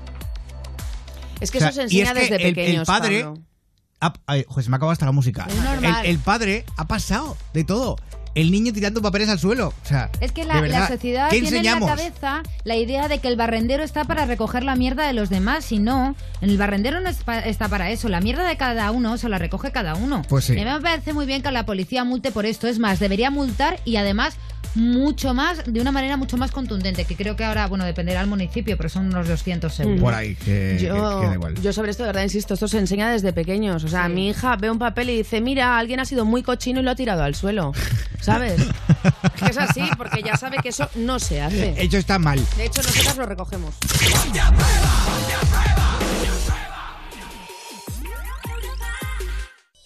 Es 1.41 1.51
que 1.51 1.59
O 1.59 1.61
sea, 1.61 1.71
eso 1.71 1.89
se 1.89 1.95
y 1.95 2.01
enseña 2.01 2.11
es 2.21 2.29
que 2.29 2.35
desde 2.35 2.49
el- 2.49 2.55
pequeños. 2.55 2.81
El 2.81 2.87
padre. 2.87 3.23
Pablo. 3.25 3.43
Ha- 4.01 4.13
ay, 4.27 4.45
joder, 4.49 4.65
se 4.65 4.71
me 4.71 4.77
acaba 4.77 4.93
hasta 4.93 5.07
la 5.07 5.13
música. 5.13 5.47
Es 5.49 5.57
normal. 5.57 6.05
El, 6.05 6.11
el 6.13 6.19
padre 6.19 6.65
ha 6.77 6.87
pasado 6.87 7.37
de 7.53 7.65
todo. 7.65 7.97
El 8.37 8.53
niño 8.53 8.73
tirando 8.73 9.03
papeles 9.03 9.29
al 9.29 9.41
suelo. 9.41 9.75
O 9.83 9.87
sea, 9.89 10.09
Es 10.21 10.31
que 10.31 10.45
la, 10.45 10.87
sociedad 10.87 11.31
¿qué 11.31 11.41
tiene 11.41 11.49
enseñamos? 11.49 11.91
en 11.91 11.97
la 11.97 12.03
cabeza 12.03 12.43
la 12.63 12.77
idea 12.77 13.09
de 13.09 13.19
que 13.19 13.27
el 13.27 13.35
barrendero 13.35 13.83
está 13.83 14.05
para 14.05 14.25
recoger 14.25 14.63
la 14.63 14.77
mierda 14.77 15.05
de 15.05 15.13
los 15.15 15.31
demás 15.31 15.73
y 15.73 15.81
no, 15.81 16.15
el 16.41 16.57
barrendero 16.57 17.01
no 17.01 17.09
está 17.11 17.69
para 17.69 17.91
eso, 17.91 18.09
la 18.09 18.21
mierda 18.21 18.45
de 18.47 18.57
cada 18.57 18.93
uno 18.93 19.19
se 19.19 19.29
la 19.29 19.39
recoge 19.39 19.73
cada 19.73 19.97
uno. 19.97 20.23
Pues 20.29 20.45
sí. 20.45 20.53
Y 20.55 20.61
a 20.61 20.65
mí 20.65 20.71
me 20.71 20.81
parece 20.81 21.13
muy 21.13 21.27
bien 21.27 21.43
que 21.43 21.51
la 21.51 21.67
policía 21.67 22.05
multe 22.05 22.31
por 22.31 22.47
esto, 22.47 22.69
es 22.69 22.79
más, 22.79 23.01
debería 23.01 23.33
multar 23.33 23.81
y 23.85 23.97
además 23.97 24.37
mucho 24.75 25.35
más, 25.35 25.63
de 25.67 25.81
una 25.81 25.93
manera 25.93 26.17
mucho 26.17 26.37
más 26.37 26.51
contundente, 26.51 27.05
que 27.05 27.17
creo 27.17 27.37
que 27.37 27.45
ahora, 27.45 27.67
bueno, 27.67 27.85
dependerá 27.85 28.21
del 28.21 28.29
municipio, 28.29 28.77
pero 28.77 28.89
son 28.89 29.07
unos 29.07 29.29
200 29.29 29.81
euros. 29.81 30.01
Por 30.01 30.15
ahí, 30.15 30.35
que, 30.37 30.79
Yo, 30.81 31.21
que 31.21 31.27
da 31.27 31.35
igual. 31.35 31.55
yo 31.61 31.73
sobre 31.73 31.91
esto 31.91 32.05
de 32.05 32.09
verdad 32.09 32.23
insisto, 32.23 32.55
esto 32.55 32.69
se 32.69 32.79
enseña 32.79 33.11
desde 33.11 33.33
pequeños. 33.33 33.85
O 33.85 33.89
sea, 33.89 34.09
mi 34.09 34.29
hija 34.29 34.57
ve 34.57 34.71
un 34.71 34.79
papel 34.79 35.11
y 35.11 35.17
dice, 35.19 35.41
mira, 35.41 35.79
alguien 35.79 36.01
ha 36.01 36.05
sido 36.05 36.25
muy 36.25 36.43
cochino 36.43 36.81
y 36.81 36.83
lo 36.83 36.91
ha 36.91 36.95
tirado 36.95 37.23
al 37.23 37.35
suelo. 37.35 37.73
¿Sabes? 38.21 38.61
Que 39.39 39.47
es 39.47 39.59
así, 39.59 39.83
porque 39.97 40.23
ya 40.23 40.37
sabe 40.37 40.59
que 40.63 40.69
eso 40.69 40.89
no 40.95 41.19
se 41.19 41.41
hace. 41.41 41.75
Hecho 41.83 41.97
está 41.97 42.19
mal. 42.19 42.39
De 42.57 42.67
hecho, 42.67 42.83
nosotras 42.83 43.17
lo 43.17 43.27
recogemos. 43.27 43.75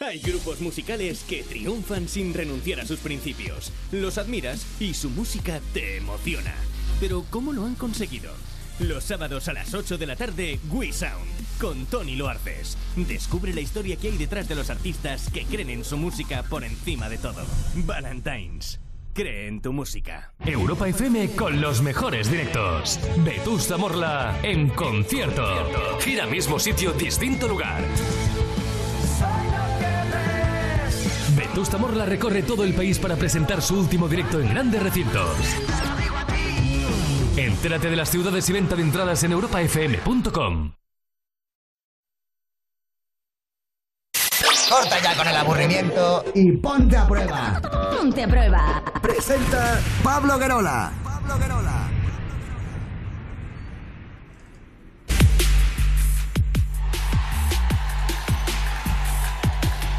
Hay 0.06 0.18
grupos 0.18 0.60
musicales 0.60 1.24
que 1.26 1.42
triunfan 1.42 2.08
sin 2.08 2.34
renunciar 2.34 2.80
a 2.80 2.86
sus 2.86 2.98
principios. 2.98 3.72
Los 3.90 4.18
admiras 4.18 4.66
y 4.78 4.92
su 4.92 5.08
música 5.08 5.60
te 5.72 5.96
emociona. 5.96 6.54
Pero 7.00 7.24
¿cómo 7.30 7.54
lo 7.54 7.64
han 7.64 7.74
conseguido? 7.74 8.30
Los 8.80 9.04
sábados 9.04 9.48
a 9.48 9.54
las 9.54 9.72
8 9.72 9.96
de 9.96 10.06
la 10.06 10.14
tarde, 10.14 10.60
We 10.70 10.92
Sound, 10.92 11.58
con 11.58 11.86
Tony 11.86 12.16
Loarces. 12.16 12.76
Descubre 12.96 13.54
la 13.54 13.62
historia 13.62 13.96
que 13.96 14.08
hay 14.08 14.18
detrás 14.18 14.46
de 14.46 14.56
los 14.56 14.68
artistas 14.68 15.30
que 15.30 15.44
creen 15.44 15.70
en 15.70 15.84
su 15.84 15.96
música 15.96 16.42
por 16.42 16.64
encima 16.64 17.08
de 17.08 17.16
todo. 17.18 17.42
Valentines. 17.74 18.80
Cree 19.14 19.46
en 19.46 19.62
tu 19.62 19.72
música. 19.72 20.34
Europa 20.44 20.88
FM 20.88 21.30
con 21.36 21.60
los 21.60 21.80
mejores 21.80 22.30
directos. 22.30 22.98
Vetusta 23.18 23.76
Morla 23.76 24.38
en 24.42 24.68
concierto. 24.68 25.44
Gira 26.00 26.26
mismo 26.26 26.58
sitio, 26.58 26.92
distinto 26.92 27.48
lugar. 27.48 27.84
Vetusta 31.54 31.78
Morla 31.78 32.04
recorre 32.04 32.42
todo 32.42 32.64
el 32.64 32.74
país 32.74 32.98
para 32.98 33.14
presentar 33.14 33.62
su 33.62 33.78
último 33.78 34.08
directo 34.08 34.40
en 34.40 34.48
grandes 34.48 34.82
recintos. 34.82 35.38
Entérate 37.36 37.90
de 37.90 37.94
las 37.94 38.08
ciudades 38.08 38.48
y 38.50 38.52
venta 38.52 38.74
de 38.74 38.82
entradas 38.82 39.22
en 39.22 39.30
europafm.com. 39.30 40.72
Corta 44.68 45.00
ya 45.00 45.16
con 45.16 45.28
el 45.28 45.36
aburrimiento 45.36 46.24
y 46.34 46.56
ponte 46.56 46.96
a 46.96 47.06
prueba. 47.06 47.60
Ponte 47.96 48.24
a 48.24 48.26
prueba. 48.26 48.82
Presenta 49.00 49.80
Pablo 50.02 50.36
Guerola. 50.36 50.92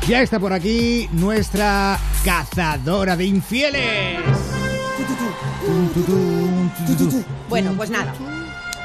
Ya 0.07 0.21
está 0.21 0.39
por 0.39 0.53
aquí 0.53 1.09
nuestra 1.13 1.99
cazadora 2.23 3.17
de 3.17 3.25
infieles. 3.25 4.19
Bueno, 7.49 7.73
pues 7.75 7.89
nada. 7.89 8.13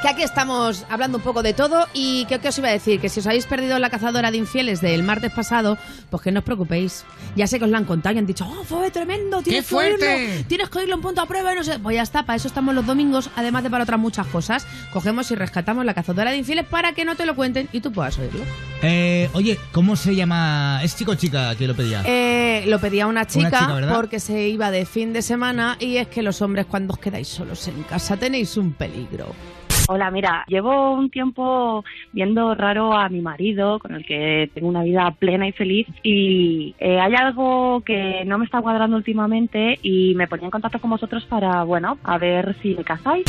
Que 0.01 0.07
aquí 0.09 0.23
estamos 0.23 0.83
hablando 0.89 1.19
un 1.19 1.23
poco 1.23 1.43
de 1.43 1.53
todo 1.53 1.87
y 1.93 2.25
que, 2.25 2.39
¿qué 2.39 2.47
os 2.47 2.57
iba 2.57 2.69
a 2.69 2.71
decir? 2.71 2.99
Que 2.99 3.07
si 3.07 3.19
os 3.19 3.27
habéis 3.27 3.45
perdido 3.45 3.77
la 3.77 3.89
cazadora 3.91 4.31
de 4.31 4.37
infieles 4.37 4.81
del 4.81 5.03
martes 5.03 5.31
pasado, 5.31 5.77
pues 6.09 6.23
que 6.23 6.31
no 6.31 6.39
os 6.39 6.43
preocupéis. 6.45 7.05
Ya 7.35 7.45
sé 7.45 7.59
que 7.59 7.65
os 7.65 7.71
la 7.71 7.77
han 7.77 7.85
contado 7.85 8.15
y 8.15 8.17
han 8.17 8.25
dicho, 8.25 8.45
¡oh, 8.49 8.63
fue 8.63 8.89
tremendo! 8.89 9.41
Tienes 9.43 9.65
¡Qué 9.65 9.69
que 9.69 9.75
oírlo, 9.75 9.97
fuerte! 9.99 10.45
tienes 10.47 10.69
que 10.69 10.79
oírlo 10.79 10.95
en 10.95 11.01
punto 11.01 11.21
a 11.21 11.27
prueba 11.27 11.53
y 11.53 11.55
no 11.55 11.63
sé. 11.63 11.77
Pues 11.77 11.95
ya 11.95 12.01
está, 12.01 12.23
para 12.23 12.37
eso 12.37 12.47
estamos 12.47 12.73
los 12.73 12.85
domingos, 12.85 13.29
además 13.35 13.61
de 13.63 13.69
para 13.69 13.83
otras 13.83 13.99
muchas 13.99 14.25
cosas. 14.27 14.65
Cogemos 14.91 15.29
y 15.29 15.35
rescatamos 15.35 15.85
la 15.85 15.93
cazadora 15.93 16.31
de 16.31 16.37
infieles 16.37 16.65
para 16.65 16.93
que 16.93 17.05
no 17.05 17.15
te 17.15 17.27
lo 17.27 17.35
cuenten 17.35 17.69
y 17.71 17.81
tú 17.81 17.91
puedas 17.91 18.17
oírlo. 18.17 18.41
Eh, 18.81 19.29
oye, 19.33 19.59
¿cómo 19.71 19.95
se 19.95 20.15
llama? 20.15 20.79
¿Es 20.83 20.95
chico 20.95 21.11
o 21.11 21.15
chica 21.15 21.55
que 21.55 21.67
lo 21.67 21.75
pedía? 21.75 22.01
Eh, 22.05 22.63
lo 22.65 22.79
pedía 22.79 23.05
una 23.05 23.27
chica, 23.27 23.49
chica, 23.51 23.93
porque 23.93 24.19
se 24.19 24.47
iba 24.49 24.71
de 24.71 24.85
fin 24.87 25.13
de 25.13 25.21
semana 25.21 25.77
y 25.79 25.97
es 25.97 26.07
que 26.07 26.23
los 26.23 26.41
hombres 26.41 26.65
cuando 26.65 26.93
os 26.93 26.99
quedáis 26.99 27.27
solos 27.27 27.67
en 27.67 27.83
casa 27.83 28.17
tenéis 28.17 28.57
un 28.57 28.73
peligro. 28.73 29.35
Hola, 29.93 30.09
mira, 30.09 30.45
llevo 30.47 30.93
un 30.93 31.09
tiempo 31.09 31.83
viendo 32.13 32.55
raro 32.55 32.93
a 32.93 33.09
mi 33.09 33.19
marido, 33.19 33.77
con 33.77 33.93
el 33.93 34.05
que 34.05 34.49
tengo 34.53 34.69
una 34.69 34.83
vida 34.83 35.13
plena 35.19 35.49
y 35.49 35.51
feliz, 35.51 35.85
y 36.01 36.73
eh, 36.79 36.97
hay 36.97 37.13
algo 37.13 37.81
que 37.85 38.23
no 38.25 38.37
me 38.37 38.45
está 38.45 38.61
cuadrando 38.61 38.95
últimamente 38.95 39.77
y 39.81 40.15
me 40.15 40.29
ponía 40.29 40.45
en 40.45 40.51
contacto 40.51 40.79
con 40.79 40.91
vosotros 40.91 41.25
para, 41.25 41.63
bueno, 41.63 41.97
a 42.05 42.17
ver 42.17 42.55
si 42.61 42.73
me 42.73 42.85
casáis. 42.85 43.25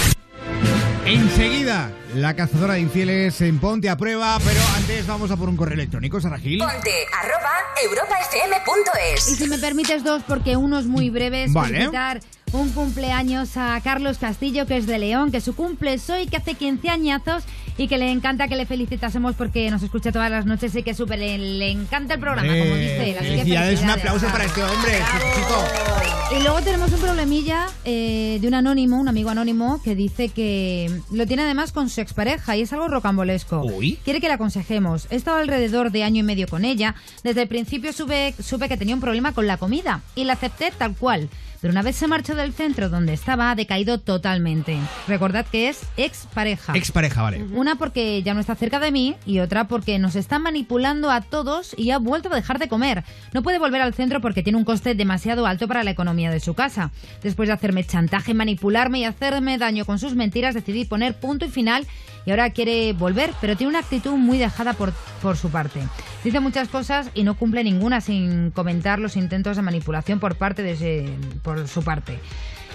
Enseguida, 1.04 1.90
la 2.14 2.36
cazadora 2.36 2.74
de 2.74 2.80
infieles 2.82 3.40
en 3.40 3.58
Ponte 3.58 3.90
a 3.90 3.96
prueba, 3.96 4.38
pero 4.38 4.60
antes 4.76 5.04
vamos 5.08 5.32
a 5.32 5.36
por 5.36 5.48
un 5.48 5.56
correo 5.56 5.74
electrónico, 5.74 6.20
Sara 6.20 6.38
Gil. 6.38 6.60
Ponte 6.60 6.92
arroba 7.20 7.50
europafm.es. 7.82 9.32
Y 9.32 9.34
si 9.34 9.48
me 9.48 9.58
permites 9.58 10.04
dos, 10.04 10.22
porque 10.22 10.56
uno 10.56 10.78
es 10.78 10.86
muy 10.86 11.10
breve, 11.10 11.42
es 11.42 11.52
Vale. 11.52 11.72
felicitar 11.72 12.20
un 12.52 12.70
cumpleaños 12.70 13.56
a 13.56 13.80
Carlos 13.82 14.18
Castillo, 14.18 14.66
que 14.66 14.76
es 14.76 14.86
de 14.86 14.98
León, 14.98 15.30
que 15.30 15.40
su 15.40 15.54
cumple 15.54 15.94
es 15.94 16.08
hoy, 16.10 16.26
que 16.26 16.36
hace 16.36 16.54
15 16.54 16.88
añazos 16.90 17.44
y 17.78 17.88
que 17.88 17.96
le 17.98 18.10
encanta 18.10 18.48
que 18.48 18.56
le 18.56 18.66
felicitásemos 18.66 19.34
porque 19.34 19.70
nos 19.70 19.82
escucha 19.82 20.12
todas 20.12 20.30
las 20.30 20.44
noches 20.44 20.74
y 20.76 20.82
que 20.82 20.94
súper 20.94 21.18
le, 21.18 21.70
encanta 21.70 22.14
el 22.14 22.20
programa, 22.20 22.48
como 22.48 22.74
dice 22.76 23.10
él. 23.10 23.16
Así 23.18 23.28
que 23.28 23.36
Felicidades, 23.38 23.82
un 23.82 23.90
aplauso 23.90 24.26
para 24.26 24.44
este 24.44 24.62
hombre, 24.62 24.98
chico. 25.34 26.38
Y 26.38 26.42
luego 26.42 26.60
tenemos 26.62 26.92
un 26.92 27.00
problemilla 27.00 27.66
eh, 27.84 28.38
de 28.40 28.48
un 28.48 28.54
anónimo, 28.54 28.98
un 28.98 29.08
amigo 29.08 29.30
anónimo, 29.30 29.80
que 29.82 29.94
dice 29.94 30.28
que 30.28 30.90
lo 31.10 31.26
tiene 31.26 31.42
además 31.42 31.72
con 31.72 31.88
su 31.88 32.00
expareja 32.00 32.56
y 32.56 32.62
es 32.62 32.72
algo 32.72 32.88
rocambolesco. 32.88 33.66
Quiere 34.04 34.20
que 34.20 34.28
le 34.28 34.34
aconsejemos. 34.34 35.06
He 35.10 35.16
estado 35.16 35.38
alrededor 35.38 35.90
de 35.90 36.04
año 36.04 36.20
y 36.20 36.22
medio 36.22 36.48
con 36.48 36.64
ella. 36.64 36.94
Desde 37.22 37.42
el 37.42 37.48
principio 37.48 37.92
supe, 37.92 38.34
supe 38.42 38.68
que 38.68 38.76
tenía 38.76 38.94
un 38.94 39.00
problema 39.00 39.32
con 39.32 39.46
la 39.46 39.56
comida 39.56 40.02
y 40.14 40.24
la 40.24 40.34
acepté 40.34 40.72
tal 40.76 40.94
cual. 40.96 41.28
Pero 41.62 41.70
una 41.70 41.82
vez 41.82 41.94
se 41.94 42.08
marchó 42.08 42.34
del 42.34 42.52
centro 42.52 42.88
donde 42.88 43.12
estaba, 43.12 43.52
ha 43.52 43.54
decaído 43.54 43.98
totalmente. 43.98 44.76
Recordad 45.06 45.46
que 45.46 45.68
es 45.68 45.82
expareja. 45.96 46.72
Expareja, 46.74 47.22
vale. 47.22 47.44
Una 47.54 47.76
porque 47.76 48.20
ya 48.24 48.34
no 48.34 48.40
está 48.40 48.56
cerca 48.56 48.80
de 48.80 48.90
mí 48.90 49.14
y 49.26 49.38
otra 49.38 49.68
porque 49.68 50.00
nos 50.00 50.16
está 50.16 50.40
manipulando 50.40 51.08
a 51.08 51.20
todos 51.20 51.72
y 51.78 51.92
ha 51.92 51.98
vuelto 51.98 52.32
a 52.32 52.34
dejar 52.34 52.58
de 52.58 52.68
comer. 52.68 53.04
No 53.32 53.44
puede 53.44 53.60
volver 53.60 53.80
al 53.80 53.94
centro 53.94 54.20
porque 54.20 54.42
tiene 54.42 54.58
un 54.58 54.64
coste 54.64 54.96
demasiado 54.96 55.46
alto 55.46 55.68
para 55.68 55.84
la 55.84 55.92
economía 55.92 56.32
de 56.32 56.40
su 56.40 56.54
casa. 56.54 56.90
Después 57.22 57.48
de 57.48 57.52
hacerme 57.52 57.84
chantaje, 57.84 58.34
manipularme 58.34 58.98
y 58.98 59.04
hacerme 59.04 59.56
daño 59.56 59.84
con 59.84 60.00
sus 60.00 60.16
mentiras, 60.16 60.56
decidí 60.56 60.84
poner 60.84 61.14
punto 61.14 61.44
y 61.44 61.48
final 61.48 61.86
y 62.26 62.32
ahora 62.32 62.50
quiere 62.50 62.92
volver, 62.92 63.30
pero 63.40 63.56
tiene 63.56 63.70
una 63.70 63.78
actitud 63.78 64.16
muy 64.16 64.36
dejada 64.36 64.72
por, 64.72 64.92
por 65.22 65.36
su 65.36 65.48
parte. 65.48 65.80
Dice 66.24 66.40
muchas 66.40 66.68
cosas 66.68 67.10
y 67.14 67.24
no 67.24 67.34
cumple 67.34 67.64
ninguna 67.64 68.00
sin 68.00 68.50
comentar 68.52 68.98
los 68.98 69.16
intentos 69.16 69.56
de 69.56 69.62
manipulación 69.62 70.20
por 70.20 70.36
parte 70.36 70.62
de 70.62 70.72
ese- 70.72 71.08
por 71.42 71.66
su 71.66 71.82
parte. 71.82 72.18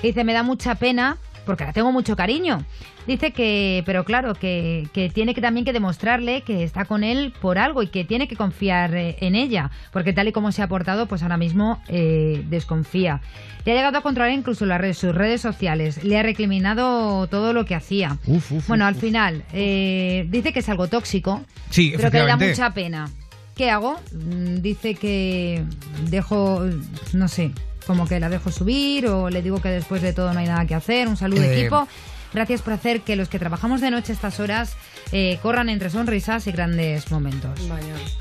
Dice, 0.04 0.24
me 0.24 0.34
da 0.34 0.44
mucha 0.44 0.76
pena 0.76 1.18
porque 1.46 1.64
la 1.64 1.72
tengo 1.72 1.94
mucho 1.94 2.18
cariño. 2.18 2.66
Dice 3.08 3.32
que, 3.32 3.84
pero 3.86 4.04
claro, 4.04 4.34
que, 4.36 4.90
que 4.92 5.10
tiene 5.10 5.34
que 5.34 5.40
también 5.40 5.64
que 5.66 5.72
demostrarle 5.72 6.42
que 6.42 6.62
está 6.66 6.84
con 6.84 7.06
él 7.06 7.32
por 7.42 7.58
algo 7.58 7.82
y 7.82 7.88
que 7.88 8.04
tiene 8.04 8.28
que 8.28 8.36
confiar 8.36 8.94
eh, 8.94 9.16
en 9.22 9.34
ella, 9.34 9.72
porque 9.94 10.12
tal 10.12 10.28
y 10.28 10.34
como 10.34 10.52
se 10.52 10.62
ha 10.62 10.68
portado, 10.68 11.06
pues 11.06 11.24
ahora 11.24 11.38
mismo 11.38 11.82
eh, 11.88 12.44
desconfía. 12.50 13.22
Le 13.64 13.72
ha 13.72 13.76
llegado 13.76 13.98
a 13.98 14.02
controlar 14.02 14.34
incluso 14.34 14.66
las 14.66 14.82
redes, 14.82 14.98
sus 14.98 15.16
redes 15.16 15.40
sociales, 15.40 16.04
le 16.04 16.20
ha 16.20 16.24
recriminado 16.24 17.28
todo 17.28 17.54
lo 17.54 17.64
que 17.64 17.76
hacía. 17.76 18.18
Uf, 18.28 18.52
uf, 18.52 18.68
bueno, 18.68 18.84
uf, 18.84 18.90
al 18.90 18.96
final, 18.96 19.44
eh, 19.54 20.26
dice 20.30 20.52
que 20.52 20.60
es 20.60 20.68
algo 20.68 20.88
tóxico, 20.88 21.46
Sí, 21.70 21.94
pero 21.96 22.12
que 22.12 22.18
le 22.20 22.26
da 22.26 22.36
mucha 22.50 22.74
pena. 22.74 23.10
¿Qué 23.58 23.70
hago? 23.72 24.00
Mm, 24.14 24.62
Dice 24.62 24.96
que 24.96 25.64
dejo, 26.10 26.64
no 27.14 27.28
sé, 27.28 27.52
como 27.86 28.08
que 28.08 28.20
la 28.20 28.30
dejo 28.30 28.52
subir 28.52 29.08
o 29.08 29.30
le 29.30 29.42
digo 29.42 29.62
que 29.62 29.70
después 29.70 30.02
de 30.02 30.14
todo 30.14 30.32
no 30.34 30.40
hay 30.40 30.48
nada 30.48 30.66
que 30.66 30.76
hacer. 30.76 31.08
Un 31.08 31.18
saludo 31.18 31.42
Eh, 31.44 31.60
equipo. 31.62 31.88
Gracias 32.34 32.62
por 32.62 32.74
hacer 32.74 33.02
que 33.02 33.16
los 33.16 33.30
que 33.30 33.40
trabajamos 33.40 33.80
de 33.82 33.90
noche 33.90 34.12
a 34.12 34.16
estas 34.16 34.40
horas 34.42 34.76
eh, 35.14 35.40
corran 35.42 35.70
entre 35.70 35.90
sonrisas 35.90 36.46
y 36.46 36.52
grandes 36.52 37.10
momentos. 37.10 37.58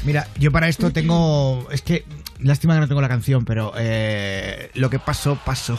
Mira, 0.05 0.29
yo 0.39 0.53
para 0.53 0.69
esto 0.69 0.93
tengo. 0.93 1.67
Es 1.71 1.83
que. 1.83 2.05
Lástima 2.39 2.75
que 2.75 2.81
no 2.81 2.89
tengo 2.89 3.01
la 3.01 3.09
canción, 3.09 3.45
pero. 3.45 3.73
eh, 3.77 4.71
lo 4.75 4.89
que 4.91 4.99
pasó, 5.01 5.37
pasó. 5.45 5.77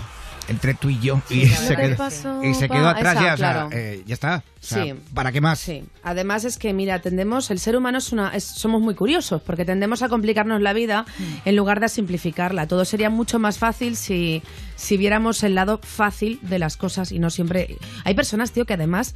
Entre 0.47 0.73
tú 0.73 0.89
y 0.89 0.99
yo. 0.99 1.21
y, 1.29 1.45
se 1.47 1.75
que 1.75 1.81
quedó, 1.83 1.97
pasó, 1.97 2.43
y 2.43 2.53
se 2.53 2.67
pa- 2.67 2.75
quedó 2.75 2.87
atrás 2.87 3.15
esa, 3.15 3.23
ya. 3.25 3.33
O 3.33 3.37
sea, 3.37 3.67
eh, 3.71 4.03
ya 4.05 4.13
está. 4.13 4.43
O 4.61 4.65
sea, 4.65 4.83
Sí. 4.83 4.93
¿Para 5.13 5.31
qué 5.31 5.41
más? 5.41 5.59
Sí. 5.59 5.83
Además 6.03 6.45
es 6.45 6.57
que, 6.57 6.73
mira, 6.73 6.99
tendemos, 7.01 7.51
el 7.51 7.59
ser 7.59 7.75
humano 7.75 7.97
es 7.97 8.11
una, 8.11 8.29
es- 8.35 8.43
somos 8.45 8.81
muy 8.81 8.95
curiosos 8.95 9.41
porque 9.41 9.65
tendemos 9.65 10.01
a 10.03 10.09
complicarnos 10.09 10.61
la 10.61 10.73
vida 10.73 11.05
en 11.45 11.55
lugar 11.55 11.79
de 11.79 11.87
a 11.87 11.89
simplificarla. 11.89 12.67
Todo 12.67 12.85
sería 12.85 13.09
mucho 13.09 13.39
más 13.39 13.57
fácil 13.57 13.95
si, 13.97 14.41
si 14.75 14.97
viéramos 14.97 15.43
el 15.43 15.55
lado 15.55 15.79
fácil 15.83 16.39
de 16.43 16.59
las 16.59 16.77
cosas 16.77 17.11
y 17.11 17.19
no 17.19 17.29
siempre... 17.29 17.77
Hay 18.05 18.13
personas, 18.13 18.51
tío, 18.51 18.65
que 18.65 18.73
además 18.73 19.15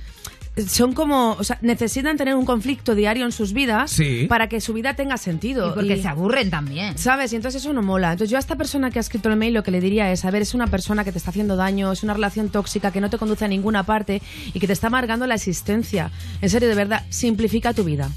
son 0.67 0.93
como, 0.93 1.31
o 1.39 1.43
sea, 1.43 1.57
necesitan 1.61 2.17
tener 2.17 2.35
un 2.35 2.45
conflicto 2.45 2.93
diario 2.93 3.25
en 3.25 3.31
sus 3.31 3.53
vidas 3.53 3.91
Sí. 3.91 4.25
para 4.27 4.49
que 4.49 4.59
su 4.59 4.73
vida 4.73 4.95
tenga 4.95 5.17
sentido. 5.17 5.69
Y 5.69 5.73
porque 5.73 6.01
se 6.01 6.07
aburren 6.07 6.49
también. 6.49 6.97
¿Sabes? 6.97 7.31
Y 7.33 7.37
entonces 7.37 7.61
eso 7.61 7.71
no 7.73 7.81
mola. 7.81 8.11
Entonces 8.11 8.29
yo 8.31 8.37
a 8.37 8.39
esta 8.39 8.55
persona 8.57 8.91
que 8.91 8.99
ha 8.99 9.01
escrito 9.01 9.29
el 9.29 9.37
mail 9.37 9.53
lo 9.53 9.63
que 9.63 9.71
le 9.71 9.79
diría 9.79 10.11
es, 10.11 10.25
a 10.25 10.31
ver, 10.31 10.41
es 10.41 10.53
una 10.53 10.67
persona 10.67 11.03
que 11.05 11.11
te 11.11 11.17
está 11.17 11.29
haciendo 11.29 11.55
daño, 11.55 11.91
es 11.91 12.03
una 12.03 12.13
relación 12.13 12.49
tóxica 12.49 12.91
que 12.91 12.99
no 13.01 13.09
te 13.09 13.17
conduce 13.17 13.45
a 13.45 13.47
ninguna 13.47 13.83
parte 13.83 14.21
y 14.53 14.59
que 14.59 14.67
te 14.67 14.73
está 14.73 14.87
amargando 14.87 15.25
la 15.25 15.35
existencia. 15.35 16.11
En 16.41 16.49
serio, 16.49 16.67
de 16.67 16.75
verdad, 16.75 17.05
simplifica 17.09 17.73
tu 17.73 17.83
vida. 17.85 18.09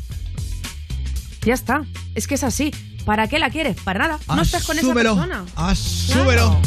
Ya 1.43 1.55
está. 1.55 1.85
Es 2.15 2.27
que 2.27 2.35
es 2.35 2.43
así. 2.45 2.73
¿Para 3.05 3.29
qué 3.29 3.39
la 3.39 3.51
quieres? 3.51 3.77
Para 3.83 3.99
nada. 4.01 4.19
No 4.27 4.43
estés 4.43 4.65
con 4.65 4.79
esa 4.79 4.93
persona. 4.95 5.45
Asúmelo. 5.57 6.59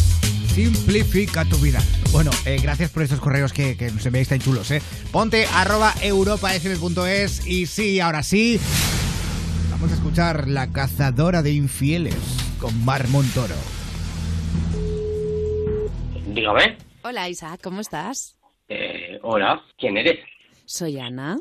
Simplifica 0.58 1.46
tu 1.46 1.56
vida. 1.58 1.78
Bueno, 2.12 2.32
eh, 2.48 2.58
gracias 2.60 2.90
por 2.90 3.04
estos 3.04 3.20
correos 3.20 3.54
que, 3.54 3.78
que 3.78 3.92
nos 3.92 4.04
enviáis 4.08 4.28
tan 4.28 4.40
chulos, 4.40 4.72
¿eh? 4.72 4.82
Ponte 5.12 5.46
arroba 5.54 5.94
europafm.es 6.02 7.46
y 7.46 7.68
sí, 7.68 8.00
ahora 8.00 8.24
sí, 8.24 8.60
vamos 9.70 9.92
a 9.92 9.94
escuchar 9.94 10.48
La 10.48 10.72
cazadora 10.74 11.44
de 11.44 11.52
infieles 11.52 12.16
con 12.60 12.84
Mar 12.84 13.08
Montoro. 13.10 13.54
Dígame. 16.34 16.78
Hola 17.04 17.30
Isaac, 17.30 17.60
¿cómo 17.62 17.82
estás? 17.82 18.40
Eh, 18.68 19.20
hola, 19.22 19.62
¿quién 19.78 19.98
eres? 19.98 20.18
Soy 20.66 21.00
Ana. 21.00 21.38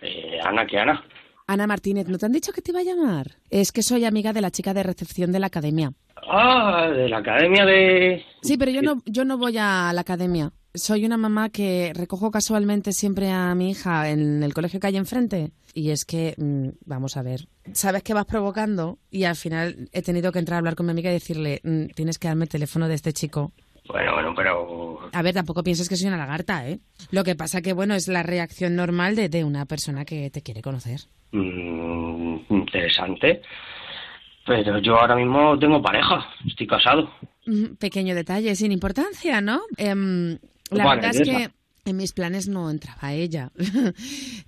Eh, 0.00 0.38
Ana, 0.44 0.64
¿qué 0.68 0.78
Ana? 0.78 1.04
Ana 1.48 1.66
Martínez, 1.66 2.06
¿no 2.06 2.18
te 2.18 2.26
han 2.26 2.32
dicho 2.32 2.52
que 2.52 2.62
te 2.62 2.70
iba 2.70 2.78
a 2.78 2.84
llamar? 2.84 3.32
Es 3.50 3.72
que 3.72 3.82
soy 3.82 4.04
amiga 4.04 4.32
de 4.32 4.42
la 4.42 4.52
chica 4.52 4.72
de 4.74 4.84
recepción 4.84 5.32
de 5.32 5.40
la 5.40 5.48
academia. 5.48 5.92
Ah, 6.28 6.88
de 6.88 7.08
la 7.08 7.18
academia 7.18 7.64
de... 7.64 8.24
Sí, 8.42 8.56
pero 8.56 8.70
yo 8.70 8.82
no, 8.82 9.02
yo 9.06 9.24
no 9.24 9.38
voy 9.38 9.56
a 9.58 9.92
la 9.92 10.00
academia. 10.00 10.52
Soy 10.74 11.04
una 11.04 11.16
mamá 11.16 11.48
que 11.50 11.92
recojo 11.94 12.30
casualmente 12.30 12.92
siempre 12.92 13.30
a 13.30 13.54
mi 13.54 13.70
hija 13.70 14.08
en 14.10 14.42
el 14.42 14.54
colegio 14.54 14.78
que 14.78 14.86
hay 14.86 14.96
enfrente. 14.96 15.50
Y 15.74 15.90
es 15.90 16.04
que, 16.04 16.34
mm, 16.36 16.68
vamos 16.86 17.16
a 17.16 17.22
ver, 17.22 17.46
sabes 17.72 18.02
que 18.02 18.14
vas 18.14 18.24
provocando 18.26 18.98
y 19.10 19.24
al 19.24 19.36
final 19.36 19.88
he 19.92 20.02
tenido 20.02 20.30
que 20.32 20.38
entrar 20.38 20.56
a 20.56 20.58
hablar 20.58 20.76
con 20.76 20.86
mi 20.86 20.92
amiga 20.92 21.10
y 21.10 21.14
decirle, 21.14 21.60
mm, 21.64 21.86
tienes 21.94 22.18
que 22.18 22.28
darme 22.28 22.44
el 22.44 22.48
teléfono 22.50 22.86
de 22.88 22.94
este 22.94 23.12
chico. 23.12 23.52
Bueno, 23.88 24.12
bueno, 24.14 24.32
pero... 24.36 24.98
A 25.12 25.22
ver, 25.22 25.34
tampoco 25.34 25.64
pienses 25.64 25.88
que 25.88 25.96
soy 25.96 26.06
una 26.06 26.16
lagarta, 26.16 26.68
¿eh? 26.68 26.78
Lo 27.10 27.24
que 27.24 27.34
pasa 27.34 27.60
que, 27.60 27.72
bueno, 27.72 27.94
es 27.94 28.06
la 28.06 28.22
reacción 28.22 28.76
normal 28.76 29.16
de, 29.16 29.28
de 29.28 29.42
una 29.42 29.66
persona 29.66 30.04
que 30.04 30.30
te 30.30 30.42
quiere 30.42 30.62
conocer. 30.62 31.00
mm, 31.32 32.36
interesante. 32.50 33.42
Pero 34.50 34.80
yo 34.80 34.96
ahora 34.98 35.14
mismo 35.14 35.56
tengo 35.60 35.80
pareja, 35.80 36.26
estoy 36.44 36.66
casado. 36.66 37.08
Mm, 37.46 37.76
Pequeño 37.78 38.16
detalle, 38.16 38.56
sin 38.56 38.72
importancia, 38.72 39.40
¿no? 39.40 39.60
Em, 39.76 40.38
la 40.72 40.88
verdad 40.92 41.10
es 41.14 41.20
esa. 41.20 41.30
que 41.30 41.50
en 41.84 41.96
mis 41.96 42.12
planes 42.12 42.48
no 42.48 42.68
entraba 42.68 43.12
ella. 43.12 43.52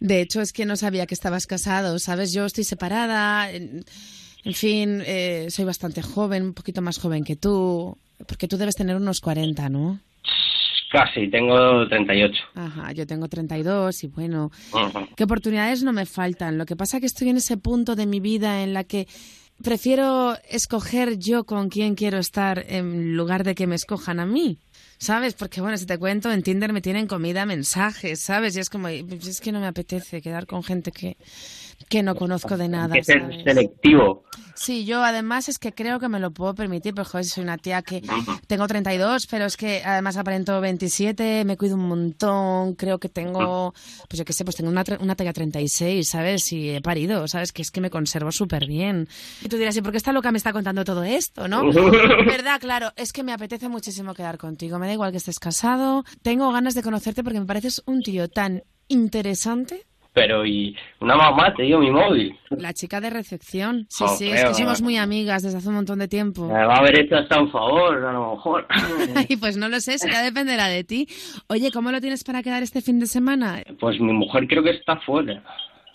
De 0.01 0.21
hecho, 0.21 0.41
es 0.41 0.53
que 0.53 0.67
no 0.67 0.75
sabía 0.75 1.07
que 1.07 1.15
estabas 1.15 1.47
casado, 1.47 2.01
¿sabes? 2.01 2.33
Yo 2.33 2.47
estoy 2.47 2.65
separada, 2.65 3.49
en, 3.53 3.85
en 4.45 4.55
fin, 4.55 5.03
eh, 5.07 5.47
soy 5.51 5.65
bastante 5.67 6.03
joven, 6.03 6.43
un 6.43 6.55
poquito 6.55 6.83
más 6.83 6.99
joven 6.99 7.23
que 7.23 7.37
tú, 7.37 7.97
porque 8.27 8.49
tú 8.49 8.57
debes 8.57 8.75
tener 8.75 8.97
unos 8.97 9.21
40, 9.21 9.69
¿no? 9.69 10.01
Casi, 10.91 11.31
tengo 11.31 11.87
38. 11.89 12.35
Ajá, 12.57 12.91
yo 12.93 13.07
tengo 13.07 13.29
32 13.29 14.03
y 14.05 14.09
bueno, 14.09 14.51
Ujú. 14.73 15.07
que 15.17 15.25
oportunidades 15.25 15.85
no 15.85 15.93
me 15.93 16.07
faltan. 16.07 16.59
Lo 16.59 16.67
que 16.67 16.75
pasa 16.77 16.97
es 16.97 17.01
que 17.03 17.07
estoy 17.07 17.29
en 17.31 17.37
ese 17.39 17.57
punto 17.57 17.95
de 17.95 18.07
mi 18.07 18.19
vida 18.21 18.63
en 18.65 18.75
la 18.75 18.85
que 18.85 19.07
prefiero 19.63 20.37
escoger 20.49 21.19
yo 21.19 21.45
con 21.45 21.69
quién 21.69 21.95
quiero 21.95 22.19
estar 22.19 22.65
en 22.69 23.17
lugar 23.17 23.45
de 23.45 23.55
que 23.55 23.67
me 23.67 23.77
escojan 23.77 24.21
a 24.21 24.27
mí. 24.27 24.59
¿sabes? 25.03 25.35
Porque 25.35 25.61
bueno, 25.61 25.77
si 25.77 25.85
te 25.85 25.99
cuento, 25.99 26.31
en 26.31 26.45
Tinder 26.45 26.73
me 26.73 26.81
tienen 26.81 27.09
comida 27.09 27.45
mensajes, 27.45 28.21
¿sabes? 28.21 28.55
Y 28.55 28.61
es 28.61 28.71
como, 28.71 28.87
pues 29.09 29.27
es 29.27 29.41
que 29.41 29.51
no 29.51 29.59
me 29.59 29.67
apetece 29.67 30.23
quedar 30.23 30.47
con 30.47 30.63
gente 30.63 30.93
que, 30.93 31.17
que 31.89 32.03
no 32.03 32.15
conozco 32.15 32.57
de 32.57 32.69
nada. 32.69 32.95
¿sabes? 33.03 33.43
selectivo. 33.45 34.25
Sí, 34.55 34.85
yo 34.85 35.03
además 35.03 35.49
es 35.49 35.59
que 35.59 35.73
creo 35.73 35.99
que 35.99 36.09
me 36.09 36.21
lo 36.21 36.31
puedo 36.31 36.55
permitir, 36.55 36.95
porque 36.95 37.11
joder, 37.11 37.25
soy 37.25 37.43
una 37.43 37.59
tía 37.59 37.83
que 37.83 38.03
tengo 38.47 38.67
32, 38.67 39.27
pero 39.27 39.47
es 39.47 39.57
que 39.57 39.83
además 39.85 40.17
aparento 40.17 40.61
27, 40.61 41.45
me 41.45 41.57
cuido 41.57 41.77
un 41.77 41.89
montón, 41.89 42.75
creo 42.75 42.99
que 42.99 43.09
tengo, 43.09 43.75
pues 44.09 44.19
yo 44.19 44.25
qué 44.25 44.33
sé, 44.33 44.45
pues 44.45 44.57
tengo 44.57 44.71
una, 44.71 44.85
una 45.01 45.17
talla 45.17 45.33
36, 45.33 46.09
¿sabes? 46.09 46.53
Y 46.53 46.71
he 46.71 46.81
parido, 46.81 47.27
¿sabes? 47.29 47.53
Que 47.53 47.63
es 47.63 47.71
que 47.71 47.81
me 47.81 47.91
conservo 47.91 48.31
súper 48.31 48.67
bien. 48.67 49.09
Y 49.43 49.49
tú 49.49 49.57
dirás, 49.57 49.77
¿y 49.77 49.83
por 49.83 49.93
qué 49.93 49.99
esta 49.99 50.13
loca 50.13 50.31
me 50.31 50.39
está 50.39 50.53
contando 50.53 50.85
todo 50.85 51.03
esto, 51.03 51.49
no? 51.49 51.65
¿Verdad? 51.73 52.61
Claro, 52.61 52.93
es 52.97 53.13
que 53.13 53.23
me 53.23 53.33
apetece 53.33 53.69
muchísimo 53.69 54.15
quedar 54.15 54.39
contigo, 54.39 54.79
me 54.79 54.87
da 54.87 54.93
igual 54.93 55.13
que 55.13 55.17
estés 55.17 55.39
casado, 55.39 56.05
tengo 56.23 56.53
ganas 56.53 56.75
de 56.75 56.83
conocerte 56.83 57.25
porque 57.25 57.41
me 57.41 57.47
pareces 57.47 57.83
un 57.87 58.03
tío 58.03 58.29
tan 58.29 58.63
interesante. 58.89 59.87
Pero 60.15 60.45
y 60.45 60.77
una 61.01 61.17
mamá 61.17 61.55
te 61.55 61.63
dio 61.63 61.79
mi 61.79 61.91
móvil. 61.91 62.39
La 62.51 62.75
chica 62.75 63.01
de 63.01 63.09
recepción. 63.09 63.87
Sí, 63.89 64.05
Oh, 64.07 64.09
sí, 64.09 64.29
es 64.31 64.45
que 64.45 64.53
somos 64.55 64.83
muy 64.83 64.99
amigas 64.99 65.43
desde 65.43 65.57
hace 65.59 65.69
un 65.69 65.77
montón 65.77 66.01
de 66.01 66.09
tiempo. 66.09 66.49
Me 66.49 66.67
va 66.67 66.75
a 66.75 66.79
haber 66.81 67.01
hecho 67.01 67.17
hasta 67.17 67.41
un 67.41 67.51
favor, 67.51 67.97
a 68.05 68.13
lo 68.13 68.35
mejor. 68.35 68.67
Ay, 69.17 69.37
pues 69.37 69.57
no 69.57 69.69
lo 69.71 69.81
sé, 69.81 69.95
eso 69.95 70.09
ya 70.09 70.23
dependerá 70.23 70.67
de 70.67 70.85
ti. 70.85 71.09
Oye, 71.49 71.71
¿cómo 71.73 71.91
lo 71.93 72.01
tienes 72.01 72.25
para 72.25 72.43
quedar 72.43 72.63
este 72.63 72.83
fin 72.83 73.01
de 73.01 73.07
semana? 73.07 73.63
Pues 73.81 73.99
mi 74.01 74.13
mujer 74.13 74.47
creo 74.49 74.63
que 74.63 74.71
está 74.71 74.97
fuera. 75.01 75.43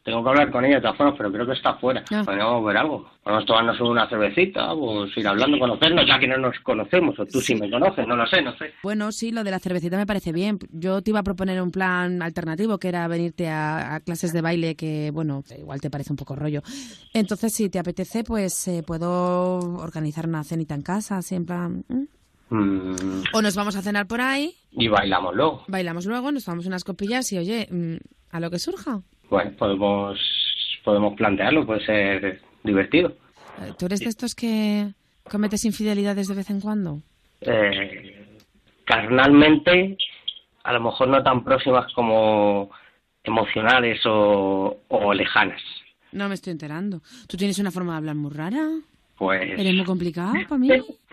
Tengo 0.08 0.24
que 0.24 0.30
hablar 0.30 0.50
con 0.52 0.64
ella 0.64 0.76
de 0.76 0.82
todas 0.84 0.96
formas, 0.96 1.16
pero 1.18 1.30
creo 1.34 1.46
que 1.46 1.52
está 1.52 1.74
fuera. 1.74 2.02
Ah. 2.14 2.22
Podríamos 2.24 2.64
ver 2.64 2.78
algo. 2.78 3.12
Podemos 3.22 3.46
tomarnos 3.46 3.82
una 3.82 4.08
cervecita, 4.08 4.74
pues 4.74 5.18
ir 5.18 5.28
hablando, 5.28 5.60
conocernos, 5.60 6.08
ya 6.08 6.18
que 6.18 6.30
no 6.30 6.38
nos 6.38 6.58
conocemos, 6.62 7.20
o 7.20 7.26
tú 7.26 7.42
sí 7.42 7.56
me 7.56 7.70
conoces, 7.70 8.08
no 8.08 8.16
lo 8.16 8.26
sé, 8.26 8.42
no 8.42 8.56
sé. 8.58 8.72
Bueno, 8.84 9.12
sí, 9.12 9.32
lo 9.32 9.44
de 9.44 9.52
la 9.52 9.60
cervecita 9.60 9.98
me 9.98 10.06
parece 10.06 10.32
bien. 10.32 10.60
Yo 10.72 11.02
te 11.02 11.10
iba 11.12 11.20
a 11.20 11.24
proponer 11.24 11.62
un 11.62 11.72
plan 11.72 12.22
alternativo, 12.22 12.78
que 12.78 12.88
era 12.88 13.06
venirte 13.10 13.50
a, 13.50 13.96
a 13.96 14.00
clases 14.00 14.32
de 14.32 14.40
baile, 14.40 14.76
que, 14.76 15.12
bueno, 15.12 15.44
igual 15.60 15.82
te 15.82 15.90
parece 15.90 16.14
un 16.14 16.18
poco 16.18 16.38
rollo. 16.38 16.62
Entonces, 17.14 17.54
si 17.54 17.70
te 17.70 17.78
apetece, 17.78 18.24
pues 18.24 18.66
eh, 18.70 18.84
puedo 18.88 19.58
organizar 19.78 20.26
una 20.26 20.46
cenita 20.46 20.74
en 20.74 20.84
casa, 20.84 21.18
así 21.18 21.36
en 21.36 21.46
plan... 21.46 21.84
¿mm? 21.90 22.04
Mm, 22.50 23.24
O 23.34 23.42
nos 23.42 23.58
vamos 23.58 23.76
a 23.76 23.82
cenar 23.82 24.08
por 24.08 24.22
ahí, 24.22 24.56
y 24.72 24.88
bailamos 24.88 25.36
luego. 25.36 25.64
bailamos 25.68 26.06
luego, 26.06 26.32
nos 26.32 26.46
tomamos 26.46 26.66
unas 26.66 26.86
copillas 26.86 27.30
y, 27.34 27.38
oye, 27.40 27.68
mm, 27.70 27.96
a 28.32 28.40
lo 28.40 28.50
que 28.50 28.58
surja. 28.58 29.02
Bueno, 29.30 29.52
podemos, 29.58 30.20
podemos 30.84 31.16
plantearlo, 31.16 31.66
puede 31.66 31.86
ser 31.86 32.42
divertido. 32.64 33.10
Eh, 33.62 33.74
¿Tú 33.78 33.86
eres 33.88 34.00
de 34.00 34.08
estos 34.10 34.36
que 34.36 34.94
cometes 35.30 35.66
infidelidades 35.66 36.28
de 36.28 36.36
vez 36.36 36.50
en 36.50 36.62
cuando? 36.62 37.02
Eh, 37.42 38.38
carnalmente, 38.86 39.98
a 40.64 40.74
lo 40.74 40.82
mejor 40.82 41.08
no 41.10 41.22
tan 41.24 41.44
próximas 41.44 41.92
como 41.94 42.70
emocionales 43.24 44.00
o, 44.06 44.78
o 44.88 45.14
lejanas. 45.14 45.62
No 46.12 46.30
me 46.30 46.36
estoy 46.36 46.52
enterando. 46.52 47.02
¿Tú 47.28 47.36
tienes 47.36 47.60
una 47.60 47.72
forma 47.72 47.94
de 47.94 47.98
hablar 47.98 48.16
muy 48.16 48.32
rara? 48.32 48.66
Pues... 49.18 49.42
¿Eres 49.60 49.74
muy 49.76 49.86
complicado 49.86 50.34
para 50.48 50.58
mí? 50.58 50.70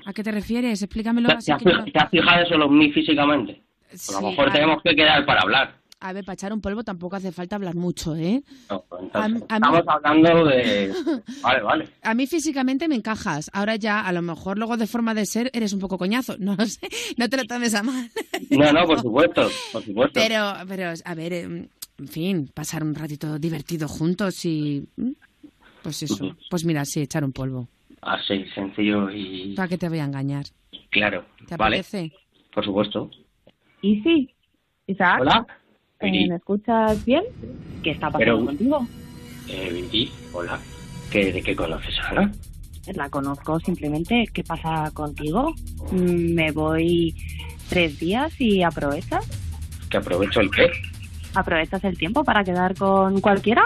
¿A 0.06 0.12
qué 0.12 0.22
te 0.22 0.30
refieres? 0.30 0.82
Explícamelo 0.82 1.28
¿Te, 1.28 1.34
así 1.34 1.50
has, 1.50 1.62
que 1.62 1.90
te 1.90 1.98
has 1.98 2.10
fijado 2.10 2.46
solo 2.46 2.66
en 2.66 2.78
mí 2.78 2.92
físicamente? 2.92 3.60
A 4.08 4.20
lo 4.20 4.28
mejor 4.30 4.48
a- 4.48 4.52
tenemos 4.52 4.82
que 4.82 4.94
quedar 4.94 5.24
para 5.26 5.40
hablar. 5.40 5.74
A 6.04 6.12
ver, 6.12 6.22
para 6.22 6.34
echar 6.34 6.52
un 6.52 6.60
polvo 6.60 6.84
tampoco 6.84 7.16
hace 7.16 7.32
falta 7.32 7.56
hablar 7.56 7.74
mucho, 7.76 8.14
¿eh? 8.14 8.42
No, 8.68 8.84
A- 8.90 9.00
entonces, 9.00 9.22
a 9.22 9.28
mí- 9.28 9.38
estamos 9.38 9.82
hablando 9.88 10.44
de... 10.44 10.92
Vale, 11.42 11.62
vale. 11.62 11.88
A 12.02 12.12
mí 12.12 12.26
físicamente 12.26 12.88
me 12.88 12.94
encajas. 12.94 13.48
Ahora 13.54 13.76
ya, 13.76 14.00
a 14.00 14.12
lo 14.12 14.20
mejor 14.20 14.58
luego 14.58 14.76
de 14.76 14.86
forma 14.86 15.14
de 15.14 15.24
ser 15.24 15.50
eres 15.54 15.72
un 15.72 15.80
poco 15.80 15.96
coñazo. 15.96 16.36
No 16.38 16.56
lo 16.56 16.66
sé. 16.66 16.86
No 17.16 17.26
te 17.30 17.38
lo 17.38 17.44
tomes 17.44 17.74
a 17.74 17.82
mal. 17.82 18.10
No, 18.50 18.70
no, 18.70 18.84
por 18.84 19.00
supuesto, 19.00 19.50
por 19.72 19.82
supuesto. 19.82 20.12
Pero, 20.20 20.52
pero, 20.68 20.92
a 21.02 21.14
ver, 21.14 21.32
eh, 21.32 21.42
en 21.42 22.08
fin, 22.08 22.50
pasar 22.52 22.82
un 22.84 22.94
ratito 22.94 23.38
divertido 23.38 23.88
juntos 23.88 24.44
y... 24.44 24.86
¿m? 24.98 25.14
Pues 25.82 26.02
eso. 26.02 26.36
Pues 26.50 26.66
mira, 26.66 26.84
sí, 26.84 27.00
echar 27.00 27.24
un 27.24 27.32
polvo. 27.32 27.66
Así, 28.02 28.44
sencillo 28.54 29.10
y 29.10 29.54
¿Para 29.54 29.68
qué 29.68 29.78
te 29.78 29.88
voy 29.88 30.00
a 30.00 30.04
engañar? 30.04 30.44
claro. 30.90 31.24
¿Te 31.48 31.56
Vale, 31.56 31.78
apetece? 31.78 32.12
por 32.54 32.62
supuesto. 32.64 33.10
Y 33.80 34.02
sí, 34.02 34.34
Isaac, 34.86 35.20
Hola. 35.22 35.46
Viri. 36.12 36.28
¿me 36.28 36.36
escuchas 36.36 37.04
bien? 37.04 37.22
¿Qué 37.82 37.90
está 37.92 38.06
pasando 38.10 38.18
Pero- 38.36 38.44
contigo? 38.46 38.86
Eh, 39.48 39.70
Viri, 39.90 40.10
hola. 40.32 40.58
¿Qué, 41.10 41.32
¿De 41.32 41.42
qué 41.42 41.54
conoces 41.54 41.94
a 42.00 42.08
Ana? 42.10 42.32
La 42.94 43.08
conozco 43.08 43.58
simplemente. 43.60 44.24
¿Qué 44.32 44.42
pasa 44.44 44.90
contigo? 44.92 45.54
Mm, 45.92 46.34
Me 46.34 46.50
voy 46.52 47.14
tres 47.68 47.98
días 47.98 48.38
y 48.40 48.62
aprovechas. 48.62 49.26
Que 49.90 49.96
aprovecho 49.98 50.40
el 50.40 50.50
qué. 50.50 50.70
¿Aprovechas 51.34 51.82
el 51.84 51.96
tiempo 51.96 52.22
para 52.24 52.44
quedar 52.44 52.74
con 52.74 53.20
cualquiera? 53.20 53.64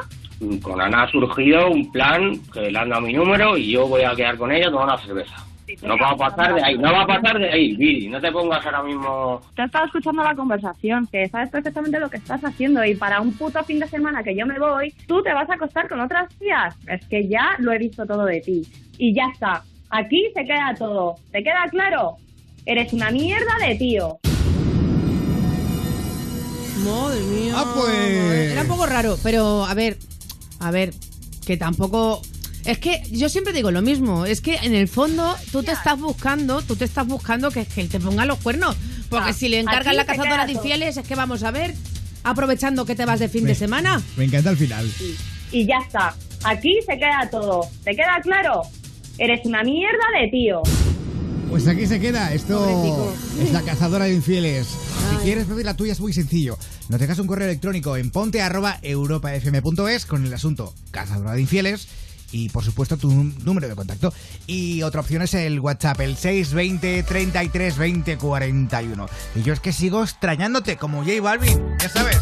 Con 0.62 0.80
Ana 0.80 1.03
ha 1.05 1.11
surgido 1.11 1.68
un 1.70 1.91
plan 1.91 2.39
que 2.53 2.70
le 2.70 2.78
han 2.78 2.91
dado 2.91 3.03
mi 3.03 3.12
número 3.12 3.57
y 3.59 3.72
yo 3.72 3.89
voy 3.89 4.03
a 4.03 4.14
quedar 4.14 4.36
con 4.39 4.53
ella 4.53 4.70
tomar 4.70 4.84
una 4.84 4.99
cerveza. 4.99 5.34
No 5.83 5.97
va 5.99 6.11
a 6.11 6.16
pasar 6.16 6.55
de 6.55 6.64
ahí, 6.64 6.79
no 6.79 6.93
va 6.93 7.03
a 7.03 7.07
pasar 7.07 7.39
de 7.39 7.51
ahí, 7.51 7.77
Viri. 7.77 8.09
No 8.09 8.21
te 8.21 8.31
pongas 8.33 8.64
ahora 8.64 8.83
mismo... 8.83 9.41
Te 9.55 9.62
he 9.62 9.64
estado 9.64 9.87
escuchando 9.87 10.23
la 10.23 10.35
conversación, 10.35 11.07
que 11.11 11.29
sabes 11.29 11.51
perfectamente 11.51 12.01
lo 12.01 12.09
que 12.09 12.19
estás 12.19 12.43
haciendo 12.45 12.85
y 12.85 12.95
para 12.95 13.21
un 13.21 13.33
puto 13.33 13.62
fin 13.64 13.79
de 13.79 13.89
semana 13.89 14.23
que 14.23 14.37
yo 14.37 14.47
me 14.47 14.59
voy, 14.59 14.93
tú 15.07 15.23
te 15.23 15.33
vas 15.33 15.49
a 15.51 15.55
acostar 15.55 15.89
con 15.89 16.01
otras 16.01 16.29
tías. 16.39 16.75
Es 16.87 17.07
que 17.07 17.29
ya 17.29 17.57
lo 17.59 17.73
he 17.73 17.79
visto 17.79 18.07
todo 18.07 18.25
de 18.25 18.41
ti. 18.41 18.62
Y 18.99 19.14
ya 19.14 19.25
está. 19.33 19.62
Aquí 19.91 20.31
se 20.35 20.45
queda 20.45 20.75
todo. 20.79 21.16
¿Te 21.33 21.43
queda 21.43 21.64
claro? 21.71 22.16
Eres 22.66 22.93
una 22.93 23.11
mierda 23.11 23.57
de 23.66 23.75
tío. 23.77 24.19
Madre 26.85 27.21
mía. 27.23 27.55
Ah, 27.57 27.75
pues. 27.75 28.53
Era 28.53 28.62
un 28.62 28.69
poco 28.69 28.87
raro, 28.87 29.16
pero 29.23 29.64
a 29.64 29.75
ver, 29.75 29.97
a 30.61 30.71
ver, 30.71 30.91
que 31.47 31.57
tampoco. 31.57 32.21
Es 32.69 32.79
que 32.79 33.01
yo 33.11 33.31
siempre 33.31 33.55
digo 33.55 33.71
lo 33.71 33.81
mismo, 33.81 34.27
es 34.27 34.43
que 34.43 34.57
en 34.57 34.75
el 34.75 34.89
fondo 34.89 35.35
tú 35.53 35.62
te 35.62 35.73
estás 35.73 35.99
buscando, 35.99 36.61
tú 36.61 36.77
te 36.77 36.85
estás 36.85 37.07
buscando 37.07 37.51
que, 37.51 37.64
que 37.64 37.81
él 37.81 37.89
te 37.89 37.99
ponga 37.99 38.27
los 38.27 38.41
cuernos. 38.41 38.77
Porque 39.09 39.31
Ah, 39.31 39.33
si 39.33 39.49
le 39.49 39.59
encargan 39.59 39.97
la 39.97 40.05
cazadora 40.05 40.45
de 40.45 40.53
infieles, 40.53 40.99
es 40.99 41.09
que 41.09 41.14
vamos 41.14 41.45
a 41.45 41.51
ver, 41.51 41.75
aprovechando 42.25 42.85
que 42.85 42.95
te 42.95 43.07
vas 43.07 43.21
de 43.21 43.31
fin 43.31 43.47
de 43.47 43.55
semana. 43.55 44.03
Me 44.19 44.25
encanta 44.27 44.51
el 44.51 44.59
final. 44.59 44.87
Y 45.51 45.64
ya 45.64 45.77
está. 45.83 46.14
Aquí 46.45 46.79
se 46.87 46.99
queda 46.99 47.27
todo. 47.31 47.66
¿Te 47.85 47.93
queda 47.93 48.21
claro? 48.23 48.61
Eres 49.16 49.41
una 49.47 49.62
mierda 49.62 50.05
de 50.21 50.29
tío. 50.31 50.61
Pues 51.49 51.66
aquí 51.69 51.87
se 51.87 51.99
queda. 51.99 52.35
Esto 52.35 53.14
es 53.41 53.51
la 53.51 53.62
cazadora 53.62 54.05
de 54.05 54.12
infieles. 54.12 54.66
Si 55.11 55.16
quieres 55.25 55.47
pedir 55.47 55.64
la 55.64 55.75
tuya 55.75 55.93
es 55.93 56.01
muy 56.01 56.12
sencillo. 56.12 56.59
Nos 56.91 57.01
dejas 57.01 57.19
un 57.19 57.29
correo 57.29 57.49
electrónico 57.49 57.97
en 57.97 58.11
ponte 58.11 58.43
arroba 58.43 58.79
europafm.es 58.83 60.05
con 60.05 60.27
el 60.27 60.35
asunto 60.35 60.75
cazadora 60.91 61.33
de 61.33 61.41
infieles 61.41 61.89
y 62.33 62.49
por 62.51 62.64
supuesto 62.64 62.97
tu 62.97 63.11
nú- 63.11 63.33
número 63.45 63.68
de 63.68 63.74
contacto. 63.76 64.12
Y 64.47 64.83
otra 64.83 65.01
opción 65.01 65.22
es 65.22 65.35
el 65.35 65.61
WhatsApp, 65.61 66.01
el 66.01 66.16
620 66.16 67.03
33 67.03 67.76
20 67.79 68.16
41. 68.18 69.07
Y 69.37 69.43
yo 69.43 69.53
es 69.53 69.61
que 69.61 69.72
sigo 69.72 70.03
extrañándote 70.03 70.76
como 70.76 71.05
J 71.05 71.20
Balvin, 71.20 71.61
ya 71.81 71.89
sabes. 71.89 72.18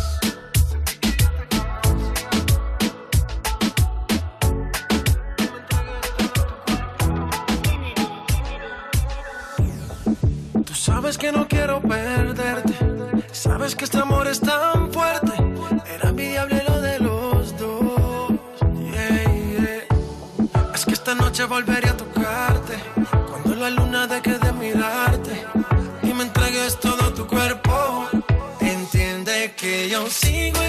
Tú 10.64 10.74
sabes 10.74 11.18
que 11.18 11.32
no 11.32 11.46
quiero 11.48 11.80
perderte. 11.80 12.74
Sabes 13.32 13.76
que 13.76 13.84
este 13.84 13.98
amor 13.98 14.26
es 14.26 14.40
tan 14.40 14.86
noche 21.47 21.49
volveré 21.49 21.88
a 21.88 21.97
tocarte. 21.97 22.76
Cuando 23.28 23.55
la 23.55 23.70
luna 23.70 24.07
deje 24.07 24.38
de 24.38 24.53
mirarte 24.53 25.44
y 26.03 26.12
me 26.12 26.24
entregues 26.24 26.78
todo 26.80 27.12
tu 27.12 27.26
cuerpo. 27.26 28.07
Entiende 28.61 29.55
que 29.57 29.88
yo 29.88 30.09
sigo 30.09 30.61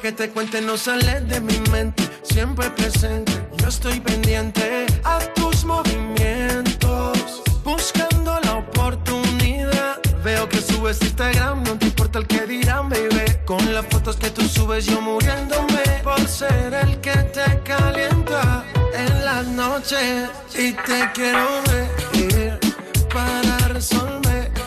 que 0.00 0.12
te 0.12 0.30
cuente, 0.30 0.62
no 0.62 0.76
sale 0.78 1.20
de 1.20 1.40
mi 1.40 1.58
mente, 1.70 2.02
siempre 2.22 2.70
presente. 2.70 3.32
Yo 3.58 3.68
estoy 3.68 4.00
pendiente 4.00 4.86
a 5.04 5.18
tus 5.34 5.64
movimientos, 5.64 7.42
buscando 7.62 8.40
la 8.40 8.56
oportunidad. 8.56 10.00
Veo 10.24 10.48
que 10.48 10.60
subes 10.62 11.02
Instagram, 11.02 11.64
no 11.64 11.78
te 11.78 11.86
importa 11.86 12.18
el 12.18 12.26
que 12.26 12.46
dirán, 12.46 12.88
baby. 12.88 13.24
Con 13.44 13.74
las 13.74 13.84
fotos 13.86 14.16
que 14.16 14.30
tú 14.30 14.42
subes, 14.42 14.86
yo 14.86 15.00
muriéndome 15.02 15.82
por 16.02 16.26
ser 16.26 16.72
el 16.72 16.98
que 17.00 17.16
te 17.34 17.60
calienta 17.62 18.64
en 18.94 19.24
las 19.24 19.46
noches 19.46 20.30
y 20.54 20.72
te 20.72 21.10
quiero 21.12 21.46
ver. 21.68 22.58
para 23.12 23.58
resolver. 23.68 24.59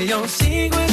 Entiende 0.00 0.06
que 0.06 0.06
yo 0.06 0.28
sigo 0.28 0.89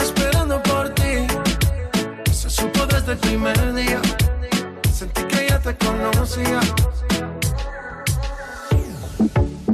esperando 0.00 0.62
por 0.62 0.88
ti. 0.90 1.26
Se 2.32 2.50
supo 2.50 2.86
desde 2.86 3.12
el 3.12 3.18
primer 3.18 3.74
día. 3.74 4.00
Sentí 4.92 5.22
que 5.24 5.46
ya 5.48 5.58
te 5.58 5.76
conocía. 5.76 6.60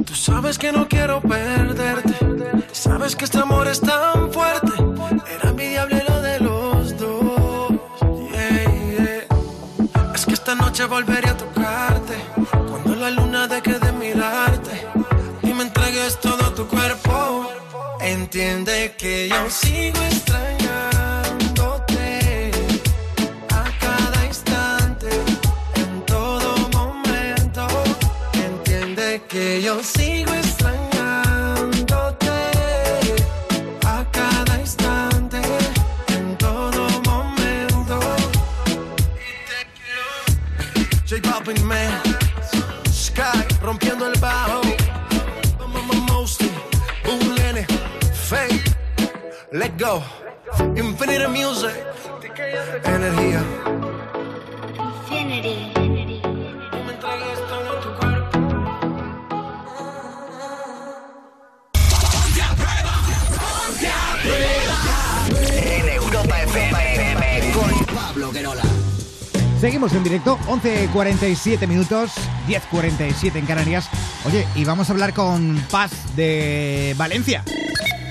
Tú 0.05 0.15
sabes 0.15 0.57
que 0.57 0.71
no 0.71 0.87
quiero 0.87 1.21
perderte. 1.21 2.15
Sabes 2.71 3.15
que 3.15 3.25
este 3.25 3.39
amor 3.39 3.67
es 3.67 3.81
Entiende 18.31 18.93
que 18.95 19.27
yo 19.27 19.49
sigo 19.49 19.97
extrañándote 20.03 22.51
a 23.49 23.63
cada 23.79 24.23
instante, 24.23 25.09
en 25.73 26.05
todo 26.05 26.55
momento. 26.71 27.67
Entiende 28.33 29.23
que 29.27 29.63
yo 29.63 29.83
sigo 29.83 30.18
Go, 49.79 50.03
Infinite 50.75 51.27
Music, 51.29 51.71
Energía. 52.83 53.41
En 65.63 65.87
Europa 65.87 66.41
FM 66.41 67.51
con 67.53 67.85
Pablo 67.95 68.31
Guerola. 68.33 68.63
Seguimos 69.61 69.93
en 69.93 70.03
directo, 70.03 70.37
11.47 70.47 71.67
minutos, 71.67 72.11
10.47 72.49 73.35
en 73.37 73.45
Canarias. 73.45 73.89
Oye, 74.25 74.45
y 74.55 74.65
vamos 74.65 74.89
a 74.89 74.91
hablar 74.91 75.13
con 75.13 75.55
Paz 75.71 75.91
de 76.17 76.93
Valencia. 76.97 77.45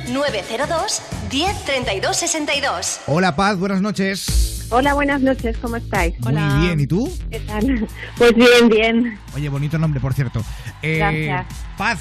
902 0.08 1.17
1032 1.30 2.16
62. 2.16 3.00
Hola 3.06 3.36
Paz, 3.36 3.58
buenas 3.58 3.80
noches. 3.82 4.66
Hola, 4.70 4.92
buenas 4.94 5.20
noches, 5.22 5.56
¿cómo 5.58 5.76
estáis? 5.76 6.14
Muy 6.20 6.32
bien, 6.66 6.80
¿y 6.80 6.86
tú? 6.86 7.10
¿Qué 7.30 7.40
tal? 7.40 7.86
Pues 8.18 8.34
bien, 8.34 8.68
bien. 8.68 9.18
Oye, 9.34 9.48
bonito 9.48 9.78
nombre, 9.78 10.00
por 10.00 10.12
cierto. 10.14 10.42
Eh, 10.82 10.98
Gracias. 10.98 11.46
Paz, 11.78 11.98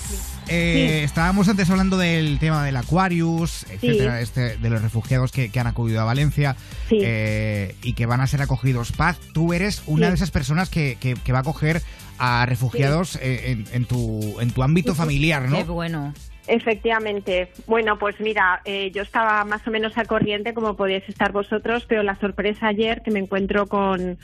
eh, 0.48 1.02
estábamos 1.04 1.48
antes 1.48 1.70
hablando 1.70 1.98
del 1.98 2.40
tema 2.40 2.64
del 2.66 2.76
Aquarius, 2.78 3.66
etcétera, 3.70 4.20
este, 4.22 4.58
de 4.58 4.70
los 4.70 4.82
refugiados 4.82 5.32
que, 5.32 5.50
que 5.50 5.60
han 5.60 5.68
acudido 5.68 6.02
a 6.02 6.06
Valencia 6.06 6.56
Sí. 6.90 7.00
eh, 7.02 7.76
y 7.84 7.94
que 7.94 8.06
van 8.06 8.22
a 8.22 8.28
ser 8.28 8.42
acogidos. 8.42 8.92
Paz, 8.92 9.18
tú 9.34 9.54
eres 9.54 9.82
una 9.88 10.08
Sí. 10.08 10.10
de 10.12 10.16
esas 10.16 10.32
personas 10.32 10.70
que, 10.70 10.98
que- 11.00 11.16
que 11.16 11.32
va 11.32 11.40
a 11.40 11.42
acoger 11.42 11.82
a 12.18 12.46
refugiados 12.46 13.18
eh, 13.22 13.52
en, 13.52 13.66
en 13.72 13.86
tu, 13.86 14.40
en 14.42 14.52
tu 14.52 14.64
ámbito 14.64 14.96
familiar, 14.96 15.48
¿no? 15.50 15.58
Qué 15.58 15.64
bueno. 15.64 16.14
Efectivamente. 16.48 17.50
Bueno, 17.66 17.98
pues 18.00 18.20
mira, 18.20 18.62
eh, 18.66 18.90
yo 18.92 19.02
estaba 19.02 19.44
más 19.44 19.68
o 19.68 19.72
menos 19.72 19.98
al 19.98 20.08
corriente, 20.08 20.54
como 20.54 20.76
podéis 20.76 21.08
estar 21.10 21.32
vosotros, 21.32 21.86
pero 21.88 22.04
la 22.04 22.16
sorpresa 22.16 22.68
ayer 22.68 23.02
que 23.02 23.12
me 23.12 23.20
encuentro 23.20 23.68
con, 23.68 24.18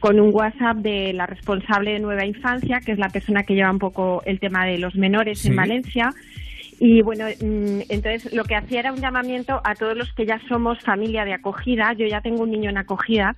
con 0.00 0.20
un 0.20 0.32
WhatsApp 0.32 0.76
de 0.78 1.12
la 1.12 1.26
responsable 1.26 1.92
de 1.92 1.98
Nueva 1.98 2.24
Infancia, 2.24 2.80
que 2.80 2.92
es 2.92 2.98
la 2.98 3.08
persona 3.08 3.42
que 3.42 3.54
lleva 3.54 3.70
un 3.70 3.78
poco 3.80 4.22
el 4.24 4.38
tema 4.40 4.64
de 4.66 4.78
los 4.78 4.94
menores 4.94 5.40
Sí. 5.40 5.48
en 5.48 5.56
Valencia. 5.56 6.14
Y 6.80 7.02
bueno, 7.02 7.24
mm, 7.26 7.80
entonces 7.88 8.32
lo 8.32 8.44
que 8.44 8.56
hacía 8.56 8.80
era 8.80 8.92
un 8.92 9.00
llamamiento 9.00 9.60
a 9.64 9.74
todos 9.74 9.96
los 9.96 10.12
que 10.14 10.26
ya 10.26 10.40
somos 10.48 10.78
familia 10.80 11.24
de 11.24 11.32
acogida. 11.32 11.92
Yo 11.92 12.06
ya 12.06 12.20
tengo 12.20 12.42
un 12.42 12.50
niño 12.50 12.70
en 12.70 12.78
acogida. 12.78 13.36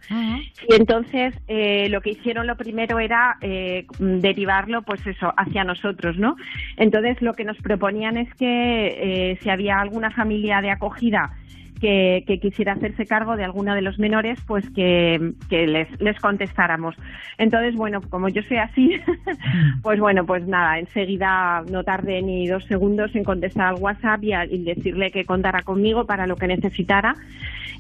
Y 0.69 0.75
entonces 0.75 1.35
eh, 1.49 1.89
lo 1.89 2.01
que 2.01 2.11
hicieron 2.11 2.47
lo 2.47 2.57
primero 2.57 2.99
era 2.99 3.37
eh, 3.41 3.87
derivarlo, 3.99 4.83
pues 4.83 5.07
eso, 5.07 5.33
hacia 5.37 5.65
nosotros, 5.65 6.17
¿no? 6.17 6.37
Entonces 6.77 7.21
lo 7.23 7.35
que 7.35 7.45
nos 7.45 7.57
proponían 7.59 8.17
es 8.17 8.33
que 8.35 9.31
eh, 9.31 9.39
si 9.43 9.51
había 9.51 9.81
alguna 9.81 10.11
familia 10.11 10.61
de 10.61 10.71
acogida 10.71 11.33
que, 11.81 12.25
que 12.27 12.41
quisiera 12.41 12.73
hacerse 12.73 13.07
cargo 13.07 13.37
de 13.37 13.45
alguno 13.45 13.75
de 13.75 13.83
los 13.83 13.99
menores, 13.99 14.39
pues 14.47 14.69
que, 14.71 15.33
les, 15.51 16.21
contestáramos. 16.21 16.95
Entonces, 17.39 17.75
bueno, 17.75 18.01
como 18.01 18.29
yo 18.29 18.43
soy 18.43 18.59
así, 18.59 19.01
pues 19.83 20.01
bueno, 20.01 20.25
pues 20.27 20.47
nada, 20.47 20.79
enseguida 20.79 21.63
no 21.71 21.85
tardé 21.85 22.23
ni 22.23 22.47
dos 22.47 22.65
segundos 22.65 23.15
en 23.15 23.25
contestar 23.25 23.69
al 23.69 23.81
WhatsApp 23.81 24.23
y, 24.25 24.33
a- 24.33 24.47
decirle 24.47 25.11
que 25.11 25.25
contara 25.25 25.63
conmigo 25.63 26.07
para 26.07 26.27
lo 26.27 26.37
que 26.37 26.47
necesitara. 26.49 27.17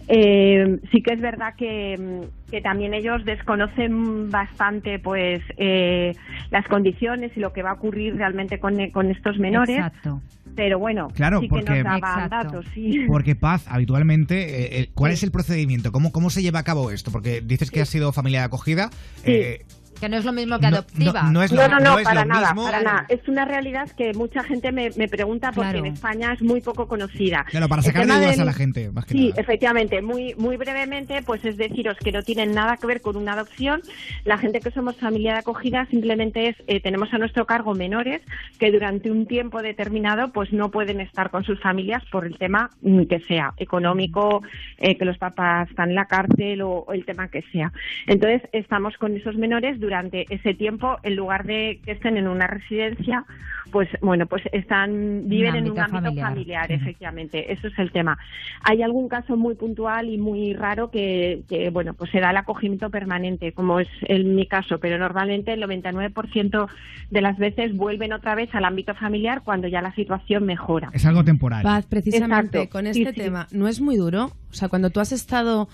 Eh, 0.08 0.78
sí 0.92 1.02
que 1.02 1.14
es 1.14 1.20
verdad 1.20 1.54
que, 1.56 2.20
que 2.50 2.60
también 2.60 2.94
ellos 2.94 3.24
desconocen 3.24 4.30
bastante 4.30 5.00
pues 5.00 5.42
eh, 5.56 6.14
las 6.50 6.64
condiciones 6.68 7.32
y 7.36 7.40
lo 7.40 7.52
que 7.52 7.62
va 7.62 7.70
a 7.70 7.74
ocurrir 7.74 8.16
realmente 8.16 8.60
con, 8.60 8.90
con 8.90 9.10
estos 9.10 9.38
menores. 9.38 9.78
Exacto. 9.78 10.20
Pero 10.56 10.78
bueno, 10.78 11.08
Claro, 11.14 11.38
sí 11.40 11.46
que 11.46 11.50
porque- 11.50 11.70
nos 11.70 11.84
daban 11.84 11.98
Exacto. 11.98 12.36
datos, 12.36 12.66
sí. 12.74 13.00
Porque 13.06 13.34
Paz, 13.36 13.64
habitualmente, 13.68 14.36
eh, 14.42 14.80
eh, 14.80 14.90
¿cuál 14.94 15.12
es 15.12 15.22
el 15.22 15.30
procedimiento? 15.30 15.92
¿Cómo, 15.92 16.10
¿Cómo 16.12 16.30
se 16.30 16.42
lleva 16.42 16.58
a 16.60 16.64
cabo 16.64 16.90
esto? 16.90 17.10
Porque 17.12 17.42
dices 17.42 17.70
que 17.70 17.82
has 17.82 17.88
sido 17.88 18.12
familia 18.12 18.40
de 18.40 18.46
acogida. 18.46 18.90
eh, 19.24 19.64
Que 20.00 20.08
no 20.08 20.16
es 20.16 20.24
lo 20.24 20.32
mismo 20.32 20.58
que 20.58 20.68
No- 20.70 20.76
adoptiva. 20.78 21.22
no- 21.24 21.32
no 21.32 21.42
es 21.42 21.52
lo- 21.52 21.62
No, 21.68 21.68
no, 21.68 21.80
no, 21.80 21.98
es 21.98 22.04
para 22.04 22.22
lo 22.24 22.28
nada, 22.28 22.52
mismo. 22.52 22.64
para 22.64 22.82
nada. 22.82 23.06
Es 23.08 23.26
una 23.28 23.44
realidad 23.44 23.88
que 23.96 24.12
mucha 24.14 24.42
gente 24.44 24.72
me, 24.72 24.90
me 24.96 25.08
pregunta 25.08 25.52
porque 25.52 25.70
Claro. 25.72 25.86
en 25.86 25.92
España 25.94 26.32
es 26.32 26.42
muy 26.42 26.60
poco 26.60 26.86
conocida. 26.86 27.44
Claro, 27.50 27.68
para 27.68 27.82
tema 27.82 28.04
dudas 28.18 28.30
del- 28.32 28.40
a 28.40 28.44
la 28.44 28.52
gente, 28.52 28.90
más 28.90 29.06
que 29.06 29.12
Sí, 29.14 29.28
nada. 29.30 29.40
efectivamente. 29.40 30.02
Muy, 30.02 30.34
muy 30.36 30.56
brevemente, 30.56 31.22
pues 31.24 31.44
es 31.44 31.56
deciros 31.56 31.96
que 31.98 32.12
no 32.12 32.22
tienen 32.22 32.52
nada 32.54 32.76
que 32.76 32.86
ver 32.86 33.00
con 33.00 33.16
una 33.16 33.32
adopción. 33.32 33.80
La 34.24 34.38
gente 34.38 34.60
que 34.60 34.70
somos 34.70 34.96
familia 34.96 35.32
de 35.34 35.38
acogida 35.40 35.86
simplemente 35.90 36.48
es, 36.48 36.56
eh, 36.66 36.80
tenemos 36.80 37.12
a 37.14 37.18
nuestro 37.18 37.46
cargo 37.46 37.74
menores 37.74 38.20
que 38.58 38.70
durante 38.70 39.10
un 39.10 39.26
tiempo 39.26 39.62
determinado 39.62 40.32
pues 40.32 40.52
no 40.52 40.70
pueden 40.70 41.00
estar 41.00 41.30
con 41.30 41.44
sus 41.44 41.60
familias 41.60 42.02
por 42.10 42.26
el 42.26 42.36
tema 42.38 42.70
mm, 42.82 43.04
que 43.04 43.20
sea, 43.20 43.54
económico, 43.56 44.42
eh, 44.78 44.96
que 44.96 45.04
los 45.04 45.18
papás 45.18 45.68
están 45.70 45.90
en 45.90 45.94
la 45.94 46.06
cárcel 46.06 46.62
o, 46.62 46.70
o 46.86 46.92
el 46.92 47.04
tema 47.04 47.28
que 47.28 47.42
sea. 47.52 47.72
Entonces, 48.06 48.42
estamos 48.52 48.96
con 48.98 49.16
esos 49.16 49.36
menores 49.36 49.78
durante 49.86 50.26
ese 50.34 50.52
tiempo, 50.54 50.96
en 51.04 51.14
lugar 51.16 51.44
de 51.44 51.80
que 51.84 51.92
estén 51.92 52.16
en 52.16 52.26
una 52.26 52.46
residencia, 52.48 53.24
pues 53.70 53.88
bueno, 54.00 54.26
pues 54.26 54.42
están 54.52 55.28
viven 55.28 55.54
en 55.56 55.70
un 55.70 55.78
ámbito 55.78 56.02
familiar. 56.04 56.28
familiar, 56.28 56.72
efectivamente. 56.72 57.52
Eso 57.52 57.68
es 57.68 57.78
el 57.78 57.90
tema. 57.92 58.16
Hay 58.62 58.82
algún 58.82 59.08
caso 59.08 59.36
muy 59.36 59.54
puntual 59.54 60.08
y 60.08 60.18
muy 60.18 60.54
raro 60.54 60.90
que, 60.90 61.42
que, 61.48 61.70
bueno, 61.70 61.94
pues 61.94 62.10
se 62.10 62.20
da 62.20 62.30
el 62.30 62.36
acogimiento 62.36 62.90
permanente, 62.90 63.52
como 63.52 63.80
es 63.80 63.88
en 64.02 64.34
mi 64.36 64.46
caso, 64.46 64.78
pero 64.78 64.98
normalmente 64.98 65.52
el 65.52 65.62
99% 65.62 66.68
de 67.10 67.20
las 67.20 67.36
veces 67.38 67.76
vuelven 67.76 68.12
otra 68.12 68.34
vez 68.34 68.54
al 68.54 68.64
ámbito 68.64 68.94
familiar 68.94 69.42
cuando 69.44 69.68
ya 69.68 69.82
la 69.82 69.94
situación 69.94 70.44
mejora. 70.46 70.90
Es 70.92 71.04
algo 71.06 71.24
temporal. 71.24 71.62
Paz, 71.62 71.86
precisamente 71.86 72.58
Exacto. 72.58 72.72
con 72.78 72.86
este 72.86 73.12
sí. 73.12 73.20
tema, 73.20 73.46
¿no 73.50 73.66
es 73.68 73.80
muy 73.80 73.96
duro? 73.96 74.30
O 74.50 74.54
sea, 74.58 74.68
cuando 74.68 74.90
tú 74.90 75.00
has 75.00 75.12
estado 75.12 75.68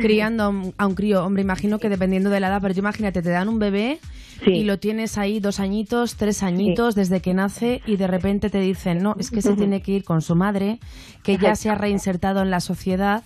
criando 0.00 0.44
a 0.44 0.48
un- 0.48 0.74
a 0.78 0.86
un 0.86 0.94
crío, 0.94 1.24
hombre, 1.24 1.42
imagino 1.42 1.78
que 1.78 1.88
dependiendo 1.88 2.30
de 2.30 2.40
la 2.40 2.48
edad, 2.48 2.60
pero 2.62 2.74
yo 2.74 2.80
imagínate, 2.80 3.20
te 3.26 3.32
dan 3.32 3.48
un 3.48 3.58
bebé 3.58 3.98
y 4.46 4.62
lo 4.62 4.78
tienes 4.78 5.18
ahí 5.18 5.40
dos 5.40 5.58
añitos, 5.58 6.14
tres 6.14 6.44
añitos 6.44 6.94
desde 6.94 7.20
que 7.20 7.34
nace 7.34 7.82
y 7.86 7.96
de 7.96 8.06
repente 8.06 8.50
te 8.50 8.60
dicen, 8.60 8.98
no, 9.02 9.16
es 9.18 9.32
que 9.32 9.42
se 9.42 9.54
tiene 9.54 9.82
que 9.82 9.92
ir 9.92 10.04
con 10.04 10.22
su 10.22 10.36
madre, 10.36 10.78
que 11.24 11.38
ya 11.38 11.56
se 11.56 11.70
ha 11.70 11.74
reinsertado 11.74 12.40
en 12.42 12.50
la 12.50 12.60
sociedad, 12.60 13.24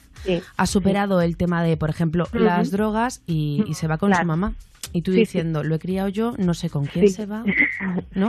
ha 0.57 0.67
superado 0.67 1.21
el 1.21 1.37
tema 1.37 1.63
de, 1.63 1.77
por 1.77 1.91
ejemplo, 1.91 2.27
las 2.33 2.71
drogas 2.71 3.23
y, 3.27 3.63
y 3.67 3.75
se 3.75 3.89
va 3.89 3.99
con 3.99 4.15
su 4.15 4.25
mamá. 4.25 4.55
Y 4.93 5.03
tú 5.03 5.13
diciendo, 5.13 5.63
lo 5.63 5.75
he 5.75 5.79
criado 5.79 6.09
yo, 6.09 6.33
no 6.39 6.55
sé 6.55 6.71
con 6.71 6.87
quién 6.87 7.11
se 7.11 7.27
va, 7.27 7.45
¿no? 8.15 8.29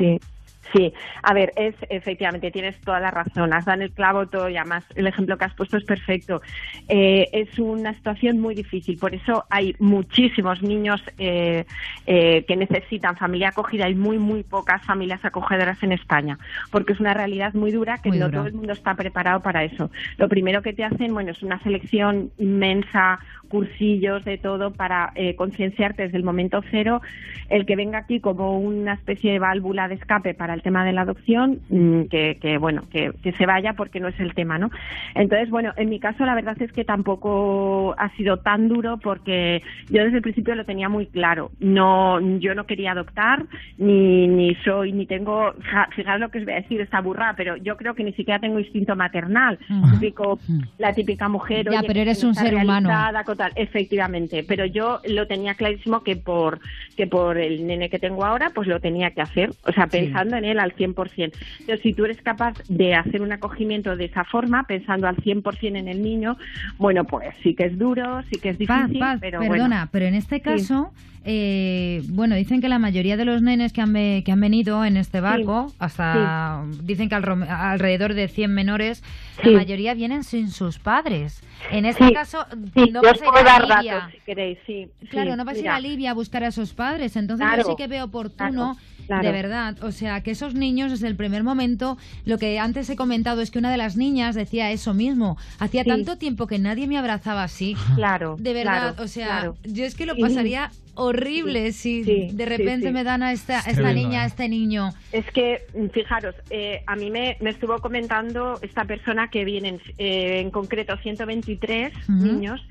Sí. 0.74 0.94
A 1.24 1.34
ver, 1.34 1.52
es 1.56 1.76
efectivamente, 1.90 2.52
tienes 2.52 2.80
toda 2.82 3.00
la 3.00 3.12
razón, 3.12 3.54
has 3.54 3.66
dado 3.66 3.82
el 3.82 3.92
clavo 3.92 4.28
todo 4.28 4.50
y 4.50 4.58
además 4.58 4.86
el 4.96 5.08
ejemplo 5.08 5.38
que 5.38 5.46
has 5.46 5.54
puesto 5.54 5.78
es 5.78 5.84
perfecto. 5.84 6.42
Eh, 6.88 7.28
es 7.34 7.60
una 7.60 7.94
situación 7.94 8.40
muy 8.40 8.56
difícil, 8.56 8.98
por 8.98 9.14
eso 9.14 9.46
hay 9.50 9.76
muchísimos 9.80 10.62
niños 10.62 11.04
eh, 11.18 11.66
eh, 12.06 12.46
que 12.48 12.56
necesitan 12.56 13.18
familia 13.18 13.50
acogida 13.50 13.90
y 13.90 13.96
muy, 13.96 14.18
muy 14.18 14.44
pocas 14.44 14.84
familias 14.86 15.24
acogedoras 15.24 15.82
en 15.84 15.92
España, 15.92 16.38
porque 16.72 16.94
es 16.94 17.00
una 17.00 17.14
realidad 17.14 17.54
muy 17.54 17.72
dura 17.72 17.98
que 17.98 18.10
Muy 18.10 18.20
no 18.20 18.26
dura. 18.26 18.38
todo 18.40 18.48
el 18.48 18.54
mundo 18.54 18.74
está 18.74 18.96
preparado 18.96 19.42
para 19.42 19.64
eso. 19.64 19.92
Lo 20.18 20.30
primero 20.30 20.62
que 20.62 20.74
te 20.74 20.84
hacen, 20.84 21.14
bueno, 21.14 21.32
es 21.32 21.44
una 21.44 21.62
selección 21.64 22.32
inmensa, 22.38 23.20
cursillos 23.52 24.24
de 24.24 24.38
todo 24.38 24.72
para 24.72 25.12
eh, 25.16 25.36
concienciarte 25.36 26.04
desde 26.04 26.18
el 26.18 26.24
momento 26.24 26.62
cero, 26.72 27.02
el 27.50 27.66
que 27.66 27.76
venga 27.76 28.00
aquí 28.00 28.22
como 28.22 28.58
una 28.58 28.94
especie 28.94 29.34
de 29.34 29.40
válvula 29.40 29.90
de 29.90 29.96
escape 29.96 30.34
para 30.34 30.54
el 30.54 30.61
tema 30.62 30.86
de 30.86 30.94
la 30.94 31.02
adopción, 31.02 31.60
mm, 31.70 32.04
que, 32.04 32.38
que, 32.42 32.58
bueno, 32.58 32.84
que, 32.92 33.12
que 33.24 33.32
se 33.34 33.46
vaya 33.46 33.74
porque 33.74 34.00
no 34.00 34.08
es 34.08 34.20
el 34.20 34.34
tema, 34.34 34.58
¿no? 34.58 34.70
Entonces, 35.16 35.50
bueno, 35.50 35.74
en 35.78 35.90
mi 35.90 36.00
caso 36.00 36.26
la 36.26 36.36
verdad 36.36 36.56
es 36.62 36.72
que 36.72 36.84
tampoco 36.86 37.96
ha 37.98 38.10
sido 38.16 38.38
tan 38.38 38.68
duro 38.68 38.98
porque 38.98 39.62
yo 39.90 40.04
desde 40.04 40.18
el 40.18 40.22
principio 40.24 40.56
lo 40.56 40.66
tenía 40.66 40.90
muy 40.90 41.08
claro. 41.08 41.52
No, 41.60 42.20
yo 42.40 42.56
no 42.56 42.66
quería 42.66 42.92
adoptar, 42.92 43.46
ni, 43.78 44.28
ni 44.28 44.56
soy, 44.64 44.92
ni 44.92 45.06
tengo, 45.06 45.54
ja- 45.64 45.90
fijaos 45.96 46.20
lo 46.20 46.30
que 46.30 46.40
os 46.40 46.46
voy 46.46 46.54
a 46.54 46.58
decir, 46.62 46.82
esta 46.82 47.02
burra, 47.02 47.34
pero 47.38 47.56
yo 47.58 47.78
creo 47.78 47.94
que 47.94 48.04
ni 48.04 48.14
siquiera 48.14 48.40
tengo 48.40 48.60
instinto 48.60 48.96
maternal. 48.96 49.58
Ujú. 49.70 49.92
Típico, 49.92 50.40
la 50.78 50.94
típica 50.94 51.28
mujer. 51.30 51.68
Ya, 51.70 51.82
pero 51.86 52.00
eres 52.00 52.24
un 52.24 52.34
ser 52.36 52.56
humano. 52.56 52.90
tal. 53.36 53.52
Efectivamente, 53.56 54.44
pero 54.48 54.66
yo 54.66 55.00
lo 55.06 55.28
tenía 55.28 55.56
clarísimo 55.56 56.04
que 56.04 56.16
por 56.16 56.60
que 56.96 57.08
por 57.08 57.38
el 57.38 57.66
nene 57.66 57.90
que 57.90 58.00
tengo 58.00 58.26
ahora, 58.26 58.52
pues 58.54 58.68
lo 58.68 58.80
tenía 58.80 59.12
que 59.12 59.22
hacer, 59.22 59.52
o 59.64 59.72
sea, 59.72 59.88
pensando 59.88 60.36
en 60.38 60.46
él 60.46 60.51
al 60.60 60.76
100%. 60.76 61.32
Entonces, 61.60 61.80
si 61.82 61.94
tú 61.94 62.06
eres 62.06 62.22
capaz 62.22 62.58
de 62.68 62.96
hacer 62.96 63.22
un 63.22 63.32
acogimiento 63.32 63.96
de 63.96 64.06
esa 64.06 64.24
forma, 64.26 64.64
pensando 64.64 65.08
al 65.08 65.18
100% 65.18 65.78
en 65.78 65.88
el 65.88 66.02
niño, 66.04 66.38
bueno, 66.78 67.04
pues 67.06 67.30
sí 67.44 67.54
que 67.56 67.66
es 67.66 67.78
duro, 67.78 68.22
sí 68.32 68.40
que 68.40 68.50
es 68.50 68.58
difícil, 68.58 69.00
Paz, 69.00 69.18
pero 69.22 69.40
perdona, 69.40 69.58
bueno. 69.68 69.90
pero 69.92 70.06
en 70.06 70.16
este 70.16 70.36
Sí. 70.38 70.42
caso, 70.42 70.92
eh, 71.24 72.02
bueno, 72.10 72.36
dicen 72.36 72.62
que 72.62 72.68
la 72.70 72.80
mayoría 72.80 73.16
de 73.16 73.26
los 73.26 73.42
nenes 73.42 73.74
que 73.74 73.82
han, 73.82 73.94
que 73.94 74.32
han 74.32 74.40
venido 74.40 74.84
en 74.86 74.98
este 74.98 75.22
barco, 75.22 75.72
hasta 75.80 76.64
dicen 76.84 77.10
que 77.10 77.16
al 77.16 77.44
alrededor 77.50 78.14
de 78.16 78.28
100 78.28 78.54
menores, 78.54 79.04
Sí. 79.44 79.52
la 79.52 79.58
mayoría 79.60 79.94
vienen 79.94 80.24
sin 80.24 80.50
sus 80.50 80.80
padres. 80.80 81.42
En 81.70 81.86
este 81.86 82.08
Sí, 82.08 82.14
caso, 82.14 82.46
sí, 82.74 82.90
no 82.92 83.02
vas 83.02 83.22
a 83.22 83.26
ir 83.26 83.48
a 83.48 83.60
Libia. 83.60 83.94
datos 83.96 84.12
si 84.14 84.20
queréis, 84.26 84.58
sí. 84.66 84.90
Claro, 85.10 85.36
no 85.36 85.46
vas 85.46 85.56
a 85.56 85.60
ir 85.60 85.70
a 85.70 85.80
Libia 85.80 86.12
a 86.12 86.14
buscar 86.14 86.44
a 86.44 86.52
sus 86.52 86.74
padres. 86.74 87.16
Entonces 87.16 87.46
Claro, 87.46 87.64
yo 87.64 87.70
sí 87.70 87.76
que 87.78 87.88
veo 87.88 88.06
oportuno, 88.06 88.76
claro, 88.76 89.06
claro. 89.08 89.24
de 89.24 89.32
verdad. 89.32 89.84
O 89.84 89.92
sea, 89.92 90.22
que 90.22 90.32
esos 90.32 90.54
niños 90.56 90.92
desde 90.92 91.08
el 91.08 91.16
primer 91.16 91.44
momento, 91.44 91.98
lo 92.26 92.38
que 92.38 92.60
antes 92.60 92.90
he 92.90 92.96
comentado 92.96 93.42
es 93.42 93.52
que 93.52 93.60
una 93.60 93.72
de 93.72 93.78
las 93.78 93.96
niñas 93.98 94.36
decía 94.36 94.72
eso 94.72 94.94
mismo. 94.94 95.38
Hacía 95.60 95.84
tanto 95.84 96.18
tiempo 96.18 96.48
que 96.48 96.58
nadie 96.60 96.88
me 96.88 96.98
abrazaba 96.98 97.44
así. 97.44 97.76
Claro. 97.96 98.36
De 98.40 98.54
verdad, 98.54 99.00
o 99.00 99.08
sea, 99.08 99.54
yo 99.64 99.86
es 99.86 99.96
que 99.96 100.06
lo 100.06 100.18
pasaría 100.18 100.72
horrible 100.96 101.72
si 101.72 102.04
Sí, 102.04 102.30
de 102.34 102.44
sí, 102.44 102.50
repente 102.50 102.88
sí. 102.88 102.94
me 102.94 103.04
dan 103.04 103.24
a 103.24 103.32
esta, 103.32 103.60
a 103.60 103.94
niña, 103.94 104.24
a 104.24 104.26
este 104.26 104.48
niño. 104.50 104.90
Es 105.12 105.26
que, 105.32 105.66
fijaros, 105.94 106.36
eh, 106.50 106.82
a 106.88 106.96
mí 106.96 107.10
me, 107.12 107.38
me 107.42 107.50
estuvo 107.52 107.78
comentando 107.80 108.60
esta 108.62 108.86
persona 108.86 109.30
que 109.30 109.46
vienen, 109.46 109.80
eh, 109.98 110.40
en 110.40 110.52
concreto 110.52 110.98
123 110.98 111.94
Ujú. 112.10 112.12
niños, 112.14 112.62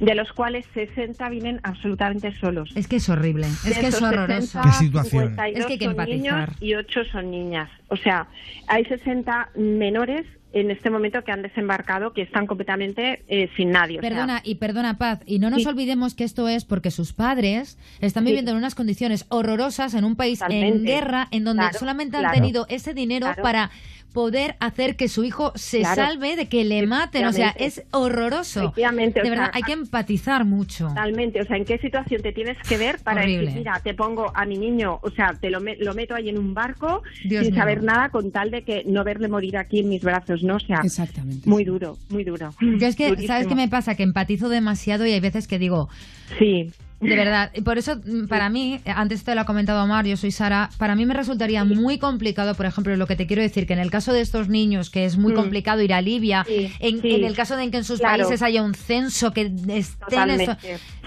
de 0.00 0.14
los 0.14 0.32
cuales 0.32 0.66
60 0.74 1.28
vienen 1.28 1.60
absolutamente 1.62 2.34
solos. 2.38 2.70
Es 2.74 2.88
que 2.88 2.96
es 2.96 3.08
horrible, 3.08 3.46
es 3.46 3.64
De 3.64 3.80
que 3.80 3.86
es 3.88 4.02
horroroso. 4.02 4.62
60, 4.62 4.62
Qué 4.62 4.72
situación. 4.84 5.22
52 5.28 5.58
Es 5.60 5.66
que 5.66 5.72
hay 5.72 5.78
que 5.78 5.84
son 5.84 5.90
empatizar. 5.92 6.48
niños 6.50 6.62
y 6.62 6.74
8 6.74 7.00
son 7.12 7.30
niñas. 7.30 7.70
O 7.88 7.96
sea, 7.96 8.26
hay 8.68 8.84
60 8.84 9.50
menores 9.56 10.26
en 10.60 10.70
este 10.70 10.88
momento 10.90 11.22
que 11.22 11.32
han 11.32 11.42
desembarcado 11.42 12.12
que 12.12 12.22
están 12.22 12.46
completamente 12.46 13.24
eh, 13.28 13.48
sin 13.56 13.70
nadie. 13.70 13.98
o 13.98 14.00
sea, 14.00 14.08
Perdona, 14.10 14.40
y 14.42 14.54
perdona, 14.54 14.96
Paz, 14.96 15.20
y 15.26 15.38
no 15.38 15.50
nos 15.50 15.62
Sí. 15.62 15.68
olvidemos 15.68 16.14
que 16.14 16.24
esto 16.24 16.48
es 16.48 16.64
porque 16.64 16.90
sus 16.90 17.12
padres 17.12 17.78
están 18.00 18.24
Sí. 18.24 18.28
viviendo 18.28 18.52
en 18.52 18.56
unas 18.56 18.74
condiciones 18.74 19.26
horrorosas 19.28 19.92
en 19.94 20.04
un 20.04 20.16
país 20.16 20.40
en 20.48 20.84
guerra, 20.84 21.28
en 21.30 21.44
donde 21.44 21.62
Claro, 21.62 21.78
solamente 21.78 22.16
han 22.16 22.22
claro. 22.22 22.34
tenido 22.36 22.66
ese 22.70 22.94
dinero 22.94 23.26
Claro. 23.26 23.42
para 23.42 23.70
poder 24.16 24.56
hacer 24.60 24.96
que 24.96 25.08
su 25.08 25.24
hijo 25.24 25.52
se 25.56 25.80
Claro. 25.80 25.94
salve 25.96 26.36
de 26.36 26.46
que 26.48 26.64
le 26.64 26.86
maten. 26.86 27.26
O 27.26 27.32
sea, 27.34 27.50
es 27.50 27.82
horroroso. 27.90 28.60
Efectivamente, 28.62 29.20
De 29.22 29.28
verdad, 29.28 29.44
sea, 29.50 29.56
hay 29.56 29.62
que 29.62 29.72
empatizar 29.74 30.46
mucho. 30.46 30.88
Totalmente, 30.88 31.42
o 31.42 31.44
sea, 31.44 31.58
¿en 31.58 31.66
qué 31.66 31.76
situación 31.76 32.22
te 32.22 32.32
tienes 32.32 32.56
que 32.66 32.78
ver 32.78 32.98
para 33.00 33.20
Horrible. 33.20 33.44
decir, 33.48 33.58
mira, 33.58 33.78
te 33.84 33.92
pongo 33.92 34.32
a 34.34 34.46
mi 34.46 34.56
niño, 34.56 34.98
o 35.02 35.10
sea, 35.10 35.34
te 35.38 35.50
lo, 35.50 35.60
me- 35.60 35.76
lo 35.76 35.92
meto 35.92 36.14
ahí 36.14 36.30
en 36.30 36.38
un 36.38 36.54
barco 36.54 37.02
Dios 37.24 37.44
sin 37.44 37.52
mío. 37.52 37.62
saber 37.62 37.82
nada 37.82 38.08
con 38.08 38.30
tal 38.32 38.50
de 38.50 38.62
que 38.62 38.84
no 38.86 39.04
verle 39.04 39.28
morir 39.28 39.58
aquí 39.58 39.80
en 39.80 39.90
mis 39.90 40.00
brazos, 40.02 40.42
¿no? 40.42 40.56
O 40.56 40.60
sea, 40.60 40.80
Exactamente. 40.82 41.46
muy 41.46 41.64
duro, 41.64 41.98
muy 42.08 42.24
duro. 42.24 42.54
Yo 42.78 42.86
es 42.86 42.96
que, 42.96 43.08
Durísimo. 43.08 43.28
¿sabes 43.34 43.46
qué 43.48 43.54
me 43.54 43.68
pasa? 43.68 43.96
Que 43.96 44.02
empatizo 44.02 44.48
demasiado 44.48 45.04
y 45.04 45.12
hay 45.12 45.20
veces 45.20 45.46
que 45.46 45.58
digo, 45.58 45.90
Sí. 46.38 46.70
De 46.98 47.14
verdad, 47.14 47.50
y 47.54 47.60
por 47.60 47.76
eso 47.76 47.96
mm, 47.96 48.26
para 48.26 48.48
mí, 48.48 48.80
eh, 48.86 48.90
antes 48.94 49.22
te 49.22 49.34
lo 49.34 49.42
ha 49.42 49.44
comentado 49.44 49.84
Omar, 49.84 50.06
yo 50.06 50.16
soy 50.16 50.30
Sara, 50.30 50.70
para 50.78 50.94
mí 50.96 51.04
me 51.04 51.12
resultaría 51.12 51.62
muy 51.62 51.98
complicado, 51.98 52.54
por 52.54 52.64
ejemplo, 52.64 52.96
lo 52.96 53.06
que 53.06 53.16
te 53.16 53.26
quiero 53.26 53.42
decir, 53.42 53.66
que 53.66 53.74
en 53.74 53.80
el 53.80 53.90
caso 53.90 54.14
de 54.14 54.22
estos 54.22 54.48
niños, 54.48 54.88
que 54.88 55.04
es 55.04 55.18
muy 55.18 55.32
Mm. 55.32 55.36
complicado 55.36 55.82
ir 55.82 55.92
a 55.92 56.00
Libia, 56.00 56.44
Sí, 56.46 56.72
en, 56.80 57.02
sí. 57.02 57.14
en 57.16 57.24
el 57.24 57.34
caso 57.36 57.54
de 57.56 57.70
que 57.70 57.76
en 57.76 57.84
sus 57.84 58.00
Claro. 58.00 58.22
países 58.24 58.40
haya 58.40 58.62
un 58.62 58.74
censo, 58.74 59.32
que 59.32 59.42
estén... 59.68 60.38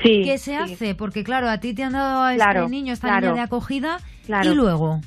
Sí, 0.03 0.21
¿Qué 0.23 0.37
se 0.37 0.55
hace? 0.55 0.95
Porque 0.95 1.23
claro, 1.23 1.49
a 1.49 1.59
ti 1.59 1.73
te 1.73 1.83
han 1.83 1.93
dado 1.93 2.23
a 2.23 2.33
este 2.33 2.43
Claro, 2.43 2.69
niño, 2.69 2.93
esta 2.93 3.07
claro. 3.07 3.21
niña 3.27 3.33
de 3.35 3.41
acogida, 3.41 3.97
y 4.27 4.47
luego... 4.53 5.01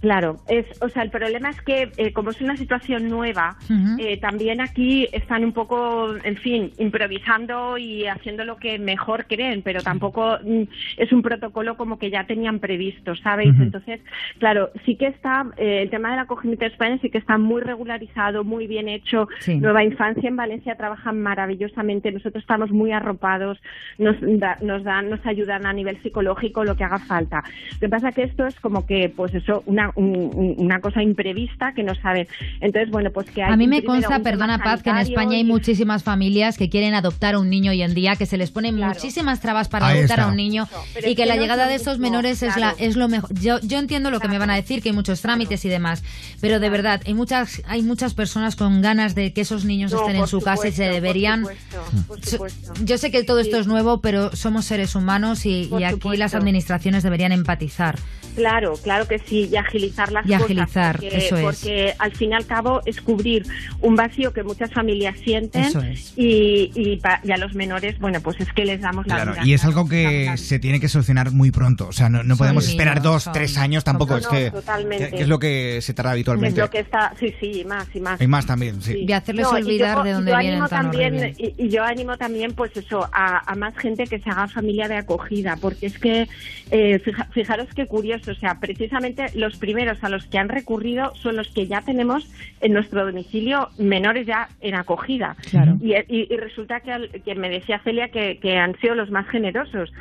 Claro, 0.00 0.38
es, 0.48 0.64
o 0.80 0.88
sea, 0.88 1.02
el 1.02 1.10
problema 1.10 1.50
es 1.50 1.60
que 1.60 1.90
eh, 1.98 2.12
como 2.12 2.30
es 2.30 2.40
una 2.40 2.56
situación 2.56 3.08
nueva, 3.08 3.56
eh, 3.98 4.16
también 4.18 4.60
aquí 4.62 5.06
están 5.12 5.44
un 5.44 5.52
poco, 5.52 6.14
en 6.24 6.36
fin, 6.36 6.72
improvisando 6.78 7.76
y 7.76 8.06
haciendo 8.06 8.44
lo 8.44 8.56
que 8.56 8.78
mejor 8.78 9.26
creen, 9.26 9.60
pero 9.62 9.82
tampoco 9.82 10.38
mm, 10.42 10.62
es 10.96 11.12
un 11.12 11.20
protocolo 11.20 11.76
como 11.76 11.98
que 11.98 12.10
ya 12.10 12.24
tenían 12.24 12.60
previsto, 12.60 13.14
¿sabéis? 13.16 13.50
Entonces, 13.62 14.00
claro, 14.38 14.70
sí 14.86 14.96
que 14.96 15.06
está, 15.08 15.44
eh, 15.58 15.82
el 15.82 15.90
tema 15.90 16.10
del 16.10 16.20
acogimiento 16.20 16.64
de 16.64 16.70
España 16.70 16.98
sí 17.02 17.10
que 17.10 17.18
está 17.18 17.36
muy 17.36 17.60
regularizado, 17.60 18.42
muy 18.42 18.66
bien 18.66 18.88
hecho. 18.88 19.28
Sí. 19.40 19.56
Nueva 19.58 19.84
Infancia 19.84 20.28
en 20.28 20.36
Valencia 20.36 20.76
trabajan 20.76 21.20
maravillosamente, 21.20 22.10
nosotros 22.10 22.42
estamos 22.42 22.70
muy 22.70 22.92
arropados, 22.92 23.60
nos, 23.98 24.16
da- 24.20 24.56
nos 24.62 24.82
dan, 24.84 25.10
nos 25.10 25.24
ayudan 25.26 25.66
a 25.66 25.72
nivel 25.72 26.00
psicológico 26.02 26.64
lo 26.64 26.74
que 26.76 26.84
haga 26.84 26.98
falta. 27.00 27.42
Lo 27.74 27.80
que 27.80 27.88
pasa 27.88 28.12
que 28.12 28.22
esto 28.22 28.46
es 28.46 28.58
como 28.60 28.86
que, 28.86 29.08
pues 29.14 29.34
eso, 29.34 29.62
una, 29.66 29.89
un- 29.94 30.30
un- 30.34 30.54
una 30.58 30.80
cosa 30.80 31.02
imprevista 31.02 31.72
que 31.74 31.82
no 31.82 31.94
saben. 31.94 32.26
Entonces, 32.60 32.90
bueno, 32.90 33.10
pues 33.10 33.30
que 33.30 33.42
hay 33.42 33.52
A 33.52 33.56
mí 33.56 33.66
me 33.66 33.82
consta, 33.82 34.20
perdona 34.20 34.58
Paz, 34.58 34.82
que 34.82 34.90
en 34.90 34.98
España 34.98 35.36
hay 35.36 35.44
muchísimas 35.44 36.02
familias 36.02 36.56
que 36.58 36.68
quieren 36.68 36.94
adoptar 36.94 37.34
a 37.34 37.38
un 37.38 37.50
niño 37.50 37.70
hoy 37.70 37.82
en 37.82 37.94
día, 37.94 38.16
que 38.16 38.26
se 38.26 38.36
les 38.36 38.50
ponen 38.50 38.76
muchísimas 38.76 39.40
trabas 39.40 39.68
para 39.68 39.86
Ahí 39.88 39.98
adoptar 39.98 40.20
a 40.20 40.26
un 40.28 40.36
niño 40.36 40.68
y 40.94 40.98
es 40.98 41.04
que 41.04 41.14
que 41.20 41.26
la 41.26 41.36
llegada 41.36 41.66
de 41.66 41.74
estos 41.74 41.98
menores 41.98 42.42
es, 42.42 42.56
la, 42.56 42.74
es 42.78 42.96
lo 42.96 43.08
mejor. 43.08 43.32
Yo, 43.40 43.60
yo 43.60 43.78
entiendo 43.78 44.10
lo 44.10 44.20
que 44.20 44.28
me 44.28 44.38
van 44.38 44.50
a 44.50 44.54
decir, 44.56 44.82
que 44.82 44.88
hay 44.90 44.94
muchos 44.94 45.20
trámites 45.20 45.64
y 45.64 45.68
demás, 45.68 46.02
pero 46.40 46.60
de 46.60 46.70
verdad, 46.70 47.00
hay 47.06 47.14
muchas, 47.14 47.62
hay 47.66 47.82
muchas 47.82 48.14
personas 48.14 48.56
con 48.56 48.80
ganas 48.82 49.14
de 49.14 49.32
que 49.32 49.42
esos 49.42 49.64
niños 49.64 49.92
No, 49.92 50.00
estén 50.00 50.16
en 50.16 50.26
su 50.26 50.40
casa 50.40 50.68
y 50.68 50.72
se 50.72 50.84
por 50.86 50.94
deberían... 50.94 51.40
supuesto, 51.40 52.04
por 52.08 52.24
supuesto. 52.24 52.72
Yo 52.84 52.96
sé 52.98 53.10
que 53.10 53.22
todo 53.24 53.38
esto 53.40 53.58
es 53.58 53.66
nuevo, 53.66 54.00
pero 54.00 54.34
somos 54.34 54.64
seres 54.64 54.94
humanos 54.94 55.44
y, 55.46 55.64
aquí 55.84 55.94
supuesto. 55.94 56.14
las 56.18 56.34
administraciones 56.34 57.02
deberían 57.02 57.32
empatizar. 57.32 57.96
Claro, 58.36 58.74
claro 58.82 59.06
que 59.08 59.18
sí, 59.18 59.48
y 59.52 59.56
agilizar 59.56 60.12
las 60.12 60.24
Y 60.26 60.30
cosas. 60.30 60.42
agilizar, 60.44 60.96
porque, 61.00 61.16
eso 61.16 61.36
es. 61.36 61.42
Porque 61.42 61.94
al 61.98 62.12
fin 62.12 62.30
y 62.30 62.34
al 62.34 62.46
cabo 62.46 62.80
es 62.86 63.00
cubrir 63.00 63.46
un 63.80 63.96
vacío 63.96 64.32
que 64.32 64.42
muchas 64.42 64.72
familias 64.72 65.16
sienten 65.24 65.64
Eso 65.64 65.80
es. 65.80 66.12
y, 66.16 66.70
y, 66.74 66.96
pa- 66.98 67.20
y 67.24 67.32
a 67.32 67.36
los 67.36 67.54
menores, 67.54 67.98
bueno, 67.98 68.20
pues 68.20 68.40
es 68.40 68.52
que 68.52 68.64
les 68.64 68.80
damos 68.80 69.06
la 69.06 69.16
Claro, 69.16 69.32
vida. 69.32 69.42
y 69.44 69.52
es 69.54 69.64
algo 69.64 69.88
que 69.88 70.32
se 70.36 70.58
tiene 70.58 70.80
que 70.80 70.88
solucionar 70.88 71.32
muy 71.32 71.50
pronto. 71.50 71.88
O 71.88 71.92
sea, 71.92 72.08
no, 72.08 72.22
no 72.22 72.36
podemos 72.36 72.64
niños, 72.64 72.72
esperar 72.74 73.02
dos, 73.02 73.24
son- 73.24 73.32
tres 73.32 73.56
años 73.58 73.84
tampoco. 73.84 74.12
No, 74.12 74.18
es 74.18 74.24
no, 74.24 74.30
que, 74.30 74.50
totalmente. 74.50 75.10
que- 75.10 75.22
es 75.22 75.28
lo 75.28 75.38
que 75.38 75.78
se 75.82 75.94
tarda 75.94 76.10
Es 76.10 76.14
habitualmente. 76.14 76.60
lo 76.60 76.70
que 76.70 76.80
está, 76.80 77.12
sí, 77.18 77.34
sí, 77.40 77.64
más 77.66 77.86
y 77.94 78.00
más. 78.00 78.20
Hay 78.20 78.26
más 78.26 78.46
también, 78.46 78.80
sí. 78.82 79.04
Y 79.06 79.12
hacerles 79.12 79.46
No, 79.50 79.58
y 79.58 79.62
olvidar 79.62 79.96
yo- 79.98 80.02
de 80.04 80.10
y 80.10 80.12
dónde 80.12 80.30
yo 80.32 80.38
vienen 80.38 80.60
tan 80.60 80.68
también, 80.68 81.34
y, 81.38 81.54
y 81.56 81.68
yo 81.68 81.84
animo 81.84 82.16
también, 82.16 82.52
pues 82.52 82.76
eso, 82.76 83.08
a, 83.12 83.50
a 83.50 83.54
más 83.54 83.76
gente 83.76 84.04
que 84.06 84.18
se 84.18 84.30
haga 84.30 84.48
familia 84.48 84.88
de 84.88 84.96
acogida, 84.96 85.56
porque 85.60 85.86
es 85.86 85.98
que, 85.98 86.28
eh, 86.70 86.98
fija- 87.04 87.26
fijaros 87.32 87.68
qué 87.74 87.86
curioso, 87.86 88.19
o 88.28 88.34
sea, 88.34 88.58
precisamente 88.60 89.30
los 89.34 89.56
primeros 89.56 90.02
a 90.02 90.08
los 90.08 90.24
que 90.26 90.38
han 90.38 90.48
recurrido 90.48 91.12
son 91.22 91.36
los 91.36 91.48
que 91.50 91.66
ya 91.66 91.82
tenemos 91.82 92.28
en 92.60 92.72
nuestro 92.72 93.04
domicilio 93.04 93.70
menores 93.78 94.26
ya 94.26 94.48
en 94.60 94.74
acogida. 94.74 95.36
Y, 95.80 95.94
y- 95.94 96.26
y 96.30 96.36
resulta 96.36 96.80
que, 96.80 96.92
al- 96.92 97.10
que 97.24 97.34
me 97.34 97.48
decía 97.50 97.80
Celia 97.84 98.08
que, 98.08 98.38
que 98.38 98.56
han 98.58 98.76
sido 98.80 98.94
los 98.94 99.10
más 99.10 99.26
generosos. 99.28 99.92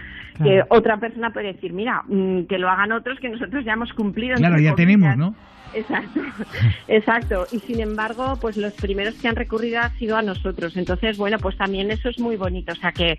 Que 0.43 0.63
otra 0.69 0.97
persona 0.97 1.31
puede 1.31 1.53
decir, 1.53 1.73
mira, 1.73 2.03
mm, 2.07 2.43
que 2.43 2.57
lo 2.59 2.69
hagan 2.69 2.91
otros, 2.93 3.19
que 3.19 3.27
nosotros 3.29 3.65
ya 3.65 3.73
hemos 3.73 3.91
cumplido. 3.93 4.37
Claro, 4.37 4.57
ya 4.59 4.75
tenemos. 4.75 5.17
¿no? 5.17 5.35
Exacto, 5.73 6.21
exacto. 6.87 7.47
Y 7.51 7.59
sin 7.59 7.79
embargo, 7.79 8.37
pues 8.39 8.57
los 8.57 8.73
primeros 8.73 9.15
que 9.15 9.27
han 9.27 9.35
recurrido 9.35 9.79
han 9.79 9.97
sido 9.97 10.15
a 10.17 10.21
nosotros. 10.21 10.75
Entonces, 10.77 11.17
bueno, 11.17 11.37
pues 11.39 11.57
también 11.57 11.91
eso 11.91 12.09
es 12.09 12.19
muy 12.19 12.35
bonito. 12.35 12.73
O 12.73 12.75
sea 12.75 12.91
que, 12.91 13.17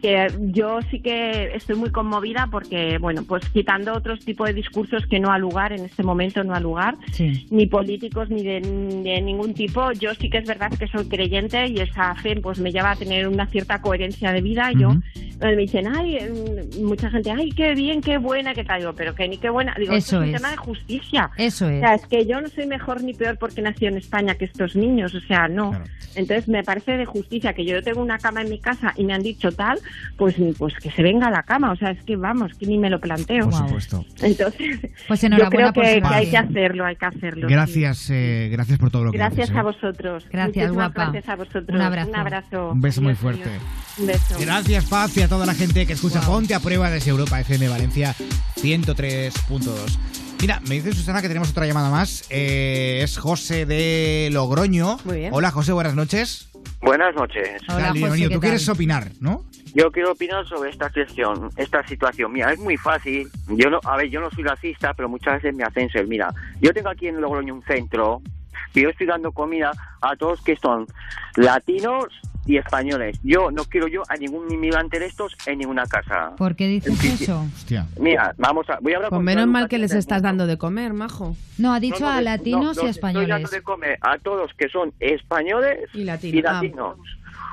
que 0.00 0.28
yo 0.52 0.80
sí 0.90 1.00
que 1.00 1.54
estoy 1.54 1.76
muy 1.76 1.90
conmovida 1.90 2.48
porque, 2.50 2.98
bueno, 2.98 3.24
pues 3.26 3.48
quitando 3.50 3.94
otros 3.94 4.20
tipos 4.20 4.46
de 4.48 4.54
discursos 4.54 5.06
que 5.06 5.20
no 5.20 5.30
ha 5.30 5.38
lugar 5.38 5.72
en 5.72 5.84
este 5.84 6.02
momento, 6.02 6.44
no 6.44 6.54
ha 6.54 6.60
lugar, 6.60 6.96
ni 7.50 7.66
políticos 7.66 8.30
ni 8.30 8.42
de, 8.42 8.60
de 8.60 9.20
ningún 9.20 9.54
tipo, 9.54 9.92
yo 9.92 10.14
sí 10.14 10.30
que 10.30 10.38
es 10.38 10.46
verdad 10.46 10.70
que 10.78 10.86
soy 10.88 11.08
creyente 11.08 11.66
y 11.66 11.80
esa 11.80 12.14
fe 12.16 12.36
pues 12.40 12.58
me 12.58 12.72
lleva 12.72 12.92
a 12.92 12.96
tener 12.96 13.26
una 13.28 13.46
cierta 13.46 13.80
coherencia 13.80 14.32
de 14.32 14.40
vida. 14.40 14.70
Yo 14.72 14.90
eh, 15.40 15.54
me 15.54 15.56
dicen, 15.56 15.86
ay, 15.86 16.18
mm, 16.18 16.84
mucha 16.84 17.10
gente, 17.10 17.30
ay, 17.30 17.50
qué 17.50 17.74
bien, 17.74 18.00
qué 18.00 18.18
buena, 18.18 18.54
qué 18.54 18.64
tal. 18.64 18.80
Digo, 18.80 18.92
pero 18.94 19.14
que 19.14 19.28
ni 19.28 19.38
qué 19.38 19.50
buena. 19.50 19.74
Digo, 19.78 19.94
Eso 19.94 20.20
es 20.20 20.26
un 20.28 20.32
tema 20.32 20.50
de 20.50 20.56
justicia. 20.56 21.30
Eso 21.36 21.66
O 21.66 21.68
es. 21.68 21.82
Sea, 21.88 21.94
es 21.94 22.06
que 22.06 22.26
yo 22.26 22.40
no 22.40 22.48
soy 22.48 22.66
mejor 22.66 23.02
ni 23.02 23.14
peor 23.14 23.38
porque 23.38 23.62
nací 23.62 23.86
en 23.86 23.96
España 23.96 24.34
que 24.34 24.44
estos 24.46 24.76
niños, 24.76 25.14
o 25.14 25.20
sea, 25.20 25.48
no. 25.48 25.72
Entonces 26.14 26.48
me 26.48 26.62
parece 26.64 26.96
de 26.96 27.04
justicia 27.06 27.52
que 27.52 27.64
yo 27.64 27.82
tengo 27.82 28.00
una 28.02 28.18
cama 28.18 28.42
en 28.42 28.50
mi 28.50 28.58
casa 28.58 28.92
y 28.96 29.04
me 29.04 29.12
han 29.14 29.22
dicho 29.22 29.52
tal, 29.52 29.78
pues, 30.16 30.34
pues 30.58 30.74
que 30.74 30.90
se 30.90 31.02
venga 31.02 31.28
a 31.28 31.30
la 31.30 31.42
cama, 31.42 31.72
o 31.72 31.76
sea, 31.76 31.90
es 31.90 32.02
que 32.04 32.16
vamos, 32.16 32.52
que 32.58 32.66
ni 32.66 32.78
me 32.78 32.90
lo 32.90 32.98
planteo. 33.00 33.44
Por 33.48 33.54
supuesto. 33.54 34.04
Entonces, 34.22 34.80
Pues 35.06 35.20
yo 35.20 35.26
enhorabuena 35.28 35.72
creo 35.72 35.72
por 35.72 35.84
que, 35.84 36.14
hay 36.14 36.30
que 36.30 36.36
hacerlo, 36.36 36.84
hay 36.84 36.96
que 36.96 37.06
hacerlo. 37.06 37.48
sí. 37.48 37.54
Gracias, 37.54 38.10
eh, 38.10 38.48
gracias 38.50 38.78
por 38.78 38.90
todo 38.90 39.04
lo 39.04 39.12
que 39.12 39.18
Gracias 39.18 39.50
haces, 39.50 39.56
a 39.56 39.60
¿eh? 39.60 39.62
vosotros. 39.62 40.24
Gracias, 40.30 40.46
Muchísimas 40.68 40.74
guapa. 40.94 41.10
Gracias 41.12 41.28
a 41.28 41.36
vosotros. 41.36 41.68
Un 41.68 41.80
abrazo. 41.80 42.08
Un 42.10 42.16
abrazo. 42.16 42.70
Un 42.72 42.80
beso 42.80 43.02
muy 43.02 43.14
fuerte. 43.14 43.50
Un 43.98 44.06
beso. 44.06 44.36
Gracias, 44.40 44.84
Paz, 44.86 45.16
y 45.16 45.22
a 45.22 45.28
toda 45.28 45.46
la 45.46 45.54
gente 45.54 45.86
que 45.86 45.92
escucha 45.92 46.20
Ponte 46.22 46.54
a 46.54 46.60
Prueba 46.60 46.90
desde 46.90 47.10
Europa 47.10 47.40
FM 47.40 47.68
Valencia 47.68 48.14
103.2. 48.56 50.17
Mira, 50.40 50.60
me 50.68 50.76
dice 50.76 50.92
Susana 50.92 51.20
que 51.20 51.26
tenemos 51.26 51.50
otra 51.50 51.66
llamada 51.66 51.90
más. 51.90 52.24
Eh, 52.30 53.00
es 53.02 53.18
José 53.18 53.66
de 53.66 54.28
Logroño. 54.32 54.98
Muy 55.04 55.16
bien. 55.16 55.30
Hola, 55.34 55.50
José, 55.50 55.72
buenas 55.72 55.96
noches. 55.96 56.48
Buenas 56.80 57.12
noches. 57.16 57.60
Tal, 57.66 57.92
bienvenido. 57.92 58.30
Tú 58.30 58.38
quieres 58.38 58.68
opinar, 58.68 59.08
¿no? 59.20 59.44
Yo 59.74 59.90
quiero 59.90 60.12
opinar 60.12 60.46
sobre 60.46 60.70
esta 60.70 60.90
cuestión, 60.90 61.50
esta 61.56 61.86
situación. 61.88 62.32
Mira, 62.32 62.52
es 62.52 62.60
muy 62.60 62.76
fácil. 62.76 63.28
Yo 63.48 63.68
no, 63.68 63.80
a 63.84 63.96
ver, 63.96 64.10
yo 64.10 64.20
no 64.20 64.30
soy 64.30 64.44
racista, 64.44 64.94
pero 64.94 65.08
muchas 65.08 65.42
veces 65.42 65.56
me 65.56 65.64
hacen 65.64 65.90
ser. 65.90 66.06
Mira, 66.06 66.32
yo 66.60 66.72
tengo 66.72 66.88
aquí 66.88 67.08
en 67.08 67.20
Logroño 67.20 67.54
un 67.54 67.62
centro 67.64 68.22
y 68.74 68.82
yo 68.82 68.90
estoy 68.90 69.08
dando 69.08 69.32
comida 69.32 69.72
a 70.00 70.14
todos 70.14 70.40
que 70.42 70.54
son 70.56 70.86
latinos 71.34 72.06
y 72.48 72.56
españoles. 72.56 73.18
Yo 73.22 73.50
no 73.50 73.62
quiero 73.64 73.86
yo 73.88 74.02
a 74.08 74.16
ningún 74.16 74.50
inmigrante 74.52 74.98
de 74.98 75.06
estos 75.06 75.36
en 75.46 75.58
ninguna 75.58 75.84
casa. 75.86 76.32
¿Por 76.36 76.56
qué 76.56 76.66
dices 76.66 77.20
eso? 77.20 77.46
Mira, 78.00 78.34
vamos 78.38 78.68
a, 78.70 78.78
voy 78.80 78.94
a 78.94 78.96
hablar 78.96 79.10
Pues 79.10 79.18
con 79.18 79.24
menos 79.24 79.46
mal 79.46 79.68
que 79.68 79.78
les 79.78 79.92
estás 79.92 80.22
dando 80.22 80.46
de 80.46 80.56
comer, 80.58 80.94
majo. 80.94 81.36
No, 81.58 81.72
ha 81.74 81.78
dicho 81.80 82.00
No, 82.00 82.06
no, 82.06 82.12
a 82.12 82.14
no, 82.16 82.20
latinos 82.22 82.76
no, 82.76 82.82
y 82.82 82.84
no, 82.86 82.90
Estoy 82.90 83.02
dando 83.12 83.20
españoles. 83.26 83.50
de 83.50 83.62
comer 83.62 83.98
a 84.00 84.18
todos 84.18 84.52
que 84.54 84.68
son 84.70 84.92
españoles 84.98 85.90
y 85.94 86.04
latinos. 86.04 86.34
y 86.38 86.42
latinos. 86.42 86.96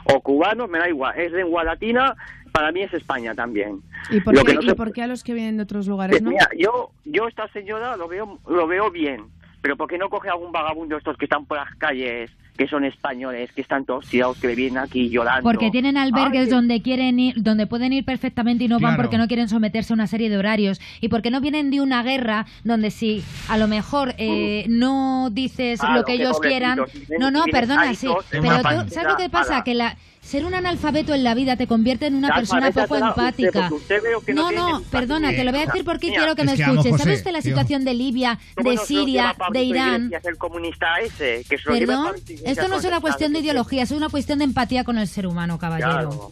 O 0.05 0.21
cubanos, 0.21 0.69
me 0.69 0.79
da 0.79 0.87
igual. 0.87 1.19
Es 1.19 1.31
lengua 1.31 1.63
latina, 1.63 2.15
para 2.51 2.71
mí 2.71 2.81
es 2.83 2.93
España 2.93 3.33
también. 3.35 3.81
¿Y 4.09 4.21
por, 4.21 4.33
Lo 4.35 4.41
qué, 4.43 4.51
que 4.51 4.55
no 4.55 4.61
y 4.61 4.65
se- 4.69 4.75
por 4.75 4.93
qué 4.93 5.01
a 5.03 5.07
los 5.07 5.23
que 5.23 5.33
vienen 5.33 5.57
de 5.57 5.63
otros 5.63 5.87
lugares 5.87 6.21
no? 6.21 6.29
Mira, 6.29 6.47
yo, 6.57 6.91
yo 7.03 7.27
esta 7.27 7.47
señora 7.49 7.97
lo 7.97 8.07
veo, 8.07 8.39
lo 8.47 8.67
veo 8.67 8.91
bien, 8.91 9.23
pero 9.61 9.75
¿por 9.75 9.89
qué 9.89 9.97
no 9.97 10.09
coge 10.09 10.29
algún 10.29 10.51
vagabundo 10.51 10.95
estos 10.95 11.17
que 11.17 11.25
están 11.25 11.45
por 11.45 11.57
las 11.57 11.73
calles, 11.75 12.31
que 12.57 12.67
son 12.67 12.85
españoles, 12.85 13.51
que 13.51 13.61
están 13.61 13.85
todos 13.85 14.07
tirados, 14.07 14.37
que 14.37 14.47
vienen 14.55 14.77
aquí 14.77 15.09
llorando? 15.09 15.43
Porque 15.43 15.71
tienen 15.71 15.97
albergues 15.97 16.45
Ay, 16.45 16.49
donde 16.49 16.81
quieren 16.81 17.19
ir, 17.19 17.35
donde 17.41 17.67
pueden 17.67 17.93
ir 17.93 18.05
perfectamente 18.05 18.63
y 18.63 18.67
no 18.67 18.79
van 18.79 18.95
porque 18.95 19.17
no 19.17 19.27
quieren 19.27 19.49
someterse 19.49 19.93
a 19.93 19.95
una 19.95 20.07
serie 20.07 20.29
de 20.29 20.37
horarios. 20.37 20.79
Y 21.01 21.09
porque 21.09 21.31
no 21.31 21.41
vienen 21.41 21.71
de 21.71 21.81
una 21.81 22.03
guerra 22.03 22.45
donde 22.63 22.91
si 22.91 23.23
a 23.49 23.57
lo 23.57 23.67
mejor 23.67 24.15
eh, 24.17 24.65
no 24.69 25.29
dices 25.31 25.79
Claro, 25.79 25.95
lo 25.95 26.03
que 26.03 26.13
ellos 26.13 26.39
quieran, 26.39 26.79
no, 27.19 27.31
no, 27.31 27.45
perdona, 27.45 27.93
sí, 27.93 28.07
pero 28.29 28.57
tú, 28.57 28.89
¿sabes 28.89 29.09
lo 29.09 29.17
que 29.17 29.29
pasa? 29.29 29.63
Que 29.63 29.73
la 29.73 29.97
ser 30.25 30.43
un 30.43 30.55
analfabeto 30.55 31.13
en 31.13 31.23
la 31.23 31.35
vida 31.35 31.55
te 31.55 31.67
convierte 31.67 32.07
en 32.07 32.15
una 32.15 32.33
persona 32.33 32.71
poco 32.71 32.95
usted, 32.95 33.07
empática. 33.07 33.69
porque 33.69 33.75
usted 33.75 34.03
veo 34.03 34.21
que 34.21 34.33
no 34.33 34.51
no, 34.51 34.81
perdona, 34.89 35.29
te 35.31 35.43
lo 35.43 35.51
voy 35.51 35.61
a 35.61 35.65
decir 35.67 35.85
porque 35.85 36.07
Mira, 36.07 36.21
quiero 36.21 36.35
que 36.35 36.41
es 36.41 36.47
me 36.47 36.55
que 36.55 36.61
vamos, 36.63 36.77
escuches. 36.77 36.91
José, 36.93 37.03
¿Sabe 37.03 37.15
usted 37.17 37.31
la 37.31 37.41
tío. 37.41 37.51
situación 37.51 37.85
de 37.85 37.93
Libia, 37.93 38.39
¿Cómo 38.55 38.71
de 38.71 38.77
Siria, 38.77 39.35
de 39.53 39.63
Irán? 39.63 40.11
El 40.23 40.37
comunista 40.37 40.99
ese, 41.01 41.45
que 41.47 41.57
se 41.59 41.63
Perdón, 41.65 42.15
esto 42.43 42.67
no 42.67 42.77
es 42.77 42.85
una 42.85 42.99
cuestión 43.01 43.33
de 43.33 43.39
ideología, 43.39 43.83
es 43.83 43.91
una 43.91 44.09
cuestión 44.09 44.39
de 44.39 44.45
empatía 44.45 44.83
con 44.83 44.97
el 44.97 45.07
ser 45.07 45.27
humano, 45.27 45.59
caballero. 45.59 46.09
Claro, 46.09 46.29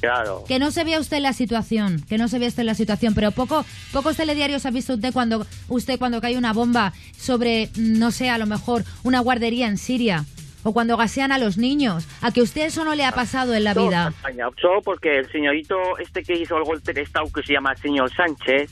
claro. 0.00 0.44
Que 0.48 0.58
no 0.58 0.72
se 0.72 0.82
vea 0.82 0.98
usted 0.98 1.18
en 1.18 1.22
la 1.22 1.32
situación, 1.32 2.04
que 2.08 2.18
no 2.18 2.26
se 2.26 2.40
vea 2.40 2.48
usted 2.48 2.60
en 2.62 2.66
la 2.66 2.74
situación, 2.74 3.14
pero 3.14 3.30
poco, 3.30 3.64
pocos 3.92 4.16
telediarios 4.16 4.66
ha 4.66 4.70
visto 4.70 4.94
usted 4.94 5.12
cuando 5.12 5.46
usted 5.68 5.98
cuando 5.98 6.20
cae 6.20 6.36
una 6.36 6.52
bomba 6.52 6.92
sobre, 7.16 7.70
no 7.76 8.10
sé, 8.10 8.30
a 8.30 8.38
lo 8.38 8.46
mejor 8.46 8.84
una 9.04 9.20
guardería 9.20 9.68
en 9.68 9.78
Siria 9.78 10.24
o 10.62 10.72
cuando 10.72 10.96
gasean 10.96 11.32
a 11.32 11.38
los 11.38 11.58
niños. 11.58 12.06
A 12.22 12.30
que 12.32 12.42
usted 12.42 12.66
eso 12.66 12.84
no 12.84 12.94
le 12.94 13.04
ha 13.04 13.12
pasado 13.12 13.54
en 13.54 13.64
la 13.64 13.74
Todo 13.74 13.88
vida. 13.88 14.12
Solo 14.60 14.82
porque 14.82 15.18
el 15.18 15.30
señorito 15.30 15.76
este 15.98 16.22
que 16.22 16.34
hizo 16.34 16.56
el 16.56 16.64
golpe 16.64 16.92
de 16.92 17.02
Estado, 17.02 17.26
que 17.32 17.42
se 17.42 17.52
llama 17.52 17.72
el 17.72 17.78
señor 17.78 18.10
Sánchez, 18.14 18.70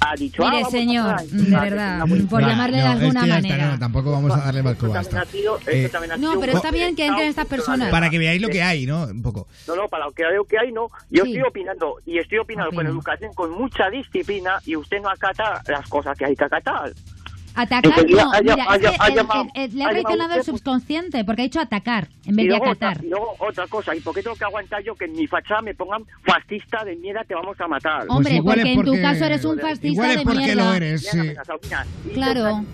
ha 0.00 0.16
dicho... 0.16 0.42
ah, 0.44 0.50
Mire, 0.50 0.62
vamos 0.62 0.68
a 0.74 0.78
señor, 0.78 1.20
de 1.30 1.56
verdad, 1.60 2.00
por 2.28 2.42
Va, 2.42 2.48
llamarle 2.48 2.76
de 2.78 2.82
no, 2.82 2.88
es 2.90 2.96
alguna 3.00 3.20
que 3.20 3.26
está, 3.28 3.34
manera. 3.36 3.70
no, 3.70 3.78
tampoco 3.78 4.10
vamos 4.10 4.32
a 4.32 4.36
darle 4.38 4.60
esto 4.72 4.92
Eh, 5.68 5.90
No, 6.18 6.40
pero 6.40 6.52
está 6.54 6.70
bien 6.72 6.96
que 6.96 7.06
entren 7.06 7.28
estas 7.28 7.46
personas. 7.46 7.90
Para 7.90 8.10
que 8.10 8.18
veáis 8.18 8.42
lo 8.42 8.48
que 8.48 8.62
hay, 8.62 8.84
¿no? 8.84 9.04
Un 9.04 9.22
poco. 9.22 9.46
No, 9.68 9.76
no, 9.76 9.86
para 9.88 10.06
lo 10.06 10.12
que 10.12 10.24
veo 10.24 10.44
que 10.44 10.58
hay, 10.58 10.72
no. 10.72 10.88
Yo 11.10 11.22
Sí. 11.24 11.30
estoy 11.34 11.48
opinando, 11.48 11.98
y 12.04 12.18
estoy 12.18 12.38
opinando 12.38 12.70
con 12.70 12.78
Opina. 12.78 12.90
educación, 12.90 13.32
con 13.34 13.50
mucha 13.52 13.88
disciplina, 13.88 14.60
y 14.66 14.74
usted 14.74 15.00
no 15.00 15.08
acata 15.08 15.62
las 15.68 15.88
cosas 15.88 16.18
que 16.18 16.24
hay 16.24 16.34
que 16.34 16.44
acatar. 16.44 16.92
Atacar 17.56 18.04
no, 18.06 18.32
le 18.32 19.82
ha 19.82 19.90
reaccionado 19.90 20.34
el 20.34 20.40
usted- 20.40 20.52
subconsciente, 20.52 21.24
porque 21.24 21.42
ha 21.42 21.44
dicho 21.44 21.60
atacar 21.60 22.08
en 22.26 22.36
vez 22.36 22.44
y, 22.46 22.48
de 22.48 22.56
acatar. 22.56 23.02
y 23.04 23.08
luego 23.08 23.34
otra 23.38 23.66
cosa, 23.66 23.94
¿y 23.96 24.00
por 24.00 24.14
qué 24.14 24.22
tengo 24.22 24.36
que 24.36 24.44
aguantar 24.44 24.82
yo 24.82 24.94
que 24.94 25.06
en 25.06 25.12
mi 25.14 25.26
fachada 25.26 25.62
me 25.62 25.74
pongan 25.74 26.04
fascista 26.24 26.84
de 26.84 26.96
mierda 26.96 27.24
te 27.24 27.34
vamos 27.34 27.58
a 27.60 27.66
matar? 27.66 28.02
Hombre, 28.08 28.24
Pues 28.24 28.34
igual 28.34 28.56
porque 28.58 28.72
es 28.72 28.78
en 28.78 28.84
tu 28.84 29.02
caso 29.02 29.24
eres 29.24 29.44
un 29.44 29.58
fascista 29.58 29.86
Igual 29.88 30.10
es 30.10 30.16
de 30.18 30.24
mierda. 30.34 30.64
lo 30.64 30.72
eres, 30.74 31.02
sí. 31.08 31.18
Claro. 32.14 32.64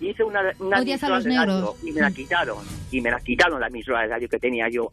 Hice 0.00 0.24
una, 0.24 0.40
una 0.58 0.80
Odias 0.80 1.02
a 1.02 1.08
los 1.08 1.24
negros. 1.26 1.74
Y 1.84 1.92
me 1.92 2.00
la 2.00 2.10
quitaron. 2.10 2.58
Y 2.90 3.00
me 3.00 3.10
la 3.10 3.20
quitaron 3.20 3.60
la 3.60 3.66
emisora 3.68 4.02
de 4.02 4.08
radio 4.08 4.28
que 4.28 4.38
tenía 4.38 4.68
yo. 4.68 4.90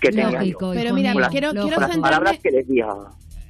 Que 0.00 0.10
tenía 0.10 0.30
Lógico, 0.30 0.72
yo. 0.74 0.80
Pero 0.80 0.94
mira, 0.94 1.12
quiero- 1.30 1.52
quiero 1.52 1.76
centrarme- 1.76 2.00
palabras 2.00 2.38
que 2.42 2.50
decía. 2.50 2.86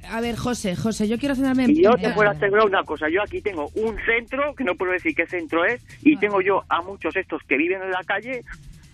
A 0.09 0.21
ver, 0.21 0.35
José, 0.35 0.75
José, 0.75 1.07
yo 1.07 1.17
quiero 1.17 1.35
centrarme 1.35 1.65
en... 1.65 1.71
Y 1.71 1.83
yo 1.83 1.91
te 1.95 2.09
puedo 2.11 2.29
asegurar 2.29 2.65
una 2.65 2.83
cosa, 2.83 3.07
yo 3.09 3.21
aquí 3.21 3.41
tengo 3.41 3.69
un 3.75 3.95
centro, 4.05 4.53
que 4.55 4.63
no 4.63 4.75
puedo 4.75 4.91
decir 4.91 5.15
qué 5.15 5.25
centro 5.25 5.65
es, 5.65 5.81
y 6.03 6.17
tengo 6.17 6.41
yo 6.41 6.63
a 6.69 6.81
muchos 6.81 7.15
estos 7.15 7.41
que 7.47 7.57
viven 7.57 7.81
en 7.81 7.91
la 7.91 8.01
calle, 8.05 8.43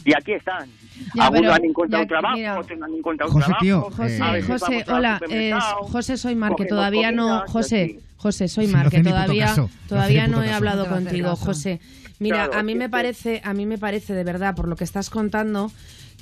y 0.05 0.13
aquí 0.15 0.33
están. 0.33 0.69
Ya, 1.15 1.25
Algunos 1.25 1.41
pero 1.41 1.53
han 1.53 1.65
encontrado 1.65 2.03
ya, 2.03 2.07
trabajo, 2.07 2.37
mira. 2.37 2.59
otros 2.59 2.79
no 2.79 2.85
han 2.85 2.93
encontrado 2.93 3.31
José, 3.31 3.45
trabajo. 3.45 3.63
tío, 3.63 3.81
José, 3.81 4.83
al 4.87 4.95
hola, 4.95 5.19
José, 5.81 6.17
soy 6.17 6.35
Mar, 6.35 6.55
que 6.55 6.65
todavía 6.65 7.11
no, 7.11 7.43
José, 7.47 7.99
José, 8.17 8.47
soy 8.47 8.67
Mar, 8.67 8.89
que 8.89 9.01
todavía, 9.01 9.45
caso, 9.47 9.69
todavía 9.87 10.27
no 10.27 10.43
he 10.43 10.51
hablado 10.51 10.85
No 10.85 10.91
contigo. 10.95 11.35
José. 11.35 11.79
Mira, 12.19 12.45
Claro, 12.47 12.59
a 12.59 12.63
mí 12.63 12.75
me 12.75 12.89
parece, 12.89 13.41
a 13.45 13.53
mí 13.53 13.65
me 13.65 13.77
parece 13.77 14.13
de 14.13 14.25
verdad, 14.25 14.53
por 14.53 14.67
lo 14.67 14.75
que 14.75 14.83
estás 14.83 15.09
contando, 15.09 15.71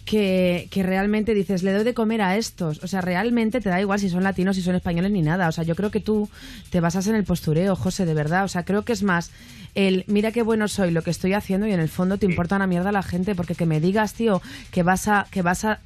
que, 0.08 0.70
que 0.72 0.84
realmente 0.84 1.34
dices, 1.34 1.64
le 1.64 1.74
doy 1.74 1.84
de 1.84 1.94
comer 1.94 2.22
a 2.22 2.38
estos. 2.38 2.82
O 2.82 2.88
sea, 2.88 3.02
realmente 3.02 3.60
te 3.60 3.70
da 3.70 3.82
igual 3.82 4.00
si 4.00 4.10
son 4.10 4.24
latinos, 4.24 4.56
si 4.56 4.62
son 4.62 4.74
españoles, 4.74 5.12
ni 5.12 5.22
nada. 5.22 5.50
O 5.50 5.52
sea, 5.52 5.66
yo 5.66 5.76
creo 5.76 5.92
que 5.92 6.00
tú 6.00 6.30
te 6.70 6.80
basas 6.80 7.08
en 7.08 7.16
el 7.16 7.26
postureo, 7.26 7.76
José, 7.76 8.06
de 8.06 8.14
verdad. 8.14 8.46
O 8.46 8.48
sea, 8.48 8.64
creo 8.64 8.86
que 8.86 8.94
es 8.94 9.04
más 9.04 9.32
el, 9.76 10.06
mira 10.08 10.32
qué 10.32 10.44
bueno 10.44 10.70
soy, 10.70 10.92
lo 10.92 11.02
que 11.02 11.12
estoy 11.12 11.34
haciendo 11.34 11.68
y 11.68 11.74
en 11.74 11.82
el 11.82 11.90
fondo 11.90 12.18
te 12.18 12.26
importa 12.26 12.56
una 12.56 12.68
mierda 12.68 12.94
la 12.94 13.04
gente, 13.04 13.36
porque 13.36 13.54
que 13.54 13.66
me 13.66 13.82
digas, 13.82 14.14
tío, 14.14 14.42
que 14.72 14.82
vas 14.82 15.10
a, 15.10 15.28
que 15.30 15.42
vas 15.42 15.66
a 15.66 15.82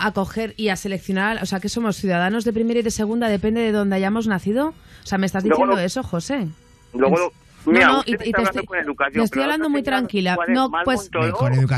a 0.00 0.12
coger 0.12 0.54
y 0.56 0.68
a 0.68 0.76
seleccionar, 0.76 1.42
o 1.42 1.46
sea, 1.46 1.58
que 1.58 1.68
somos 1.68 1.96
ciudadanos 1.96 2.44
de 2.44 2.52
primera 2.52 2.80
y 2.80 2.82
de 2.82 2.90
segunda, 2.90 3.28
depende 3.28 3.60
de 3.60 3.72
dónde 3.72 3.96
hayamos 3.96 4.28
nacido. 4.28 4.68
O 4.68 5.06
sea, 5.06 5.18
¿me 5.18 5.26
estás 5.26 5.42
diciendo 5.42 5.76
eso, 5.78 6.02
José? 6.04 6.46
Luego, 6.94 7.32
No, 7.68 7.74
mira, 7.74 7.88
no, 7.88 8.02
y- 8.06 8.14
y 8.14 8.32
te 8.32 8.42
estoy- 8.42 8.66
con 8.66 8.78
educación, 8.78 9.12
Te 9.20 9.24
estoy 9.24 9.42
hablando 9.42 9.68
muy 9.70 9.82
tranquila. 9.82 10.38
No, 10.48 10.68
Mar 10.68 10.84
pues 10.84 11.10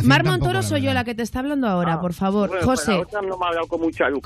Mar 0.04 0.24
Montoro 0.24 0.62
soy 0.62 0.82
yo 0.82 0.94
la 0.94 1.04
que 1.04 1.14
te 1.14 1.22
está 1.22 1.40
hablando 1.40 1.66
ahora, 1.68 2.00
por 2.00 2.12
favor. 2.14 2.48
Bueno, 2.48 2.64
pues 2.64 2.80
José, 2.80 3.02
no 3.12 3.36
me 3.38 3.44
ha 3.44 3.48
hablado 3.48 3.66
con 3.66 3.80
mucha 3.80 4.06
un 4.08 4.20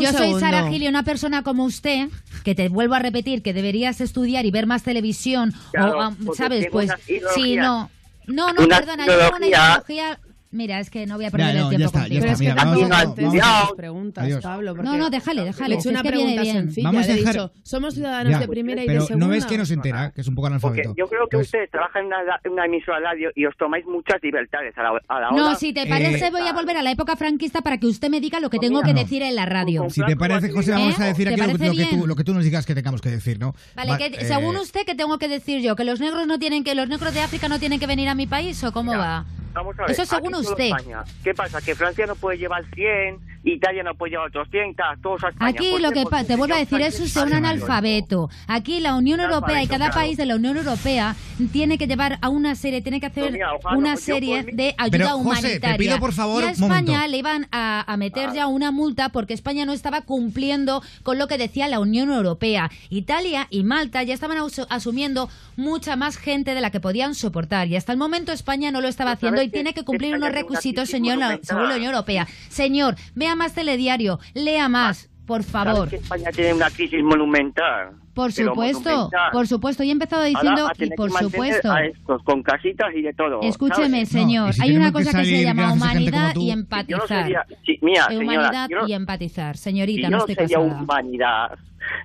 Yo 0.00 0.12
soy. 0.12 0.40
Sara 0.40 0.68
Gili, 0.68 0.88
una 0.88 1.02
persona 1.02 1.42
como 1.42 1.64
usted, 1.64 2.08
que 2.44 2.54
te 2.54 2.68
vuelvo 2.68 2.94
a 2.94 2.98
repetir 3.00 3.42
que 3.42 3.52
deberías 3.52 4.00
estudiar 4.00 4.46
y 4.46 4.50
ver 4.50 4.66
más 4.66 4.82
televisión, 4.82 5.52
Claro, 5.72 6.14
o, 6.26 6.34
¿sabes? 6.34 6.68
Pues 6.70 6.90
sí, 7.34 7.56
no. 7.56 7.90
No, 8.26 8.52
no, 8.52 8.62
Una 8.64 8.76
perdona, 8.78 9.06
yo 9.06 9.18
tengo 9.18 9.36
una 9.38 9.46
ideología 9.48 10.20
Mira, 10.52 10.80
es 10.80 10.90
que 10.90 11.06
no 11.06 11.14
voy 11.14 11.26
a 11.26 11.28
Ya, 11.28 11.30
perder 11.30 11.54
no, 11.54 11.70
el 11.70 11.76
tiempo 11.76 11.92
contigo. 11.92 12.24
está. 12.26 12.38
Mira, 12.40 12.54
vamos 12.56 12.82
a- 12.82 13.04
vamos 13.04 13.34
a- 13.40 13.66
tus 13.68 13.76
preguntas, 13.76 14.24
Adiós. 14.24 14.42
Pablo. 14.42 14.74
porque 14.74 14.90
No, 14.90 14.96
no, 14.98 15.08
déjale, 15.08 15.44
déjale. 15.44 15.68
Le 15.68 15.74
he 15.76 15.78
hecho 15.78 15.88
una 15.90 15.98
es 16.00 16.02
que 16.02 16.08
pregunta 16.08 16.42
bien. 16.42 16.56
sencilla. 16.56 16.88
Vamos 16.88 17.04
a 17.08 17.12
dejar- 17.12 17.32
dicho, 17.34 17.52
somos 17.62 17.94
ciudadanos 17.94 18.32
Ya, 18.32 18.38
de 18.40 18.48
primera 18.48 18.82
y 18.82 18.86
pero 18.86 19.00
de 19.02 19.06
segunda. 19.06 19.26
no 19.26 19.32
ves 19.32 19.46
que 19.46 19.58
no 19.58 19.64
se 19.64 19.74
entera, 19.74 20.10
que 20.10 20.20
es 20.22 20.26
un 20.26 20.34
poco 20.34 20.48
Porque 20.48 20.64
analfabeto. 20.80 20.94
yo 20.98 21.06
creo 21.06 21.28
que 21.28 21.36
ustedes 21.36 21.70
trabajan 21.70 22.02
en 22.02 22.06
una, 22.08 22.40
una 22.50 22.64
emisora 22.66 22.98
de 22.98 23.04
radio 23.04 23.30
y 23.36 23.46
os 23.46 23.56
tomáis 23.56 23.86
muchas 23.86 24.16
libertades 24.22 24.76
a 24.76 24.82
la, 24.82 24.88
a 25.06 25.20
la 25.20 25.28
hora. 25.30 25.36
No, 25.36 25.54
si 25.54 25.72
te 25.72 25.86
parece, 25.86 26.26
Eh, 26.26 26.30
voy 26.32 26.42
a 26.48 26.52
volver 26.52 26.76
a 26.76 26.82
la 26.82 26.90
época 26.90 27.14
franquista 27.14 27.60
para 27.60 27.78
que 27.78 27.86
usted 27.86 28.08
me 28.10 28.20
diga 28.20 28.40
lo 28.40 28.50
que 28.50 28.58
tengo 28.58 28.82
que 28.82 28.92
No. 28.92 28.98
decir 29.00 29.22
en 29.22 29.36
la 29.36 29.46
radio. 29.46 29.88
Si 29.88 30.04
te 30.04 30.16
parece, 30.16 30.50
José, 30.50 30.72
vamos 30.72 30.98
¿Eh? 30.98 31.02
a 31.04 31.06
decir 31.06 31.28
¿Te 31.28 31.34
aquí 31.34 31.40
lo, 31.42 31.46
lo 31.46 31.74
que 31.76 31.86
tú, 31.86 32.06
lo 32.08 32.16
que 32.16 32.24
tú 32.24 32.34
nos 32.34 32.42
digas 32.42 32.66
que 32.66 32.74
tengamos 32.74 33.00
que 33.00 33.10
decir, 33.10 33.38
¿no? 33.38 33.54
Vale, 33.76 33.92
Va- 33.92 33.98
que, 33.98 34.06
eh, 34.06 34.24
según 34.24 34.56
usted, 34.56 34.80
¿qué 34.84 34.96
tengo 34.96 35.16
que 35.18 35.28
decir 35.28 35.60
yo? 35.62 35.76
¿Que 35.76 35.84
los 35.84 36.00
negros 36.00 36.26
no 36.26 36.40
tienen 36.40 36.64
que 36.64 36.74
los 36.74 36.88
negros 36.88 37.14
de 37.14 37.20
África 37.20 37.48
no 37.48 37.60
tienen 37.60 37.78
que 37.78 37.86
venir 37.86 38.08
a 38.08 38.16
mi 38.16 38.26
país 38.26 38.62
o 38.64 38.72
cómo 38.72 38.96
va? 38.98 39.26
Vamos 39.52 39.76
a 39.78 39.82
ver, 39.82 39.90
Eso 39.90 40.04
según 40.06 40.34
usted. 40.34 40.64
España. 40.66 41.02
¿Qué 41.24 41.34
pasa? 41.34 41.60
Que 41.60 41.74
Francia 41.74 42.06
no 42.06 42.14
puede 42.14 42.38
llevar 42.38 42.64
100, 42.74 43.18
Italia 43.42 43.82
no 43.82 43.94
puede 43.94 44.12
llevar 44.12 44.30
200, 44.30 44.86
todos 45.02 45.24
a 45.24 45.28
España. 45.30 45.50
Aquí 45.50 45.70
¿Por 45.72 45.80
lo 45.80 45.90
que 45.90 46.04
te 46.26 46.36
vuelvo 46.36 46.54
a 46.54 46.58
decir 46.58 46.80
es 46.82 47.00
usted 47.00 47.22
un 47.22 47.32
analfabeto. 47.34 48.30
Aquí 48.46 48.80
la 48.80 48.94
Unión 48.94 49.20
Un 49.20 49.26
Europea 49.26 49.62
y 49.62 49.66
cada 49.66 49.86
claro. 49.86 49.94
país 49.94 50.16
de 50.16 50.26
la 50.26 50.36
Unión 50.36 50.56
Europea 50.56 51.16
tiene 51.52 51.78
que 51.78 51.86
llevar 51.86 52.18
a 52.20 52.28
una 52.28 52.54
serie, 52.54 52.80
tiene 52.82 53.00
que 53.00 53.06
hacer 53.06 53.22
Pues 53.24 53.32
mira, 53.32 53.54
ojalá, 53.54 53.76
una 53.76 53.92
pues 53.94 54.04
serie 54.04 54.42
de 54.52 54.74
ayuda 54.78 54.90
Pero, 54.90 55.08
José, 55.08 55.20
humanitaria. 55.20 55.72
te 55.72 55.78
pido, 55.78 55.98
por 55.98 56.12
favor, 56.12 56.42
y 56.44 56.46
a 56.46 56.50
España 56.50 56.68
momento. 56.98 57.08
le 57.10 57.16
iban 57.16 57.48
a, 57.50 57.92
a 57.92 57.96
meter 57.96 58.32
ya 58.32 58.46
una 58.46 58.70
multa 58.70 59.08
porque 59.08 59.34
España 59.34 59.64
no 59.66 59.72
estaba 59.72 60.02
cumpliendo 60.02 60.82
con 61.02 61.18
lo 61.18 61.26
que 61.28 61.38
decía 61.38 61.66
la 61.68 61.80
Unión 61.80 62.10
Europea. 62.12 62.70
Italia 62.90 63.46
y 63.50 63.64
Malta 63.64 64.02
ya 64.02 64.14
estaban 64.14 64.38
asu- 64.38 64.66
asumiendo 64.70 65.28
mucha 65.56 65.96
más 65.96 66.16
gente 66.18 66.54
de 66.54 66.60
la 66.60 66.70
que 66.70 66.80
podían 66.80 67.14
soportar 67.14 67.68
y 67.68 67.76
hasta 67.76 67.92
el 67.92 67.98
momento 67.98 68.32
España 68.32 68.70
no 68.70 68.80
lo 68.80 68.88
estaba 68.88 69.12
haciendo 69.12 69.39
y 69.42 69.46
sabes 69.46 69.52
que 69.52 69.56
tiene 69.58 69.74
que 69.74 69.84
cumplir 69.84 70.14
unos 70.16 70.32
requisitos, 70.32 70.84
crisis 70.84 70.90
señor, 70.92 71.18
la- 71.18 71.26
monumental. 71.26 71.46
según 71.56 71.68
la 71.68 71.76
Unión 71.76 71.92
Europea. 71.94 72.26
Señor, 72.48 72.94
vea 73.14 73.34
más 73.36 73.54
telediario, 73.54 74.18
lea 74.34 74.68
más, 74.68 75.08
por 75.26 75.42
favor. 75.44 75.76
¿Sabes 75.76 75.90
que 75.90 75.96
España 75.96 76.30
tiene 76.32 76.54
una 76.54 76.70
crisis 76.70 77.02
monumental. 77.02 77.90
Por 78.12 78.32
supuesto, 78.32 78.90
monumental. 78.90 79.30
por 79.32 79.46
supuesto. 79.46 79.82
Y 79.84 79.88
he 79.88 79.92
empezado 79.92 80.24
diciendo, 80.24 80.66
a 80.66 80.72
y 80.76 80.90
por 80.90 81.10
que 81.10 81.18
supuesto. 81.24 81.72
A 81.72 81.84
estos, 81.84 82.22
con 82.24 82.42
casitas 82.42 82.88
y 82.94 83.02
de 83.02 83.12
todo. 83.14 83.40
Escúcheme, 83.42 84.04
¿sabes? 84.04 84.08
señor. 84.08 84.50
y 84.50 84.52
si 84.54 84.62
Hay 84.62 84.70
una 84.76 84.78
tenemos 84.86 85.00
que 85.00 85.04
cosa 85.06 85.18
que 85.20 85.24
se 85.26 85.42
llama 85.44 85.72
humanidad 85.72 86.20
como 86.22 86.34
tú. 86.34 86.40
y 86.40 86.46
Yo 86.48 86.54
no 86.56 86.60
empatizar. 86.60 87.06
sería, 87.08 87.44
sí, 87.64 87.78
mira, 87.80 88.06
señora, 88.08 88.24
humanidad 88.24 88.68
yo 88.68 88.76
no- 88.80 88.88
y 88.88 88.92
empatizar. 88.92 89.56
si 89.56 89.62
Señorita, 89.62 90.02
yo 90.02 90.10
no 90.10 90.16
no 90.16 90.22
estoy 90.26 90.34
sería 90.34 90.58
casada. 90.58 90.82
humanidad, 90.82 91.58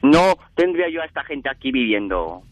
no 0.03 0.37
tendría 0.55 0.89
yo 0.89 1.01
a 1.01 1.05
esta 1.05 1.23
gente 1.23 1.49
aquí 1.49 1.71
viviendo. 1.71 2.43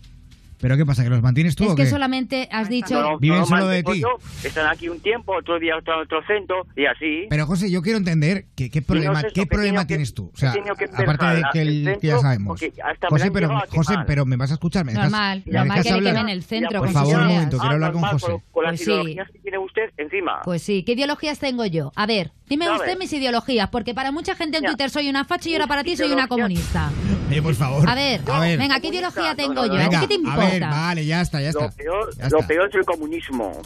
¿Pero 0.64 0.78
qué 0.78 0.86
pasa? 0.86 1.04
¿Que 1.04 1.10
los 1.10 1.22
mantienes 1.22 1.58
tú 1.58 1.66
Es 1.66 1.72
o 1.72 1.76
que 1.76 1.84
qué? 1.84 1.90
solamente 1.90 2.48
has 2.50 2.70
dicho... 2.70 2.98
No, 3.02 3.20
Viven 3.20 3.40
no 3.40 3.46
solo 3.46 3.68
de 3.68 3.84
ti. 3.84 4.02
están 4.46 4.66
aquí 4.68 4.88
un 4.88 5.02
tiempo, 5.02 5.36
otro 5.36 5.60
día 5.60 5.76
otro 5.76 5.94
en 5.96 6.00
otro 6.04 6.26
centro 6.26 6.66
y 6.78 6.86
así. 6.86 7.28
Pero 7.30 7.46
José, 7.46 7.70
yo 7.70 7.82
quiero 7.82 7.98
entender 7.98 8.46
que- 8.56 8.70
qué 8.70 8.82
problema, 8.82 9.20
sé 9.20 9.28
eso, 9.28 9.34
qué 9.36 9.42
que 9.42 9.48
problema 9.48 9.82
que- 9.82 9.88
tienes 9.88 10.14
tú. 10.14 10.32
O 10.34 10.38
sea, 10.38 10.54
que 10.54 10.62
aparte 10.86 11.26
de 11.26 11.44
que, 11.52 11.62
el- 11.62 11.88
el 11.90 11.98
que 12.00 12.08
ya 12.08 12.20
sabemos. 12.20 12.48
porque 12.62 12.74
hasta 12.82 13.08
me 13.08 13.10
José, 13.10 13.32
pero, 13.32 13.60
José, 13.72 13.96
pero 14.08 14.26
me 14.26 14.38
vas 14.38 14.52
a 14.52 14.54
escuchar. 14.54 14.86
¿Me 14.86 14.94
dejas- 14.94 15.12
Normal, 15.12 15.44
me 15.46 15.52
normal 15.52 15.68
dejas 15.80 15.84
que 15.84 15.90
le 15.92 15.96
hablar? 15.98 16.14
quemen 16.16 16.30
el 16.30 16.44
centro. 16.44 16.80
Por 16.80 16.88
con 16.88 16.94
favor, 16.94 17.16
un 17.20 17.28
momento, 17.28 17.58
quiero 17.58 17.74
hablar 17.74 17.92
con 17.92 18.02
normal, 18.02 18.20
José. 18.22 18.44
Con 18.52 18.64
las 18.64 18.72
Pues 18.72 18.80
sí. 18.80 18.86
ideologías 18.92 19.30
que 19.32 19.40
tiene 19.40 19.58
usted 19.58 19.90
encima. 19.98 20.42
Pues 20.46 20.62
sí, 20.62 20.84
¿qué 20.84 20.94
ideologías 20.94 21.40
tengo 21.40 21.66
yo? 21.66 21.92
A 21.98 22.06
ver, 22.06 22.32
dime 22.48 22.72
usted 22.72 22.98
mis 22.98 23.12
ideologías, 23.12 23.68
porque 23.70 23.94
para 23.94 24.14
mucha 24.14 24.34
gente 24.36 24.58
en 24.60 24.64
Ya. 24.64 24.70
Twitter 24.70 24.90
soy 24.90 25.10
una 25.10 25.26
facha 25.26 25.50
y 25.50 25.54
ahora 25.56 25.68
para 25.68 25.84
ti 25.84 25.98
soy 25.98 26.12
una 26.14 26.28
comunista. 26.30 26.90
Oye, 27.30 27.42
por 27.44 27.54
favor. 27.56 27.90
A 27.90 27.96
ver, 27.96 28.22
a 28.32 28.40
ver. 28.40 28.58
venga, 28.58 28.80
¿qué 28.80 28.88
ideología 28.88 29.36
tengo 29.36 29.54
no, 29.56 29.66
yo? 29.68 29.74
no, 29.74 29.82
¿A 29.82 29.90
ti 29.90 29.98
qué 30.00 30.08
te 30.08 30.14
importa? 30.16 30.53
Vale, 30.60 31.06
ya 31.06 31.22
está, 31.22 31.42
ya 31.42 31.50
está. 31.50 31.66
Lo 31.66 31.72
peor, 31.72 32.18
Ya 32.18 32.30
lo 32.30 32.40
peor 32.48 32.70
es 32.70 32.76
el 32.76 32.86
comunismo. 32.86 33.62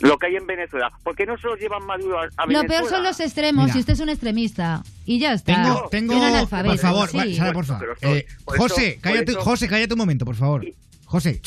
Lo 0.00 0.16
que 0.16 0.26
hay 0.26 0.36
en 0.36 0.46
Venezuela. 0.46 0.92
¿Por 1.02 1.16
qué 1.16 1.26
no 1.26 1.36
se 1.38 1.48
los 1.48 1.58
llevan 1.58 1.84
Maduro 1.84 2.20
a, 2.20 2.22
a 2.36 2.46
Lo 2.46 2.46
Venezuela? 2.46 2.68
peor 2.68 2.88
son 2.88 3.02
los 3.02 3.18
extremos 3.18 3.64
Mira. 3.64 3.76
y 3.76 3.80
usted 3.80 3.92
es 3.94 4.00
un 4.00 4.08
extremista. 4.08 4.82
Y 5.04 5.18
ya 5.18 5.32
está. 5.32 5.54
Tengo, 5.54 5.88
tengo, 5.90 6.12
Y 6.12 6.16
un 6.18 6.22
analfabeto, 6.22 6.70
por 6.74 6.78
favor, 6.80 7.08
sí. 7.10 7.34
Sara, 7.34 7.52
por 7.52 7.64
favor. 7.64 7.98
Eh, 8.02 8.26
por 8.44 8.58
José, 8.58 8.98
cállate, 9.00 9.32
eso- 9.32 9.40
José, 9.40 9.66
cállate 9.68 9.94
un 9.94 9.98
momento, 9.98 10.24
por 10.24 10.36
favor. 10.36 10.64
José, 11.04 11.40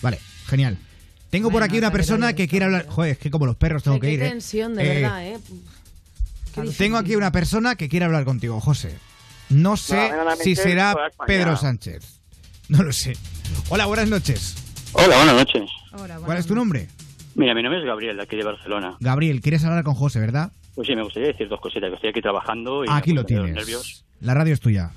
vale, 0.00 0.18
genial. 0.46 0.78
Tengo 1.30 1.50
por 1.50 1.62
aquí 1.62 1.78
una 1.78 1.90
persona 1.92 2.32
que 2.34 2.48
quiere 2.48 2.64
hablar. 2.66 2.86
Joder, 2.88 3.12
es 3.12 3.18
que 3.18 3.30
como 3.30 3.46
los 3.46 3.56
perros 3.56 3.82
tengo 3.84 4.00
que 4.00 4.08
qué 4.08 4.12
ir. 4.14 4.22
eh. 4.22 4.28
tensión, 4.30 4.74
de 4.74 4.82
Eh, 4.82 5.00
verdad, 5.02 5.26
¿eh? 5.26 5.38
Qué 6.54 6.62
Tengo 6.76 6.98
aquí 6.98 7.16
una 7.16 7.32
persona 7.32 7.76
que 7.76 7.88
quiere 7.88 8.04
hablar 8.04 8.24
contigo, 8.24 8.60
José. 8.60 8.94
No 9.48 9.76
sé 9.76 10.10
si 10.42 10.56
será. 10.56 10.94
Pedro 11.26 11.56
Sánchez. 11.56 12.18
No 12.68 12.82
lo 12.82 12.92
sé. 12.92 13.14
Hola, 13.68 13.86
buenas 13.86 14.08
noches. 14.08 14.90
Hola, 14.92 15.16
buenas 15.16 15.34
noches. 15.34 15.70
¿Cuál 16.24 16.38
es 16.38 16.46
tu 16.46 16.54
nombre? 16.54 16.88
Mira, 17.34 17.54
mi 17.54 17.62
nombre 17.62 17.80
es 17.80 17.86
Gabriel, 17.86 18.16
de 18.16 18.22
aquí 18.22 18.36
de 18.36 18.44
Barcelona. 18.44 18.96
Gabriel, 19.00 19.40
¿quieres 19.40 19.64
hablar 19.64 19.84
con 19.84 19.94
José, 19.94 20.20
verdad? 20.20 20.52
Pues 20.74 20.86
sí, 20.86 20.94
me 20.96 21.02
gustaría 21.02 21.28
decir 21.28 21.48
dos 21.48 21.60
cositas, 21.60 21.88
que 21.90 21.94
estoy 21.96 22.10
aquí 22.10 22.20
trabajando 22.20 22.84
y... 22.84 22.88
Aquí 22.90 23.10
me 23.10 23.16
lo 23.16 23.24
tienes. 23.24 23.54
nervios. 23.54 24.04
La 24.20 24.34
radio 24.34 24.52
es 24.54 24.60
tuya. 24.60 24.90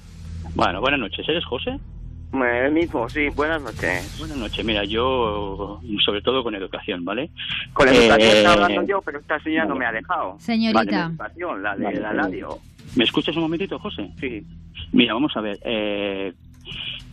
Bueno, 0.54 0.82
buenas 0.82 1.00
noches. 1.00 1.28
¿Eres 1.28 1.46
José? 1.46 1.80
El 2.34 2.72
mismo, 2.74 3.08
sí. 3.08 3.30
Buenas 3.30 3.62
noches. 3.62 4.16
Buenas 4.20 4.38
noches. 4.38 4.66
Mira, 4.66 4.84
yo, 4.84 5.80
sobre 6.04 6.22
todo 6.22 6.44
con 6.44 6.54
educación, 6.56 7.06
¿vale? 7.06 7.30
Con 7.74 7.88
Eh, 7.88 7.92
educación 7.96 8.30
estaba 8.38 8.54
hablando 8.66 8.84
yo, 8.86 9.02
pero 9.02 9.20
esta 9.20 9.40
señora 9.42 9.66
no 9.66 9.76
me 9.76 9.86
ha 9.86 9.92
dejado. 9.94 10.36
Señorita. 10.40 10.80
Vale, 10.80 10.92
la 10.92 11.06
educación, 11.08 11.64
la 11.64 11.76
de 11.78 11.84
Vale, 11.86 12.00
la 12.02 12.12
radio. 12.14 12.60
¿Me 12.96 13.04
escuchas 13.06 13.36
un 13.38 13.44
momentito, 13.44 13.80
José? 13.80 14.10
Sí. 14.20 14.46
Mira, 14.92 15.14
vamos 15.14 15.32
a 15.36 15.42
ver. 15.42 15.60
eh, 15.64 16.34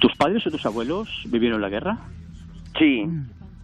¿Tus 0.03 0.15
padres 0.17 0.45
o 0.47 0.51
tus 0.51 0.67
abuelos 0.67 1.09
vivieron 1.27 1.61
la 1.63 1.69
guerra? 1.69 1.97
Sí. 2.77 3.05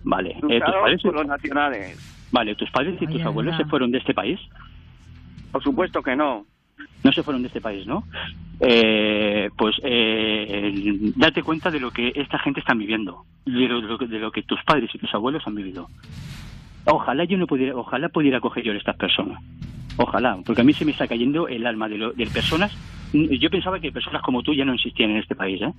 Vale. 0.05 0.30
eh, 0.49 0.61
¿Tus 0.64 0.74
padres, 0.80 1.03
por 1.03 1.14
los 1.16 1.26
nacionales. 1.26 2.28
vale, 2.30 2.55
¿tus 2.55 2.70
padres 2.70 2.97
y 3.03 3.07
tus 3.09 3.20
abuelos 3.22 3.53
verdad. 3.55 3.64
se 3.66 3.70
fueron 3.70 3.91
de 3.91 3.99
este 3.99 4.14
país? 4.14 4.39
Por 5.51 5.62
supuesto 5.62 6.01
que 6.03 6.14
no. 6.14 6.47
No 7.03 7.12
se 7.12 7.22
fueron 7.24 7.43
de 7.43 7.49
este 7.49 7.61
país, 7.61 7.86
¿no? 7.89 8.05
Eh, 8.61 9.51
pues 9.57 9.76
eh, 9.82 11.12
date 11.16 11.43
cuenta 11.43 11.70
de 11.72 11.80
lo 11.80 11.91
que 11.91 12.12
esta 12.14 12.39
gente 12.39 12.61
está 12.61 12.74
viviendo, 12.74 13.24
de 13.45 13.66
lo, 13.68 13.80
de 13.80 13.86
lo 13.89 13.99
que- 13.99 14.07
de 14.07 14.18
lo 14.20 14.30
que 14.30 14.43
tus 14.43 14.62
padres 14.64 14.91
y 14.95 14.99
tus 14.99 15.12
abuelos 15.14 15.43
han 15.47 15.55
vivido. 15.57 15.89
Ojalá 16.84 17.24
yo 17.24 17.36
no 17.36 17.47
pudiera, 17.47 17.76
ojalá 17.76 18.09
pudiera 18.09 18.41
coger 18.41 18.64
yo 18.64 18.72
a 18.72 18.76
estas 18.76 18.97
personas. 18.97 19.43
Ojalá, 19.97 20.39
porque 20.47 20.61
a 20.61 20.64
mí 20.64 20.72
se 20.72 20.84
me 20.84 20.93
está 20.93 21.09
cayendo 21.09 21.49
el 21.49 21.66
alma 21.66 21.89
de, 21.89 21.99
lo- 21.99 22.12
de 22.12 22.26
personas. 22.26 22.72
Yo 23.12 23.51
pensaba 23.51 23.80
que 23.80 23.91
personas 23.91 24.22
como 24.22 24.43
tú 24.43 24.53
ya 24.55 24.64
no 24.64 24.74
existían 24.74 25.11
en 25.11 25.16
este 25.18 25.34
país, 25.34 25.61
¿eh? 25.62 25.72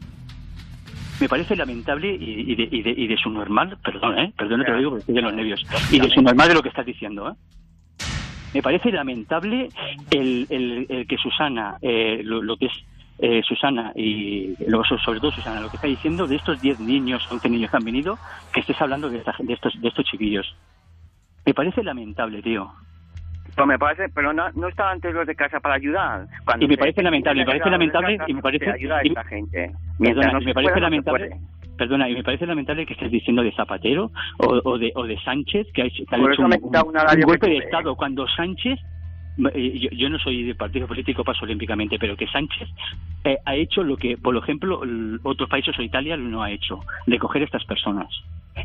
Me 1.20 1.28
parece 1.28 1.56
lamentable 1.56 2.16
y, 2.16 2.52
y 2.52 2.56
de, 2.56 2.68
y, 2.72 2.82
de, 2.82 2.90
y 2.92 3.08
de 3.08 3.18
su 3.18 3.30
normal, 3.30 3.78
perdón, 3.84 4.18
¿eh? 4.20 4.34
Perdón, 4.38 4.64
te 4.64 4.72
lo 4.72 4.78
digo 4.78 4.90
porque 4.92 5.02
estoy 5.02 5.18
en 5.18 5.24
los 5.26 5.34
nervios. 5.34 5.66
Y 5.92 6.00
de 6.00 6.10
su 6.10 6.22
normal 6.22 6.48
de 6.48 6.54
lo 6.54 6.62
que 6.62 6.70
estás 6.70 6.86
diciendo, 6.86 7.30
¿eh? 7.30 7.34
Me 8.54 8.62
parece 8.64 8.92
lamentable 8.92 9.72
el, 10.10 10.48
el- 10.50 10.86
el 10.90 11.08
que 11.08 11.18
Susana, 11.18 11.78
eh, 11.82 12.22
lo, 12.24 12.42
lo 12.42 12.58
que 12.58 12.66
es 12.68 12.74
eh, 13.20 13.42
Susana 13.46 13.92
y 13.96 14.56
lo- 14.66 14.82
sobre 14.84 15.20
todo 15.20 15.32
Susana, 15.32 15.60
lo 15.60 15.70
que 15.70 15.76
está 15.76 15.88
diciendo 15.88 16.26
de 16.26 16.38
estos 16.38 16.60
10 16.62 16.80
niños, 16.80 17.22
11 17.30 17.50
niños 17.50 17.70
que 17.70 17.78
han 17.78 17.84
venido, 17.84 18.18
que 18.54 18.62
estés 18.62 18.82
hablando 18.82 19.10
de, 19.10 19.18
esta- 19.20 19.36
de 19.38 19.54
estos, 19.54 19.80
de 19.80 19.88
estos 19.90 20.06
chiquillos. 20.06 20.48
Me 21.46 21.54
parece 21.54 21.84
lamentable, 21.84 22.42
tío. 22.42 22.72
Pues 23.60 23.68
me 23.68 23.78
parece, 23.78 24.08
pero 24.16 24.32
no, 24.32 24.50
no 24.52 24.70
estaban 24.70 24.94
antes 24.94 25.14
los 25.14 25.28
de 25.28 25.36
casa 25.36 25.60
para 25.60 25.76
ayudar. 25.76 26.26
Cuando 26.46 26.66
Y 26.66 26.70
me 26.70 26.78
parece 26.78 27.04
lamentable, 27.04 27.42
me 27.42 27.46
parece 27.46 27.70
lamentable 27.70 28.18
y 28.26 28.34
me 28.34 28.42
parece- 28.42 28.64
se 28.66 28.72
ayuda 28.72 28.98
a 29.00 29.06
y- 29.06 29.08
esta 29.10 29.24
gente. 29.26 29.58
Perdona, 29.58 29.96
Mientras 30.00 30.34
no 30.34 30.40
me 30.40 30.46
se 30.46 30.54
parece 30.54 30.54
pueda, 30.54 30.64
no 30.64 30.74
se 30.76 30.80
lamentable. 30.82 31.30
Perdona, 31.78 32.10
y 32.10 32.14
me 32.16 32.24
parece 32.24 32.46
lamentable 32.46 32.86
que 32.86 32.94
estés 32.94 33.12
diciendo 33.12 33.44
de 33.44 33.52
Zapatero 33.52 34.12
o, 34.38 34.62
o 34.64 34.78
de, 34.78 34.94
o 34.96 35.04
de 35.04 35.20
Sánchez, 35.24 35.68
que 35.74 35.82
ha 35.82 35.86
hecho, 35.86 36.04
que 36.06 36.16
ha 36.16 36.20
Por 36.20 36.32
hecho 36.34 36.48
eso 36.48 36.56
un, 36.64 37.24
golpe 37.26 37.50
de. 37.50 37.58
Estado. 37.58 37.96
Cuando 37.98 38.26
Sánchez, 38.30 38.80
eh, 39.54 39.80
yo, 39.80 39.90
yo 39.92 40.10
no 40.10 40.18
soy 40.20 40.44
de 40.44 40.56
partido 40.56 40.88
político, 40.88 41.26
paso 41.26 41.44
olímpicamente, 41.44 41.98
pero 42.00 42.16
que 42.16 42.28
Sánchez 42.28 42.70
eh, 43.26 43.38
ha 43.46 43.56
hecho 43.56 43.84
lo 43.84 43.98
que, 43.98 44.16
por 44.18 44.38
ejemplo, 44.38 44.82
otros 45.24 45.50
países 45.50 45.78
o 45.78 45.82
Italia 45.82 46.16
no 46.16 46.42
ha 46.44 46.50
hecho, 46.52 46.80
de 47.08 47.20
coger 47.20 47.44
estas 47.44 47.66
personas, 47.66 48.08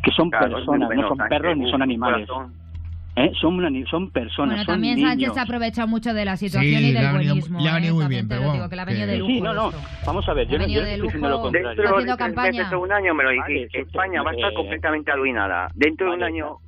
que 0.04 0.10
son 0.12 0.30
Claro, 0.30 0.54
personas, 0.54 0.88
no 0.94 1.08
son 1.08 1.18
perros 1.28 1.56
ni 1.56 1.68
son 1.68 1.82
animales. 1.82 2.28
corazón. 2.28 2.63
¿Eh? 3.16 3.30
Son, 3.40 3.54
una 3.54 3.70
son 3.90 4.10
personas, 4.10 4.56
Bueno, 4.56 4.64
son 4.64 4.74
también 4.74 4.96
niños. 4.96 5.10
Sánchez 5.10 5.34
se 5.34 5.40
aprovecha 5.40 5.86
mucho 5.86 6.12
de 6.14 6.24
la 6.24 6.36
situación 6.36 6.72
Sí, 6.80 6.86
y 6.88 6.92
le 6.92 6.98
del 6.98 7.06
ha 7.06 7.12
venido- 7.12 7.34
buenismo. 7.34 7.60
le 7.60 7.68
ha 7.70 7.74
venido 7.74 7.92
¿eh? 7.92 7.96
muy 7.96 8.06
bien, 8.08 8.28
pero 8.28 8.40
lo 8.40 8.46
bueno, 8.46 8.54
digo, 8.62 8.68
que 8.70 8.76
le 8.76 8.82
ha 8.82 8.84
venido 8.84 9.06
que- 9.06 9.12
de 9.12 9.18
lujo 9.18 9.30
Sí, 9.32 9.40
no, 9.40 9.54
no, 9.54 9.68
esto. 9.70 9.80
vamos 10.06 10.28
a 10.28 10.32
ver, 10.34 10.48
yo, 10.48 10.56
Ha 10.56 10.58
no- 10.58 10.66
yo 10.68 10.80
estoy 10.80 11.00
diciendo 11.00 11.28
lo 11.28 11.34
lujo. 11.34 11.42
contrario. 11.42 11.68
Dentro 11.68 11.82
de 11.84 11.88
haciendo 11.90 12.16
tres 12.16 12.26
campaña. 12.26 12.58
meses 12.58 12.72
o 12.72 12.80
un 12.80 12.92
año 12.92 13.14
me 13.14 13.24
lo 13.24 13.30
dijiste. 13.30 13.80
España 13.80 14.22
va 14.22 14.30
a 14.30 14.34
estar 14.34 14.50
eh, 14.52 14.54
completamente 14.54 15.10
arruinada. 15.12 15.68
Dentro 15.74 16.10
de 16.10 16.16
un 16.16 16.22
año 16.22 16.58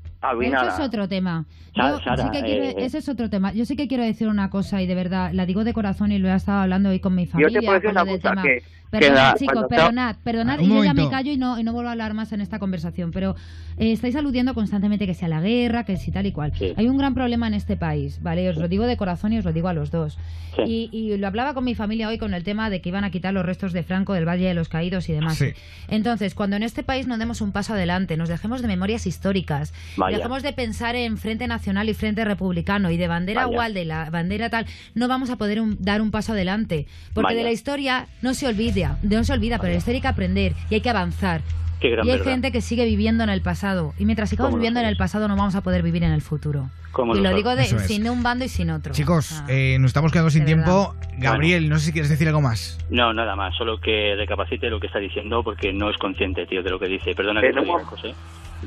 Eso 0.42 0.66
es 0.68 0.80
otro 0.80 1.08
tema. 1.08 1.44
Yo 1.74 2.00
Sara, 2.00 2.16
sí 2.24 2.30
que 2.32 2.42
quiero, 2.42 2.64
eh, 2.64 2.74
ese 2.78 2.98
es 2.98 3.08
otro 3.08 3.28
tema. 3.30 3.52
Yo 3.52 3.64
sí 3.64 3.76
que 3.76 3.86
quiero 3.86 4.02
decir 4.02 4.26
una 4.28 4.50
cosa 4.50 4.80
y 4.82 4.86
de 4.86 4.94
verdad 4.94 5.30
la 5.32 5.46
digo 5.46 5.62
de 5.62 5.72
corazón 5.72 6.10
y 6.10 6.18
lo 6.18 6.28
he 6.28 6.34
estado 6.34 6.62
hablando 6.62 6.88
hoy 6.88 6.98
con 7.00 7.14
mi 7.14 7.26
Yo 7.26 7.32
familia. 7.32 7.60
te 7.60 7.66
puedo 7.66 7.78
decir 7.78 7.90
una 7.90 8.04
cosa, 8.06 8.30
tema. 8.30 8.42
que 8.42 8.62
Perdonad, 9.00 9.32
Que 9.34 9.38
chicos, 9.40 9.64
perdonad, 9.68 10.16
perdonad, 10.24 10.60
y 10.60 10.68
yo 10.68 10.84
ya 10.84 10.94
me 10.94 11.08
callo 11.08 11.32
y 11.32 11.36
no, 11.36 11.58
y 11.58 11.64
no 11.64 11.72
vuelvo 11.72 11.88
a 11.88 11.92
hablar 11.92 12.14
más 12.14 12.32
en 12.32 12.40
esta 12.40 12.58
conversación, 12.58 13.10
pero 13.12 13.36
eh, 13.78 13.92
estáis 13.92 14.16
aludiendo 14.16 14.54
constantemente 14.54 15.06
que 15.06 15.14
sea 15.14 15.28
la 15.28 15.40
guerra, 15.40 15.84
que 15.84 15.96
si 15.96 16.10
tal 16.10 16.26
y 16.26 16.32
cual. 16.32 16.52
Sí. 16.58 16.72
Hay 16.76 16.88
un 16.88 16.96
gran 16.96 17.14
problema 17.14 17.46
en 17.46 17.54
este 17.54 17.76
país, 17.76 18.20
¿vale? 18.22 18.48
Os 18.48 18.56
lo 18.56 18.68
digo 18.68 18.86
de 18.86 18.96
corazón 18.96 19.32
y 19.32 19.38
os 19.38 19.44
lo 19.44 19.52
digo 19.52 19.68
a 19.68 19.72
los 19.74 19.90
dos. 19.90 20.18
Sí. 20.56 20.90
Y, 20.92 20.96
y 21.12 21.16
lo 21.18 21.26
hablaba 21.26 21.52
con 21.52 21.64
mi 21.64 21.74
familia 21.74 22.08
hoy 22.08 22.16
con 22.18 22.32
el 22.32 22.42
tema 22.42 22.70
de 22.70 22.80
que 22.80 22.88
iban 22.88 23.04
a 23.04 23.10
quitar 23.10 23.34
los 23.34 23.44
restos 23.44 23.72
de 23.74 23.82
Franco 23.82 24.14
del 24.14 24.26
Valle 24.26 24.46
de 24.48 24.54
los 24.54 24.68
Caídos 24.70 25.08
y 25.08 25.12
demás. 25.12 25.36
Sí. 25.36 25.50
Entonces, 25.88 26.34
cuando 26.34 26.56
en 26.56 26.62
este 26.62 26.82
país 26.82 27.06
no 27.06 27.18
demos 27.18 27.40
un 27.40 27.52
paso 27.52 27.74
adelante, 27.74 28.16
nos 28.16 28.28
dejemos 28.28 28.62
de 28.62 28.68
memorias 28.68 29.06
históricas, 29.06 29.74
Vaya. 29.96 30.16
dejemos 30.16 30.42
de 30.42 30.52
pensar 30.52 30.96
en 30.96 31.18
Frente 31.18 31.46
Nacional 31.46 31.88
y 31.88 31.94
Frente 31.94 32.24
Republicano 32.24 32.90
y 32.90 32.96
de 32.96 33.08
bandera 33.08 33.42
Vaya. 33.44 33.52
igual 33.52 33.74
de 33.74 33.84
la 33.84 34.10
bandera 34.10 34.48
tal, 34.48 34.66
no 34.94 35.08
vamos 35.08 35.28
a 35.30 35.36
poder 35.36 35.60
un- 35.60 35.76
dar 35.80 36.00
un 36.00 36.10
paso 36.10 36.32
adelante. 36.32 36.86
Porque 37.12 37.26
Vaya. 37.34 37.38
de 37.38 37.44
la 37.44 37.52
historia 37.52 38.06
no 38.22 38.32
se 38.34 38.46
olvida, 38.92 39.18
no 39.18 39.24
se 39.24 39.32
olvida, 39.32 39.58
pero 39.58 39.74
historia 39.74 39.96
hay 39.98 40.02
que 40.02 40.08
aprender 40.08 40.52
y 40.70 40.74
hay 40.76 40.80
que 40.80 40.90
avanzar. 40.90 41.40
Qué 41.80 41.90
gran 41.90 42.06
y 42.06 42.10
hay 42.10 42.16
verdad. 42.18 42.32
gente 42.32 42.52
que 42.52 42.62
sigue 42.62 42.86
viviendo 42.86 43.22
en 43.22 43.28
el 43.30 43.42
pasado. 43.42 43.92
Y 43.98 44.06
mientras 44.06 44.30
sigamos 44.30 44.48
¿Cómo 44.48 44.56
lo 44.56 44.60
viviendo 44.60 44.80
en 44.80 44.86
el 44.86 44.96
pasado, 44.96 45.28
no 45.28 45.36
vamos 45.36 45.54
a 45.56 45.60
poder 45.60 45.82
vivir 45.82 46.04
en 46.04 46.12
el 46.12 46.22
futuro. 46.22 46.70
¿Cómo 46.92 47.14
y 47.14 47.20
lo 47.20 47.28
lo 47.30 47.36
digo 47.36 47.54
de, 47.54 47.64
es. 47.64 47.68
sin 47.86 48.08
un 48.08 48.22
bando 48.22 48.46
y 48.46 48.48
sin 48.48 48.70
otro. 48.70 48.94
Chicos, 48.94 49.32
Ah. 49.42 49.46
eh, 49.50 49.76
nos 49.78 49.90
estamos 49.90 50.10
quedando 50.10 50.30
sin 50.30 50.46
tiempo. 50.46 50.94
Gabriel, 51.18 51.68
no 51.68 51.78
sé 51.78 51.86
si 51.86 51.92
quieres 51.92 52.08
decir 52.08 52.26
algo 52.28 52.40
más. 52.40 52.78
No, 52.88 53.12
nada 53.12 53.36
más, 53.36 53.54
solo 53.56 53.78
que 53.78 54.14
recapacite 54.16 54.70
lo 54.70 54.80
que 54.80 54.86
está 54.86 54.98
diciendo 54.98 55.42
porque 55.42 55.74
no 55.74 55.90
es 55.90 55.98
consciente, 55.98 56.46
tío, 56.46 56.62
de 56.62 56.70
lo 56.70 56.78
que 56.78 56.86
dice. 56.86 57.14
Perdona 57.14 57.42
que 57.42 57.48
Pero 57.48 57.60
te 57.60 57.66
diga, 57.66 57.84
José. 57.84 58.14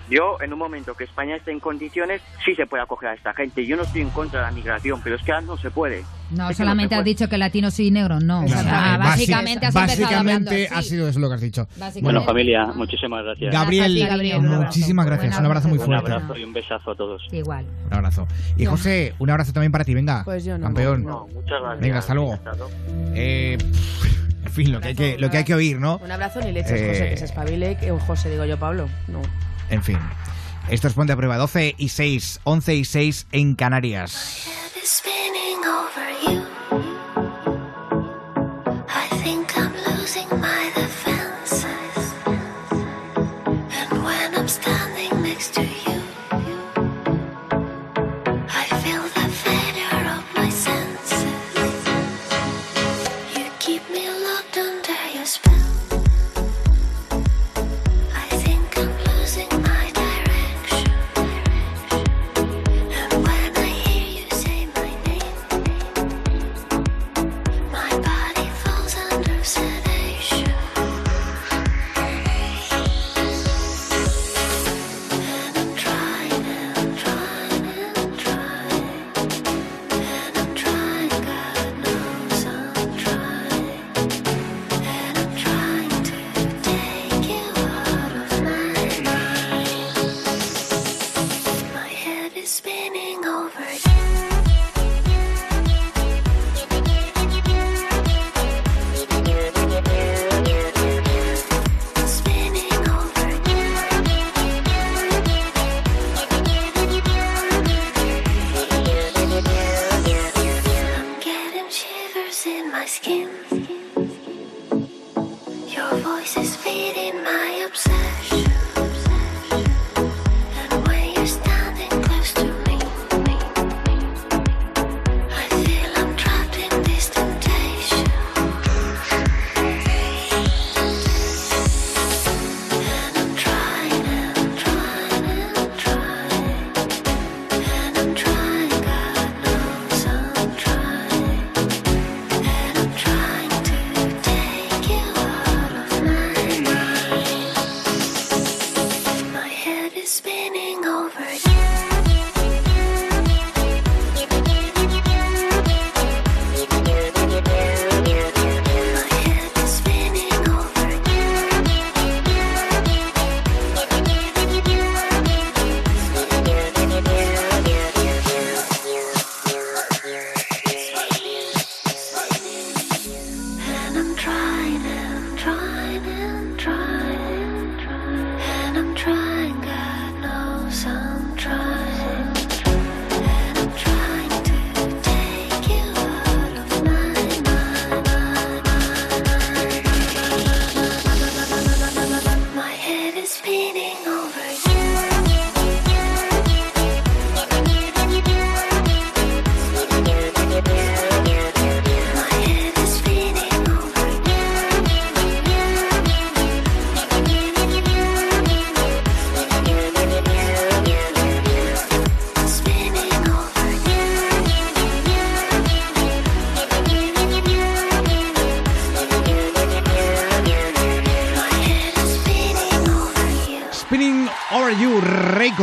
Yo, 0.09 0.37
en 0.41 0.53
un 0.53 0.59
momento 0.59 0.93
que 0.95 1.03
España 1.03 1.35
esté 1.35 1.51
en 1.51 1.59
condiciones, 1.59 2.21
sí 2.45 2.55
se 2.55 2.65
puede 2.65 2.83
acoger 2.83 3.09
a 3.09 3.13
esta 3.13 3.33
gente. 3.33 3.65
Yo 3.65 3.75
no 3.75 3.83
estoy 3.83 4.01
en 4.01 4.09
contra 4.09 4.39
de 4.41 4.45
la 4.47 4.51
migración, 4.51 5.01
pero 5.03 5.15
es 5.15 5.21
que 5.23 5.31
ahora 5.31 5.45
no 5.45 5.57
se 5.57 5.71
puede. 5.71 6.03
No, 6.31 6.49
Es 6.49 6.57
solamente 6.57 6.93
no 6.95 6.99
has 6.99 7.05
dicho 7.05 7.27
que 7.27 7.37
latinos 7.37 7.79
y 7.79 7.89
negros 7.91 8.23
no. 8.23 8.43
O 8.43 8.47
sea, 8.47 8.61
Nada, 8.63 8.95
eh, 8.95 8.97
básicamente 8.99 9.65
has 9.65 9.73
básicamente 9.73 10.67
ha 10.71 10.81
sido 10.83 11.07
eso 11.07 11.19
lo 11.19 11.27
que 11.29 11.35
has 11.35 11.41
dicho. 11.41 11.67
Bueno, 12.01 12.23
familia, 12.23 12.67
muchísimas 12.67 13.23
gracias. 13.23 13.51
Gabriel, 13.51 13.91
Gracias, 13.93 14.09
Gabriel, 14.09 14.37
un 14.39 14.45
abrazo. 14.45 14.63
muchísimas 14.63 15.05
gracias. 15.05 15.39
Un 15.39 15.45
abrazo 15.45 15.67
muy 15.69 15.77
Un 15.79 15.85
fuerte. 15.85 16.11
abrazo 16.11 16.37
y 16.37 16.43
un 16.43 16.53
besazo 16.53 16.91
a 16.91 16.95
todos. 16.95 17.21
Igual. 17.31 17.65
Un 17.87 17.93
abrazo. 17.93 18.27
Y 18.57 18.65
No. 18.65 18.71
José, 18.71 19.13
un 19.19 19.29
abrazo 19.29 19.53
también 19.53 19.71
para 19.71 19.83
ti. 19.85 19.93
Venga, 19.93 20.23
Pues 20.23 20.43
yo 20.45 20.57
no. 20.57 20.65
campeón. 20.65 21.03
No, 21.03 21.27
muchas 21.33 21.59
gracias. 21.61 21.79
Venga, 21.81 21.97
hasta 21.99 22.13
luego. 22.13 22.39
Eh, 23.15 23.57
en 24.45 24.51
fin, 24.51 24.71
lo 24.71 24.79
que 24.81 24.87
hay 24.89 24.95
que, 24.95 25.17
lo 25.17 25.29
que, 25.29 25.37
hay 25.37 25.43
que 25.43 25.55
oír, 25.55 25.79
¿no? 25.79 25.97
Un 26.03 26.11
abrazo 26.11 26.39
ni 26.41 26.51
leches, 26.51 26.71
Eh, 26.73 26.87
José, 26.89 27.09
que 27.09 27.17
se 27.17 27.25
espabile. 27.25 27.77
Que, 27.77 27.91
José, 27.91 28.29
digo 28.29 28.45
yo, 28.45 28.57
Pablo. 28.57 28.87
No. 29.07 29.21
En 29.69 29.83
fin. 29.83 29.99
Esto 30.69 30.87
es 30.87 30.93
Ponte 30.93 31.13
a 31.13 31.17
Prueba 31.17 31.37
12 31.37 31.75
y 31.77 31.89
6, 31.89 32.41
11 32.43 32.75
y 32.75 32.85
6 32.85 33.27
en 33.31 33.55
Canarias. 33.55 34.47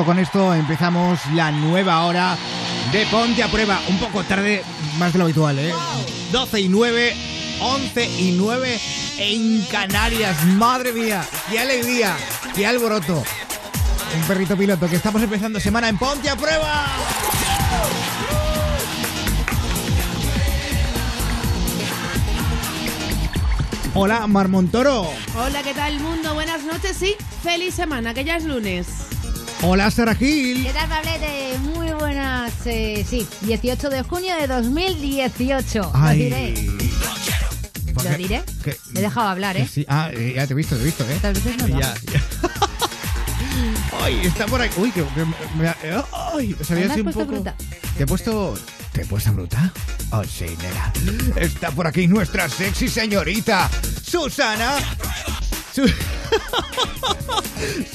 Con 0.06 0.20
esto 0.20 0.54
empezamos 0.54 1.18
la 1.34 1.50
nueva 1.50 2.04
hora 2.04 2.36
de 2.92 3.04
Ponte 3.06 3.42
a 3.42 3.48
Prueba. 3.48 3.80
Un 3.88 3.98
poco 3.98 4.22
tarde, 4.22 4.62
más 5.00 5.12
de 5.12 5.18
lo 5.18 5.24
habitual, 5.24 5.58
¿eh? 5.58 5.74
12 6.30 6.60
y 6.60 6.68
9, 6.68 7.16
11 7.60 8.20
y 8.20 8.36
9 8.38 8.80
en 9.18 9.64
Canarias. 9.64 10.44
Madre 10.44 10.92
mía, 10.92 11.26
qué 11.50 11.58
alegría, 11.58 12.16
qué 12.54 12.68
alboroto. 12.68 13.24
Un 14.16 14.22
perrito 14.28 14.56
piloto 14.56 14.88
que 14.88 14.94
estamos 14.94 15.20
empezando 15.22 15.58
semana 15.58 15.88
en 15.88 15.98
Ponte 15.98 16.30
a 16.30 16.36
Prueba. 16.36 16.86
Hola, 23.92 24.24
Marmontoro. 24.28 25.10
Hola, 25.36 25.64
¿qué 25.64 25.74
tal 25.74 25.98
mundo? 25.98 26.32
Buenas 26.34 26.62
noches 26.62 27.02
y 27.02 27.16
feliz 27.42 27.74
semana, 27.74 28.14
que 28.14 28.22
ya 28.22 28.36
es 28.36 28.44
lunes. 28.44 28.86
Hola, 29.62 29.90
Sara 29.90 30.14
Gil. 30.14 30.64
¿Qué 30.64 30.72
tal, 30.72 30.88
Pablete? 30.88 31.58
Muy 31.60 31.90
buenas. 31.92 32.52
eh, 32.66 33.04
sí, 33.08 33.26
18 33.42 33.88
de 33.90 34.02
junio 34.02 34.34
de 34.36 34.46
2018. 34.46 35.90
Ay. 35.94 36.18
Lo 36.18 36.24
diré. 36.36 36.70
¿Por 37.94 38.04
Lo 38.04 38.16
diré. 38.16 38.42
Me 38.92 39.00
he 39.00 39.02
dejado 39.02 39.28
hablar, 39.28 39.56
¿eh? 39.56 39.66
Sí, 39.70 39.84
ah, 39.88 40.10
eh, 40.12 40.34
ya 40.36 40.46
te 40.46 40.52
he 40.52 40.56
visto, 40.56 40.76
te 40.76 40.82
he 40.82 40.84
visto, 40.84 41.04
¿eh? 41.04 41.14
Otras 41.16 41.34
veces 41.42 41.56
no 41.56 41.68
lo 41.68 41.80
Ya, 41.80 41.94
ya. 42.12 42.22
Ay, 44.04 44.20
está 44.24 44.46
por 44.46 44.60
ahí. 44.60 44.70
Uy, 44.76 44.90
que, 44.92 45.02
que 45.02 45.24
me, 45.24 45.68
ay, 46.34 46.54
me 46.58 46.64
salía 46.64 46.80
¿Me 46.82 46.86
has 46.86 46.90
así 46.92 47.00
un 47.00 47.12
poco. 47.12 47.26
fruta? 47.26 47.54
¿Te 47.96 48.02
he 48.02 48.06
puesto. 48.06 48.54
¿Te 48.92 49.02
he 49.02 49.06
puesto 49.06 49.32
bruta? 49.32 49.72
Oh, 50.10 50.22
sí, 50.24 50.44
nena. 50.60 50.92
Está 51.36 51.70
por 51.70 51.86
aquí 51.86 52.06
nuestra 52.06 52.48
sexy 52.48 52.88
señorita, 52.88 53.68
Susana. 54.06 54.74
Su- 55.74 55.90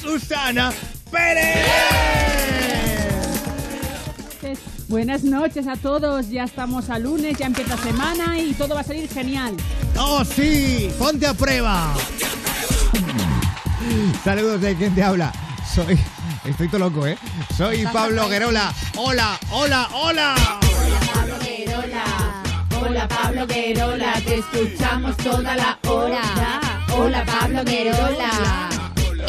Susana 0.02 0.72
Pérez. 1.12 1.68
Buenas 4.88 5.22
noches 5.22 5.68
a 5.68 5.76
todos, 5.76 6.28
ya 6.28 6.44
estamos 6.44 6.90
a 6.90 6.98
lunes, 6.98 7.38
ya 7.38 7.46
empieza 7.46 7.76
semana 7.78 8.38
y 8.38 8.52
todo 8.54 8.74
va 8.74 8.80
a 8.80 8.84
salir 8.84 9.08
genial. 9.08 9.56
¡Oh, 9.96 10.24
sí! 10.24 10.90
¡Ponte 10.98 11.26
a 11.26 11.34
prueba! 11.34 11.94
Saludos 14.24 14.60
de 14.60 14.74
quien 14.76 14.94
te 14.94 15.02
habla. 15.02 15.32
Soy. 15.74 15.98
Estoy 16.44 16.68
todo 16.68 16.80
loco, 16.80 17.06
¿eh? 17.06 17.16
Soy 17.56 17.86
Pablo 17.86 18.28
Guerola. 18.28 18.74
¡Hola, 18.96 19.38
hola, 19.50 19.88
hola! 19.94 20.34
Hola 22.84 23.08
Pablo 23.08 23.46
Guerola, 23.46 24.20
te 24.24 24.38
escuchamos 24.38 25.16
toda 25.18 25.56
la 25.56 25.78
hora. 25.88 26.60
Hola, 26.94 27.24
Pablo 27.24 27.64
Guerola. 27.64 28.68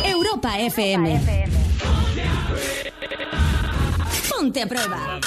Europa 0.04 0.60
FM. 0.60 1.43
Ponte 4.54 4.62
a 4.62 4.68
prueba. 4.68 5.20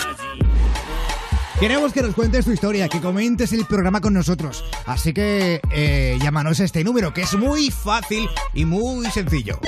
Queremos 1.58 1.92
que 1.92 2.00
nos 2.00 2.14
cuentes 2.14 2.44
tu 2.44 2.52
historia, 2.52 2.88
que 2.88 3.00
comentes 3.00 3.52
el 3.52 3.66
programa 3.66 4.00
con 4.00 4.14
nosotros. 4.14 4.64
Así 4.84 5.12
que 5.12 5.60
eh, 5.72 6.16
llámanos 6.22 6.60
a 6.60 6.64
este 6.64 6.84
número, 6.84 7.12
que 7.12 7.22
es 7.22 7.34
muy 7.34 7.72
fácil 7.72 8.28
y 8.54 8.64
muy 8.64 9.10
sencillo. 9.10 9.58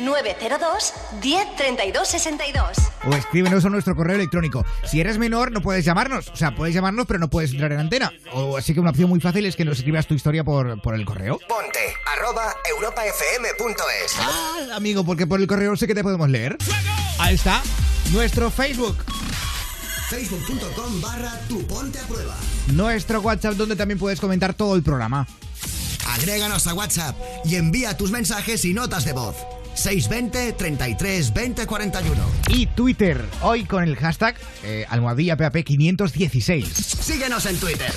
902 0.00 0.92
10 1.20 1.56
32 1.56 2.08
62. 2.08 2.78
O 3.04 3.14
escríbenos 3.14 3.64
a 3.64 3.68
nuestro 3.68 3.94
correo 3.94 4.16
electrónico. 4.16 4.66
Si 4.84 5.00
eres 5.00 5.18
menor, 5.18 5.52
no 5.52 5.60
puedes 5.60 5.84
llamarnos. 5.84 6.26
O 6.26 6.36
sea, 6.36 6.56
puedes 6.56 6.74
llamarnos, 6.74 7.06
pero 7.06 7.20
no 7.20 7.30
puedes 7.30 7.52
entrar 7.52 7.70
en 7.70 7.78
antena. 7.78 8.12
O, 8.32 8.56
así 8.56 8.74
que 8.74 8.80
una 8.80 8.90
opción 8.90 9.08
muy 9.08 9.20
fácil 9.20 9.46
es 9.46 9.54
que 9.54 9.64
nos 9.64 9.78
escribas 9.78 10.08
tu 10.08 10.14
historia 10.14 10.42
por, 10.42 10.82
por 10.82 10.96
el 10.96 11.04
correo. 11.04 11.38
Ponte 11.46 11.94
arroba 12.16 12.56
europafm.es. 12.68 14.16
Ah, 14.18 14.74
amigo, 14.74 15.04
porque 15.04 15.28
por 15.28 15.38
el 15.38 15.46
correo 15.46 15.76
sé 15.76 15.86
que 15.86 15.94
te 15.94 16.02
podemos 16.02 16.28
leer. 16.28 16.56
Ahí 17.20 17.36
está. 17.36 17.62
Nuestro 18.12 18.50
Facebook. 18.50 18.96
Facebook.com 20.08 21.00
barra 21.00 21.38
tu 21.48 21.64
ponte 21.68 22.00
a 22.00 22.02
prueba. 22.08 22.36
Nuestro 22.72 23.20
WhatsApp 23.20 23.54
donde 23.54 23.76
también 23.76 24.00
puedes 24.00 24.18
comentar 24.18 24.52
todo 24.52 24.74
el 24.74 24.82
programa. 24.82 25.28
Agréganos 26.08 26.66
a 26.66 26.74
WhatsApp 26.74 27.16
y 27.44 27.54
envía 27.54 27.96
tus 27.96 28.10
mensajes 28.10 28.64
y 28.64 28.74
notas 28.74 29.04
de 29.04 29.12
voz. 29.12 29.36
620 29.74 30.54
33 30.54 31.32
20 31.32 31.66
41. 31.66 32.22
Y 32.48 32.66
Twitter, 32.66 33.24
hoy 33.42 33.64
con 33.64 33.84
el 33.84 33.94
hashtag 33.94 34.34
eh, 34.64 34.84
almohadilla 34.88 35.36
PAP 35.36 35.62
516. 35.62 36.66
Síguenos 36.66 37.46
en 37.46 37.56
Twitter. 37.58 37.92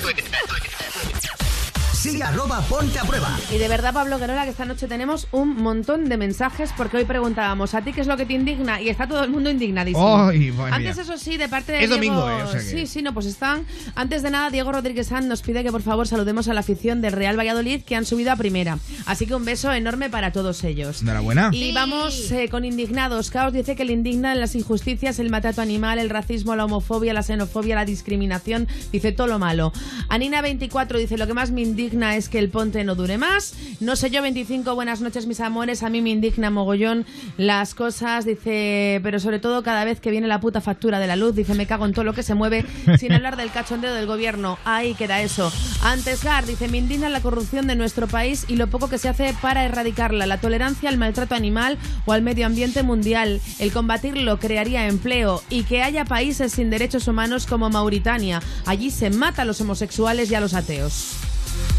Sigue 2.04 2.22
arroba 2.22 2.60
ponte 2.68 2.98
a 2.98 3.02
prueba. 3.04 3.34
Y 3.50 3.56
de 3.56 3.66
verdad, 3.66 3.94
Pablo 3.94 4.18
Guerola, 4.18 4.44
que 4.44 4.50
esta 4.50 4.66
noche 4.66 4.86
tenemos 4.86 5.26
un 5.32 5.56
montón 5.56 6.06
de 6.10 6.18
mensajes 6.18 6.70
porque 6.76 6.98
hoy 6.98 7.06
preguntábamos 7.06 7.72
a 7.72 7.80
ti 7.80 7.94
qué 7.94 8.02
es 8.02 8.06
lo 8.06 8.18
que 8.18 8.26
te 8.26 8.34
indigna 8.34 8.78
y 8.78 8.90
está 8.90 9.08
todo 9.08 9.24
el 9.24 9.30
mundo 9.30 9.48
indignadísimo. 9.48 10.26
Ay, 10.28 10.52
Antes, 10.70 10.96
mía. 10.96 11.02
eso 11.02 11.16
sí, 11.16 11.38
de 11.38 11.48
parte 11.48 11.72
de 11.72 11.78
Es 11.84 11.88
Diego... 11.88 11.94
domingo, 11.94 12.28
eh, 12.30 12.42
o 12.42 12.50
sea 12.50 12.60
que- 12.60 12.66
Sí, 12.66 12.86
sí, 12.86 13.00
no, 13.00 13.14
pues 13.14 13.24
están... 13.24 13.64
Antes 13.94 14.22
de 14.22 14.30
nada, 14.30 14.50
Diego 14.50 14.70
Rodríguez 14.70 15.06
Sanz 15.06 15.24
nos 15.26 15.40
pide 15.40 15.62
que 15.64 15.70
por 15.72 15.80
favor 15.80 16.06
saludemos 16.06 16.46
a 16.48 16.52
la 16.52 16.60
afición 16.60 17.00
del 17.00 17.12
Real 17.12 17.38
Valladolid 17.38 17.80
que 17.84 17.96
han 17.96 18.04
subido 18.04 18.32
a 18.32 18.36
primera. 18.36 18.78
Así 19.06 19.24
que 19.24 19.34
un 19.34 19.46
beso 19.46 19.72
enorme 19.72 20.10
para 20.10 20.30
todos 20.30 20.62
ellos. 20.64 21.00
Enhorabuena. 21.00 21.48
Y 21.54 21.72
vamos 21.72 22.30
eh, 22.32 22.50
con 22.50 22.66
indignados. 22.66 23.30
Caos 23.30 23.54
dice 23.54 23.76
que 23.76 23.86
le 23.86 23.94
indignan 23.94 24.40
las 24.40 24.54
injusticias, 24.54 25.18
el 25.20 25.30
maltrato 25.30 25.62
animal, 25.62 25.98
el 25.98 26.10
racismo, 26.10 26.54
la 26.54 26.66
homofobia, 26.66 27.14
la 27.14 27.22
xenofobia, 27.22 27.76
la 27.76 27.86
discriminación. 27.86 28.68
Dice 28.92 29.12
todo 29.12 29.26
lo 29.26 29.38
malo. 29.38 29.72
Anina24 30.10 30.98
dice: 30.98 31.16
Lo 31.16 31.26
que 31.26 31.32
más 31.32 31.50
me 31.50 31.62
indigna 31.62 31.93
es 32.02 32.28
que 32.28 32.38
el 32.38 32.50
ponte 32.50 32.82
no 32.82 32.96
dure 32.96 33.18
más. 33.18 33.54
No 33.80 33.94
sé 33.94 34.10
yo, 34.10 34.20
25. 34.20 34.74
Buenas 34.74 35.00
noches, 35.00 35.26
mis 35.26 35.40
amores. 35.40 35.82
A 35.82 35.90
mí 35.90 36.02
me 36.02 36.10
indigna 36.10 36.50
mogollón 36.50 37.06
las 37.36 37.74
cosas. 37.74 38.24
Dice: 38.24 39.00
Pero 39.02 39.20
sobre 39.20 39.38
todo 39.38 39.62
cada 39.62 39.84
vez 39.84 40.00
que 40.00 40.10
viene 40.10 40.26
la 40.26 40.40
puta 40.40 40.60
factura 40.60 40.98
de 40.98 41.06
la 41.06 41.16
luz. 41.16 41.34
Dice: 41.34 41.54
Me 41.54 41.66
cago 41.66 41.86
en 41.86 41.92
todo 41.92 42.04
lo 42.04 42.12
que 42.12 42.24
se 42.24 42.34
mueve. 42.34 42.66
Sin 42.98 43.12
hablar 43.12 43.36
del 43.36 43.52
cachondeo 43.52 43.94
del 43.94 44.06
gobierno. 44.06 44.58
Ahí 44.64 44.94
queda 44.94 45.22
eso. 45.22 45.52
Antes 45.82 46.24
Gar 46.24 46.46
dice: 46.46 46.68
Me 46.68 46.78
indigna 46.78 47.08
la 47.08 47.20
corrupción 47.20 47.66
de 47.66 47.76
nuestro 47.76 48.08
país 48.08 48.44
y 48.48 48.56
lo 48.56 48.66
poco 48.66 48.88
que 48.88 48.98
se 48.98 49.08
hace 49.08 49.34
para 49.40 49.64
erradicarla. 49.64 50.26
La 50.26 50.40
tolerancia 50.40 50.88
al 50.88 50.98
maltrato 50.98 51.36
animal 51.36 51.78
o 52.06 52.12
al 52.12 52.22
medio 52.22 52.46
ambiente 52.46 52.82
mundial. 52.82 53.40
El 53.60 53.72
combatirlo 53.72 54.38
crearía 54.38 54.88
empleo 54.88 55.42
y 55.48 55.62
que 55.62 55.82
haya 55.82 56.04
países 56.04 56.52
sin 56.52 56.70
derechos 56.70 57.06
humanos 57.06 57.46
como 57.46 57.70
Mauritania. 57.70 58.42
Allí 58.66 58.90
se 58.90 59.10
mata 59.10 59.42
a 59.42 59.44
los 59.44 59.60
homosexuales 59.60 60.30
y 60.30 60.34
a 60.34 60.40
los 60.40 60.54
ateos. 60.54 61.33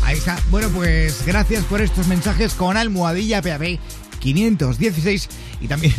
Ahí 0.06 0.18
está. 0.18 0.38
Bueno, 0.52 0.70
pues 0.70 1.26
gracias 1.26 1.64
por 1.66 1.82
estos 1.82 2.08
mensajes 2.08 2.54
con 2.54 2.78
almohadilla 2.78 3.42
PAP 3.42 3.80
516 4.20 5.30
y 5.62 5.68
también 5.68 5.96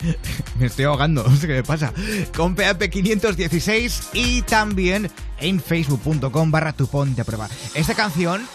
me 0.60 0.66
estoy 0.66 0.84
ahogando, 0.84 1.24
no 1.28 1.36
sé 1.36 1.48
qué 1.48 1.54
me 1.54 1.64
pasa. 1.64 1.92
Con 2.36 2.54
PAP 2.54 2.84
516 2.84 4.10
y 4.12 4.42
también 4.42 5.10
en 5.40 5.60
facebook.com 5.60 6.50
barra 6.52 6.72
tu 6.72 6.86
ponte 6.86 7.20
a 7.20 7.24
prueba. 7.24 7.48
Esta 7.74 7.94
canción 7.94 8.46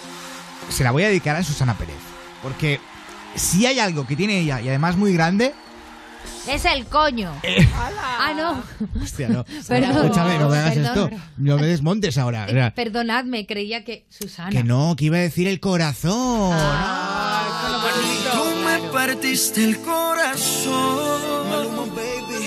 se 0.70 0.86
la 0.86 0.92
voy 0.92 1.04
a 1.04 1.10
dedicar 1.10 1.36
a 1.36 1.44
Susana 1.44 1.78
Pérez 1.78 1.98
porque 2.42 2.80
si 3.36 3.66
hay 3.66 3.80
algo 3.80 4.08
que 4.08 4.16
tiene 4.16 4.40
ella 4.40 4.62
y 4.62 4.70
además 4.70 4.96
muy 4.96 5.12
grande, 5.14 5.54
Es 6.48 6.66
el 6.66 6.86
coño. 6.86 7.32
Ah, 7.76 8.34
no. 8.36 9.02
hostia, 9.02 9.30
no. 9.30 9.44
Perdón. 9.68 10.06
Escúchame, 10.06 10.38
no 10.40 10.50
me 10.50 10.58
hagas 10.58 10.74
Perdón. 10.76 11.14
esto. 11.14 11.26
No 11.38 11.58
me 11.58 11.68
desmontes 11.68 12.18
ahora. 12.18 12.48
Sea, 12.48 12.74
Perdonadme, 12.76 13.46
creía 13.46 13.84
que 13.86 14.06
Susana. 14.10 14.50
que 14.50 14.64
no, 14.64 14.96
que 14.98 15.06
iba 15.06 15.18
a 15.18 15.22
decir 15.22 15.48
el 15.48 15.60
corazón. 15.60 16.58
Tú 18.34 18.44
me 18.66 18.80
partiste 18.92 19.64
el 19.64 19.78
corazón, 19.82 21.50
Maluma, 21.50 21.86
baby. 21.96 22.46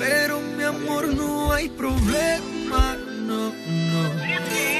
Pero 0.00 0.40
mi 0.40 0.62
amor 0.64 1.06
no 1.14 1.52
hay 1.52 1.68
problema, 1.68 2.96
no, 3.26 3.52
no. 3.52 4.10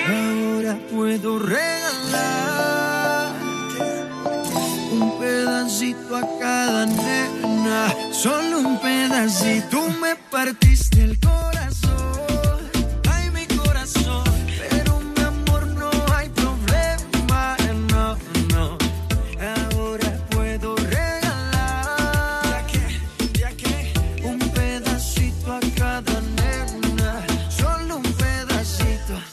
Ahora 0.09 0.79
puedo 0.91 1.39
regalarte 1.39 2.73
un 2.77 2.82
pedacito 5.63 6.17
a 6.17 6.39
cada 6.41 6.87
nena, 6.87 7.95
solo 8.13 8.59
un 8.59 8.81
pedacito. 8.81 9.69
Tú 9.71 9.81
me 10.01 10.17
partiste 10.17 11.05
el 11.05 11.19
corazón, 11.21 11.62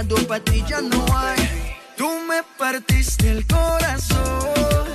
obrigado, 0.00 0.28
para 0.28 0.44
ti 0.44 0.64
ya 0.68 0.80
no 0.80 1.04
hay. 1.16 1.76
Tú 1.96 2.08
me 2.28 2.42
partiste 2.58 3.30
el 3.30 3.46
corazón, 3.46 4.87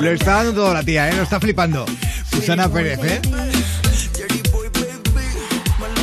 Lo 0.00 0.10
está 0.12 0.36
dando 0.36 0.54
todo 0.54 0.72
la 0.74 0.82
tía, 0.82 1.08
¿eh? 1.10 1.16
Lo 1.16 1.22
está 1.22 1.40
flipando. 1.40 1.84
Susana 2.30 2.70
Pérez, 2.72 3.00
¿eh? 3.04 3.20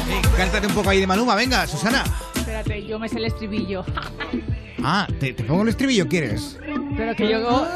Eh, 0.10 0.22
Cántate 0.38 0.68
un 0.68 0.74
poco 0.74 0.90
ahí 0.90 1.00
de 1.00 1.08
Maluma, 1.08 1.34
venga, 1.36 1.66
Susana. 1.66 2.04
Espérate, 2.36 2.86
yo 2.86 3.00
me 3.00 3.08
sé 3.08 3.18
el 3.18 3.26
estribillo. 3.26 3.86
Ah, 4.84 5.08
¿te, 5.20 5.34
te 5.34 5.44
pongo 5.44 5.64
el 5.64 5.70
estribillo, 5.70 6.08
quieres? 6.08 6.58
Pero 6.98 7.16
que 7.16 7.30
yo. 7.32 7.68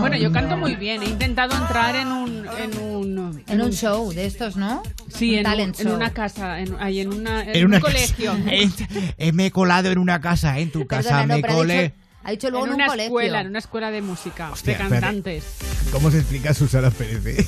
Bueno, 0.00 0.16
yo 0.16 0.32
canto 0.32 0.56
muy 0.56 0.74
bien. 0.76 1.02
He 1.02 1.06
intentado 1.08 1.54
entrar 1.56 1.94
en 1.94 2.08
un. 2.08 2.46
En 2.60 2.78
un, 2.78 3.42
En 3.48 3.60
un 3.60 3.72
show 3.72 4.12
de 4.12 4.26
estos, 4.26 4.56
¿no? 4.56 4.82
Sí, 5.08 5.30
Un 5.30 5.34
en, 5.34 5.38
un- 5.38 5.44
talent 5.44 5.80
en 5.80 5.88
una 5.88 6.12
casa, 6.12 6.58
en, 6.60 6.74
ahí 6.80 7.00
en, 7.00 7.12
una, 7.14 7.42
en, 7.44 7.50
En 7.56 7.64
un 7.66 7.70
una 7.72 7.80
colegio. 7.80 8.32
casa. 8.32 9.32
Me 9.32 9.46
he 9.46 9.50
colado 9.52 9.90
en 9.92 9.98
una 9.98 10.20
casa, 10.20 10.58
¿eh? 10.58 10.62
En 10.62 10.70
tu 10.72 10.86
casa 10.86 11.08
Perdona, 11.22 11.26
no, 11.26 11.34
me 11.36 11.42
colé. 11.42 11.82
dicho- 11.82 11.94
Ha 12.28 12.32
dicho 12.32 12.50
luego 12.50 12.66
en 12.66 12.72
en, 12.72 12.74
un 12.74 12.80
una 12.82 12.86
colegio. 12.90 13.06
escuela, 13.06 13.40
en 13.40 13.46
una 13.46 13.58
escuela 13.58 13.90
de 13.90 14.02
música, 14.02 14.50
Hostia, 14.50 14.76
de 14.76 14.82
espérate. 14.82 15.00
cantantes. 15.06 15.44
¿Cómo 15.90 16.10
se 16.10 16.18
explica 16.18 16.52
Susana 16.52 16.90
Pérez? 16.90 17.24
eh? 17.26 17.46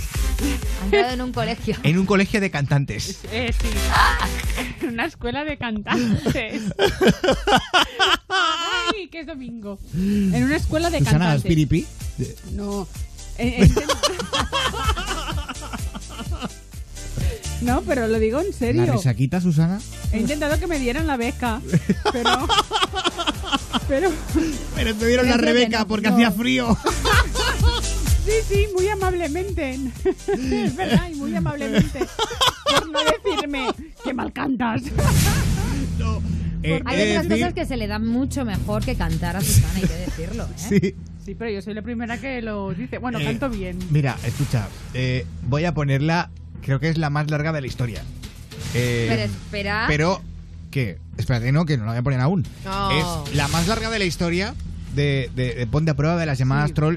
Ha 0.81 0.85
entrado 0.87 1.11
en 1.13 1.21
un 1.21 1.33
colegio. 1.33 1.77
En 1.83 1.99
un 1.99 2.07
colegio 2.07 2.41
de 2.41 2.51
cantantes. 2.51 3.21
Eh, 3.31 3.53
sí. 3.61 3.69
En 4.81 4.89
una 4.95 5.05
escuela 5.05 5.45
de 5.45 5.59
cantantes. 5.59 6.63
Ay, 8.29 9.09
que 9.09 9.21
es 9.21 9.27
domingo. 9.27 9.79
En 9.95 10.43
una 10.45 10.57
escuela 10.57 10.89
de 10.89 11.01
Susana, 11.01 11.33
¿has 11.33 11.43
cantantes. 11.43 11.49
piripi? 11.49 11.87
No. 12.53 12.89
Eh, 13.37 13.63
eh, 13.63 13.69
No, 17.63 17.83
pero 17.83 18.09
lo 18.09 18.19
digo 18.19 18.41
en 18.41 18.47
¿La 18.47 18.53
serio. 18.53 18.93
resaquita, 18.93 19.41
Susana? 19.41 19.81
He 20.13 20.19
intentado 20.21 20.59
que 20.59 20.67
me 20.67 20.79
dieran 20.79 21.07
la 21.07 21.17
beca, 21.17 21.61
pero... 22.13 22.31
Pero... 23.89 24.09
Pero 24.77 24.95
te 24.95 25.07
dieron 25.07 25.29
la 25.29 25.37
Rebeca 25.37 25.81
no, 25.81 25.87
porque 25.89 26.09
no. 26.09 26.15
hacía 26.15 26.31
frío. 26.31 26.77
Sí, 28.25 28.33
sí, 28.49 28.67
muy 28.77 28.87
amablemente. 28.87 29.79
Es 30.29 30.77
verdad, 30.77 31.09
y 31.11 31.15
muy 31.17 31.35
amablemente. 31.35 32.01
Por 32.65 32.89
no 32.89 32.99
decirme 33.25 33.67
que 34.05 34.15
mal 34.15 34.33
cantas. 34.33 34.83
Eh, 36.63 36.83
Hay 36.85 37.11
otras 37.11 37.25
decir- 37.29 37.29
cosas 37.41 37.55
que 37.55 37.65
se 37.67 37.77
le 37.77 37.87
dan 37.89 38.07
mucho 38.07 38.45
mejor 38.45 38.85
que 38.85 38.95
cantar 38.95 39.37
a 39.37 39.41
Susana, 39.41 39.73
hay 39.77 39.83
que 39.83 39.95
decirlo. 39.95 40.45
¿eh? 40.45 40.49
Sí. 40.81 40.95
Sí, 41.25 41.35
pero 41.35 41.51
yo 41.51 41.63
soy 41.63 41.75
la 41.75 41.83
primera 41.83 42.19
que 42.21 42.43
lo 42.43 42.73
dice. 42.75 42.99
Bueno, 42.99 43.19
Eh, 43.19 43.25
canto 43.25 43.49
bien. 43.51 43.79
Mira, 43.91 44.17
escucha, 44.25 44.69
eh, 44.95 45.27
voy 45.49 45.65
a 45.65 45.75
ponerla, 45.75 46.31
creo 46.63 46.81
que 46.81 46.89
es 46.89 46.99
la 46.99 47.11
más 47.11 47.31
larga 47.31 47.53
de 47.53 47.61
la 47.61 47.67
historia. 47.67 48.03
Eh, 48.75 49.07
Pero 49.09 49.23
espera. 49.23 49.85
Pero, 49.89 50.23
¿qué? 50.71 50.99
Espérate, 51.17 51.53
no, 51.53 51.67
que 51.67 51.77
no 51.77 51.85
la 51.85 51.93
voy 51.93 51.99
a 51.99 52.03
poner 52.03 52.21
aún. 52.21 52.47
No. 52.65 52.91
Es 53.27 53.35
la 53.35 53.49
más 53.49 53.67
larga 53.69 53.91
de 53.91 53.99
la 53.99 54.05
historia 54.05 54.55
de, 54.95 55.31
de, 55.35 55.55
de 55.55 55.67
Ponte 55.67 55.91
a 55.91 55.95
Prueba 55.95 56.17
de 56.17 56.27
las 56.27 56.39
llamadas 56.39 56.73
troll 56.75 56.97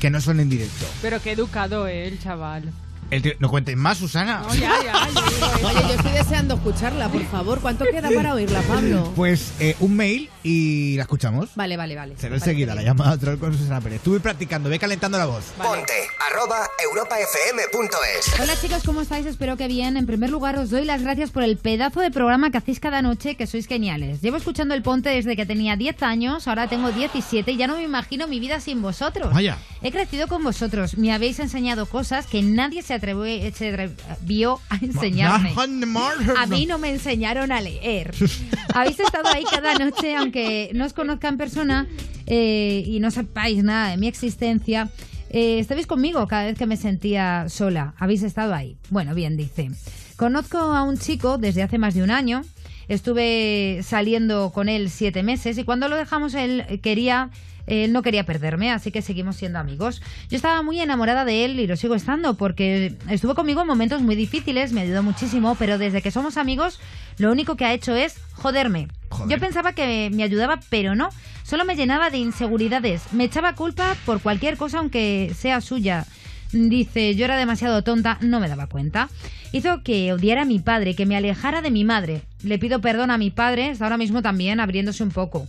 que 0.00 0.10
no 0.10 0.20
son 0.20 0.40
en 0.40 0.48
directo. 0.48 0.86
Pero 1.02 1.20
qué 1.20 1.32
educado, 1.32 1.88
eh, 1.88 2.06
el 2.06 2.18
chaval. 2.20 2.70
El 3.10 3.22
tío- 3.22 3.32
no 3.38 3.48
cuentes 3.48 3.74
más, 3.76 3.96
Susana. 3.98 4.42
No, 4.46 4.54
ya, 4.54 4.72
ya, 4.84 5.08
yo 5.08 5.22
digo 5.30 5.46
eso. 5.56 5.66
Oye, 5.66 5.80
yo 5.88 5.94
estoy 5.94 6.12
deseando 6.12 6.54
escucharla, 6.56 7.08
por 7.08 7.24
favor. 7.26 7.60
¿Cuánto 7.60 7.86
queda 7.86 8.10
para 8.14 8.34
oírla, 8.34 8.60
Pablo? 8.62 9.12
Pues 9.16 9.52
eh, 9.60 9.76
un 9.80 9.96
mail 9.96 10.28
y 10.42 10.96
la 10.96 11.02
escuchamos. 11.02 11.48
Vale, 11.54 11.76
vale, 11.78 11.96
vale. 11.96 12.14
Será 12.16 12.32
Vale, 12.32 12.36
enseguida 12.42 12.74
la 12.74 12.82
llamada 12.82 13.16
troll 13.16 13.38
con 13.38 13.56
Susana 13.56 13.80
Pérez. 13.80 13.96
Estuve 13.96 14.20
practicando, 14.20 14.68
ve 14.68 14.78
calentando 14.78 15.16
la 15.16 15.24
voz. 15.24 15.44
Ponte 15.56 15.92
arroba 16.30 16.68
europafm.es. 16.84 18.40
Hola 18.40 18.52
chicos, 18.60 18.82
¿cómo 18.84 19.00
estáis? 19.00 19.24
Espero 19.26 19.56
que 19.56 19.68
bien. 19.68 19.96
En 19.96 20.06
primer 20.06 20.28
lugar, 20.30 20.58
os 20.58 20.70
doy 20.70 20.84
las 20.84 21.02
gracias 21.02 21.30
por 21.30 21.42
el 21.42 21.56
pedazo 21.56 22.00
de 22.00 22.10
programa 22.10 22.50
que 22.50 22.58
hacéis 22.58 22.78
cada 22.80 23.00
noche, 23.02 23.36
que 23.36 23.46
sois 23.46 23.66
geniales. 23.66 24.20
Llevo 24.20 24.36
escuchando 24.36 24.74
el 24.74 24.82
Ponte 24.82 25.08
desde 25.08 25.34
que 25.36 25.46
tenía 25.46 25.76
10 25.76 26.02
años, 26.02 26.46
ahora 26.46 26.68
tengo 26.68 26.90
17 26.92 27.52
y 27.52 27.56
ya 27.56 27.66
no 27.66 27.76
me 27.76 27.82
imagino 27.84 28.26
mi 28.26 28.38
vida 28.40 28.60
sin 28.60 28.82
vosotros. 28.82 29.32
Vaya. 29.32 29.56
He 29.82 29.92
crecido 29.92 30.26
con 30.28 30.42
vosotros, 30.42 30.98
me 30.98 31.12
habéis 31.12 31.38
enseñado 31.38 31.86
cosas 31.86 32.26
que 32.26 32.42
nadie 32.42 32.82
se 32.82 32.97
atrevió, 32.98 33.24
se 33.54 33.68
atrevió 33.70 34.60
a 34.68 34.76
enseñarme. 34.76 35.52
A 36.36 36.46
mí 36.46 36.66
no 36.66 36.78
me 36.78 36.90
enseñaron 36.90 37.50
a 37.50 37.60
leer. 37.60 38.14
Habéis 38.74 39.00
estado 39.00 39.28
ahí 39.28 39.44
cada 39.50 39.74
noche, 39.74 40.14
aunque 40.14 40.70
no 40.74 40.84
os 40.84 40.92
conozca 40.92 41.28
en 41.28 41.38
persona 41.38 41.86
eh, 42.26 42.84
y 42.86 43.00
no 43.00 43.10
sepáis 43.10 43.64
nada 43.64 43.90
de 43.90 43.96
mi 43.96 44.06
existencia. 44.06 44.90
Eh, 45.30 45.58
estabais 45.58 45.86
conmigo 45.86 46.26
cada 46.26 46.44
vez 46.44 46.58
que 46.58 46.66
me 46.66 46.76
sentía 46.76 47.46
sola. 47.48 47.94
Habéis 47.98 48.22
estado 48.22 48.54
ahí. 48.54 48.76
Bueno, 48.90 49.14
bien, 49.14 49.36
dice. 49.36 49.70
Conozco 50.16 50.58
a 50.58 50.82
un 50.82 50.98
chico 50.98 51.38
desde 51.38 51.62
hace 51.62 51.78
más 51.78 51.94
de 51.94 52.02
un 52.02 52.10
año. 52.10 52.42
Estuve 52.88 53.80
saliendo 53.82 54.50
con 54.50 54.68
él 54.68 54.88
siete 54.88 55.22
meses 55.22 55.58
y 55.58 55.64
cuando 55.64 55.88
lo 55.88 55.96
dejamos 55.96 56.34
él 56.34 56.80
quería 56.82 57.30
él 57.68 57.92
no 57.92 58.02
quería 58.02 58.24
perderme, 58.24 58.72
así 58.72 58.90
que 58.90 59.02
seguimos 59.02 59.36
siendo 59.36 59.58
amigos. 59.58 60.02
Yo 60.30 60.36
estaba 60.36 60.62
muy 60.62 60.80
enamorada 60.80 61.24
de 61.24 61.44
él 61.44 61.60
y 61.60 61.66
lo 61.66 61.76
sigo 61.76 61.94
estando 61.94 62.34
porque 62.34 62.96
estuvo 63.08 63.34
conmigo 63.34 63.60
en 63.60 63.66
momentos 63.66 64.02
muy 64.02 64.16
difíciles, 64.16 64.72
me 64.72 64.82
ayudó 64.82 65.02
muchísimo, 65.02 65.56
pero 65.58 65.78
desde 65.78 66.02
que 66.02 66.10
somos 66.10 66.36
amigos 66.36 66.80
lo 67.18 67.32
único 67.32 67.56
que 67.56 67.64
ha 67.64 67.72
hecho 67.72 67.94
es 67.94 68.16
joderme. 68.34 68.88
Yo 69.26 69.38
pensaba 69.38 69.72
que 69.72 70.10
me 70.12 70.22
ayudaba, 70.22 70.60
pero 70.70 70.94
no. 70.94 71.10
Solo 71.42 71.64
me 71.64 71.76
llenaba 71.76 72.10
de 72.10 72.18
inseguridades. 72.18 73.12
Me 73.12 73.24
echaba 73.24 73.54
culpa 73.54 73.96
por 74.04 74.20
cualquier 74.20 74.56
cosa 74.56 74.78
aunque 74.78 75.32
sea 75.36 75.60
suya. 75.60 76.06
Dice, 76.52 77.14
yo 77.14 77.26
era 77.26 77.36
demasiado 77.36 77.82
tonta, 77.82 78.18
no 78.20 78.40
me 78.40 78.48
daba 78.48 78.68
cuenta. 78.68 79.08
Hizo 79.52 79.82
que 79.82 80.12
odiara 80.12 80.42
a 80.42 80.46
mi 80.46 80.58
padre, 80.58 80.94
que 80.94 81.06
me 81.06 81.16
alejara 81.16 81.62
de 81.62 81.70
mi 81.70 81.84
madre. 81.84 82.22
Le 82.42 82.58
pido 82.58 82.80
perdón 82.80 83.10
a 83.10 83.18
mi 83.18 83.30
padre, 83.30 83.70
está 83.70 83.84
ahora 83.84 83.98
mismo 83.98 84.22
también 84.22 84.60
abriéndose 84.60 85.02
un 85.02 85.10
poco. 85.10 85.46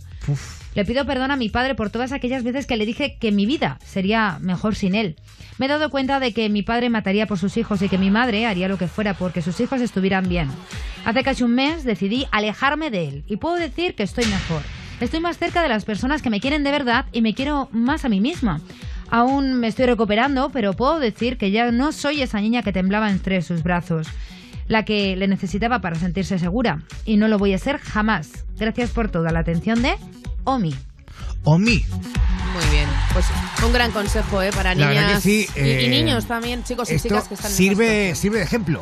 Le 0.74 0.84
pido 0.84 1.04
perdón 1.06 1.30
a 1.30 1.36
mi 1.36 1.48
padre 1.48 1.74
por 1.74 1.90
todas 1.90 2.12
aquellas 2.12 2.44
veces 2.44 2.66
que 2.66 2.76
le 2.76 2.86
dije 2.86 3.16
que 3.18 3.32
mi 3.32 3.46
vida 3.46 3.78
sería 3.84 4.38
mejor 4.40 4.74
sin 4.74 4.94
él. 4.94 5.16
Me 5.58 5.66
he 5.66 5.68
dado 5.68 5.90
cuenta 5.90 6.20
de 6.20 6.32
que 6.32 6.48
mi 6.48 6.62
padre 6.62 6.88
mataría 6.88 7.26
por 7.26 7.38
sus 7.38 7.56
hijos 7.56 7.82
y 7.82 7.88
que 7.88 7.98
mi 7.98 8.10
madre 8.10 8.46
haría 8.46 8.68
lo 8.68 8.78
que 8.78 8.88
fuera 8.88 9.14
porque 9.14 9.42
sus 9.42 9.60
hijos 9.60 9.80
estuvieran 9.80 10.28
bien. 10.28 10.48
Hace 11.04 11.22
casi 11.22 11.42
un 11.42 11.54
mes 11.54 11.84
decidí 11.84 12.26
alejarme 12.30 12.90
de 12.90 13.08
él 13.08 13.24
y 13.26 13.36
puedo 13.36 13.56
decir 13.56 13.94
que 13.94 14.02
estoy 14.02 14.26
mejor. 14.26 14.62
Estoy 15.00 15.20
más 15.20 15.38
cerca 15.38 15.62
de 15.62 15.68
las 15.68 15.84
personas 15.84 16.22
que 16.22 16.30
me 16.30 16.40
quieren 16.40 16.62
de 16.62 16.70
verdad 16.70 17.06
y 17.12 17.22
me 17.22 17.34
quiero 17.34 17.68
más 17.72 18.04
a 18.04 18.08
mí 18.08 18.20
misma. 18.20 18.60
Aún 19.10 19.54
me 19.54 19.66
estoy 19.68 19.86
recuperando, 19.86 20.50
pero 20.50 20.72
puedo 20.74 20.98
decir 21.00 21.36
que 21.36 21.50
ya 21.50 21.70
no 21.72 21.92
soy 21.92 22.22
esa 22.22 22.40
niña 22.40 22.62
que 22.62 22.72
temblaba 22.72 23.10
entre 23.10 23.42
sus 23.42 23.62
brazos, 23.62 24.06
la 24.68 24.84
que 24.84 25.16
le 25.16 25.26
necesitaba 25.26 25.80
para 25.80 25.96
sentirse 25.96 26.38
segura. 26.38 26.82
Y 27.04 27.16
no 27.16 27.26
lo 27.28 27.38
voy 27.38 27.52
a 27.54 27.58
ser 27.58 27.78
jamás. 27.78 28.44
Gracias 28.58 28.90
por 28.90 29.08
toda 29.10 29.32
la 29.32 29.40
atención 29.40 29.82
de 29.82 29.94
Omi. 30.44 30.74
Omi. 31.44 31.84
Muy 32.52 32.64
bien. 32.70 32.88
Pues 33.12 33.24
un 33.64 33.72
gran 33.72 33.90
consejo, 33.92 34.42
¿eh? 34.42 34.50
Para 34.52 34.74
La 34.74 34.88
niñas 34.90 35.14
que 35.14 35.20
sí, 35.20 35.46
y- 35.56 35.60
y, 35.60 35.84
eh, 35.84 35.88
niños 35.88 36.26
también, 36.26 36.62
chicos 36.64 36.90
y 36.90 36.94
Esto 36.94 37.08
chicas 37.08 37.28
que 37.28 37.34
están 37.34 37.50
en 37.50 37.56
sirve, 37.56 38.14
sirve 38.14 38.38
de 38.38 38.44
ejemplo. 38.44 38.80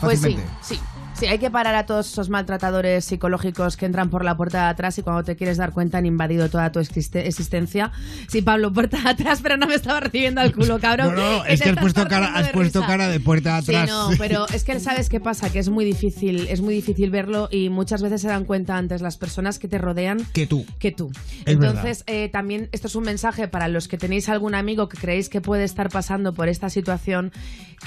Pues 0.00 0.20
sí, 0.20 0.36
sí. 0.62 0.78
Sí, 1.18 1.24
hay 1.26 1.38
que 1.38 1.50
parar 1.50 1.74
a 1.76 1.86
todos 1.86 2.12
esos 2.12 2.28
maltratadores 2.28 3.02
psicológicos 3.06 3.78
que 3.78 3.86
entran 3.86 4.10
por 4.10 4.22
la 4.22 4.36
puerta 4.36 4.64
de 4.64 4.68
atrás 4.68 4.98
y 4.98 5.02
cuando 5.02 5.24
te 5.24 5.34
quieres 5.34 5.56
dar 5.56 5.72
cuenta 5.72 5.96
han 5.96 6.04
invadido 6.04 6.50
toda 6.50 6.70
tu 6.72 6.78
existe- 6.78 7.26
existencia. 7.26 7.90
Sí, 8.28 8.42
Pablo, 8.42 8.70
puerta 8.70 9.00
de 9.00 9.08
atrás, 9.08 9.40
pero 9.42 9.56
no 9.56 9.66
me 9.66 9.76
estaba 9.76 10.00
recibiendo 10.00 10.42
al 10.42 10.52
culo, 10.54 10.78
cabrón. 10.78 11.14
No, 11.14 11.38
no, 11.38 11.44
es 11.46 11.62
que 11.62 11.70
has 11.70 11.76
puesto 11.78 12.06
cara, 12.06 12.34
has 12.34 12.48
de 12.48 12.52
puesto 12.52 12.80
risa. 12.80 12.86
cara 12.86 13.08
de 13.08 13.18
puerta 13.18 13.62
Sí, 13.62 13.74
atrás. 13.74 13.88
no, 13.88 14.10
pero 14.18 14.46
es 14.48 14.62
que 14.64 14.78
sabes 14.78 15.08
qué 15.08 15.18
pasa, 15.18 15.50
que 15.50 15.58
es 15.58 15.70
muy 15.70 15.86
difícil, 15.86 16.48
es 16.50 16.60
muy 16.60 16.74
difícil 16.74 17.10
verlo 17.10 17.48
y 17.50 17.70
muchas 17.70 18.02
veces 18.02 18.20
se 18.20 18.28
dan 18.28 18.44
cuenta 18.44 18.76
antes 18.76 19.00
las 19.00 19.16
personas 19.16 19.58
que 19.58 19.68
te 19.68 19.78
rodean 19.78 20.18
que 20.34 20.46
tú. 20.46 20.66
que 20.78 20.92
tú. 20.92 21.10
Es 21.46 21.54
Entonces, 21.54 22.04
eh, 22.08 22.28
también 22.30 22.68
esto 22.72 22.88
es 22.88 22.94
un 22.94 23.04
mensaje 23.04 23.48
para 23.48 23.68
los 23.68 23.88
que 23.88 23.96
tenéis 23.96 24.28
algún 24.28 24.54
amigo 24.54 24.90
que 24.90 24.98
creéis 24.98 25.30
que 25.30 25.40
puede 25.40 25.64
estar 25.64 25.88
pasando 25.88 26.34
por 26.34 26.50
esta 26.50 26.68
situación, 26.68 27.32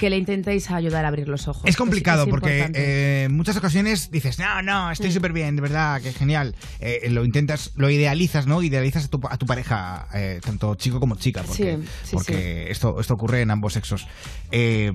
que 0.00 0.10
le 0.10 0.16
intentéis 0.16 0.68
ayudar 0.72 1.04
a 1.04 1.08
abrir 1.08 1.28
los 1.28 1.46
ojos. 1.46 1.62
Es 1.66 1.76
complicado 1.76 2.24
es 2.24 2.30
porque. 2.30 3.19
Eh, 3.20 3.24
en 3.24 3.36
muchas 3.36 3.56
ocasiones 3.56 4.10
dices, 4.10 4.38
no, 4.38 4.62
no, 4.62 4.90
estoy 4.90 5.12
súper 5.12 5.32
bien, 5.32 5.56
de 5.56 5.62
verdad, 5.62 6.00
que 6.00 6.12
genial. 6.12 6.54
Eh, 6.80 7.08
lo 7.10 7.24
intentas, 7.24 7.72
lo 7.76 7.90
idealizas, 7.90 8.46
¿no? 8.46 8.62
Idealizas 8.62 9.04
a 9.04 9.08
tu, 9.08 9.20
a 9.28 9.36
tu 9.36 9.46
pareja, 9.46 10.06
eh, 10.14 10.40
tanto 10.44 10.74
chico 10.74 11.00
como 11.00 11.16
chica, 11.16 11.42
porque, 11.42 11.76
Sí, 11.76 11.88
sí, 12.04 12.10
porque 12.16 12.70
Esto, 12.70 13.00
esto 13.00 13.14
ocurre 13.14 13.42
en 13.42 13.50
ambos 13.50 13.72
sexos. 13.74 14.06
Eh, 14.50 14.92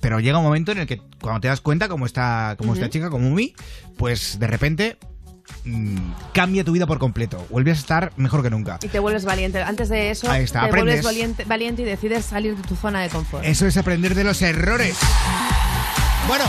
pero 0.00 0.20
llega 0.20 0.38
un 0.38 0.44
momento 0.44 0.72
en 0.72 0.78
el 0.78 0.86
que 0.86 1.00
cuando 1.20 1.40
te 1.40 1.48
das 1.48 1.60
cuenta, 1.60 1.88
como 1.88 2.06
esta, 2.06 2.54
como 2.58 2.72
esta 2.74 2.86
Ujú. 2.86 2.92
chica, 2.92 3.10
como 3.10 3.30
mí, 3.30 3.54
pues 3.96 4.38
de 4.38 4.46
repente 4.46 4.98
mm, 5.64 5.96
cambia 6.34 6.64
tu 6.64 6.72
vida 6.72 6.86
por 6.86 6.98
completo. 6.98 7.46
Vuelves 7.50 7.78
a 7.78 7.80
estar 7.80 8.12
mejor 8.16 8.42
que 8.42 8.50
nunca. 8.50 8.78
Y 8.82 8.88
te 8.88 8.98
vuelves 8.98 9.24
valiente. 9.24 9.62
Antes 9.62 9.88
de 9.88 10.10
eso, 10.10 10.30
Ahí 10.30 10.44
está, 10.44 10.60
te 10.60 10.66
aprendes. 10.66 10.84
vuelves 11.02 11.04
valiente, 11.04 11.44
valiente 11.44 11.82
y 11.82 11.84
decides 11.84 12.24
salir 12.24 12.56
de 12.56 12.62
tu 12.62 12.76
zona 12.76 13.00
de 13.02 13.08
confort. 13.08 13.44
Eso 13.44 13.66
es 13.66 13.76
aprender 13.76 14.14
de 14.14 14.24
los 14.24 14.40
errores. 14.42 14.96
Bueno, 16.26 16.44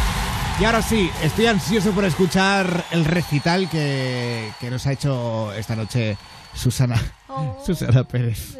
y 0.59 0.65
ahora 0.65 0.81
sí, 0.81 1.09
estoy 1.23 1.45
ansioso 1.45 1.91
por 1.91 2.03
escuchar 2.05 2.85
el 2.91 3.05
recital 3.05 3.69
que, 3.69 4.51
que 4.59 4.69
nos 4.69 4.85
ha 4.87 4.91
hecho 4.93 5.53
esta 5.53 5.75
noche 5.75 6.17
Susana. 6.53 7.01
Susana 7.65 8.05
Pérez. 8.05 8.57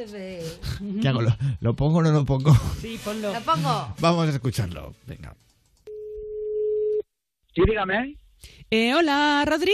¿Qué 1.01 1.07
hago? 1.07 1.21
¿Lo, 1.21 1.35
lo 1.59 1.75
pongo 1.75 1.97
o 1.99 2.01
no 2.01 2.11
lo 2.11 2.23
pongo? 2.25 2.55
Sí, 2.81 2.99
ponlo. 3.03 3.33
Lo 3.33 3.41
pongo. 3.41 3.93
Vamos 3.99 4.27
a 4.27 4.31
escucharlo. 4.31 4.93
Venga. 5.07 5.35
Sí, 7.53 7.61
dígame. 7.67 8.17
Eh, 8.71 8.93
hola, 8.93 9.43
Rodri. 9.45 9.73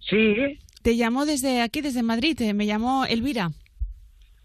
Sí. 0.00 0.58
Te 0.82 0.94
llamo 0.94 1.26
desde 1.26 1.62
aquí, 1.62 1.80
desde 1.80 2.02
Madrid. 2.02 2.40
eh, 2.42 2.54
Me 2.54 2.64
llamo 2.64 3.04
Elvira. 3.04 3.52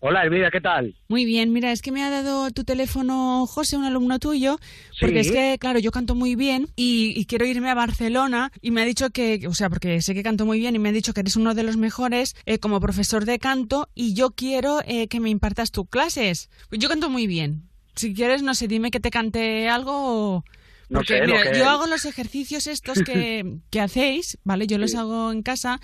Hola, 0.08 0.24
Elvira, 0.24 0.50
¿qué 0.52 0.62
tal? 0.62 0.96
Muy 1.10 1.26
bien, 1.26 1.52
mira, 1.52 1.72
es 1.72 1.82
que 1.82 1.92
me 1.92 2.02
ha 2.04 2.10
dado 2.10 2.50
tu 2.52 2.64
teléfono 2.64 3.46
José, 3.46 3.76
un 3.76 3.84
alumno 3.84 4.20
tuyo, 4.20 4.58
porque 5.02 5.24
Sí. 5.24 5.30
es 5.30 5.32
que, 5.32 5.58
claro, 5.60 5.80
yo 5.80 5.92
canto 5.92 6.16
muy 6.16 6.36
bien 6.36 6.68
y, 6.76 7.14
y 7.20 7.26
quiero 7.26 7.46
irme 7.46 7.70
a 7.70 7.74
Barcelona 7.76 8.52
y 8.62 8.72
me 8.72 8.82
ha 8.82 8.86
dicho 8.86 9.10
que, 9.10 9.46
o 9.48 9.54
sea, 9.54 9.70
porque 9.70 10.02
sé 10.02 10.14
que 10.14 10.24
canto 10.24 10.46
muy 10.46 10.60
bien 10.60 10.76
y 10.76 10.80
me 10.80 10.90
ha 10.90 10.92
dicho 10.94 11.14
que 11.14 11.20
eres 11.20 11.36
uno 11.36 11.54
de 11.56 11.64
los 11.64 11.76
mejores 11.78 12.36
eh, 12.46 12.58
como 12.58 12.80
profesor 12.80 13.26
de 13.26 13.38
canto 13.38 13.90
y 13.96 14.14
yo 14.14 14.32
quiero 14.32 14.80
eh, 14.86 15.08
que 15.08 15.20
me 15.20 15.30
impartas 15.30 15.72
tus 15.72 15.90
clases. 15.90 16.50
Yo 16.72 16.88
canto 16.90 17.10
muy 17.10 17.28
bien. 17.28 17.64
Si 17.96 18.14
quieres, 18.14 18.44
no 18.44 18.54
sé, 18.54 18.68
dime 18.68 18.92
que 18.92 19.00
te 19.00 19.10
cante 19.10 19.68
algo 19.68 19.92
o... 19.94 20.46
No 20.90 21.00
Porque, 21.00 21.16
sé, 21.20 21.26
mira, 21.28 21.44
que- 21.52 21.58
yo 21.60 21.68
hago 21.70 21.86
los 21.88 22.06
ejercicios 22.06 22.68
estos 22.68 23.02
que, 23.04 23.58
que 23.72 23.82
hacéis, 23.82 24.38
¿vale? 24.46 24.68
Yo 24.68 24.78
los 24.78 24.96
hago 24.96 25.34
en 25.34 25.42
casa, 25.44 25.82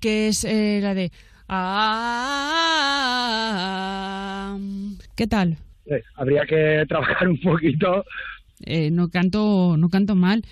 que 0.00 0.28
es 0.28 0.44
eh, 0.44 0.78
la 0.82 0.94
de... 0.94 1.12
Ah, 3.58 4.56
¿Qué 5.16 5.26
tal? 5.26 5.56
Eh, 5.86 6.02
habría 6.14 6.44
que 6.46 6.84
trabajar 6.88 7.28
un 7.28 7.40
poquito. 7.40 8.04
Eh, 8.64 8.90
no 8.90 9.08
canto, 9.08 9.76
no 9.78 9.88
canto 9.88 10.14
mal. 10.14 10.42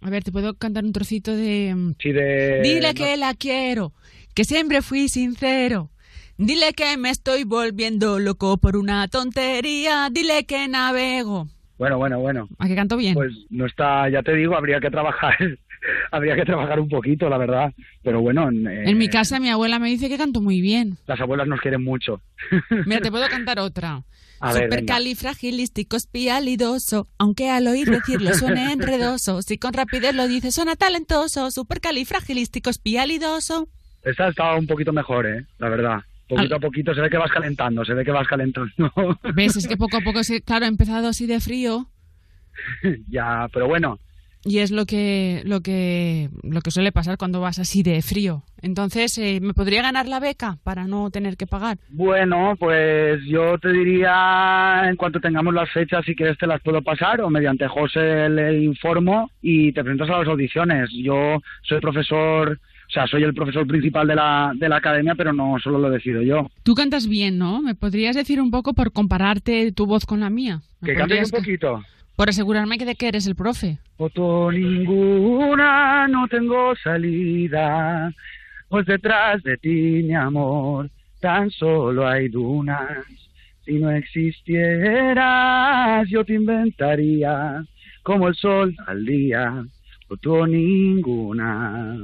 A 0.00 0.10
ver, 0.10 0.22
te 0.22 0.32
puedo 0.32 0.54
cantar 0.54 0.84
un 0.84 0.92
trocito 0.92 1.34
de. 1.34 1.72
mm, 1.74 1.94
Sí, 1.98 2.12
de... 2.12 2.60
Dile 2.62 2.88
no- 2.88 2.94
que 2.94 3.16
la 3.16 3.34
quiero, 3.34 3.92
que 4.34 4.44
siempre 4.44 4.82
fui 4.82 5.08
sincero. 5.08 5.90
Dile 6.36 6.72
que 6.74 6.96
me 6.96 7.10
estoy 7.10 7.44
volviendo 7.44 8.18
loco 8.18 8.56
por 8.58 8.76
una 8.76 9.06
tontería. 9.08 10.08
Dile 10.10 10.44
que 10.46 10.66
navego. 10.68 11.48
Bueno, 11.78 11.96
bueno, 11.98 12.18
bueno. 12.20 12.48
¿A 12.58 12.66
que 12.68 12.74
canto 12.76 12.96
bien? 12.96 13.14
Pues 13.14 13.32
no 13.50 13.66
está, 13.66 14.08
ya 14.08 14.22
te 14.22 14.34
digo, 14.34 14.56
habría 14.56 14.78
que 14.80 14.90
trabajar, 14.90 15.36
habría 16.10 16.34
que 16.36 16.44
trabajar 16.44 16.80
un 16.80 16.88
poquito, 16.88 17.28
la 17.28 17.38
verdad. 17.38 17.72
Pero 18.02 18.20
bueno, 18.20 18.48
en, 18.48 18.66
eh, 18.66 18.90
En 18.90 18.98
mi 18.98 19.08
casa 19.08 19.38
mi 19.40 19.50
abuela 19.50 19.78
me 19.78 19.88
dice 19.88 20.08
que 20.08 20.18
canto 20.18 20.40
muy 20.40 20.60
bien. 20.60 20.96
las 21.06 21.20
abuelas 21.20 21.46
nos 21.48 21.60
quieren 21.60 21.82
mucho. 21.84 22.20
Mira, 22.86 23.00
te 23.00 23.10
puedo 23.10 23.28
cantar 23.28 23.58
otra. 23.58 24.02
Venga. 24.40 24.52
Supercalifragilisticoespialidoso, 24.64 27.08
aunque 27.18 27.50
al 27.50 27.66
oír 27.66 27.88
decirlo 27.88 28.34
suene 28.34 28.72
enredoso, 28.76 29.42
si 29.42 29.58
con 29.58 29.72
rapidez 29.72 30.14
lo 30.14 30.28
dice 30.28 30.52
suena 30.52 30.76
talentoso, 30.76 31.50
supercalifragilisticoespialidoso. 31.50 33.68
Esta 34.02 34.28
estaba 34.28 34.56
un 34.58 34.66
poquito 34.66 34.92
mejor, 34.92 35.26
¿eh? 35.26 35.46
La 35.58 35.68
verdad. 35.70 36.00
Poquito 36.28 36.56
a 36.56 36.60
poquito 36.60 36.94
se 36.94 37.00
ve 37.00 37.08
que 37.10 37.16
vas 37.18 37.30
calentando, 37.30 37.84
se 37.84 37.94
ve 37.94 38.04
que 38.04 38.10
vas 38.10 38.26
calentando. 38.26 38.70
¿Ves? 39.34 39.56
Es 39.56 39.68
que 39.68 39.76
poco 39.78 39.98
a 39.98 40.00
poco, 40.00 40.20
claro, 40.44 40.64
he 40.64 40.68
empezado 40.68 41.08
así 41.08 41.26
de 41.26 41.38
frío 41.40 41.88
ya, 43.08 43.48
pero 43.52 43.66
bueno, 43.66 43.98
y 44.44 44.58
es 44.58 44.70
lo 44.70 44.86
que, 44.86 45.42
lo 45.44 45.60
que, 45.60 46.28
lo 46.42 46.60
que 46.60 46.70
suele 46.70 46.92
pasar 46.92 47.16
cuando 47.16 47.40
vas 47.40 47.58
así 47.58 47.82
de 47.82 48.02
frío. 48.02 48.42
Entonces, 48.60 49.16
eh, 49.18 49.40
¿me 49.42 49.54
podría 49.54 49.82
ganar 49.82 50.06
la 50.06 50.20
beca 50.20 50.58
para 50.62 50.86
no 50.86 51.10
tener 51.10 51.36
que 51.36 51.46
pagar? 51.46 51.78
Bueno, 51.90 52.54
pues 52.58 53.20
yo 53.26 53.58
te 53.58 53.72
diría, 53.72 54.82
en 54.88 54.96
cuanto 54.96 55.20
tengamos 55.20 55.54
las 55.54 55.70
fechas, 55.70 56.04
si 56.04 56.14
quieres 56.14 56.38
te 56.38 56.46
las 56.46 56.62
puedo 56.62 56.82
pasar 56.82 57.20
o 57.20 57.30
mediante 57.30 57.68
José 57.68 58.28
le 58.28 58.62
informo 58.62 59.30
y 59.42 59.72
te 59.72 59.82
presentas 59.82 60.10
a 60.10 60.18
las 60.18 60.28
audiciones. 60.28 60.90
Yo 60.92 61.40
soy 61.62 61.80
profesor, 61.80 62.58
o 62.88 62.90
sea, 62.90 63.06
soy 63.06 63.22
el 63.22 63.34
profesor 63.34 63.66
principal 63.66 64.06
de 64.06 64.14
la, 64.14 64.52
de 64.54 64.68
la 64.68 64.76
academia, 64.76 65.14
pero 65.14 65.32
no 65.32 65.56
solo 65.62 65.78
lo 65.78 65.90
decido 65.90 66.22
yo. 66.22 66.50
Tú 66.62 66.74
cantas 66.74 67.08
bien, 67.08 67.38
¿no? 67.38 67.62
¿Me 67.62 67.74
podrías 67.74 68.16
decir 68.16 68.40
un 68.40 68.50
poco 68.50 68.74
por 68.74 68.92
compararte 68.92 69.72
tu 69.72 69.86
voz 69.86 70.04
con 70.06 70.20
la 70.20 70.30
mía? 70.30 70.60
¿Me 70.80 70.90
Que 70.90 70.94
cantes 70.96 71.32
un 71.32 71.38
poquito. 71.38 71.82
Por 72.16 72.28
asegurarme 72.28 72.78
que 72.78 72.84
de 72.84 72.94
que 72.94 73.08
eres 73.08 73.26
el 73.26 73.34
profe. 73.34 73.78
Foto 73.96 74.52
ninguna, 74.52 76.06
no 76.06 76.28
tengo 76.28 76.74
salida, 76.76 78.12
pues 78.68 78.86
detrás 78.86 79.42
de 79.42 79.56
ti, 79.56 80.02
mi 80.04 80.14
amor, 80.14 80.88
tan 81.20 81.50
solo 81.50 82.06
hay 82.06 82.28
dunas. 82.28 83.04
Si 83.64 83.72
no 83.74 83.90
existieras, 83.90 85.26
yo 86.08 86.24
te 86.24 86.34
inventaría 86.34 87.64
como 88.02 88.28
el 88.28 88.34
sol 88.34 88.76
al 88.86 89.04
día, 89.04 89.64
foto 90.06 90.46
ninguna. 90.46 91.96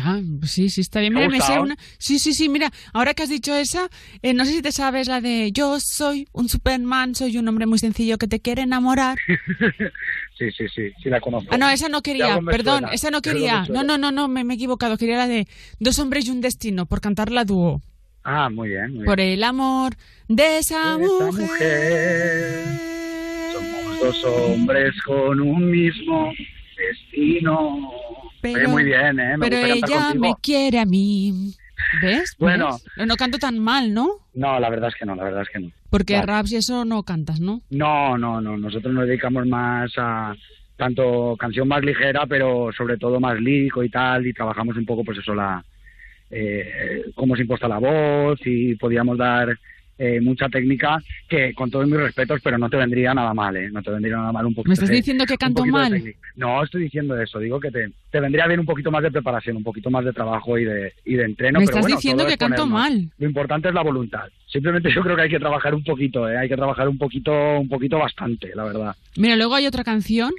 Ah, 0.00 0.20
pues 0.40 0.50
sí, 0.50 0.70
sí, 0.70 0.80
está 0.80 1.00
bien. 1.00 1.14
¿Te 1.14 1.24
ha 1.24 1.28
Mira, 1.28 1.38
me 1.38 1.44
sé 1.44 1.60
una... 1.60 1.76
Sí, 1.98 2.18
sí, 2.18 2.32
sí, 2.32 2.48
mira, 2.48 2.70
ahora 2.92 3.14
que 3.14 3.22
has 3.22 3.28
dicho 3.28 3.54
esa, 3.54 3.88
eh, 4.22 4.34
no 4.34 4.44
sé 4.44 4.52
si 4.52 4.62
te 4.62 4.72
sabes 4.72 5.08
la 5.08 5.20
de 5.20 5.50
Yo 5.52 5.78
soy 5.80 6.26
un 6.32 6.48
Superman, 6.48 7.14
soy 7.14 7.38
un 7.38 7.48
hombre 7.48 7.66
muy 7.66 7.78
sencillo 7.78 8.18
que 8.18 8.26
te 8.26 8.40
quiere 8.40 8.62
enamorar. 8.62 9.18
Sí, 10.36 10.50
sí, 10.50 10.66
sí, 10.74 10.90
sí 11.00 11.08
la 11.08 11.20
conozco. 11.20 11.48
Ah, 11.52 11.58
no, 11.58 11.70
esa 11.70 11.88
no 11.88 12.02
quería, 12.02 12.40
perdón, 12.40 12.80
suena, 12.80 12.92
esa 12.92 13.10
no 13.12 13.22
quería. 13.22 13.66
No, 13.68 13.84
no, 13.84 13.98
no, 13.98 14.10
no, 14.10 14.26
me, 14.26 14.42
me 14.42 14.54
he 14.54 14.56
equivocado. 14.56 14.98
Quería 14.98 15.16
la 15.16 15.28
de 15.28 15.46
Dos 15.78 16.00
hombres 16.00 16.26
y 16.26 16.30
un 16.30 16.40
destino, 16.40 16.86
por 16.86 17.00
cantarla 17.00 17.44
dúo. 17.44 17.80
Ah, 18.24 18.50
muy 18.50 18.70
bien, 18.70 18.88
muy 18.88 18.92
bien. 18.94 19.04
Por 19.04 19.20
el 19.20 19.44
amor 19.44 19.94
de 20.26 20.58
esa 20.58 20.98
De 20.98 21.04
esa 21.04 21.30
mujer. 21.30 22.64
Somos 23.52 24.00
dos 24.00 24.24
hombres 24.24 24.92
con 25.02 25.40
un 25.40 25.70
mismo 25.70 26.32
destino. 26.76 27.92
Pero, 28.52 28.58
Oye, 28.58 28.68
muy 28.68 28.84
bien, 28.84 29.18
¿eh? 29.18 29.38
Me 29.38 29.48
pero 29.48 29.56
ella 29.56 30.12
me 30.14 30.34
quiere 30.42 30.78
a 30.78 30.84
mí. 30.84 31.32
¿Ves? 32.02 32.36
Bueno. 32.38 32.72
¿Ves? 32.72 32.84
No, 32.98 33.06
no 33.06 33.16
canto 33.16 33.38
tan 33.38 33.58
mal, 33.58 33.94
¿no? 33.94 34.08
No, 34.34 34.60
la 34.60 34.68
verdad 34.68 34.90
es 34.90 34.94
que 34.96 35.06
no, 35.06 35.14
la 35.16 35.24
verdad 35.24 35.42
es 35.42 35.48
que 35.48 35.60
no. 35.60 35.70
Porque 35.88 36.14
Vale. 36.16 36.26
raps 36.26 36.52
y 36.52 36.56
eso 36.56 36.84
no 36.84 37.02
cantas, 37.04 37.40
¿no? 37.40 37.62
No, 37.70 38.18
no, 38.18 38.42
no. 38.42 38.58
Nosotros 38.58 38.92
nos 38.92 39.06
dedicamos 39.06 39.46
más 39.46 39.90
a 39.96 40.34
tanto 40.76 41.36
canción 41.38 41.66
más 41.68 41.82
ligera, 41.82 42.26
pero 42.26 42.70
sobre 42.76 42.98
todo 42.98 43.18
más 43.18 43.40
lírico 43.40 43.82
y 43.82 43.88
tal, 43.88 44.26
y 44.26 44.34
trabajamos 44.34 44.76
un 44.76 44.84
poco, 44.84 45.04
pues 45.04 45.18
eso, 45.18 45.34
la 45.34 45.64
eh, 46.30 47.04
cómo 47.14 47.36
se 47.36 47.42
imposta 47.42 47.66
la 47.66 47.78
voz 47.78 48.38
y 48.44 48.74
podíamos 48.74 49.16
dar 49.16 49.58
eh, 49.98 50.20
mucha 50.20 50.48
técnica 50.48 51.02
que, 51.28 51.54
con 51.54 51.70
todos 51.70 51.86
mis 51.86 51.96
respetos, 51.96 52.40
pero 52.42 52.58
no 52.58 52.68
te 52.68 52.76
vendría 52.76 53.14
nada 53.14 53.32
mal, 53.32 53.56
¿eh? 53.56 53.70
No 53.70 53.82
te 53.82 53.90
vendría 53.90 54.16
nada 54.16 54.32
mal 54.32 54.46
un 54.46 54.54
poquito. 54.54 54.68
¿Me 54.70 54.74
estás 54.74 54.88
de- 54.88 54.96
diciendo 54.96 55.24
que 55.26 55.36
canto 55.36 55.64
mal? 55.64 56.02
No, 56.36 56.62
estoy 56.64 56.84
diciendo 56.84 57.20
eso. 57.20 57.38
Digo 57.38 57.60
que 57.60 57.70
te, 57.70 57.90
te 58.10 58.20
vendría 58.20 58.46
bien 58.46 58.60
un 58.60 58.66
poquito 58.66 58.90
más 58.90 59.02
de 59.02 59.10
preparación, 59.10 59.56
un 59.56 59.62
poquito 59.62 59.90
más 59.90 60.04
de 60.04 60.12
trabajo 60.12 60.58
y 60.58 60.64
de, 60.64 60.92
y 61.04 61.14
de 61.14 61.24
entreno. 61.24 61.60
Me 61.60 61.66
pero 61.66 61.76
estás 61.76 61.82
bueno, 61.82 61.96
diciendo 61.96 62.26
que 62.26 62.36
canto 62.36 62.66
mal. 62.66 63.10
Lo 63.18 63.26
importante 63.26 63.68
es 63.68 63.74
la 63.74 63.82
voluntad. 63.82 64.24
Simplemente 64.46 64.90
yo 64.94 65.02
creo 65.02 65.16
que 65.16 65.22
hay 65.22 65.30
que 65.30 65.38
trabajar 65.38 65.74
un 65.74 65.84
poquito, 65.84 66.28
¿eh? 66.28 66.38
Hay 66.38 66.48
que 66.48 66.56
trabajar 66.56 66.88
un 66.88 66.98
poquito, 66.98 67.32
un 67.60 67.68
poquito 67.68 67.98
bastante, 67.98 68.50
la 68.54 68.64
verdad. 68.64 68.96
Mira, 69.16 69.36
luego 69.36 69.54
hay 69.54 69.66
otra 69.66 69.84
canción 69.84 70.32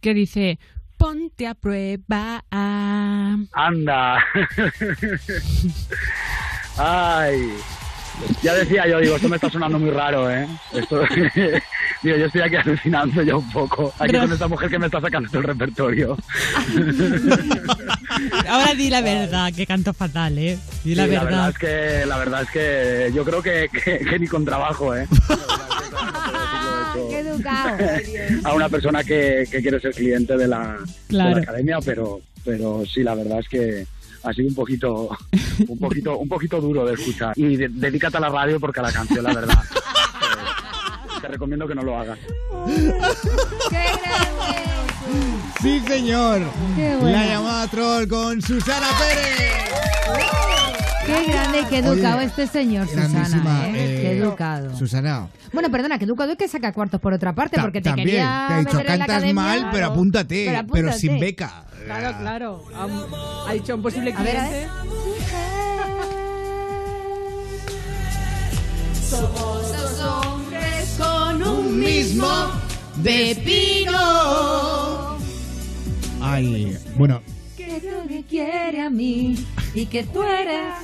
que 0.00 0.14
dice 0.14 0.58
Ponte 0.96 1.48
a 1.48 1.54
prueba. 1.54 2.44
Anda. 2.50 4.22
Ay. 6.78 7.38
Ya 8.42 8.54
decía 8.54 8.86
yo, 8.88 8.98
digo, 9.00 9.16
esto 9.16 9.28
me 9.28 9.36
está 9.36 9.48
sonando 9.50 9.78
muy 9.78 9.90
raro, 9.90 10.30
¿eh? 10.30 10.46
Esto 10.72 11.02
Digo, 12.02 12.16
yo 12.16 12.26
estoy 12.26 12.40
aquí 12.42 12.56
alucinando 12.56 13.22
ya 13.22 13.36
un 13.36 13.50
poco. 13.52 13.92
Aquí 13.98 14.10
Pero- 14.12 14.24
con 14.24 14.32
esta 14.32 14.48
mujer 14.48 14.68
que 14.70 14.78
me 14.78 14.86
está 14.86 15.00
sacando 15.00 15.28
todo 15.28 15.38
el 15.40 15.46
repertorio. 15.46 16.16
Ahora 18.48 18.74
di 18.74 18.90
la 18.90 19.00
verdad, 19.00 19.52
que 19.54 19.66
canto 19.66 19.92
fatal, 19.92 20.36
¿eh? 20.38 20.58
Di 20.84 20.94
la 20.94 21.04
Sí, 21.04 21.10
verdad. 21.10 21.48
es 21.50 21.58
que 21.58 22.06
la 22.06 22.18
verdad 22.18 22.42
es 22.42 22.50
que 22.50 23.12
yo 23.14 23.24
creo 23.24 23.42
que, 23.42 23.68
que- 23.72 23.98
que 23.98 24.18
ni 24.18 24.26
con 24.26 24.44
trabajo, 24.44 24.94
¿eh? 24.94 25.06
¡Qué 27.08 27.18
educado! 27.20 27.78
a 28.44 28.52
una 28.54 28.68
persona 28.68 29.02
que, 29.04 29.46
que 29.50 29.62
quiere 29.62 29.80
ser 29.80 29.92
cliente 29.94 30.36
de 30.36 30.46
la, 30.48 30.76
de 31.08 31.16
la 31.16 31.30
academia, 31.38 31.78
pero, 31.84 32.20
pero 32.44 32.84
sí, 32.86 33.02
la 33.02 33.14
verdad 33.14 33.38
es 33.40 33.48
que 33.48 33.86
ha 34.24 34.32
sido 34.32 34.48
un 34.48 34.54
poquito, 34.54 35.08
un 35.68 35.78
poquito, 35.78 36.18
un 36.18 36.28
poquito 36.28 36.60
duro 36.60 36.84
de 36.84 36.94
escuchar. 36.94 37.32
Y 37.36 37.56
de- 37.56 37.68
dedícate 37.68 38.16
a 38.16 38.20
la 38.20 38.28
radio 38.28 38.58
porque 38.60 38.80
a 38.80 38.84
la 38.84 38.92
canción, 38.92 39.24
la 39.24 39.32
verdad, 39.34 39.58
eh, 39.64 41.20
te 41.20 41.28
recomiendo 41.28 41.66
que 41.66 41.74
no 41.74 41.82
lo 41.82 41.98
hagas. 41.98 42.18
Sí, 45.60 45.80
señor. 45.86 46.42
Qué 46.76 46.96
bueno. 46.96 47.16
La 47.18 47.26
llamada 47.26 47.66
troll 47.68 48.08
con 48.08 48.42
Susana 48.42 48.86
Pérez. 48.98 49.52
Qué 51.06 51.32
grande 51.32 51.60
y 51.60 51.64
qué 51.66 51.78
educado 51.78 52.18
Oye, 52.18 52.26
este 52.26 52.46
señor. 52.46 52.88
Susana, 52.88 53.68
¿eh? 53.68 53.72
eh, 53.74 53.98
Qué 54.02 54.18
educado. 54.18 54.76
Susana. 54.76 55.26
Bueno, 55.52 55.70
perdona, 55.70 55.98
que 55.98 56.04
educado 56.04 56.32
es 56.32 56.38
que 56.38 56.48
saca 56.48 56.72
cuartos 56.72 57.00
por 57.00 57.12
otra 57.12 57.34
parte, 57.34 57.56
ta- 57.56 57.62
porque 57.62 57.80
te 57.80 57.90
también 57.90 58.06
quería 58.08 58.44
te 58.48 58.54
ha 58.54 58.58
dicho, 58.60 58.76
meter 58.78 58.92
en 58.92 58.98
la 58.98 59.06
cantas 59.06 59.16
academia". 59.16 59.34
mal, 59.42 59.68
pero 59.72 59.86
apúntate, 59.88 60.64
Pero 60.72 60.92
sin 60.92 61.18
beca. 61.20 61.64
Claro, 61.84 62.16
claro. 62.18 62.64
Am- 62.74 63.06
ha 63.48 63.52
dicho 63.52 63.74
un 63.74 63.82
posible 63.82 64.12
A 64.16 64.22
ver, 64.22 64.36
a 64.36 64.46
cliente. 64.48 64.68
Somos 69.08 69.72
dos 69.72 70.00
hombres 70.00 70.96
con 70.98 71.42
un 71.42 71.78
mismo 71.80 72.28
destino. 72.96 73.98
Ay, 76.20 76.78
bueno, 76.96 77.20
Que 77.56 77.80
tú 77.80 78.08
me 78.08 78.22
quieres 78.24 78.86
a 78.86 78.90
mí 78.90 79.44
y 79.74 79.86
que 79.86 80.04
tú 80.04 80.22
eres 80.22 80.74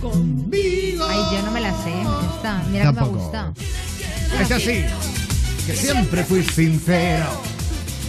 conmigo. 0.00 1.06
Ay, 1.08 1.18
yo 1.36 1.42
no 1.44 1.50
me 1.52 1.60
la 1.60 1.70
sé. 1.82 1.92
Esta, 2.36 2.62
mira 2.70 2.84
que 2.86 2.90
me 2.90 2.94
Tampoco. 2.96 3.18
gusta. 3.18 3.52
es 4.40 4.50
así. 4.50 4.84
Que 5.66 5.76
siempre 5.76 6.24
fui 6.24 6.42
sincero. 6.42 7.26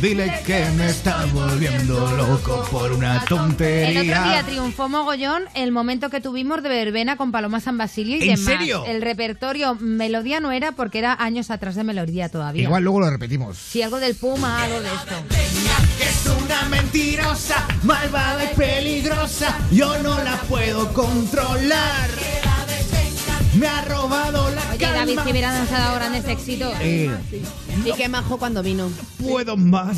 Dile 0.01 0.33
que 0.47 0.65
me 0.77 0.87
está 0.89 1.25
volviendo 1.31 2.09
loco 2.17 2.65
por 2.71 2.91
una 2.91 3.17
El 3.17 3.17
otro 3.21 3.45
día 3.45 3.53
tontería. 3.53 4.43
triunfó 4.47 4.89
mogollón 4.89 5.43
el 5.53 5.71
momento 5.71 6.09
que 6.09 6.19
tuvimos 6.19 6.63
de 6.63 6.69
verbena 6.69 7.17
con 7.17 7.31
Paloma 7.31 7.59
San 7.59 7.77
Basilio 7.77 8.17
y 8.17 8.21
¿En 8.29 8.35
demás. 8.35 8.45
serio? 8.45 8.83
El 8.87 9.03
repertorio 9.03 9.75
melodía 9.75 10.39
no 10.39 10.51
era 10.51 10.71
porque 10.71 10.97
era 10.97 11.15
años 11.19 11.51
atrás 11.51 11.75
de 11.75 11.83
melodía 11.83 12.29
todavía. 12.29 12.63
Igual 12.63 12.83
luego 12.83 12.99
lo 13.01 13.11
repetimos. 13.11 13.57
Sí, 13.57 13.83
algo 13.83 13.99
del 13.99 14.15
Puma, 14.15 14.63
algo 14.63 14.81
de 14.81 14.87
esto. 14.87 15.15
Que 15.29 16.03
es 16.05 16.25
una 16.43 16.63
mentirosa, 16.69 17.67
malvada 17.83 18.43
y 18.51 18.55
peligrosa. 18.55 19.55
Yo 19.71 19.99
no 20.01 20.17
la 20.23 20.37
puedo 20.49 20.91
controlar. 20.93 22.09
Me 23.61 23.67
ha 23.67 23.81
robado 23.83 24.49
la 24.55 24.69
Oye, 24.71 24.77
calma. 24.79 24.95
David 25.05 25.19
Civera 25.23 25.59
nos 25.59 25.71
ha 25.71 25.77
dado 25.77 25.95
grandes 25.95 26.25
éxitos. 26.27 26.73
Eh, 26.81 27.11
Y 27.85 27.93
qué 27.93 28.09
majo 28.09 28.39
cuando 28.39 28.63
vino. 28.63 28.89
puedo 29.19 29.55
más. 29.55 29.97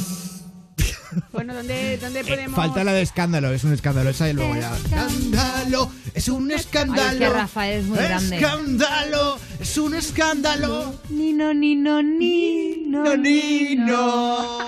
Bueno, 1.32 1.54
¿dónde, 1.54 1.98
dónde 1.98 2.24
podemos...? 2.26 2.56
Falta 2.58 2.84
la 2.84 2.92
de 2.92 3.04
escándalo, 3.04 3.54
es 3.54 3.64
un 3.64 3.72
escándalo. 3.72 4.10
Esa 4.10 4.30
y 4.30 4.34
luego 4.34 4.54
ya. 4.56 4.76
Escándalo, 4.76 5.90
es 6.14 6.28
un 6.28 6.52
escándalo. 6.52 7.02
Ay, 7.10 7.14
es 7.14 7.20
que 7.20 7.30
Rafael 7.30 7.80
es 7.80 7.86
muy 7.86 7.98
grande. 8.00 8.36
Escándalo, 8.36 9.38
es 9.62 9.78
un 9.78 9.94
escándalo. 9.96 10.94
Nino, 11.10 11.54
nino, 11.54 12.04
nino, 12.04 13.16
nino. 13.16 14.68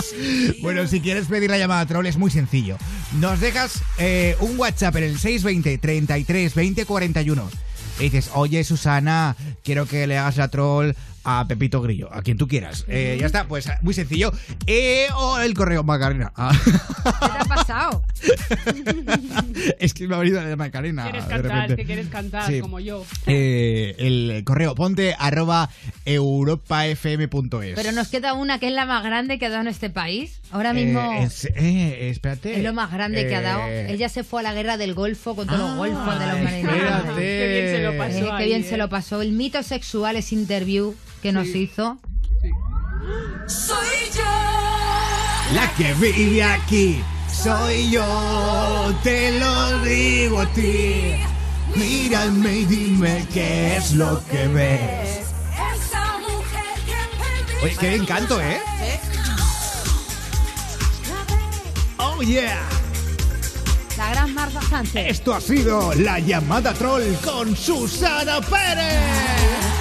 Bueno, 0.62 0.86
si 0.86 1.00
quieres 1.00 1.26
pedir 1.26 1.50
la 1.50 1.58
llamada 1.58 1.86
troll 1.86 2.06
es 2.06 2.16
muy 2.16 2.30
sencillo. 2.30 2.76
Nos 3.20 3.40
dejas 3.40 3.82
eh, 3.98 4.36
un 4.40 4.58
WhatsApp 4.58 4.96
en 4.96 5.04
el 5.04 5.18
620 5.18 5.78
33 5.78 6.54
20 6.54 6.86
41. 6.86 7.50
Y 7.98 8.04
dices, 8.04 8.30
oye 8.34 8.64
Susana, 8.64 9.36
quiero 9.62 9.86
que 9.86 10.06
le 10.06 10.18
hagas 10.18 10.36
la 10.36 10.48
troll 10.48 10.94
a 11.24 11.46
Pepito 11.46 11.80
Grillo, 11.80 12.08
a 12.12 12.22
quien 12.22 12.36
tú 12.38 12.48
quieras. 12.48 12.84
Eh, 12.88 13.16
ya 13.20 13.26
está, 13.26 13.46
pues 13.46 13.68
muy 13.82 13.94
sencillo. 13.94 14.32
Eh, 14.66 15.06
o 15.16 15.38
el 15.38 15.54
correo 15.54 15.82
Macarena. 15.84 16.32
Ah, 16.36 16.52
¿Qué 16.64 16.70
te 17.28 17.38
ha 17.38 17.44
pasado? 17.44 18.02
es 19.78 19.94
que 19.94 20.08
me 20.08 20.14
ha 20.14 20.18
venido 20.18 20.40
la 20.42 20.56
Macarena. 20.56 21.04
Quieres 21.04 21.24
de 21.28 21.30
cantar, 21.34 21.70
es 21.70 21.76
que 21.76 21.84
quieres 21.84 22.08
cantar, 22.08 22.46
Sí. 22.50 22.60
como 22.60 22.80
yo. 22.80 23.04
Eh, 23.26 23.94
el 23.98 24.42
correo 24.44 24.74
ponte 24.74 25.14
arroba 25.18 25.70
europafm.es. 26.04 27.74
Pero 27.74 27.92
nos 27.92 28.08
queda 28.08 28.34
una 28.34 28.58
que 28.58 28.68
es 28.68 28.72
la 28.72 28.86
más 28.86 29.02
grande 29.04 29.38
que 29.38 29.46
ha 29.46 29.50
dado 29.50 29.62
en 29.62 29.68
este 29.68 29.90
país. 29.90 30.40
Ahora 30.50 30.72
mismo 30.72 31.00
Eh, 31.12 31.22
es- 31.24 31.44
eh, 31.54 32.10
espérate. 32.10 32.56
es 32.56 32.62
lo 32.62 32.72
más 32.72 32.90
grande 32.92 33.26
que 33.26 33.34
ha 33.34 33.42
dado. 33.42 33.62
Eh, 33.66 33.92
Ella 33.92 34.08
se 34.08 34.24
fue 34.24 34.40
a 34.40 34.42
la 34.42 34.54
guerra 34.54 34.76
del 34.76 34.94
Golfo 34.94 35.34
con 35.36 35.46
todos 35.46 35.60
los 35.60 35.76
golfos 35.76 36.18
de 36.18 36.26
los 36.26 36.40
marineros. 36.42 36.74
espérate. 36.76 37.14
Qué 37.20 37.48
bien 37.48 37.76
se 37.76 37.82
lo 37.82 37.98
pasó 37.98 38.18
Eh, 38.18 38.22
qué 38.24 38.42
ahí, 38.42 38.48
bien 38.48 38.62
eh. 38.62 38.68
se 38.68 38.76
lo 38.76 38.88
pasó. 38.88 39.22
El 39.22 39.32
mito 39.32 39.62
sexual 39.62 40.16
es 40.16 40.32
interview 40.32 40.94
que 41.22 41.32
nos 41.32 41.46
hizo. 41.48 41.98
Soy 43.46 44.10
yo. 44.14 45.54
La 45.54 45.72
que 45.76 45.94
vive 45.94 46.42
aquí 46.42 47.02
soy 47.32 47.90
yo, 47.90 48.94
te 49.02 49.38
lo 49.40 49.78
digo 49.80 50.40
a 50.40 50.46
ti. 50.52 51.14
Mírame 51.74 52.58
y 52.58 52.64
dime 52.66 53.26
qué 53.32 53.76
es 53.76 53.92
lo 53.92 54.22
que 54.26 54.46
ves. 54.48 55.20
Esa 55.74 56.18
mujer 56.18 56.74
que. 56.86 57.64
Oye, 57.64 57.76
qué 57.80 57.88
bien 57.88 58.04
canto, 58.04 58.40
¿eh? 58.40 58.60
Oh, 61.98 62.22
yeah. 62.22 62.60
La 63.96 64.10
gran 64.10 64.34
Marta 64.34 64.60
Sánchez. 64.62 65.06
Esto 65.08 65.34
ha 65.34 65.40
sido 65.40 65.94
la 65.94 66.18
llamada 66.18 66.74
troll 66.74 67.14
con 67.24 67.56
Susana 67.56 68.40
Pérez. 68.40 69.71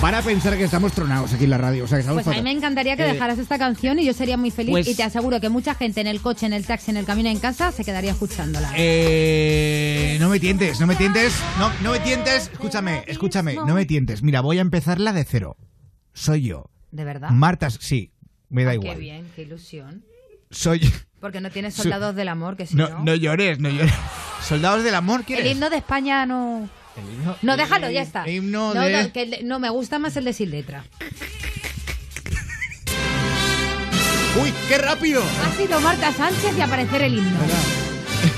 Van 0.00 0.14
a 0.14 0.22
pensar 0.22 0.56
que 0.56 0.62
estamos 0.62 0.92
tronados 0.92 1.32
aquí 1.32 1.44
en 1.44 1.50
la 1.50 1.58
radio. 1.58 1.84
O 1.84 1.88
sea, 1.88 1.96
que 1.98 2.02
estamos 2.02 2.22
Pues 2.22 2.28
a 2.28 2.38
mí 2.38 2.42
me 2.44 2.50
fatal. 2.50 2.56
encantaría 2.56 2.96
que 2.96 3.04
Eh, 3.04 3.12
dejaras 3.14 3.36
esta 3.38 3.58
canción 3.58 3.98
y 3.98 4.04
yo 4.04 4.12
sería 4.12 4.36
muy 4.36 4.52
feliz. 4.52 4.70
pues- 4.70 4.86
y 4.86 4.94
te 4.94 5.02
aseguro 5.02 5.40
que 5.40 5.48
mucha 5.48 5.74
gente 5.74 6.00
en 6.00 6.06
el 6.06 6.20
coche, 6.20 6.46
en 6.46 6.52
el 6.52 6.64
taxi, 6.64 6.92
en 6.92 6.98
el 6.98 7.04
camino, 7.04 7.28
en 7.28 7.40
casa 7.40 7.72
se 7.72 7.84
quedaría 7.84 8.12
escuchándola. 8.12 8.72
Eh, 8.76 10.16
no 10.20 10.28
me 10.28 10.38
tientes, 10.38 10.78
no 10.78 10.86
me 10.86 10.94
tientes, 10.94 11.34
no, 11.58 11.72
no 11.82 11.90
me 11.92 11.98
tientes. 12.00 12.48
Escúchame, 12.52 13.02
escúchame, 13.08 13.54
no 13.54 13.74
me 13.74 13.86
tientes. 13.86 14.22
Mira, 14.22 14.40
voy 14.40 14.58
a 14.58 14.60
empezarla 14.60 15.12
de 15.12 15.24
cero. 15.24 15.56
Soy 16.14 16.42
yo. 16.42 16.70
¿De 16.92 17.04
verdad? 17.04 17.30
Marta, 17.30 17.68
sí, 17.70 18.12
me 18.50 18.62
da 18.62 18.70
Ah, 18.70 18.74
igual. 18.74 18.94
Qué 18.94 19.00
bien, 19.00 19.26
qué 19.34 19.42
ilusión. 19.42 20.04
Soy. 20.50 20.80
Porque 21.20 21.40
no 21.40 21.50
tienes 21.50 21.74
soldados 21.74 22.14
del 22.14 22.28
amor, 22.28 22.56
que 22.56 22.66
si 22.66 22.76
No, 22.76 22.88
no. 22.88 23.00
no 23.04 23.14
llores, 23.16 23.58
no 23.58 23.68
llores. 23.68 23.92
Soldados 24.42 24.84
del 24.84 24.94
amor, 24.94 25.20
el 25.20 25.26
¿quieres? 25.26 25.50
himno 25.52 25.68
de 25.68 25.76
España 25.78 26.24
no. 26.24 26.68
El 26.98 27.14
himno- 27.14 27.36
No, 27.42 27.56
déjalo, 27.56 27.90
ya 27.90 28.02
está. 28.02 28.24
el 28.24 28.34
himno 28.36 28.74
no, 28.74 28.80
de- 28.82 29.02
no, 29.04 29.12
que 29.12 29.22
el 29.22 29.46
no, 29.48 29.58
me 29.58 29.70
gusta 29.70 29.98
más 29.98 30.16
el 30.16 30.24
de 30.24 30.32
sin 30.32 30.50
letra. 30.50 30.84
¡Uy, 34.40 34.52
qué 34.68 34.78
rápido! 34.78 35.22
Ha 35.22 35.56
sido 35.56 35.80
Marta 35.80 36.12
Sánchez 36.12 36.56
y 36.56 36.60
aparecer 36.60 37.02
el 37.02 37.18
himno. 37.18 37.38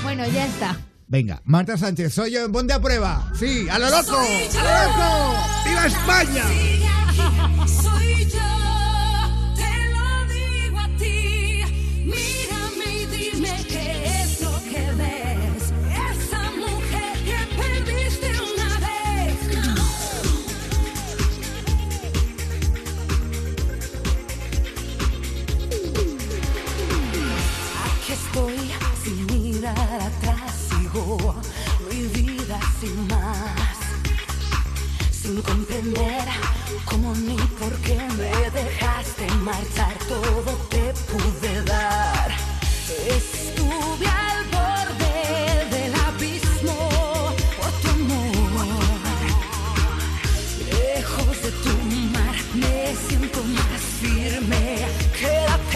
Bueno, 0.03 0.25
ya 0.27 0.45
está. 0.45 0.77
Venga, 1.07 1.41
Marta 1.43 1.77
Sánchez, 1.77 2.13
soy 2.13 2.31
yo 2.31 2.45
en 2.45 2.51
Ponte 2.51 2.73
a 2.73 2.79
Prueba. 2.81 3.29
Sí, 3.37 3.67
a 3.69 3.77
lo 3.77 3.89
loco, 3.89 4.17
a 4.17 4.63
lo 4.63 4.87
loco. 4.87 5.35
¡Viva 5.67 5.85
España! 5.85 6.43
Mi 31.89 32.07
vida 32.07 32.59
sin 32.79 33.07
más 33.07 33.71
sin 35.21 35.41
comprender 35.41 36.25
cómo 36.85 37.13
ni 37.15 37.37
por 37.59 37.73
qué 37.81 37.97
me 38.17 38.49
dejaste 38.59 39.29
marchar. 39.43 39.93
Todo 40.07 40.51
te 40.69 40.93
pude 41.09 41.63
dar. 41.63 42.31
Estuve 43.07 44.07
al 44.07 44.39
borde 44.55 45.15
del 45.75 45.93
abismo 46.07 46.77
por 47.57 47.71
tu 47.81 47.89
amor. 47.89 48.65
Lejos 50.71 51.41
de 51.43 51.51
tu 51.63 51.73
mar 52.15 52.35
me 52.55 52.95
siento 53.07 53.43
más 53.43 53.81
firme. 54.01 54.63
Quédate 55.19 55.61
donde 55.61 55.70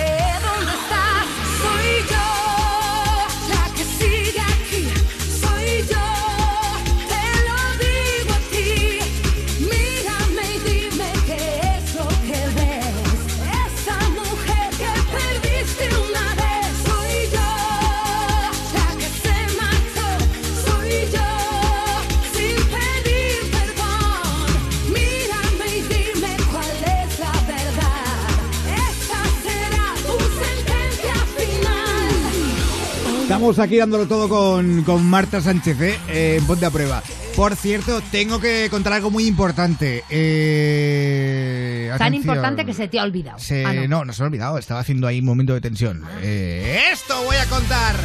Estamos 33.46 33.60
aquí 33.64 33.78
dándolo 33.78 34.08
todo 34.08 34.28
con, 34.28 34.82
con 34.82 35.06
Marta 35.06 35.40
Sánchez, 35.40 35.80
¿eh? 35.80 36.00
Eh, 36.10 36.38
en 36.40 36.48
Ponte 36.48 36.66
a 36.66 36.72
Prueba. 36.72 37.04
Por 37.36 37.56
cierto, 37.56 38.02
tengo 38.12 38.40
que 38.40 38.70
contar 38.72 38.94
algo 38.94 39.12
muy 39.12 39.28
importante. 39.28 40.04
Eh, 40.10 41.90
Tan 41.92 42.08
atención. 42.08 42.22
importante 42.38 42.66
que 42.66 42.74
se 42.74 42.88
te 42.88 42.98
ha 43.00 43.04
olvidado. 43.04 43.38
Se- 43.38 43.64
Ah, 43.64 43.72
no. 43.74 43.88
no. 43.88 44.06
no, 44.06 44.14
se 44.14 44.24
me 44.24 44.26
ha 44.26 44.28
olvidado. 44.30 44.58
Estaba 44.58 44.80
haciendo 44.80 45.06
ahí 45.06 45.20
un 45.20 45.26
momento 45.26 45.54
de 45.54 45.62
tensión. 45.62 46.04
Eh, 46.24 46.86
esto 46.92 47.22
voy 47.24 47.36
a 47.36 47.46
contar. 47.46 47.96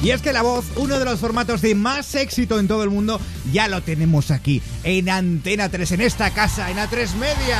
Y 0.00 0.10
es 0.10 0.22
que 0.22 0.32
la 0.32 0.42
voz, 0.42 0.64
uno 0.76 0.96
de 1.00 1.04
los 1.04 1.18
formatos 1.18 1.60
de 1.60 1.74
más 1.74 2.14
éxito 2.14 2.60
en 2.60 2.68
todo 2.68 2.84
el 2.84 2.90
mundo, 2.90 3.20
ya 3.52 3.66
lo 3.66 3.82
tenemos 3.82 4.30
aquí, 4.30 4.62
en 4.84 5.10
Antena 5.10 5.70
3, 5.70 5.90
en 5.90 6.02
esta 6.02 6.30
casa, 6.30 6.70
en 6.70 6.76
A3 6.76 7.14
Media. 7.16 7.58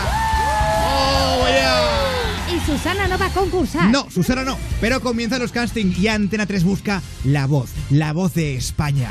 ¡Oh, 0.86 1.46
yeah! 1.48 1.83
Susana 2.74 3.06
no 3.06 3.16
va 3.18 3.26
a 3.26 3.30
concursar. 3.30 3.88
No, 3.90 4.10
Susana 4.10 4.42
no, 4.42 4.58
pero 4.80 5.00
comienzan 5.00 5.40
los 5.40 5.52
castings 5.52 5.96
y 5.96 6.08
Antena 6.08 6.44
3 6.44 6.64
busca 6.64 7.00
la 7.24 7.46
voz, 7.46 7.70
la 7.90 8.12
voz 8.12 8.34
de 8.34 8.56
España. 8.56 9.10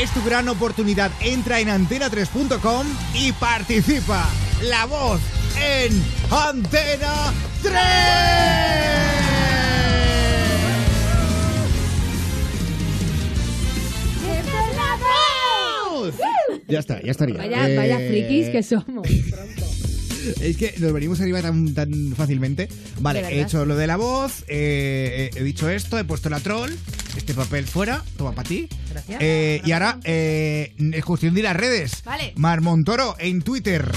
Es 0.00 0.10
tu 0.12 0.22
gran 0.22 0.48
oportunidad. 0.48 1.10
Entra 1.20 1.58
en 1.58 1.66
antena3.com 1.68 2.86
y 3.14 3.32
participa. 3.32 4.28
La 4.62 4.86
voz 4.86 5.20
en 5.60 6.00
Antena 6.30 7.32
3. 7.62 7.72
Ya 16.68 16.78
está, 16.78 17.00
ya 17.02 17.10
estaría. 17.10 17.36
Vaya, 17.38 17.68
Eh, 17.68 17.76
vaya 17.76 17.98
frikis 17.98 18.48
que 18.48 18.62
somos. 18.62 19.06
Es 20.40 20.56
que 20.56 20.74
nos 20.78 20.92
venimos 20.92 21.20
arriba 21.20 21.42
tan, 21.42 21.74
tan 21.74 22.14
fácilmente. 22.16 22.68
Vale, 23.00 23.20
he 23.20 23.42
hecho 23.42 23.64
lo 23.64 23.76
de 23.76 23.86
la 23.86 23.96
voz, 23.96 24.44
eh, 24.48 25.30
he 25.34 25.42
dicho 25.42 25.68
esto, 25.68 25.98
he 25.98 26.04
puesto 26.04 26.28
la 26.30 26.40
troll, 26.40 26.72
este 27.16 27.34
papel 27.34 27.66
fuera, 27.66 28.02
toma 28.16 28.32
para 28.32 28.48
ti. 28.48 28.68
Gracias. 28.90 29.18
Eh, 29.20 29.60
y 29.64 29.72
ahora, 29.72 29.98
eh, 30.04 30.74
es 30.92 31.04
cuestión 31.04 31.34
de 31.34 31.40
ir 31.40 31.46
a 31.46 31.52
redes. 31.52 32.02
Vale. 32.04 32.32
Mar 32.36 32.60
Montoro 32.60 33.16
en 33.18 33.42
Twitter. 33.42 33.90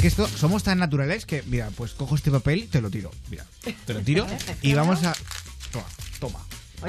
Que 0.00 0.08
esto, 0.08 0.28
somos 0.28 0.62
tan 0.62 0.78
naturales 0.78 1.24
que, 1.24 1.42
mira, 1.46 1.70
pues 1.74 1.92
cojo 1.92 2.14
este 2.14 2.30
papel 2.30 2.64
y 2.64 2.66
te 2.66 2.80
lo 2.80 2.90
tiro. 2.90 3.10
Mira, 3.30 3.46
te 3.86 3.94
lo 3.94 4.00
tiro 4.00 4.26
y 4.62 4.74
vamos 4.74 5.02
a. 5.04 5.14
Toma, 5.72 5.86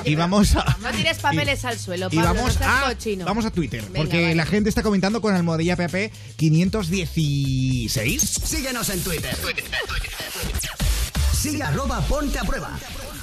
y 0.05 0.15
vamos 0.15 0.55
a. 0.55 0.77
No 0.81 0.91
tires 0.91 1.17
papeles 1.19 1.63
al 1.65 1.77
suelo, 1.79 2.07
Y 2.11 2.15
Pablo, 2.15 2.33
vamos 2.33 2.53
no 2.53 2.59
seas 2.59 2.83
a, 2.83 2.87
cochino. 2.89 3.25
vamos 3.25 3.45
a 3.45 3.51
Twitter, 3.51 3.81
Venga, 3.83 3.97
porque 3.97 4.21
vale. 4.21 4.35
la 4.35 4.45
gente 4.45 4.69
está 4.69 4.83
comentando 4.83 5.21
con 5.21 5.35
almohadilla 5.35 5.75
PP 5.75 6.11
516. 6.37 8.21
Síguenos 8.43 8.89
en 8.89 9.01
Twitter. 9.01 9.35
Sigue 11.33 11.63
arroba 11.63 12.01
ponte 12.01 12.39
a 12.39 12.43
prueba. 12.43 12.77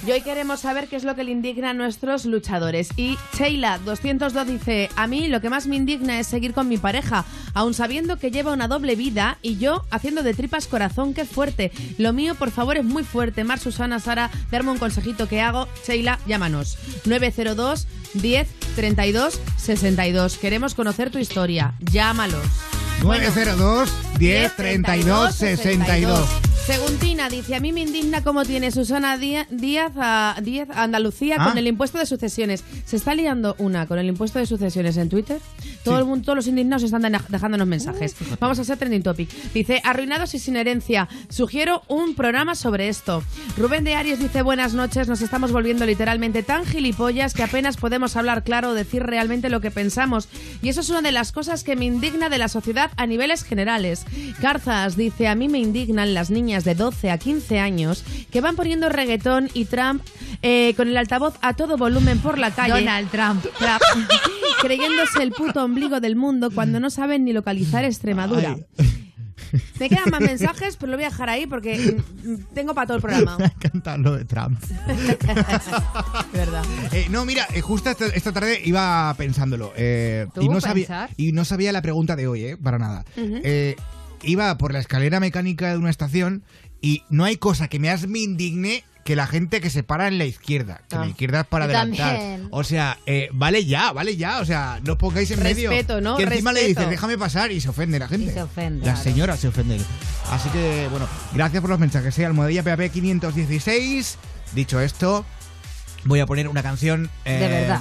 Y 0.06 0.12
hoy 0.12 0.20
queremos 0.20 0.60
saber 0.60 0.88
qué 0.88 0.96
es 0.96 1.04
lo 1.04 1.14
que 1.14 1.24
le 1.24 1.30
indigna 1.30 1.70
a 1.70 1.74
nuestros 1.74 2.26
luchadores. 2.26 2.90
Y 2.96 3.16
Sheila202 3.38 4.44
dice, 4.44 4.90
a 4.96 5.06
mí 5.06 5.28
lo 5.28 5.40
que 5.40 5.48
más 5.48 5.66
me 5.66 5.76
indigna 5.76 6.20
es 6.20 6.26
seguir 6.26 6.52
con 6.52 6.68
mi 6.68 6.76
pareja, 6.76 7.24
aun 7.54 7.72
sabiendo 7.72 8.18
que 8.18 8.30
lleva 8.30 8.52
una 8.52 8.68
doble 8.68 8.96
vida 8.96 9.38
y 9.40 9.56
yo 9.56 9.86
haciendo 9.90 10.22
de 10.22 10.34
tripas 10.34 10.66
corazón, 10.66 11.14
qué 11.14 11.24
fuerte. 11.24 11.72
Lo 11.96 12.12
mío, 12.12 12.34
por 12.34 12.50
favor, 12.50 12.76
es 12.76 12.84
muy 12.84 13.02
fuerte. 13.02 13.44
Mar, 13.44 13.58
Susana, 13.58 13.98
Sara, 13.98 14.30
darme 14.50 14.72
un 14.72 14.78
consejito 14.78 15.26
que 15.26 15.40
hago. 15.40 15.68
Sheila, 15.86 16.18
llámanos. 16.26 16.76
902 17.06 17.86
10 18.12 18.48
32 18.76 19.40
62. 19.56 20.36
Queremos 20.36 20.74
conocer 20.74 21.10
tu 21.10 21.18
historia. 21.18 21.74
Llámalos. 21.80 22.44
902 23.02 23.90
10 24.18 24.56
32 24.56 25.34
62. 25.34 26.53
Seguntina 26.66 27.28
dice, 27.28 27.54
a 27.54 27.60
mí 27.60 27.72
me 27.72 27.82
indigna 27.82 28.22
cómo 28.24 28.42
tiene 28.46 28.70
Susana 28.70 29.18
Díaz, 29.18 29.46
a, 29.98 30.34
Díaz 30.40 30.68
a 30.70 30.82
Andalucía 30.84 31.36
Ah. 31.38 31.44
con 31.50 31.58
el 31.58 31.66
impuesto 31.66 31.98
de 31.98 32.06
sucesiones. 32.06 32.64
¿Se 32.86 32.96
está 32.96 33.14
liando 33.14 33.54
una 33.58 33.86
con 33.86 33.98
el 33.98 34.06
impuesto 34.06 34.38
de 34.38 34.46
sucesiones 34.46 34.96
en 34.96 35.10
Twitter? 35.10 35.40
Todo 35.84 35.98
el 35.98 36.06
mundo, 36.06 36.24
todos 36.24 36.36
los 36.36 36.46
indignados 36.46 36.82
están 36.82 37.02
de- 37.02 37.20
dejándonos 37.28 37.66
mensajes. 37.68 38.16
Vamos 38.40 38.58
a 38.58 38.64
ser 38.64 38.78
trending 38.78 39.02
topic. 39.02 39.28
Dice, 39.52 39.82
arruinados 39.84 40.32
y 40.34 40.38
sin 40.38 40.56
herencia. 40.56 41.06
Sugiero 41.28 41.82
un 41.88 42.14
programa 42.14 42.54
sobre 42.54 42.88
esto. 42.88 43.22
Rubén 43.58 43.84
de 43.84 43.94
Aries 43.96 44.18
dice, 44.18 44.40
buenas 44.40 44.72
noches, 44.72 45.06
nos 45.06 45.20
estamos 45.20 45.52
volviendo 45.52 45.84
literalmente 45.84 46.42
tan 46.42 46.64
gilipollas 46.64 47.34
que 47.34 47.42
apenas 47.42 47.76
podemos 47.76 48.16
hablar 48.16 48.42
claro 48.42 48.70
o 48.70 48.74
decir 48.74 49.02
realmente 49.02 49.50
lo 49.50 49.60
que 49.60 49.70
pensamos. 49.70 50.30
Y 50.62 50.70
eso 50.70 50.80
es 50.80 50.88
una 50.88 51.02
de 51.02 51.12
las 51.12 51.30
cosas 51.30 51.62
que 51.62 51.76
me 51.76 51.84
indigna 51.84 52.30
de 52.30 52.38
la 52.38 52.48
sociedad 52.48 52.90
a 52.96 53.06
niveles 53.06 53.44
generales. 53.44 54.06
Carzas 54.40 54.96
dice, 54.96 55.28
a 55.28 55.34
mí 55.34 55.48
me 55.50 55.58
indignan 55.58 56.14
las 56.14 56.30
niñas 56.30 56.53
de 56.62 56.76
12 56.76 57.10
a 57.10 57.18
15 57.18 57.58
años 57.58 58.04
que 58.30 58.40
van 58.40 58.54
poniendo 58.54 58.88
reggaetón 58.88 59.50
y 59.52 59.64
Trump 59.64 60.00
eh, 60.42 60.74
con 60.76 60.86
el 60.86 60.96
altavoz 60.96 61.34
a 61.42 61.54
todo 61.54 61.76
volumen 61.76 62.20
por 62.20 62.38
la 62.38 62.52
calle. 62.52 62.74
Donald 62.74 63.10
Trump. 63.10 63.44
creyéndose 64.62 65.22
el 65.22 65.32
puto 65.32 65.64
ombligo 65.64 65.98
del 65.98 66.14
mundo 66.14 66.50
cuando 66.50 66.78
no 66.78 66.88
saben 66.90 67.24
ni 67.24 67.32
localizar 67.32 67.84
Extremadura. 67.84 68.56
Me 69.78 69.88
quedan 69.88 70.10
más 70.10 70.20
mensajes, 70.20 70.76
pero 70.76 70.92
lo 70.92 70.96
voy 70.96 71.04
a 71.04 71.10
dejar 71.10 71.30
ahí 71.30 71.46
porque 71.46 71.96
tengo 72.54 72.74
para 72.74 72.86
todo 72.86 72.96
el 72.96 73.02
programa. 73.02 73.36
Me 73.38 73.44
encanta 73.46 73.96
lo 73.98 74.16
de 74.16 74.24
Trump. 74.24 74.58
verdad. 76.32 76.64
Eh, 76.92 77.06
no, 77.10 77.24
mira, 77.24 77.46
eh, 77.54 77.60
justo 77.60 77.90
esta, 77.90 78.06
esta 78.06 78.32
tarde 78.32 78.60
iba 78.64 79.14
pensándolo. 79.16 79.72
eh, 79.76 80.26
¿Tú 80.34 80.42
y, 80.42 80.48
no 80.48 80.60
sabía, 80.60 81.08
y 81.16 81.32
no 81.32 81.44
sabía 81.44 81.72
la 81.72 81.82
pregunta 81.82 82.16
de 82.16 82.26
hoy, 82.26 82.44
eh, 82.44 82.56
para 82.56 82.78
nada. 82.78 83.04
Eh, 83.16 83.76
iba 84.26 84.56
por 84.58 84.72
la 84.72 84.78
escalera 84.80 85.20
mecánica 85.20 85.70
de 85.70 85.78
una 85.78 85.90
estación 85.90 86.42
y 86.80 87.02
no 87.10 87.24
hay 87.24 87.36
cosa 87.36 87.68
que 87.68 87.78
me 87.78 87.90
as 87.90 88.06
me 88.06 88.18
indigne 88.20 88.84
que 89.04 89.16
la 89.16 89.26
gente 89.26 89.60
que 89.60 89.68
se 89.68 89.82
para 89.82 90.08
en 90.08 90.16
la 90.16 90.24
izquierda. 90.24 90.80
Que 90.88 90.96
Ah. 90.96 91.00
la 91.00 91.08
izquierda 91.08 91.40
es 91.42 91.46
para 91.46 91.66
adelantar. 91.66 92.16
también. 92.16 92.48
O 92.50 92.64
sea, 92.64 92.98
eh, 93.04 93.28
vale 93.34 93.66
ya, 93.66 93.92
vale 93.92 94.16
ya. 94.16 94.40
O 94.40 94.46
sea, 94.46 94.80
no 94.82 94.92
os 94.94 94.98
pongáis 94.98 95.30
en 95.30 95.42
medio. 95.42 95.68
Respeto, 95.70 96.00
¿no? 96.00 96.16
Que 96.16 96.22
encima 96.22 96.52
le 96.54 96.66
dices, 96.66 96.88
déjame 96.88 97.18
pasar 97.18 97.52
y 97.52 97.60
se 97.60 97.68
ofende 97.68 97.98
la 97.98 98.08
gente. 98.08 98.32
se 98.32 98.42
ofende. 98.42 98.86
Las 98.86 99.00
Claro. 99.00 99.10
señoras 99.10 99.40
se 99.40 99.48
ofenden. 99.48 99.82
Así 100.30 100.48
que, 100.48 100.88
bueno, 100.90 101.06
gracias 101.34 101.60
por 101.60 101.68
los 101.68 101.78
mensajes. 101.78 102.18
¿eh? 102.18 102.24
Almohadilla 102.24 102.62
PAP 102.62 102.90
516. 102.90 104.16
Dicho 104.54 104.80
esto, 104.80 105.26
voy 106.04 106.20
a 106.20 106.26
poner 106.26 106.48
una 106.48 106.62
canción. 106.62 107.10
De 107.26 107.38
verdad. 107.46 107.80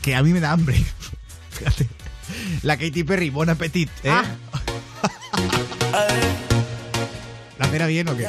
Que 0.00 0.14
a 0.14 0.22
mí 0.22 0.32
me 0.32 0.40
da 0.40 0.52
hambre. 0.52 0.82
Fíjate. 1.50 1.86
La 2.62 2.78
Katy 2.78 3.04
Perry, 3.04 3.28
Bon 3.28 3.50
Appetit. 3.50 3.90
¿eh? 4.04 4.08
Ah. 4.10 4.24
¿La 7.58 7.66
cena 7.68 7.86
bien 7.86 8.08
o 8.08 8.16
qué? 8.16 8.28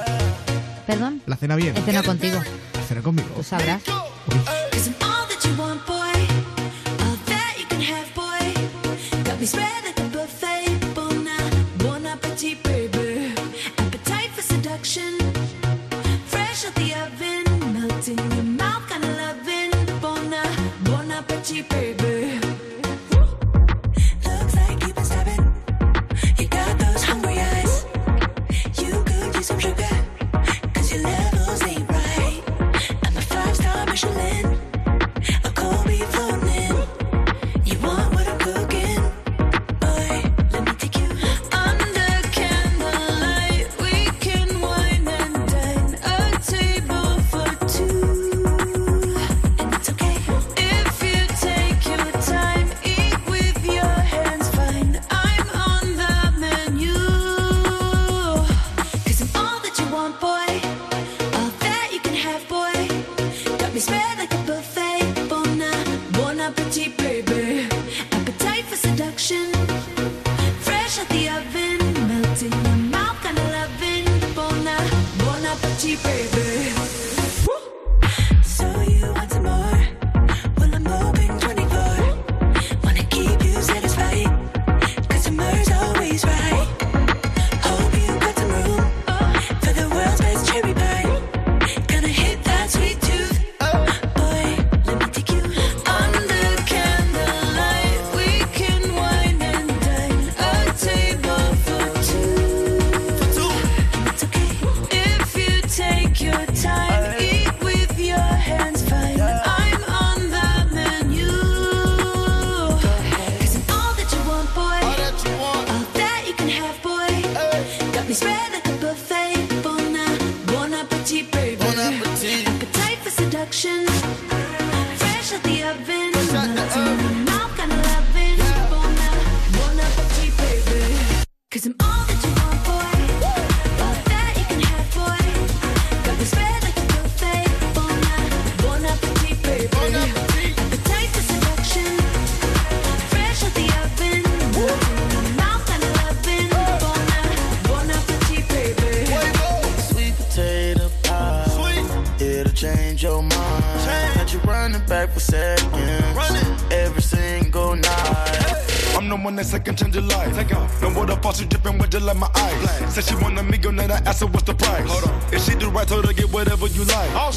¿Perdón? 0.87 1.21
¿La 1.25 1.35
cena 1.35 1.55
bien? 1.55 1.75
He 1.77 1.81
cenado 1.81 2.05
contigo. 2.05 2.39
¿La 2.73 2.81
cena 2.83 3.01
conmigo? 3.01 3.27
Tú 3.35 3.43
sabrás. 3.43 3.81
Cause 3.83 4.87
I'm 4.87 4.95
all 5.01 5.27
that 5.27 5.43
you 5.43 5.55
want, 5.57 5.85
boy. 5.85 5.95
All 7.03 7.17
that 7.25 7.55
you 7.59 7.65
can 7.67 7.81
have, 7.81 8.13
boy. 8.15 8.53
Got 9.23 9.39
me 9.39 9.45
spread 9.47 9.83
like 9.83 9.99
a 9.99 10.03
buffet. 10.09 10.93
Bon, 10.93 11.27
a- 11.27 11.83
bon 11.83 12.05
appetit, 12.05 12.61
baby. 12.63 13.33
Appetite 13.77 14.31
for 14.35 14.43
seduction. 14.43 15.17
Fresh 16.27 16.65
out 16.65 16.75
the 16.75 16.93
oven. 16.93 17.73
Melting 17.73 18.17
your 18.35 18.43
mouth, 18.43 18.89
loving. 19.17 19.71
Bon, 20.01 20.33
a- 20.33 20.89
bon 20.89 21.11
appetit, 21.11 21.67
baby. 21.69 21.94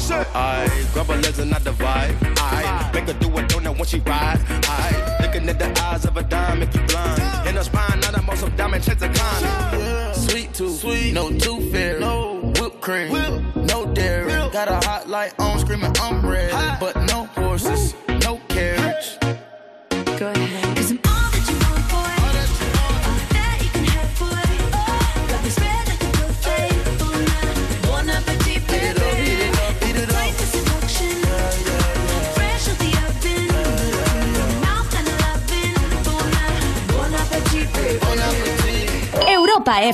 You 0.07 0.15
like. 0.15 1.08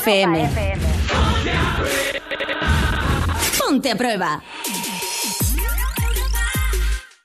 FM. 0.05 0.49
Ponte 3.57 3.89
a 3.89 3.95
prueba. 3.95 4.43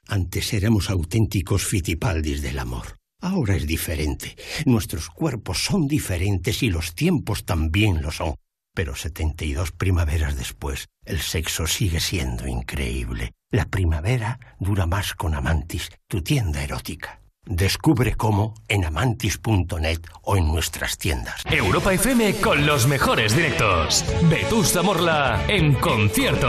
Antes 0.08 0.54
éramos 0.54 0.88
auténticos 0.88 1.66
fitipaldis 1.66 2.40
del 2.40 2.58
amor. 2.58 2.96
Ahora 3.20 3.54
es 3.54 3.66
diferente. 3.66 4.34
Nuestros 4.64 5.10
cuerpos 5.10 5.62
son 5.62 5.88
diferentes 5.88 6.62
y 6.62 6.70
los 6.70 6.94
tiempos 6.94 7.44
también 7.44 8.00
lo 8.00 8.10
son. 8.12 8.36
Pero 8.74 8.96
72 8.96 9.72
primaveras 9.72 10.38
después, 10.38 10.86
el 11.04 11.20
sexo 11.20 11.66
sigue 11.66 12.00
siendo 12.00 12.46
increíble. 12.48 13.32
La 13.50 13.66
primavera 13.66 14.40
dura 14.58 14.86
más 14.86 15.12
con 15.12 15.34
Amantis, 15.34 15.90
tu 16.08 16.22
tienda 16.22 16.64
erótica. 16.64 17.20
Descubre 17.50 18.14
cómo 18.14 18.54
en 18.68 18.84
amantis.net 18.84 19.98
o 20.22 20.36
en 20.36 20.46
nuestras 20.46 20.96
tiendas. 20.96 21.42
Europa 21.50 21.92
FM 21.92 22.36
con 22.36 22.64
los 22.64 22.86
mejores 22.86 23.34
directos. 23.34 24.04
Vetusta 24.30 24.82
Morla 24.82 25.42
en 25.48 25.74
concierto. 25.74 26.48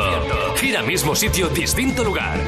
Gira 0.58 0.84
mismo 0.84 1.16
sitio, 1.16 1.50
distinto 1.50 2.04
lugar. 2.04 2.40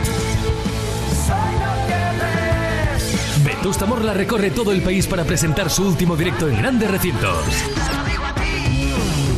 Vetusta 3.43 3.87
Morla 3.87 4.13
recorre 4.13 4.51
todo 4.51 4.71
el 4.71 4.83
país 4.83 5.07
para 5.07 5.23
presentar 5.23 5.71
su 5.71 5.87
último 5.87 6.15
directo 6.15 6.47
en 6.47 6.57
grandes 6.59 6.91
recintos. 6.91 7.47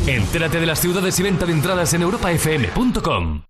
Entérate 0.07 0.59
de 0.59 0.65
las 0.65 0.79
ciudades 0.79 1.17
y 1.21 1.23
venta 1.23 1.45
de 1.45 1.53
entradas 1.53 1.93
en 1.93 2.01
europafm.com. 2.01 3.43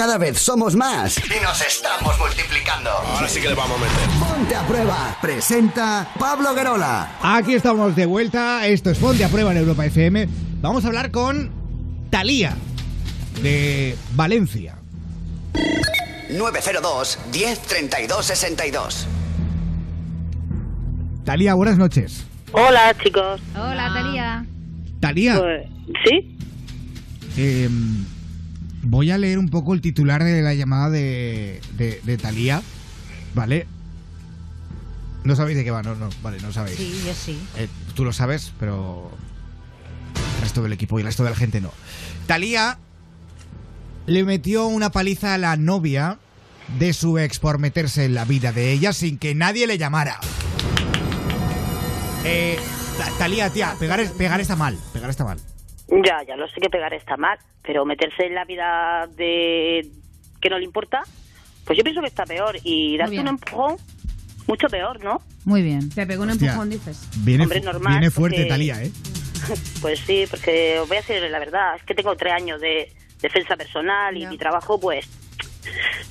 Cada 0.00 0.16
vez 0.16 0.38
somos 0.38 0.76
más 0.76 1.18
y 1.18 1.42
nos 1.44 1.60
estamos 1.60 2.18
multiplicando. 2.18 2.88
Ahora 2.88 3.28
sí 3.28 3.38
que 3.38 3.48
le 3.50 3.54
vamos 3.54 3.76
a 3.76 3.80
meter. 3.82 4.08
Ponte 4.18 4.54
a 4.56 4.66
prueba. 4.66 5.18
Presenta 5.20 6.08
Pablo 6.18 6.54
Guerola. 6.54 7.18
Aquí 7.20 7.52
estamos 7.52 7.94
de 7.94 8.06
vuelta. 8.06 8.66
Esto 8.66 8.88
es 8.88 8.96
Ponte 8.96 9.22
a 9.26 9.28
Prueba 9.28 9.50
en 9.52 9.58
Europa 9.58 9.84
FM. 9.84 10.26
Vamos 10.62 10.84
a 10.84 10.86
hablar 10.86 11.10
con 11.10 11.50
Talía 12.08 12.56
de 13.42 13.94
Valencia. 14.14 14.76
902 16.30 17.18
10 17.30 17.60
32 17.60 18.24
62. 18.24 19.06
Talía, 21.26 21.52
buenas 21.52 21.76
noches. 21.76 22.24
Hola, 22.52 22.96
chicos. 23.04 23.38
Hola, 23.54 23.90
Talía. 23.92 24.46
Talía, 24.98 25.38
Pues, 25.38 25.66
¿Sí? 26.06 26.38
eh, 27.36 27.68
voy 28.82 29.10
a 29.10 29.18
leer 29.18 29.38
un 29.38 29.48
poco 29.48 29.74
el 29.74 29.80
titular 29.80 30.22
de 30.24 30.42
la 30.42 30.54
llamada 30.54 30.90
de, 30.90 31.60
de, 31.76 32.00
de 32.04 32.16
Talía, 32.18 32.62
¿vale? 33.34 33.66
No 35.24 35.36
sabéis 35.36 35.58
de 35.58 35.64
qué 35.64 35.70
va, 35.70 35.82
no, 35.82 35.94
no, 35.94 36.08
vale, 36.22 36.38
no 36.40 36.52
sabéis. 36.52 36.76
Sí, 36.78 37.02
yo 37.06 37.12
sí. 37.14 37.38
Eh, 37.56 37.68
tú 37.94 38.04
lo 38.04 38.12
sabes, 38.12 38.52
pero 38.58 39.10
el 40.36 40.42
resto 40.42 40.62
del 40.62 40.72
equipo 40.72 40.98
y 40.98 41.02
el 41.02 41.06
resto 41.06 41.24
de 41.24 41.30
la 41.30 41.36
gente 41.36 41.60
no. 41.60 41.72
Talía 42.26 42.78
le 44.06 44.24
metió 44.24 44.66
una 44.66 44.90
paliza 44.90 45.34
a 45.34 45.38
la 45.38 45.56
novia 45.56 46.18
de 46.78 46.92
su 46.94 47.18
ex 47.18 47.38
por 47.38 47.58
meterse 47.58 48.04
en 48.06 48.14
la 48.14 48.24
vida 48.24 48.50
de 48.52 48.72
ella 48.72 48.92
sin 48.92 49.18
que 49.18 49.34
nadie 49.34 49.66
le 49.66 49.76
llamara. 49.76 50.18
Eh, 52.24 52.58
Ta- 52.98 53.10
Talía, 53.18 53.50
tía, 53.50 53.76
pegar, 53.78 54.04
pegar 54.12 54.40
está 54.40 54.56
mal, 54.56 54.78
pegar 54.92 55.10
está 55.10 55.24
mal. 55.24 55.38
Ya, 55.90 56.22
ya 56.26 56.36
lo 56.36 56.46
sé 56.48 56.60
que 56.60 56.70
pegar 56.70 56.94
está 56.94 57.16
mal, 57.16 57.38
pero 57.62 57.84
meterse 57.84 58.26
en 58.26 58.34
la 58.34 58.44
vida 58.44 59.08
de 59.16 59.88
que 60.40 60.48
no 60.48 60.58
le 60.58 60.64
importa, 60.64 61.02
pues 61.64 61.76
yo 61.76 61.82
pienso 61.84 62.00
que 62.00 62.06
está 62.06 62.24
peor. 62.24 62.56
Y 62.62 62.96
darte 62.96 63.18
un 63.18 63.28
empujón, 63.28 63.76
mucho 64.46 64.68
peor, 64.68 65.02
¿no? 65.02 65.20
Muy 65.44 65.62
bien. 65.62 65.88
Te 65.90 66.06
pegó 66.06 66.22
un 66.22 66.30
Hostia. 66.30 66.48
empujón, 66.50 66.70
dices. 66.70 67.08
Viene, 67.18 67.42
Hombre, 67.44 67.60
fu- 67.60 67.66
normal, 67.66 67.92
viene 67.94 68.10
fuerte 68.10 68.36
porque- 68.38 68.48
Talía, 68.48 68.82
¿eh? 68.82 68.90
Pues 69.80 69.98
sí, 70.00 70.24
porque 70.30 70.78
os 70.80 70.86
voy 70.88 70.98
a 70.98 71.00
decir 71.00 71.22
la 71.30 71.38
verdad, 71.38 71.74
es 71.76 71.82
que 71.82 71.94
tengo 71.94 72.14
tres 72.14 72.34
años 72.34 72.60
de 72.60 72.92
defensa 73.20 73.56
personal 73.56 74.16
y 74.16 74.26
mi 74.26 74.38
trabajo, 74.38 74.78
pues, 74.78 75.06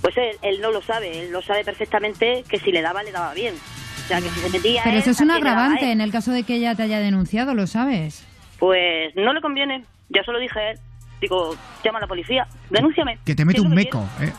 pues 0.02 0.18
él, 0.18 0.36
él 0.42 0.62
no 0.62 0.72
lo 0.72 0.82
sabe, 0.82 1.22
él 1.26 1.32
lo 1.32 1.42
sabe 1.42 1.64
perfectamente 1.64 2.44
que 2.50 2.60
si 2.60 2.72
le 2.72 2.82
daba, 2.82 3.02
le 3.04 3.12
daba 3.12 3.34
bien. 3.34 3.54
O 3.56 4.08
sea, 4.08 4.20
que 4.22 4.30
si 4.30 4.40
se 4.42 4.50
metía 4.50 4.82
Pero 4.84 4.96
él, 4.96 5.02
eso 5.02 5.12
es 5.12 5.20
un 5.22 5.32
agravante 5.32 5.92
en 5.92 6.02
el 6.02 6.12
caso 6.12 6.32
de 6.32 6.44
que 6.44 6.56
ella 6.56 6.76
te 6.76 6.84
haya 6.84 7.00
denunciado, 7.00 7.54
¿lo 7.54 7.68
sabes? 7.68 8.26
Pues 8.60 9.16
no 9.16 9.34
le 9.34 9.42
conviene, 9.42 9.86
ya 10.10 10.24
se 10.24 10.32
lo 10.32 10.40
dije 10.40 10.60
a 10.60 10.72
él. 10.72 10.80
Digo, 11.22 11.56
llama 11.84 11.98
a 11.98 12.02
la 12.02 12.08
policía, 12.08 12.48
denúnciame. 12.70 13.20
Que 13.26 13.36
te 13.36 13.44
mete 13.46 13.58
¿Qué 13.60 13.62
es 13.66 13.70
un 13.70 13.76
meco, 13.76 14.08
¿eh? 14.22 14.32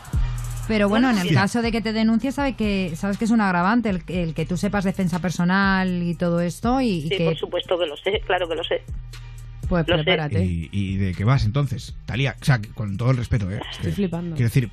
Pero 0.67 0.87
bueno, 0.89 1.09
en 1.09 1.17
el 1.17 1.33
caso 1.33 1.61
de 1.61 1.71
que 1.71 1.81
te 1.81 1.91
denuncie, 1.93 2.31
sabe 2.31 2.55
que, 2.55 2.93
sabes 2.95 3.17
que 3.17 3.25
es 3.25 3.31
un 3.31 3.41
agravante 3.41 3.89
el, 3.89 4.05
que- 4.05 4.23
el 4.23 4.33
que 4.33 4.45
tú 4.45 4.57
sepas 4.57 4.83
defensa 4.83 5.19
personal 5.19 6.01
y 6.03 6.15
todo 6.15 6.39
esto 6.41 6.79
y, 6.81 6.87
y 6.89 7.01
Sí, 7.09 7.17
que, 7.17 7.25
por 7.25 7.37
supuesto 7.37 7.77
que 7.77 7.85
lo 7.87 7.97
sé, 7.97 8.21
claro 8.25 8.47
que 8.47 8.55
lo 8.55 8.63
sé. 8.63 8.81
pues 9.67 9.87
lo 9.87 9.97
sé. 9.97 10.03
prepárate. 10.03 10.43
¿Y, 10.45 10.69
y 10.71 10.97
de 10.97 11.13
qué 11.13 11.23
vas 11.23 11.45
entonces? 11.45 11.95
Talía, 12.05 12.35
o 12.41 12.45
sea, 12.45 12.59
que- 12.59 12.69
con 12.69 12.95
todo 12.97 13.11
el 13.11 13.17
respeto, 13.17 13.49
¿eh? 13.51 13.59
Estoy 13.71 13.91
flipando. 13.91 14.35
Quiero 14.35 14.47
decir, 14.49 14.69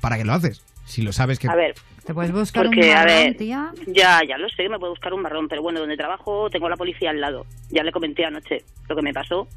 ¿para 0.00 0.16
qué 0.16 0.24
lo 0.24 0.34
haces? 0.34 0.62
Si 0.84 1.02
lo 1.02 1.12
sabes 1.12 1.38
que... 1.38 1.48
A 1.48 1.54
ver, 1.54 1.74
Te 2.04 2.12
puedes 2.14 2.30
buscar 2.32 2.64
porque, 2.66 2.80
un 2.80 2.90
a 2.90 2.94
marrón, 3.00 3.06
ver, 3.06 3.36
tía. 3.36 3.72
ya, 3.86 4.20
ya 4.28 4.36
lo 4.38 4.48
sé 4.50 4.68
me 4.68 4.78
puedo 4.78 4.92
buscar 4.92 5.14
un 5.14 5.22
marrón, 5.22 5.48
pero 5.48 5.62
bueno, 5.62 5.80
donde 5.80 5.96
trabajo 5.96 6.48
tengo 6.50 6.68
la 6.68 6.76
policía 6.76 7.10
al 7.10 7.20
lado. 7.20 7.46
Ya 7.70 7.82
le 7.82 7.90
comenté 7.92 8.24
anoche 8.24 8.62
lo 8.88 8.94
que 8.96 9.02
me 9.02 9.12
pasó. 9.14 9.48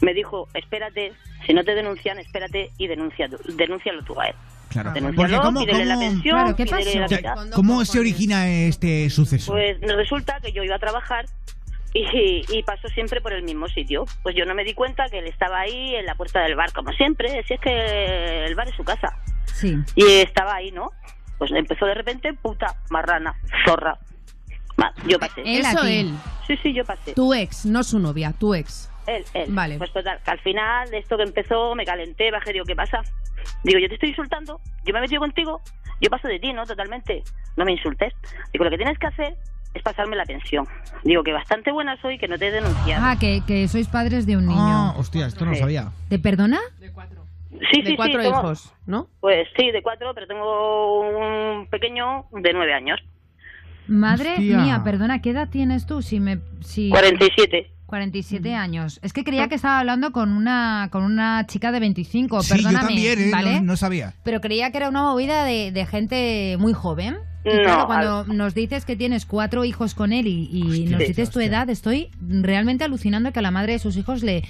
Me 0.00 0.14
dijo, 0.14 0.48
espérate, 0.54 1.12
si 1.46 1.54
no 1.54 1.64
te 1.64 1.74
denuncian, 1.74 2.18
espérate 2.18 2.70
y 2.78 2.86
denuncia, 2.88 3.28
denúncialo 3.56 4.02
tú 4.04 4.20
a 4.20 4.26
él. 4.26 4.34
Claro. 4.68 4.92
Denúncialo, 4.92 5.16
Porque 5.16 5.36
¿cómo, 5.46 5.84
la 5.84 5.94
cómo- 5.94 6.00
pensión, 6.00 6.36
Claro, 6.36 6.56
¿qué 6.56 6.64
pídele 6.64 6.84
pasó? 6.84 6.98
la 6.98 7.04
o 7.04 7.08
sea, 7.08 7.18
mitad. 7.18 7.50
¿Cómo 7.56 7.84
se 7.84 8.00
origina 8.00 8.48
este 8.50 9.08
suceso? 9.10 9.52
Pues 9.52 9.80
resulta 9.80 10.40
que 10.40 10.52
yo 10.52 10.62
iba 10.62 10.74
a 10.76 10.78
trabajar 10.78 11.24
y, 11.94 12.44
y 12.50 12.62
paso 12.64 12.86
siempre 12.88 13.20
por 13.20 13.32
el 13.32 13.42
mismo 13.44 13.66
sitio. 13.68 14.04
Pues 14.22 14.36
yo 14.36 14.44
no 14.44 14.54
me 14.54 14.64
di 14.64 14.74
cuenta 14.74 15.08
que 15.08 15.20
él 15.20 15.26
estaba 15.26 15.60
ahí 15.60 15.94
en 15.94 16.04
la 16.04 16.14
puerta 16.16 16.40
del 16.42 16.54
bar, 16.54 16.72
como 16.72 16.92
siempre, 16.92 17.42
si 17.46 17.54
es 17.54 17.60
que 17.60 18.44
el 18.44 18.54
bar 18.54 18.68
es 18.68 18.74
su 18.74 18.84
casa. 18.84 19.16
Sí. 19.54 19.76
Y 19.94 20.04
estaba 20.20 20.54
ahí, 20.56 20.70
¿no? 20.70 20.90
Pues 21.38 21.50
empezó 21.52 21.86
de 21.86 21.94
repente, 21.94 22.32
puta, 22.34 22.76
marrana, 22.90 23.34
zorra. 23.64 23.98
Yo 25.06 25.18
pasé. 25.18 25.42
Él 25.44 25.64
Eso 25.64 25.84
él. 25.84 26.14
Sí, 26.46 26.56
sí, 26.62 26.72
yo 26.72 26.84
pasé. 26.84 27.12
Tu 27.12 27.34
ex, 27.34 27.66
no 27.66 27.82
su 27.82 27.98
novia, 27.98 28.32
tu 28.32 28.54
ex. 28.54 28.90
Él, 29.06 29.24
él. 29.34 29.46
Vale. 29.50 29.78
Pues 29.78 29.92
total, 29.92 30.20
que 30.24 30.30
al 30.30 30.40
final 30.40 30.90
de 30.90 30.98
esto 30.98 31.16
que 31.16 31.22
empezó 31.22 31.74
me 31.74 31.84
calenté, 31.84 32.30
bajé, 32.30 32.52
digo, 32.52 32.64
¿qué 32.64 32.76
pasa? 32.76 33.00
Digo, 33.64 33.78
yo 33.78 33.88
te 33.88 33.94
estoy 33.94 34.10
insultando, 34.10 34.60
yo 34.84 34.92
me 34.92 34.98
he 34.98 35.02
metido 35.02 35.20
contigo, 35.20 35.60
yo 36.00 36.10
paso 36.10 36.28
de 36.28 36.38
ti, 36.38 36.52
¿no? 36.52 36.66
Totalmente. 36.66 37.22
No 37.56 37.64
me 37.64 37.72
insultes. 37.72 38.12
Digo, 38.52 38.64
lo 38.64 38.70
que 38.70 38.76
tienes 38.76 38.98
que 38.98 39.06
hacer 39.06 39.36
es 39.74 39.82
pasarme 39.82 40.16
la 40.16 40.24
pensión. 40.24 40.66
Digo, 41.04 41.22
que 41.22 41.32
bastante 41.32 41.72
buena 41.72 42.00
soy, 42.00 42.18
que 42.18 42.28
no 42.28 42.38
te 42.38 42.48
he 42.48 42.50
denunciado. 42.50 43.04
Ah, 43.04 43.16
que, 43.18 43.42
que 43.46 43.66
sois 43.68 43.88
padres 43.88 44.26
de 44.26 44.36
un 44.36 44.46
niño. 44.46 44.60
Ah, 44.60 44.94
hostia, 44.96 45.26
esto 45.26 45.44
no 45.44 45.52
lo 45.52 45.56
sabía. 45.56 45.90
¿Te 46.08 46.18
perdona? 46.18 46.60
Sí, 47.72 47.82
de 47.82 47.90
sí, 47.90 47.96
cuatro 47.96 48.20
sí, 48.20 48.26
tengo- 48.28 48.38
hijos, 48.40 48.74
¿no? 48.86 49.08
Pues 49.20 49.48
sí, 49.56 49.70
de 49.70 49.82
cuatro, 49.82 50.12
pero 50.14 50.26
tengo 50.26 51.00
un 51.60 51.66
pequeño 51.68 52.26
de 52.32 52.52
nueve 52.52 52.74
años. 52.74 53.00
Madre 53.86 54.32
Hostia. 54.32 54.58
mía, 54.58 54.82
perdona, 54.84 55.22
¿qué 55.22 55.30
edad 55.30 55.48
tienes 55.48 55.86
tú? 55.86 56.02
Si 56.02 56.20
me, 56.20 56.40
si... 56.60 56.90
47. 56.90 57.70
47 57.86 58.54
años. 58.54 59.00
Es 59.02 59.14
que 59.14 59.24
creía 59.24 59.48
que 59.48 59.54
estaba 59.54 59.78
hablando 59.78 60.12
con 60.12 60.32
una 60.32 60.90
con 60.92 61.04
una 61.04 61.46
chica 61.46 61.72
de 61.72 61.80
25, 61.80 62.42
Sí, 62.42 62.48
yo 62.50 62.56
perdóname, 62.56 62.86
también, 62.86 63.18
¿eh? 63.18 63.30
¿vale? 63.32 63.54
no, 63.60 63.62
no 63.68 63.76
sabía. 63.76 64.12
Pero 64.24 64.42
creía 64.42 64.70
que 64.70 64.76
era 64.76 64.90
una 64.90 65.04
movida 65.04 65.42
de, 65.44 65.72
de 65.72 65.86
gente 65.86 66.56
muy 66.58 66.74
joven. 66.74 67.16
Y 67.46 67.48
No, 67.56 67.62
claro, 67.62 67.86
cuando 67.86 68.24
nos 68.24 68.52
dices 68.54 68.84
que 68.84 68.94
tienes 68.94 69.24
cuatro 69.24 69.64
hijos 69.64 69.94
con 69.94 70.12
él 70.12 70.26
y, 70.26 70.50
y 70.52 70.84
nos 70.84 70.98
dices 70.98 71.30
tu 71.30 71.40
edad, 71.40 71.70
estoy 71.70 72.10
realmente 72.20 72.84
alucinando 72.84 73.32
que 73.32 73.38
a 73.38 73.42
la 73.42 73.50
madre 73.52 73.72
de 73.72 73.78
sus 73.78 73.96
hijos 73.96 74.22
le, 74.22 74.42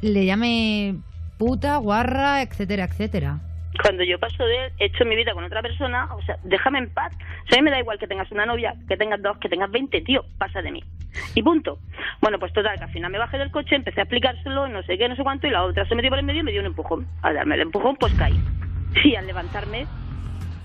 le 0.00 0.26
llame 0.26 0.96
puta, 1.42 1.76
guarra, 1.78 2.40
etcétera, 2.42 2.84
etcétera. 2.84 3.40
Cuando 3.82 4.04
yo 4.04 4.16
paso 4.20 4.44
de 4.44 4.66
él, 4.66 4.72
he 4.78 4.84
hecho 4.84 5.04
mi 5.04 5.16
vida 5.16 5.32
con 5.32 5.42
otra 5.42 5.60
persona, 5.60 6.06
o 6.14 6.22
sea, 6.22 6.36
déjame 6.44 6.78
en 6.78 6.88
paz. 6.90 7.12
O 7.16 7.48
sea, 7.48 7.58
a 7.58 7.60
mí 7.60 7.64
me 7.64 7.72
da 7.72 7.80
igual 7.80 7.98
que 7.98 8.06
tengas 8.06 8.30
una 8.30 8.46
novia, 8.46 8.74
que 8.86 8.96
tengas 8.96 9.20
dos, 9.20 9.36
que 9.38 9.48
tengas 9.48 9.68
20, 9.72 10.02
tío, 10.02 10.24
pasa 10.38 10.62
de 10.62 10.70
mí. 10.70 10.84
Y 11.34 11.42
punto. 11.42 11.80
Bueno, 12.20 12.38
pues 12.38 12.52
total, 12.52 12.78
que 12.78 12.84
al 12.84 12.92
final 12.92 13.10
me 13.10 13.18
bajé 13.18 13.38
del 13.38 13.50
coche, 13.50 13.74
empecé 13.74 13.98
a 13.98 14.04
explicárselo, 14.04 14.68
no 14.68 14.84
sé 14.84 14.96
qué, 14.96 15.08
no 15.08 15.16
sé 15.16 15.24
cuánto, 15.24 15.48
y 15.48 15.50
la 15.50 15.64
otra 15.64 15.84
se 15.88 15.96
metió 15.96 16.10
por 16.10 16.20
el 16.20 16.24
medio 16.24 16.42
y 16.42 16.44
me 16.44 16.52
dio 16.52 16.60
un 16.60 16.66
empujón. 16.66 17.08
Al 17.22 17.34
darme 17.34 17.56
el 17.56 17.62
empujón, 17.62 17.96
pues 17.96 18.14
caí. 18.14 18.38
Y 19.02 19.16
al 19.16 19.26
levantarme, 19.26 19.86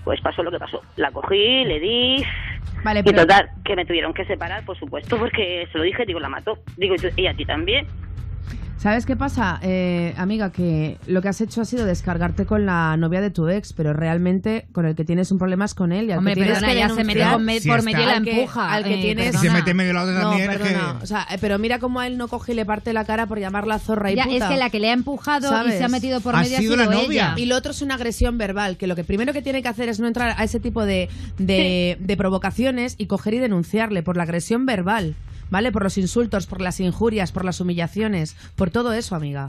pues 0.04 0.20
pasó 0.20 0.44
lo 0.44 0.52
que 0.52 0.60
pasó. 0.60 0.80
La 0.94 1.10
cogí, 1.10 1.64
le 1.64 1.80
di... 1.80 2.24
Vale, 2.84 3.00
y 3.00 3.02
pero- 3.02 3.22
total, 3.22 3.50
que 3.64 3.74
me 3.74 3.84
tuvieron 3.84 4.14
que 4.14 4.26
separar, 4.26 4.64
por 4.64 4.78
supuesto, 4.78 5.18
porque 5.18 5.66
se 5.72 5.78
lo 5.78 5.82
dije, 5.82 6.06
digo, 6.06 6.20
la 6.20 6.28
mató. 6.28 6.58
Digo, 6.76 6.94
y 7.16 7.22
y 7.22 7.26
a 7.26 7.34
ti 7.34 7.44
también. 7.44 7.84
¿Sabes 8.78 9.06
qué 9.06 9.16
pasa, 9.16 9.58
eh, 9.60 10.14
amiga? 10.16 10.52
Que 10.52 10.98
lo 11.08 11.20
que 11.20 11.28
has 11.28 11.40
hecho 11.40 11.60
ha 11.60 11.64
sido 11.64 11.84
descargarte 11.84 12.46
con 12.46 12.64
la 12.64 12.96
novia 12.96 13.20
de 13.20 13.30
tu 13.30 13.48
ex, 13.48 13.72
pero 13.72 13.92
realmente 13.92 14.68
con 14.70 14.86
el 14.86 14.94
que 14.94 15.04
tienes 15.04 15.32
un 15.32 15.38
problema 15.38 15.64
es 15.64 15.74
con 15.74 15.90
él. 15.90 16.06
Y 16.06 16.12
al 16.12 16.18
Hombre, 16.18 16.34
que 16.34 16.42
tienes 16.42 16.58
perdona, 16.60 16.72
que 16.74 16.78
ya 16.78 16.88
se 16.90 17.02
metió 17.04 17.32
con 17.32 17.44
me- 17.44 17.60
por 17.60 17.82
medio 17.82 18.02
y 18.02 18.06
la 18.06 18.12
al 18.18 18.22
que- 18.24 18.30
empuja, 18.40 18.72
Al 18.72 18.84
que 18.84 18.94
eh, 18.94 19.02
tienes... 19.02 19.24
perdona. 19.26 19.40
Si 19.40 19.46
se 19.48 19.52
mete 19.52 19.74
medio 19.74 19.92
la 19.94 20.02
otra 20.04 20.14
No, 20.14 20.20
también, 20.30 20.50
es 20.52 20.56
perdona. 20.58 20.94
que- 20.98 21.02
O 21.02 21.06
sea, 21.08 21.26
eh, 21.28 21.38
pero 21.40 21.58
mira 21.58 21.80
cómo 21.80 21.98
a 21.98 22.06
él 22.06 22.16
no 22.16 22.28
coge 22.28 22.52
y 22.52 22.54
le 22.54 22.64
parte 22.64 22.92
la 22.92 23.04
cara 23.04 23.26
por 23.26 23.40
llamarla 23.40 23.80
zorra 23.80 24.12
y 24.12 24.14
Ya, 24.14 24.24
puta. 24.26 24.36
es 24.36 24.44
que 24.44 24.56
la 24.56 24.70
que 24.70 24.78
le 24.78 24.90
ha 24.90 24.92
empujado 24.92 25.66
y 25.66 25.72
se 25.72 25.82
ha 25.82 25.88
metido 25.88 26.20
por 26.20 26.36
medio 26.36 26.56
ha 26.56 26.60
sido 26.60 26.92
ella. 26.92 27.34
Y 27.36 27.46
lo 27.46 27.56
otro 27.56 27.72
es 27.72 27.82
una 27.82 27.96
agresión 27.96 28.38
verbal, 28.38 28.76
que 28.76 28.86
lo 28.86 28.94
que 28.94 29.02
primero 29.02 29.32
que 29.32 29.42
tiene 29.42 29.60
que 29.60 29.66
hacer 29.68 29.88
es 29.88 29.98
no 29.98 30.06
entrar 30.06 30.36
a 30.38 30.44
ese 30.44 30.60
tipo 30.60 30.84
de, 30.86 31.08
de, 31.38 31.96
de 31.98 32.16
provocaciones 32.16 32.94
y 32.96 33.06
coger 33.06 33.34
y 33.34 33.38
denunciarle 33.38 34.04
por 34.04 34.16
la 34.16 34.22
agresión 34.22 34.66
verbal, 34.66 35.16
¿vale? 35.50 35.72
Por 35.72 35.82
los 35.82 35.98
insultos, 35.98 36.46
por 36.46 36.60
las 36.60 36.80
injurias, 36.80 37.32
por 37.32 37.44
las 37.44 37.60
humillaciones, 37.60 38.34
por 38.56 38.70
todo 38.70 38.92
eso, 38.92 39.14
amiga. 39.14 39.48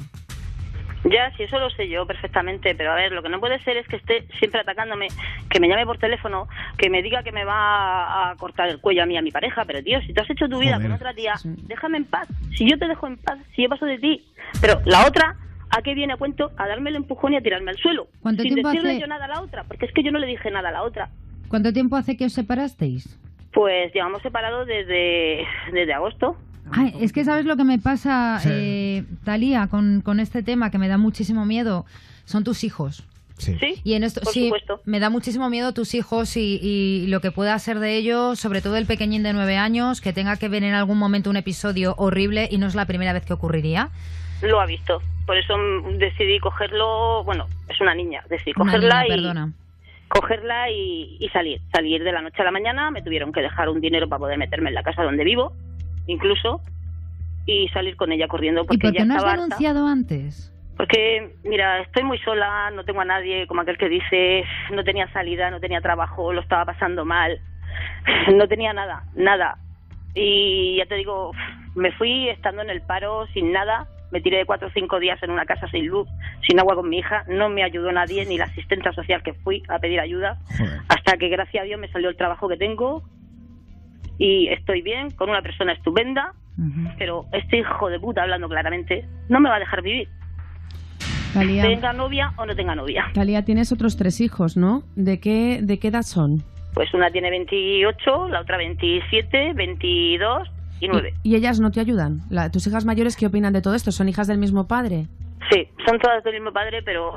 Ya, 1.05 1.31
sí, 1.37 1.43
eso 1.43 1.57
lo 1.59 1.69
sé 1.69 1.87
yo 1.87 2.05
perfectamente, 2.05 2.75
pero 2.75 2.91
a 2.91 2.95
ver, 2.95 3.13
lo 3.13 3.23
que 3.23 3.29
no 3.29 3.39
puede 3.39 3.63
ser 3.63 3.77
es 3.77 3.87
que 3.87 3.95
esté 3.95 4.27
siempre 4.37 4.59
atacándome, 4.59 5.07
que 5.49 5.59
me 5.59 5.69
llame 5.69 5.85
por 5.85 5.97
teléfono, 5.97 6.47
que 6.77 6.89
me 6.89 7.01
diga 7.01 7.23
que 7.23 7.31
me 7.31 7.45
va 7.45 8.31
a 8.31 8.35
cortar 8.35 8.67
el 8.67 8.81
cuello 8.81 9.03
a 9.03 9.05
mí, 9.05 9.17
a 9.17 9.21
mi 9.21 9.31
pareja, 9.31 9.63
pero 9.65 9.81
tío, 9.81 10.01
si 10.01 10.13
tú 10.13 10.21
has 10.21 10.29
hecho 10.29 10.49
tu 10.49 10.59
vida 10.59 10.75
Joder. 10.75 10.87
con 10.87 10.95
otra 10.97 11.13
tía, 11.13 11.35
déjame 11.67 11.99
en 11.99 12.05
paz. 12.05 12.27
Si 12.55 12.69
yo 12.69 12.77
te 12.77 12.87
dejo 12.87 13.07
en 13.07 13.17
paz, 13.17 13.39
si 13.55 13.63
yo 13.63 13.69
paso 13.69 13.85
de 13.85 13.97
ti, 13.97 14.25
pero 14.59 14.81
la 14.85 15.07
otra, 15.07 15.37
¿a 15.69 15.81
qué 15.81 15.93
viene 15.93 16.13
a 16.13 16.17
cuento? 16.17 16.51
A 16.57 16.67
darme 16.67 16.89
el 16.89 16.97
empujón 16.97 17.33
y 17.33 17.37
a 17.37 17.41
tirarme 17.41 17.71
al 17.71 17.77
suelo. 17.77 18.09
¿Cuánto 18.21 18.43
sin 18.43 18.55
tiempo 18.55 18.69
decirle 18.69 18.91
hace? 18.91 19.01
yo 19.01 19.07
nada 19.07 19.25
a 19.25 19.29
la 19.29 19.41
otra, 19.41 19.63
porque 19.63 19.85
es 19.85 19.93
que 19.93 20.03
yo 20.03 20.11
no 20.11 20.19
le 20.19 20.27
dije 20.27 20.51
nada 20.51 20.67
a 20.67 20.73
la 20.73 20.83
otra. 20.83 21.09
¿Cuánto 21.47 21.71
tiempo 21.71 21.95
hace 21.95 22.17
que 22.17 22.25
os 22.25 22.33
separasteis? 22.33 23.17
Pues 23.53 23.93
llevamos 23.93 24.21
separados 24.21 24.67
desde, 24.67 25.45
desde 25.73 25.93
agosto. 25.93 26.35
Ay, 26.71 26.93
es 27.01 27.13
que 27.13 27.25
sabes 27.25 27.45
lo 27.45 27.57
que 27.57 27.63
me 27.63 27.79
pasa, 27.79 28.39
Sí. 28.41 28.49
eh, 28.51 29.03
Talía, 29.23 29.67
con, 29.67 30.01
con 30.01 30.19
este 30.19 30.43
tema 30.43 30.69
que 30.69 30.77
me 30.77 30.87
da 30.87 30.97
muchísimo 30.97 31.45
miedo. 31.45 31.85
Son 32.25 32.43
tus 32.43 32.63
hijos. 32.63 33.03
Sí, 33.37 33.57
Y 33.85 33.93
en 33.93 34.03
esto 34.03 34.19
por 34.19 34.33
sí, 34.33 34.43
supuesto. 34.45 34.81
me 34.83 34.99
da 34.99 35.09
muchísimo 35.09 35.49
miedo 35.49 35.73
tus 35.73 35.95
hijos 35.95 36.35
y, 36.35 36.59
y 36.61 37.07
lo 37.07 37.21
que 37.21 37.31
pueda 37.31 37.57
ser 37.57 37.79
de 37.79 37.95
ellos, 37.95 38.37
sobre 38.37 38.61
todo 38.61 38.75
el 38.75 38.85
pequeñín 38.85 39.23
de 39.23 39.31
nueve 39.31 39.55
años, 39.55 40.01
que 40.01 40.11
tenga 40.11 40.35
que 40.35 40.49
ver 40.49 40.63
en 40.65 40.73
algún 40.73 40.97
momento 40.97 41.29
un 41.29 41.37
episodio 41.37 41.95
horrible 41.97 42.49
y 42.51 42.57
no 42.57 42.67
es 42.67 42.75
la 42.75 42.85
primera 42.85 43.13
vez 43.13 43.25
que 43.25 43.31
ocurriría. 43.31 43.89
Lo 44.41 44.59
ha 44.59 44.65
visto. 44.65 45.01
Por 45.25 45.37
eso 45.37 45.57
mm, 45.57 45.97
decidí 45.99 46.37
cogerlo, 46.39 47.23
bueno, 47.23 47.47
es 47.69 47.79
una 47.79 47.95
niña, 47.95 48.23
decidí 48.29 48.51
Una 48.57 48.65
cogerla 48.73 49.03
niña, 49.03 49.05
y 49.05 49.17
perdona. 49.17 49.53
Cogerla 50.09 50.69
y, 50.69 51.17
y 51.19 51.29
salir, 51.29 51.61
salir 51.71 52.03
de 52.03 52.11
la 52.11 52.21
noche 52.21 52.41
a 52.41 52.45
la 52.45 52.51
mañana, 52.51 52.91
me 52.91 53.01
tuvieron 53.01 53.31
que 53.31 53.41
dejar 53.41 53.69
un 53.69 53.79
dinero 53.79 54.09
para 54.09 54.19
poder 54.19 54.37
meterme 54.37 54.69
en 54.69 54.75
la 54.75 54.83
casa 54.83 55.03
donde 55.03 55.23
vivo, 55.23 55.53
incluso, 56.07 56.61
y 57.45 57.67
salir 57.69 57.95
con 57.95 58.11
ella 58.11 58.27
corriendo 58.27 58.61
¿Y 58.63 58.67
porque 58.67 58.87
por 58.87 58.93
ya 58.93 58.99
qué 59.01 59.05
no 59.05 59.13
has 59.13 59.17
estaba 59.17 59.31
harta. 59.33 59.43
denunciado 59.43 59.87
antes? 59.87 60.53
Porque, 60.77 61.35
mira, 61.43 61.81
estoy 61.81 62.03
muy 62.03 62.17
sola, 62.19 62.71
no 62.71 62.83
tengo 62.85 63.01
a 63.01 63.05
nadie, 63.05 63.47
como 63.47 63.61
aquel 63.61 63.77
que 63.77 63.89
dice, 63.89 64.45
no 64.71 64.83
tenía 64.83 65.11
salida, 65.11 65.51
no 65.51 65.59
tenía 65.59 65.81
trabajo, 65.81 66.31
lo 66.31 66.41
estaba 66.41 66.65
pasando 66.65 67.05
mal, 67.05 67.39
no 68.33 68.47
tenía 68.47 68.73
nada, 68.73 69.03
nada. 69.15 69.57
Y 70.15 70.77
ya 70.77 70.85
te 70.85 70.95
digo, 70.95 71.31
me 71.75 71.91
fui 71.91 72.29
estando 72.29 72.61
en 72.61 72.69
el 72.69 72.81
paro 72.81 73.27
sin 73.33 73.51
nada, 73.51 73.87
me 74.11 74.21
tiré 74.21 74.45
cuatro 74.45 74.67
o 74.67 74.71
cinco 74.71 74.99
días 74.99 75.21
en 75.23 75.31
una 75.31 75.45
casa 75.45 75.67
sin 75.69 75.87
luz, 75.87 76.07
sin 76.47 76.59
agua 76.59 76.75
con 76.75 76.89
mi 76.89 76.99
hija, 76.99 77.23
no 77.27 77.49
me 77.49 77.63
ayudó 77.63 77.91
nadie, 77.91 78.25
ni 78.25 78.37
la 78.37 78.45
asistenta 78.45 78.91
social 78.93 79.23
que 79.23 79.33
fui 79.33 79.63
a 79.67 79.79
pedir 79.79 79.99
ayuda, 79.99 80.39
hasta 80.87 81.17
que 81.17 81.29
gracias 81.29 81.63
a 81.63 81.65
Dios 81.65 81.79
me 81.79 81.91
salió 81.91 82.09
el 82.09 82.17
trabajo 82.17 82.47
que 82.47 82.57
tengo 82.57 83.03
y 84.17 84.47
estoy 84.49 84.81
bien, 84.81 85.11
con 85.11 85.29
una 85.29 85.41
persona 85.41 85.73
estupenda, 85.73 86.33
pero 86.97 87.25
este 87.31 87.59
hijo 87.59 87.89
de 87.89 87.99
puta, 87.99 88.23
hablando 88.23 88.49
claramente, 88.49 89.05
no 89.29 89.39
me 89.39 89.49
va 89.49 89.55
a 89.55 89.59
dejar 89.59 89.81
vivir. 89.81 90.09
Talía, 91.33 91.63
Tenga 91.63 91.93
novia 91.93 92.33
o 92.37 92.45
no 92.45 92.55
tenga 92.55 92.75
novia. 92.75 93.05
Talía, 93.13 93.45
tienes 93.45 93.71
otros 93.71 93.95
tres 93.95 94.19
hijos, 94.19 94.57
¿no? 94.57 94.83
¿De 94.95 95.19
qué, 95.19 95.59
¿De 95.61 95.79
qué 95.79 95.87
edad 95.87 96.01
son? 96.01 96.43
Pues 96.73 96.93
una 96.93 97.11
tiene 97.11 97.29
28, 97.29 98.29
la 98.29 98.41
otra 98.41 98.57
27, 98.57 99.53
22 99.53 100.49
y 100.79 100.87
9. 100.87 101.13
¿Y 101.23 101.35
ellas 101.35 101.59
no 101.59 101.71
te 101.71 101.79
ayudan? 101.79 102.21
La- 102.29 102.49
¿Tus 102.51 102.65
hijas 102.67 102.85
mayores 102.85 103.15
qué 103.15 103.27
opinan 103.27 103.53
de 103.53 103.61
todo 103.61 103.75
esto? 103.75 103.91
¿Son 103.91 104.07
hijas 104.09 104.27
del 104.27 104.37
mismo 104.37 104.67
padre? 104.67 105.07
Sí, 105.51 105.67
son 105.87 105.97
todas 105.99 106.23
del 106.23 106.33
mismo 106.35 106.51
padre, 106.51 106.81
pero 106.83 107.13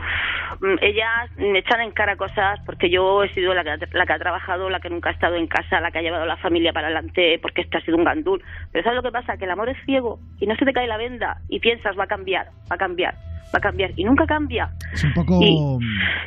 mm, 0.60 0.76
ellas 0.80 1.30
me 1.38 1.58
echan 1.58 1.80
en 1.80 1.90
cara 1.90 2.16
cosas 2.16 2.60
porque 2.64 2.88
yo 2.88 3.24
he 3.24 3.32
sido 3.34 3.52
la 3.52 3.62
que, 3.64 3.70
ha- 3.70 3.78
la 3.92 4.06
que 4.06 4.12
ha 4.12 4.18
trabajado, 4.18 4.70
la 4.70 4.80
que 4.80 4.88
nunca 4.90 5.10
ha 5.10 5.12
estado 5.12 5.34
en 5.36 5.46
casa, 5.48 5.80
la 5.80 5.90
que 5.90 5.98
ha 5.98 6.02
llevado 6.02 6.22
a 6.22 6.26
la 6.26 6.36
familia 6.36 6.72
para 6.72 6.86
adelante, 6.86 7.38
porque 7.42 7.62
este 7.62 7.78
ha 7.78 7.80
sido 7.80 7.96
un 7.98 8.04
gandul. 8.04 8.42
Pero 8.70 8.84
¿sabes 8.84 8.96
lo 8.96 9.02
que 9.02 9.10
pasa? 9.12 9.36
Que 9.36 9.44
el 9.44 9.50
amor 9.50 9.68
es 9.68 9.76
ciego 9.84 10.18
y 10.40 10.46
no 10.46 10.54
se 10.56 10.64
te 10.64 10.72
cae 10.72 10.86
la 10.86 10.96
venda 10.98 11.38
y 11.48 11.58
piensas 11.60 11.98
va 11.98 12.04
a 12.04 12.06
cambiar, 12.06 12.46
va 12.70 12.76
a 12.76 12.78
cambiar, 12.78 13.14
va 13.52 13.58
a 13.58 13.60
cambiar 13.60 13.90
y 13.96 14.04
nunca 14.04 14.24
cambia. 14.24 14.70
Es 14.92 15.02
un 15.04 15.12
poco 15.14 15.38
Y- 15.42 15.78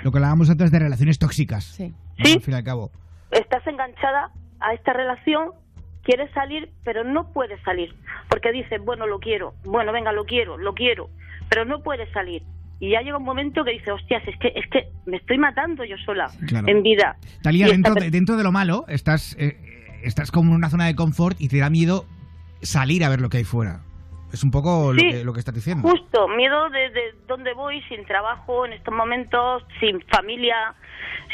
lo 0.03 0.12
que 0.12 0.18
hablábamos 0.18 0.49
antes 0.49 0.72
de 0.72 0.80
relaciones 0.80 1.18
tóxicas. 1.18 1.64
Sí. 1.64 1.94
¿no? 2.20 2.26
Al 2.26 2.41
fin 2.41 2.53
y 2.53 2.57
al 2.57 2.64
cabo. 2.64 2.91
estás 3.32 3.66
enganchada 3.66 4.30
a 4.60 4.74
esta 4.74 4.94
relación, 4.94 5.52
quieres 6.06 6.32
salir, 6.32 6.69
pero 6.86 7.03
no 7.03 7.34
puedes 7.34 7.60
salir, 7.64 7.94
porque 8.30 8.52
dices, 8.52 8.80
bueno, 8.86 9.07
lo 9.07 9.19
quiero, 9.19 9.56
bueno, 9.65 9.91
venga, 9.91 10.11
lo 10.14 10.23
quiero, 10.26 10.57
lo 10.57 10.73
quiero, 10.73 11.10
pero 11.49 11.65
no 11.65 11.82
puedes 11.84 12.10
salir. 12.14 12.44
Y 12.80 12.91
ya 12.91 13.02
llega 13.02 13.18
un 13.18 13.23
momento 13.23 13.64
que 13.64 13.72
dices, 13.72 13.90
hostias, 13.90 14.22
es 14.27 14.38
que, 14.38 14.52
es 14.56 14.68
que 14.69 14.90
me 15.06 15.18
estoy 15.18 15.38
matando 15.38 15.84
yo 15.84 15.98
sola 16.06 16.27
Claro. 16.48 16.68
en 16.68 16.84
vida. 16.84 17.18
Talía, 17.41 17.68
dentro 17.68 17.94
esta 17.94 18.03
de, 18.06 18.11
dentro 18.11 18.36
de 18.38 18.44
lo 18.44 18.52
malo, 18.52 18.86
estás, 18.88 19.36
eh, 19.40 19.57
estás 20.03 20.30
como 20.32 20.52
en 20.52 20.57
una 20.57 20.69
zona 20.69 20.86
de 20.86 20.95
confort 20.95 21.40
y 21.40 21.48
te 21.48 21.57
da 21.60 21.69
miedo 21.69 22.06
salir 22.61 23.03
a 23.03 23.10
ver 23.10 23.22
lo 23.22 23.30
que 23.30 23.38
hay 23.38 23.44
fuera. 23.44 23.82
Es 24.34 24.44
un 24.44 24.52
poco 24.52 24.91
lo, 24.91 24.99
que, 25.02 25.23
lo 25.23 25.32
que 25.32 25.40
estás 25.40 25.56
diciendo. 25.56 25.88
Justo, 25.88 26.27
miedo 26.27 26.69
de, 26.69 26.90
de 26.90 27.02
dónde 27.27 27.53
voy, 27.53 27.82
sin 27.84 28.03
trabajo 28.06 28.65
en 28.65 28.73
estos 28.73 28.94
momentos, 28.94 29.64
sin 29.80 30.02
familia, 30.07 30.76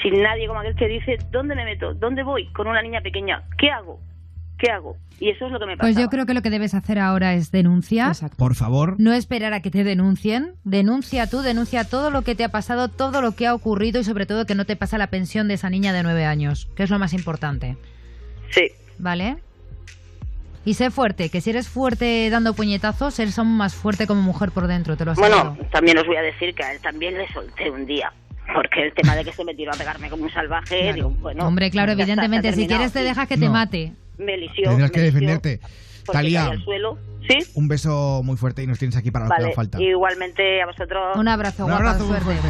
sin 0.03 0.21
nadie, 0.21 0.47
como 0.47 0.59
aquel 0.59 0.75
que 0.75 0.87
dice, 0.87 1.17
¿dónde 1.31 1.55
me 1.55 1.65
meto? 1.65 1.95
¿Dónde 1.95 2.21
voy? 2.21 2.47
Con 2.53 2.67
una 2.67 2.81
niña 2.83 3.01
pequeña. 3.01 3.43
¿Qué 3.57 3.71
hago? 3.71 3.99
¿Qué 4.61 4.69
hago? 4.69 4.95
Y 5.19 5.29
eso 5.29 5.47
es 5.47 5.51
lo 5.51 5.59
que 5.59 5.65
me 5.65 5.75
pasa. 5.75 5.87
Pues 5.87 5.97
yo 5.97 6.07
creo 6.09 6.27
que 6.27 6.35
lo 6.35 6.43
que 6.43 6.51
debes 6.51 6.75
hacer 6.75 6.99
ahora 6.99 7.33
es 7.33 7.51
denunciar. 7.51 8.15
Por 8.37 8.53
favor. 8.53 8.95
No 8.99 9.11
esperar 9.11 9.53
a 9.53 9.61
que 9.61 9.71
te 9.71 9.83
denuncien. 9.83 10.53
Denuncia 10.63 11.27
tú, 11.27 11.41
denuncia 11.41 11.83
todo 11.83 12.11
lo 12.11 12.21
que 12.21 12.35
te 12.35 12.43
ha 12.43 12.49
pasado, 12.49 12.87
todo 12.87 13.21
lo 13.23 13.31
que 13.31 13.47
ha 13.47 13.55
ocurrido 13.55 13.99
y 13.99 14.03
sobre 14.03 14.27
todo 14.27 14.45
que 14.45 14.53
no 14.53 14.65
te 14.65 14.75
pasa 14.75 14.99
la 14.99 15.07
pensión 15.07 15.47
de 15.47 15.55
esa 15.55 15.71
niña 15.71 15.93
de 15.93 16.03
nueve 16.03 16.25
años, 16.25 16.69
que 16.75 16.83
es 16.83 16.91
lo 16.91 16.99
más 16.99 17.13
importante. 17.13 17.75
Sí. 18.51 18.71
¿Vale? 18.99 19.37
Y 20.63 20.75
sé 20.75 20.91
fuerte, 20.91 21.29
que 21.29 21.41
si 21.41 21.49
eres 21.49 21.67
fuerte 21.67 22.29
dando 22.29 22.53
puñetazos, 22.53 23.17
eres 23.17 23.39
aún 23.39 23.57
más 23.57 23.73
fuerte 23.73 24.05
como 24.05 24.21
mujer 24.21 24.51
por 24.51 24.67
dentro, 24.67 24.95
te 24.95 25.05
lo 25.05 25.13
aseguro. 25.13 25.55
Bueno, 25.55 25.69
también 25.71 25.97
os 25.97 26.05
voy 26.05 26.17
a 26.17 26.21
decir 26.21 26.53
que 26.53 26.63
a 26.63 26.73
él 26.73 26.79
también 26.81 27.15
le 27.15 27.27
solté 27.33 27.71
un 27.71 27.87
día. 27.87 28.13
Porque 28.53 28.83
el 28.83 28.93
tema 28.93 29.15
de 29.15 29.23
que 29.23 29.31
se 29.31 29.43
me 29.43 29.55
tiró 29.55 29.71
a 29.71 29.75
pegarme 29.75 30.09
como 30.09 30.23
un 30.23 30.31
salvaje, 30.31 30.93
digo, 30.93 31.09
bueno. 31.09 31.47
Hombre, 31.47 31.71
claro, 31.71 31.93
está, 31.93 32.03
evidentemente, 32.03 32.53
si 32.53 32.67
quieres 32.67 32.91
te 32.91 33.01
deja 33.01 33.25
que 33.25 33.37
te 33.37 33.49
mate. 33.49 33.93
Me 34.21 34.37
lisió. 34.37 34.69
Tendrás 34.69 34.89
me 34.89 34.91
que 34.91 35.01
defenderte. 35.01 35.59
Talía, 36.11 36.45
al 36.45 36.63
suelo. 36.63 36.97
Sí, 37.29 37.37
un 37.53 37.67
beso 37.67 38.21
muy 38.23 38.35
fuerte 38.37 38.63
y 38.63 38.67
nos 38.67 38.79
tienes 38.79 38.95
aquí 38.97 39.11
para 39.11 39.25
lo 39.25 39.29
que 39.29 39.35
vale. 39.35 39.45
haga 39.47 39.55
falta. 39.55 39.81
Igualmente 39.81 40.61
a 40.61 40.65
vosotros. 40.65 41.15
Un 41.15 41.27
abrazo, 41.27 41.63
Un 41.65 41.71
guapa, 41.71 41.89
abrazo 41.91 42.05
muy 42.07 42.19
fuerte. 42.19 42.47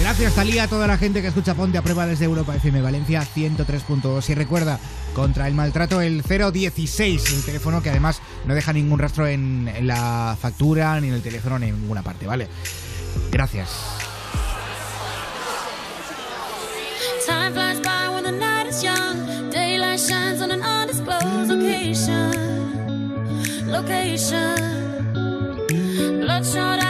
Gracias, 0.00 0.34
Talía, 0.36 0.62
a 0.62 0.68
toda 0.68 0.86
la 0.86 0.96
gente 0.96 1.20
que 1.20 1.26
escucha 1.26 1.54
Ponte 1.54 1.76
a 1.76 1.82
Prueba 1.82 2.06
desde 2.06 2.24
Europa 2.24 2.54
FM 2.54 2.80
Valencia 2.82 3.22
103.2. 3.22 4.30
Y 4.30 4.34
recuerda, 4.34 4.78
contra 5.12 5.48
el 5.48 5.54
maltrato, 5.54 6.00
el 6.00 6.22
016, 6.22 7.32
el 7.34 7.44
teléfono 7.44 7.82
que 7.82 7.90
además 7.90 8.22
no 8.46 8.54
deja 8.54 8.72
ningún 8.72 9.00
rastro 9.00 9.26
en, 9.26 9.66
en 9.66 9.88
la 9.88 10.36
factura, 10.40 11.00
ni 11.00 11.08
en 11.08 11.14
el 11.14 11.22
teléfono, 11.22 11.58
ni 11.58 11.66
en 11.66 11.80
ninguna 11.80 12.02
parte, 12.02 12.26
¿vale? 12.28 12.46
Gracias. 13.32 13.70
Time 17.26 17.50
flies 17.52 17.80
by 17.82 18.08
when 18.14 18.22
the 18.24 18.32
night 18.32 18.68
is 18.68 18.80
young. 18.82 19.37
Location. 21.48 22.30
Location. 23.66 24.56
Bloodshot 26.20 26.87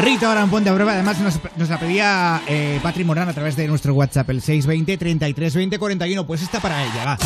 Rita 0.00 0.28
ahora 0.28 0.42
en 0.42 0.50
Ponte 0.50 0.70
a 0.70 0.74
Prueba. 0.74 0.92
Además, 0.92 1.18
nos, 1.20 1.38
nos 1.56 1.68
la 1.68 1.78
pedía 1.78 2.42
eh, 2.46 2.80
Patri 2.82 3.04
Morán 3.04 3.28
a 3.28 3.32
través 3.34 3.56
de 3.56 3.68
nuestro 3.68 3.94
WhatsApp, 3.94 4.30
el 4.30 4.40
620 4.40 4.96
33 4.96 5.54
20 5.54 5.78
41. 5.78 6.26
Pues 6.26 6.42
está 6.42 6.60
para 6.60 6.82
ella, 6.82 7.04
va. 7.04 7.18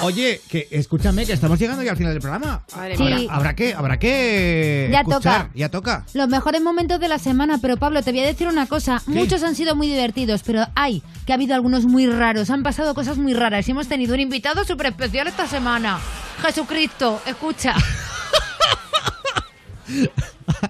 Oye, 0.00 0.40
que 0.48 0.68
escúchame, 0.70 1.26
que 1.26 1.32
estamos 1.32 1.58
llegando 1.58 1.82
ya 1.82 1.90
al 1.90 1.96
final 1.96 2.12
del 2.12 2.20
programa. 2.22 2.62
Madre 2.76 2.94
Habrá, 2.94 3.16
mía. 3.16 3.28
habrá 3.32 3.56
que, 3.56 3.74
habrá 3.74 3.98
que 3.98 4.88
Ya 4.92 5.00
escuchar, 5.00 5.42
toca. 5.46 5.50
ya 5.56 5.68
toca. 5.70 6.04
Los 6.14 6.28
mejores 6.28 6.62
momentos 6.62 7.00
de 7.00 7.08
la 7.08 7.18
semana, 7.18 7.58
pero 7.60 7.76
Pablo, 7.78 8.00
te 8.04 8.12
voy 8.12 8.20
a 8.20 8.26
decir 8.26 8.46
una 8.46 8.66
cosa. 8.66 9.02
Muchos 9.06 9.42
han 9.42 9.56
sido 9.56 9.74
muy 9.74 9.88
divertidos, 9.88 10.42
pero 10.44 10.64
hay 10.76 11.02
que 11.26 11.32
ha 11.32 11.34
habido 11.34 11.56
algunos 11.56 11.84
muy 11.86 12.06
raros. 12.06 12.50
Han 12.50 12.62
pasado 12.62 12.94
cosas 12.94 13.16
muy 13.18 13.34
raras 13.34 13.66
y 13.66 13.72
hemos 13.72 13.88
tenido 13.88 14.14
un 14.14 14.20
invitado 14.20 14.62
súper 14.64 14.86
especial 14.88 15.26
esta 15.26 15.48
semana. 15.48 15.98
Jesucristo, 16.42 17.20
escucha. 17.26 17.74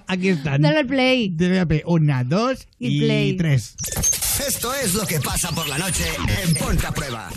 Aquí 0.07 0.29
están. 0.29 0.61
Dale 0.61 0.79
al 0.79 0.85
play. 0.87 1.29
Debe 1.33 1.59
haber 1.59 1.83
una, 1.85 2.23
dos 2.23 2.67
Y 2.79 2.97
y, 2.97 2.99
play. 3.01 3.37
tres. 3.37 3.75
Esto 4.47 4.73
es 4.73 4.93
lo 4.95 5.05
que 5.05 5.19
pasa 5.19 5.51
por 5.51 5.67
la 5.67 5.77
noche 5.77 6.05
en 6.45 6.53
Ponte 6.55 6.85
a 6.87 6.91
Prueba. 6.91 7.29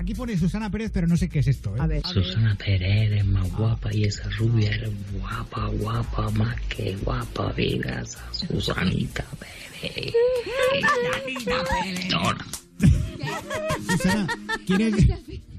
Aquí 0.00 0.14
pone 0.14 0.38
Susana 0.38 0.70
Pérez, 0.70 0.90
pero 0.92 1.06
no 1.06 1.16
sé 1.16 1.28
qué 1.28 1.40
es 1.40 1.48
esto. 1.48 1.76
¿eh? 1.76 1.80
A 1.80 1.86
ver. 1.86 2.02
Susana 2.06 2.54
Pérez 2.56 3.12
es 3.12 3.24
más 3.26 3.50
guapa 3.52 3.92
y 3.92 4.04
esa 4.04 4.28
rubia 4.38 4.70
es 4.70 4.90
guapa, 5.12 5.66
guapa, 5.68 6.30
más 6.30 6.56
que 6.68 6.96
guapa. 6.96 7.52
Diga 7.56 8.00
esa 8.02 8.20
Susanita 8.32 9.24
Pérez. 9.38 10.14
Dona. 12.10 12.46
Susana, 13.88 14.26
¿quieres, 14.66 14.94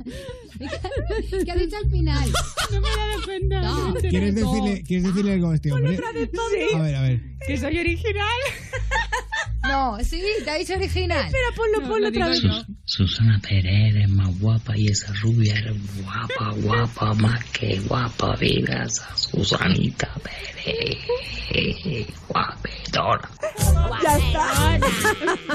¿Qué 1.46 1.52
ha 1.52 1.56
dicho 1.56 1.78
al 1.78 1.90
final? 1.92 2.30
No 2.72 2.82
me 2.82 2.90
da 2.90 2.96
cuenta. 3.24 3.62
No. 3.62 3.94
¿quieres, 3.96 4.36
decirle, 4.36 4.84
¿quieres 4.86 5.06
decirle 5.06 5.34
algo 5.34 5.52
a 5.52 5.56
este 5.56 5.72
hombre? 5.72 5.98
A 6.76 6.80
ver, 6.82 6.96
a 6.96 7.02
ver. 7.02 7.22
Que 7.48 7.58
soy 7.58 7.78
original. 7.80 8.40
No, 9.68 9.98
sí, 10.02 10.22
te 10.46 10.50
ha 10.50 10.56
dicho 10.56 10.76
original. 10.76 11.26
Espera, 11.26 11.48
ponlo, 11.54 11.90
ponlo 11.90 12.08
otra 12.08 12.30
vez. 12.30 12.40
Sus- 12.40 12.66
Susana 12.86 13.38
Pérez 13.46 13.96
es 13.98 14.08
más 14.10 14.40
guapa 14.40 14.78
y 14.78 14.88
esa 14.88 15.12
rubia 15.22 15.56
es 15.56 16.02
guapa, 16.04 16.52
guapa, 16.62 17.14
más 17.16 17.44
que 17.52 17.78
guapa. 17.82 18.38
Diga 18.38 18.84
esa 18.86 19.14
Susanita 19.18 20.10
Pérez. 20.24 20.98
Guapetona. 22.30 23.30
Ya 24.04 24.18
está. 24.18 24.80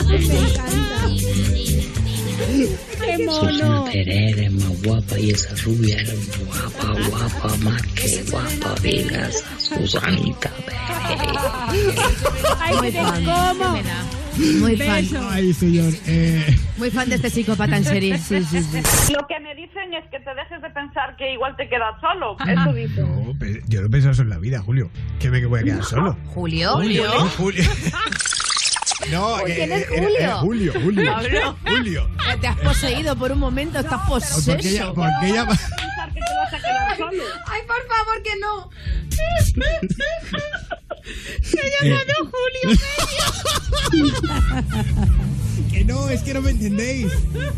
Me 0.07 0.17
encanta. 0.17 2.12
Qué 2.47 3.25
mono. 3.25 3.85
Pérez 3.85 4.39
es 4.39 4.53
más 4.53 4.83
guapa 4.83 5.19
y 5.19 5.31
esa 5.31 5.55
rubia 5.65 5.97
es 6.01 6.39
guapa, 6.47 6.95
guapa, 7.09 7.57
más 7.59 7.83
que 7.95 8.23
guapa. 8.31 8.75
Esa 8.85 9.31
Susanita 9.59 10.51
Pérez. 10.67 10.81
Ay, 12.61 12.77
Muy 12.77 12.91
te 12.93 13.03
fan. 13.03 13.25
como. 13.25 13.83
Muy 14.61 14.77
fan. 14.77 15.07
Ay, 15.31 15.53
señor. 15.53 15.93
Eh, 16.07 16.57
Muy 16.79 16.91
fan 16.91 17.09
de 17.09 17.17
este 17.17 17.31
psicópata 17.31 17.77
en 17.77 17.85
serie. 17.85 18.19
Sí, 18.19 18.43
sí, 18.45 18.63
sí. 18.63 19.13
Lo 19.13 19.27
que 19.27 19.39
me 19.41 19.55
dicen 19.55 19.93
es 19.95 20.05
que 20.11 20.19
te 20.21 20.35
dejes 20.35 20.63
de 20.63 20.71
pensar 20.71 21.17
que 21.17 21.33
igual 21.35 21.55
te 21.57 21.69
quedas 21.69 21.95
solo. 22.01 22.37
Eso 22.41 22.73
dicen. 22.73 23.05
no, 23.05 23.35
yo 23.69 23.83
no 23.83 23.91
pienso 23.91 24.11
eso 24.11 24.23
en 24.23 24.31
la 24.31 24.39
vida, 24.39 24.61
Julio. 24.61 24.91
Que 25.21 25.31
me 25.31 25.41
que 25.41 25.47
voy 25.47 25.61
a 25.61 25.65
quedar 25.65 25.85
solo. 25.85 26.17
¿Julio? 26.35 26.73
Julio. 26.73 27.11
Julio. 27.37 27.65
No, 29.11 29.37
que- 29.45 29.55
¿Quién 29.55 29.73
es 29.73 29.91
era- 29.91 30.09
era 30.09 30.35
Julio? 30.37 30.73
Julio, 30.73 30.81
Julio. 30.83 31.13
Pablo. 31.15 31.57
Julio. 31.67 32.09
Te 32.41 32.47
has 32.47 32.57
poseído 32.59 33.17
por 33.17 33.33
un 33.33 33.39
momento, 33.41 33.79
estás 33.81 34.01
Porque 34.09 34.25
ella, 34.25 34.53
poseso. 34.53 34.95
porque 34.95 35.27
ella 35.29 35.47
que 35.49 35.57
te 36.21 36.35
vas 36.37 36.53
a 36.53 36.59
quedar 36.59 36.97
solo. 36.97 37.23
Ay, 37.47 37.61
por 37.67 37.85
favor, 37.89 38.23
que 38.23 38.37
no. 38.41 38.71
Se 41.43 41.71
llama 41.81 42.01
Que 45.73 45.85
no, 45.85 46.09
es 46.11 46.23
que 46.23 46.35
no 46.35 46.43
me 46.43 46.51
entendéis. 46.51 47.07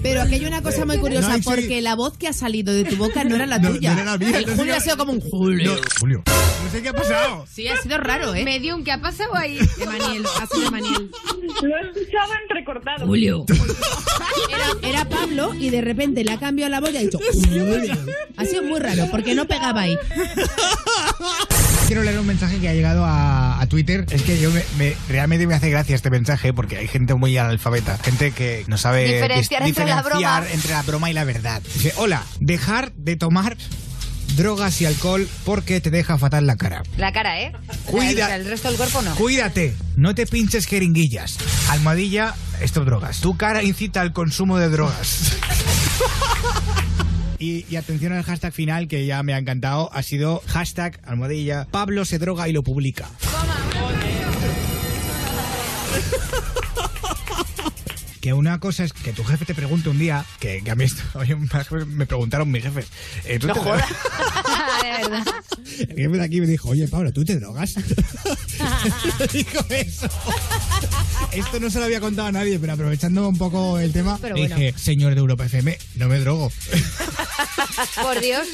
Pero 0.03 0.23
aquí 0.23 0.35
hay 0.37 0.47
una 0.47 0.63
cosa 0.63 0.85
muy 0.85 0.99
curiosa, 0.99 1.29
No, 1.31 1.35
sí. 1.37 1.43
porque 1.45 1.83
la 1.83 1.95
voz 1.97 2.17
que 2.17 2.29
ha 2.29 2.33
salido 2.33 2.73
de 2.73 2.85
tu 2.85 2.97
boca 2.97 3.25
no 3.25 3.35
era 3.35 3.45
la 3.47 3.59
No, 3.59 3.71
tuya. 3.73 3.93
no 3.95 4.01
era 4.03 4.13
la 4.13 4.19
mía, 4.19 4.39
El 4.39 4.47
Julio 4.57 4.75
ha 4.77 4.81
sido 4.81 4.97
como 4.97 5.13
un 5.13 5.21
Julio. 5.21 5.75
No, 5.75 5.81
Julio. 6.01 6.23
No 6.65 6.71
sé 6.71 6.81
qué 6.83 6.89
ha 6.91 6.93
pasado. 6.93 7.45
Sí, 7.53 7.67
ha 7.69 7.77
sido 7.77 7.99
raro, 7.99 8.35
¿eh? 8.35 8.45
Medium, 8.45 8.85
¿qué 8.85 8.93
ha 8.93 9.01
pasado 9.01 9.35
ahí? 9.35 9.59
Emaniel, 9.81 10.25
ha 10.41 10.47
sido 10.47 10.69
Emaniel. 10.69 11.11
Lo 11.63 11.77
he 11.77 11.81
escuchado 11.91 12.33
entrecortado. 12.43 13.15
Era, 13.15 14.89
era 14.89 15.05
Pablo 15.09 15.55
y 15.55 15.71
de 15.71 15.81
repente 15.81 16.25
le 16.25 16.33
ha 16.33 16.39
cambiado 16.39 16.71
la 16.71 16.81
voz 16.81 16.91
y 16.93 16.97
ha 16.97 17.01
dicho 17.01 17.19
Julio. 17.19 17.97
Ha 18.37 18.45
sido 18.45 18.63
muy 18.63 18.79
raro, 18.81 19.07
porque 19.11 19.35
no 19.35 19.47
pegaba 19.47 19.83
ahí. 19.83 19.97
Quiero 21.87 22.03
leer 22.03 22.19
un 22.19 22.27
mensaje 22.27 22.59
que 22.61 22.69
ha 22.69 22.73
llegado 22.73 23.05
a, 23.05 23.61
a 23.61 23.67
Twitter. 23.67 24.07
Es 24.11 24.23
que 24.23 24.41
yo 24.41 24.51
me, 24.51 24.65
me- 24.79 24.97
realmente 25.09 25.47
me 25.47 25.55
hace 25.55 25.69
gracia 25.71 25.95
este 25.95 26.11
mensaje 26.11 26.53
porque 26.55 26.79
hay 26.79 26.89
gente 26.89 27.15
muy 27.15 27.37
analfabeta, 27.37 27.99
gente 27.99 28.33
que 28.33 28.65
no 28.69 28.79
sabe 28.79 29.05
Diferenciar 29.05 29.63
dis- 29.63 29.69
entre 29.69 29.87
la 29.87 30.03
broma. 30.03 30.43
entre 30.51 30.73
la 30.73 30.83
broma 30.83 31.11
y 31.11 31.13
la 31.13 31.25
verdad. 31.25 31.61
Dice, 31.75 31.93
hola, 31.97 32.23
dejar 32.41 32.93
de 32.95 33.17
tomar 33.17 33.57
drogas 34.37 34.81
y 34.81 34.87
alcohol 34.87 35.29
porque 35.45 35.81
te 35.83 35.91
deja 35.91 36.17
fatal 36.19 36.47
la 36.47 36.57
cara. 36.57 36.83
La 36.97 37.13
cara, 37.13 37.41
¿eh? 37.41 37.53
Cuida- 37.85 38.35
El, 38.35 38.41
el 38.43 38.49
resto 38.49 38.69
del 38.69 38.79
cuerpo 38.79 39.03
no. 39.03 39.15
Cuídate, 39.15 39.77
no 39.97 40.15
te 40.15 40.27
pinches 40.27 40.67
jeringuillas. 40.67 41.37
Almohadilla, 41.69 42.35
esto 42.63 42.85
drogas. 42.87 43.21
Tu 43.21 43.37
cara 43.37 43.63
incita 43.63 44.01
al 44.01 44.13
consumo 44.15 44.57
de 44.59 44.71
drogas. 44.71 45.33
Y, 47.45 47.77
atención 47.77 48.15
al 48.15 48.23
hashtag 48.23 48.55
final 48.55 48.89
que 48.89 49.05
ya 49.05 49.23
me 49.23 49.35
ha 49.35 49.39
encantado. 49.39 49.91
Ha 49.93 50.03
sido 50.03 50.43
hashtag 50.47 50.99
almohadilla. 51.05 51.69
Pablo 51.71 52.07
se 52.07 52.19
droga 52.19 52.49
y 52.49 52.53
lo 52.53 52.63
publica. 52.63 53.07
Que 58.25 58.33
una 58.33 58.59
cosa 58.59 58.85
es 58.85 58.95
que 58.95 59.13
tu 59.13 59.23
jefe 59.23 59.45
te 59.45 59.55
pregunte 59.55 59.91
un 59.91 59.99
día, 59.99 60.25
que, 60.41 60.63
que 60.65 60.71
a 60.71 60.75
mí 60.75 60.85
esto, 60.85 61.03
oye, 61.19 61.37
más 61.37 61.71
me 61.71 62.07
preguntaron 62.07 62.51
mis 62.51 62.63
jefes. 62.63 62.87
eh, 63.27 63.39
¿tú 63.39 63.49
No 63.49 63.53
te 63.53 63.61
jodas. 63.61 63.85
drogas? 63.87 64.83
de 64.83 64.89
verdad. 65.11 65.27
El 65.81 65.89
jefe 65.97 66.09
de 66.09 66.25
aquí 66.25 66.41
me 66.41 66.47
dijo, 66.47 66.71
oye 66.71 66.89
Pablo, 66.89 67.13
¿tú 67.13 67.23
te 67.23 67.39
drogas? 67.39 67.75
dijo 69.33 69.67
eso. 69.69 70.09
Esto 71.33 71.61
no 71.61 71.69
se 71.69 71.79
lo 71.81 71.85
había 71.85 72.01
contado 72.01 72.29
a 72.29 72.33
nadie, 72.33 72.59
pero 72.59 72.73
aprovechando 72.73 73.29
un 73.29 73.37
poco 73.37 73.79
el 73.79 73.93
tema, 73.93 74.17
Pero 74.23 74.37
le 74.37 74.41
bueno. 74.43 74.57
dije, 74.57 74.79
señor 74.79 75.13
de 75.15 75.21
Europa 75.21 75.45
FM, 75.45 75.77
no 75.97 76.09
me 76.09 76.19
drogo. 76.19 76.51
Por 78.01 78.21
Dios. 78.23 78.47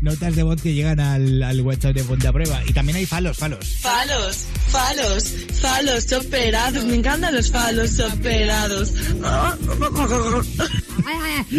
Notas 0.00 0.34
de 0.34 0.42
voz 0.42 0.60
que 0.62 0.72
llegan 0.72 0.98
al, 1.00 1.42
al 1.42 1.60
WhatsApp 1.60 1.94
de 1.94 2.04
Ponte 2.04 2.26
a 2.26 2.32
Prueba. 2.32 2.62
Y 2.66 2.72
también 2.72 2.96
hay 2.96 3.06
falos, 3.06 3.36
falos. 3.36 3.66
Falos, 3.80 4.46
falos, 4.68 5.34
falos 5.60 6.12
operados. 6.12 6.84
Me 6.84 6.96
encantan 6.96 7.34
los 7.34 7.50
falos 7.50 7.98
operados. 8.00 8.92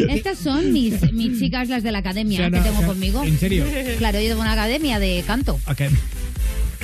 Estas 0.09 0.39
son 0.39 0.73
mis, 0.73 0.99
mis 1.13 1.39
chicas, 1.39 1.67
las 1.69 1.83
de 1.83 1.91
la 1.91 1.99
academia 1.99 2.39
O 2.39 2.49
sea, 2.49 2.49
que 2.51 2.59
tengo 2.61 2.77
o 2.77 2.79
sea, 2.79 2.87
conmigo. 2.87 3.23
¿en 3.23 3.39
serio? 3.39 3.65
Claro, 3.97 4.19
yo 4.19 4.29
tengo 4.29 4.41
una 4.41 4.53
academia 4.53 4.99
de 4.99 5.23
canto. 5.25 5.59
Ok. 5.67 5.81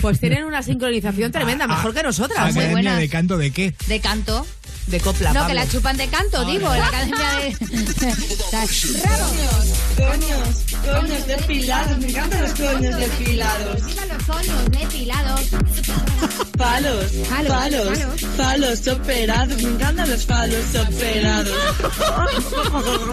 Pues 0.01 0.19
tienen 0.19 0.43
una 0.43 0.61
sincronización 0.61 1.31
tremenda, 1.31 1.65
mejor 1.65 1.91
que 1.93 2.03
nosotras. 2.03 2.39
muy 2.53 2.63
¿Academia 2.63 2.71
buenas. 2.73 2.99
de 2.99 3.09
canto 3.09 3.37
de 3.37 3.49
qué? 3.51 3.73
De 3.87 3.99
canto. 3.99 4.45
De 4.87 4.99
copla. 5.01 5.29
No, 5.29 5.41
Pablo. 5.41 5.47
que 5.47 5.53
la 5.53 5.67
chupan 5.67 5.97
de 5.97 6.07
canto, 6.07 6.45
digo, 6.45 6.73
en 6.73 6.79
la 6.79 6.87
academia 6.87 7.31
de. 7.31 7.57
¡Bravo! 9.01 9.76
Coños, 9.97 10.65
coños 10.85 11.27
depilados. 11.27 11.97
Me 11.97 12.07
encantan 12.07 12.41
los 12.43 12.53
coños 12.53 12.97
depilados. 12.97 13.85
¡Viva 13.85 14.05
los 14.05 14.23
coños 14.23 14.71
depilados! 14.71 15.49
Falos, 16.57 17.11
falos. 17.27 18.25
falos 18.37 18.87
operados. 18.87 19.61
Me 19.61 19.69
encantan 19.69 20.09
los 20.09 20.25
falos 20.25 20.75
operados. 20.75 21.53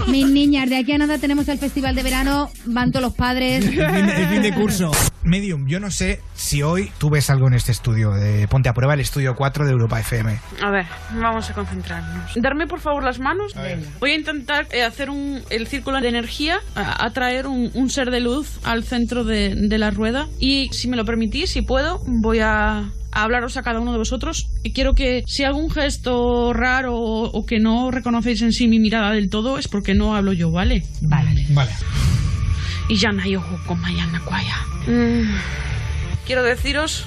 Mis 0.08 0.28
niñas, 0.28 0.68
de 0.68 0.76
aquí 0.76 0.92
a 0.92 0.98
nada 0.98 1.18
tenemos 1.18 1.48
el 1.48 1.58
festival 1.58 1.94
de 1.94 2.02
verano, 2.02 2.50
van 2.66 2.92
todos 2.92 3.02
los 3.02 3.14
padres. 3.14 3.64
El 3.64 3.70
fin, 3.70 4.06
de, 4.06 4.22
el 4.22 4.28
fin 4.28 4.42
de 4.42 4.54
curso. 4.54 4.90
Medium, 5.24 5.66
yo 5.66 5.80
no 5.80 5.90
sé 5.90 6.20
si 6.34 6.62
hoy 6.62 6.92
tú 6.98 7.08
ves 7.08 7.30
algo 7.30 7.48
en 7.48 7.54
este 7.54 7.72
estudio 7.72 8.12
de 8.12 8.46
Ponte 8.46 8.68
a 8.68 8.74
Prueba, 8.74 8.92
el 8.92 9.00
estudio 9.00 9.34
4 9.34 9.64
de 9.64 9.72
Europa 9.72 9.98
FM. 10.00 10.38
A 10.62 10.70
ver, 10.70 10.86
vamos 11.14 11.48
a 11.48 11.54
concentrarnos. 11.54 12.32
Darme 12.36 12.66
por 12.66 12.80
favor 12.80 13.02
las 13.02 13.18
manos. 13.18 13.54
Voy 14.00 14.10
a 14.10 14.14
intentar 14.14 14.66
eh, 14.70 14.82
hacer 14.82 15.08
un, 15.08 15.42
el 15.48 15.66
círculo 15.66 16.00
de 16.02 16.08
energía, 16.08 16.60
atraer 16.74 17.46
un, 17.46 17.70
un 17.74 17.90
ser 17.90 18.10
de 18.10 18.20
luz 18.20 18.58
al 18.64 18.84
centro 18.84 19.24
de, 19.24 19.54
de 19.54 19.78
la 19.78 19.90
rueda. 19.90 20.28
Y 20.38 20.68
si 20.72 20.88
me 20.88 20.96
lo 20.96 21.04
permitís, 21.04 21.50
si 21.50 21.62
puedo, 21.62 22.00
voy 22.06 22.40
a, 22.40 22.78
a 22.78 23.22
hablaros 23.22 23.56
a 23.56 23.62
cada 23.62 23.80
uno 23.80 23.92
de 23.92 23.98
vosotros. 23.98 24.48
Y 24.62 24.72
quiero 24.72 24.94
que 24.94 25.22
si 25.26 25.44
algún 25.44 25.70
gesto 25.70 26.52
raro 26.52 26.96
o, 26.96 27.24
o 27.30 27.46
que 27.46 27.58
no 27.60 27.90
reconocéis 27.90 28.42
en 28.42 28.52
sí 28.52 28.66
mi 28.68 28.78
mirada 28.80 29.12
del 29.12 29.30
todo, 29.30 29.58
es 29.58 29.68
porque 29.68 29.94
no 29.94 30.14
hablo 30.16 30.32
yo, 30.32 30.50
¿vale? 30.50 30.84
Vale. 31.02 31.46
Vale. 31.50 31.70
Y 32.88 32.96
ya 32.96 33.12
no 33.12 33.22
ojo 33.38 33.58
con 33.66 33.80
Mayana 33.80 34.20
Kwaya. 34.20 34.56
Mm, 34.86 35.30
quiero 36.26 36.42
deciros 36.42 37.06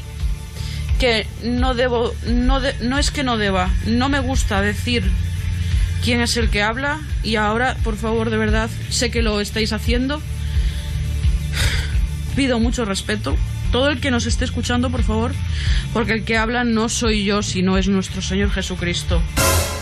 que 0.99 1.27
no 1.43 1.75
debo, 1.75 2.11
no, 2.27 2.59
de- 2.59 2.73
no 2.81 2.97
es 2.97 3.11
que 3.11 3.23
no 3.23 3.37
deba, 3.37 3.69
no 3.85 4.09
me 4.09 4.19
gusta 4.19 4.61
decir 4.61 5.03
quién 6.03 6.21
es 6.21 6.37
el 6.37 6.49
que 6.49 6.61
habla 6.61 6.99
y 7.23 7.35
ahora, 7.35 7.75
por 7.83 7.97
favor, 7.97 8.29
de 8.29 8.37
verdad, 8.37 8.69
sé 8.89 9.11
que 9.11 9.21
lo 9.21 9.39
estáis 9.41 9.73
haciendo. 9.73 10.21
Pido 12.35 12.59
mucho 12.59 12.85
respeto. 12.85 13.35
Todo 13.71 13.89
el 13.89 13.99
que 13.99 14.11
nos 14.11 14.25
esté 14.25 14.45
escuchando, 14.45 14.89
por 14.89 15.03
favor, 15.03 15.33
porque 15.93 16.13
el 16.13 16.23
que 16.23 16.37
habla 16.37 16.63
no 16.63 16.87
soy 16.87 17.25
yo, 17.25 17.41
sino 17.41 17.77
es 17.77 17.89
nuestro 17.89 18.21
Señor 18.21 18.51
Jesucristo. 18.51 19.21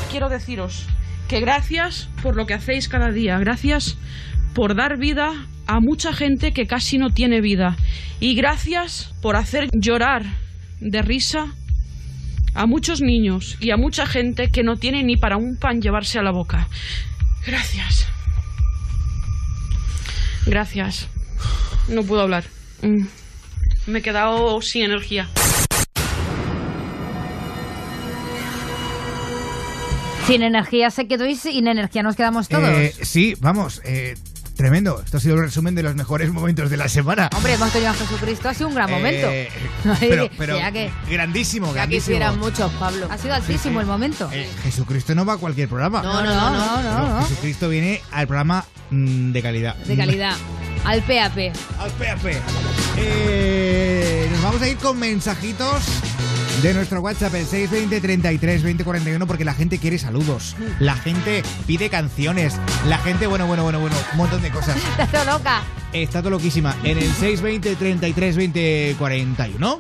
Quiero 0.10 0.30
deciros 0.30 0.86
que 1.28 1.40
gracias 1.40 2.10
por 2.22 2.36
lo 2.36 2.46
que 2.46 2.54
hacéis 2.54 2.88
cada 2.88 3.12
día, 3.12 3.38
gracias 3.40 3.98
por 4.54 4.76
dar 4.76 4.98
vida 4.98 5.34
a 5.68 5.80
mucha 5.80 6.14
gente 6.14 6.54
que 6.54 6.68
casi 6.68 6.98
no 6.98 7.10
tiene 7.10 7.42
vida 7.42 7.76
y 8.20 8.36
gracias 8.36 9.14
por 9.22 9.36
hacer 9.36 9.70
llorar 9.74 10.24
de 10.80 11.02
risa 11.02 11.54
a 12.56 12.65
muchos 12.65 13.02
niños 13.02 13.57
y 13.60 13.72
a 13.72 13.77
mucha 13.77 14.07
gente 14.07 14.49
que 14.49 14.64
no 14.64 14.77
tiene 14.77 15.03
ni 15.03 15.18
para 15.18 15.38
un 15.38 15.57
pan 15.57 15.82
llevarse 15.82 16.18
a 16.18 16.23
la 16.23 16.32
boca. 16.32 16.68
Gracias. 17.45 18.07
Gracias. 20.48 21.10
No 21.90 22.03
puedo 22.03 22.22
hablar. 22.22 22.45
Mm. 22.82 23.06
Me 23.88 23.99
he 23.99 24.02
quedado 24.02 24.61
sin 24.61 24.84
energía. 24.86 25.30
Sin 30.26 30.41
energía 30.41 30.90
se 30.90 31.07
quedó 31.07 31.27
y 31.27 31.36
sin 31.36 31.68
energía 31.68 32.02
nos 32.02 32.15
quedamos 32.15 32.48
todos. 32.48 32.68
Eh, 32.68 32.94
sí, 33.02 33.36
vamos, 33.41 33.80
eh, 33.86 34.15
tremendo. 34.56 35.02
Esto 35.03 35.18
ha 35.18 35.19
sido 35.19 35.36
un 35.36 35.41
resumen 35.44 35.76
de 35.76 35.84
los 35.84 35.95
mejores 35.95 36.32
momentos 36.32 36.69
de 36.69 36.77
la 36.77 36.88
semana. 36.90 37.30
Hombre, 37.36 37.53
hemos 37.53 37.72
tenido 37.72 37.91
a 37.91 37.94
Jesucristo, 37.94 38.49
ha 38.49 38.53
sido 38.53 38.69
un 38.69 38.76
gran 38.76 38.90
momento. 38.90 39.27
Eh, 39.36 39.49
Ay, 40.02 40.07
pero, 40.10 40.30
pero 40.38 40.57
ya 40.57 40.72
que- 40.72 40.90
grandísimo, 41.10 41.68
Ya 41.68 41.73
grandísimo. 41.73 42.06
quisieran 42.06 42.40
muchos, 42.40 42.72
Pablo. 42.73 43.07
Ha 43.11 43.18
sido 43.18 43.34
altísimo 43.36 43.82
el 43.82 43.86
momento. 43.88 44.30
Eh, 44.32 44.49
Jesucristo 44.64 45.14
no 45.14 45.26
va 45.26 45.34
a 45.34 45.38
cualquier 45.38 45.68
programa. 45.69 46.02
No, 46.02 46.23
no, 46.23 46.34
no, 46.34 46.49
no, 46.52 46.82
no, 46.82 47.19
no. 47.19 47.27
Jesucristo 47.27 47.69
viene 47.69 48.02
al 48.11 48.27
programa 48.27 48.65
mm, 48.90 49.32
de 49.32 49.41
calidad. 49.41 49.76
De 49.76 49.95
calidad. 49.95 50.36
Al 50.86 51.02
PAP. 51.02 51.38
Al 51.80 51.91
PAP. 51.91 52.26
Eh, 52.98 54.27
nos 54.32 54.41
vamos 54.44 54.61
a 54.61 54.68
ir 54.69 54.77
con 54.77 54.99
mensajitos 54.99 55.84
de 56.61 56.73
nuestro 56.73 57.02
WhatsApp, 57.02 57.34
el 57.36 57.45
620 57.45 58.02
33 58.02 58.64
20 58.64 58.84
41, 58.84 59.27
porque 59.27 59.45
la 59.45 59.53
gente 59.53 59.77
quiere 59.77 59.98
saludos. 59.98 60.56
La 60.80 60.95
gente 60.95 61.44
pide 61.68 61.90
canciones. 61.90 62.56
La 62.88 62.98
gente, 62.98 63.27
bueno, 63.27 63.48
bueno, 63.48 63.64
bueno, 63.64 63.80
bueno, 63.80 63.95
un 64.11 64.18
montón 64.18 64.41
de 64.41 64.52
cosas. 64.52 64.77
Está 64.99 65.07
todo 65.07 65.38
loca. 65.38 65.64
Está 65.94 66.19
todo 66.19 66.32
loquísima. 66.32 66.76
En 66.84 66.98
el 66.98 67.11
620 67.11 67.76
33 67.76 68.38
20 68.38 68.95
41. 68.98 69.80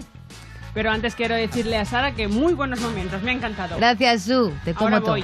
Pero 0.73 0.91
antes 0.91 1.15
quiero 1.15 1.35
decirle 1.35 1.77
a 1.77 1.85
Sara 1.85 2.13
que 2.13 2.27
muy 2.27 2.53
buenos 2.53 2.81
momentos, 2.81 3.21
me 3.23 3.31
ha 3.31 3.33
encantado. 3.33 3.77
Gracias, 3.77 4.23
Su. 4.23 4.51
Te 4.65 4.73
como 4.73 4.95
Ahora 4.95 5.01
todo. 5.01 5.15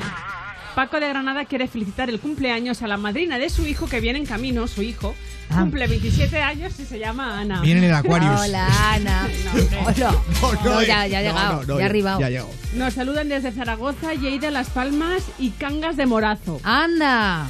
Paco 0.76 1.00
de 1.00 1.10
Granada 1.10 1.46
quiere 1.46 1.68
felicitar 1.68 2.10
el 2.10 2.20
cumpleaños 2.20 2.82
a 2.82 2.88
la 2.88 2.98
madrina 2.98 3.38
de 3.38 3.50
su 3.50 3.68
hijo 3.68 3.88
que 3.88 4.00
viene 4.00 4.20
en 4.20 4.26
camino, 4.26 4.68
su 4.68 4.82
hijo, 4.82 5.16
Cumple 5.54 5.88
27 5.88 6.42
años 6.42 6.80
y 6.80 6.86
se 6.86 6.98
llama 6.98 7.40
Ana. 7.40 7.62
Viene 7.62 7.80
en 7.82 7.86
el 7.88 7.94
Aquarius. 7.94 8.40
Hola, 8.42 8.94
Ana. 8.94 9.30
Hola. 9.86 10.16
No, 10.64 10.82
ya, 10.82 11.08
ya 11.08 11.20
ha 11.20 11.22
llegado. 11.22 11.78
ya 11.78 11.84
ha 11.84 11.86
arribado. 11.86 12.20
Ya 12.20 12.28
ha 12.28 12.30
llegado. 12.30 12.50
Nos 12.74 12.94
saludan 12.94 13.28
desde 13.30 13.52
Zaragoza, 13.52 14.14
Lleida, 14.14 14.50
Las 14.50 14.70
Palmas 14.70 15.24
y 15.38 15.50
Cangas 15.52 15.98
de 15.98 16.06
Morazo. 16.06 16.62
Anda. 16.64 17.50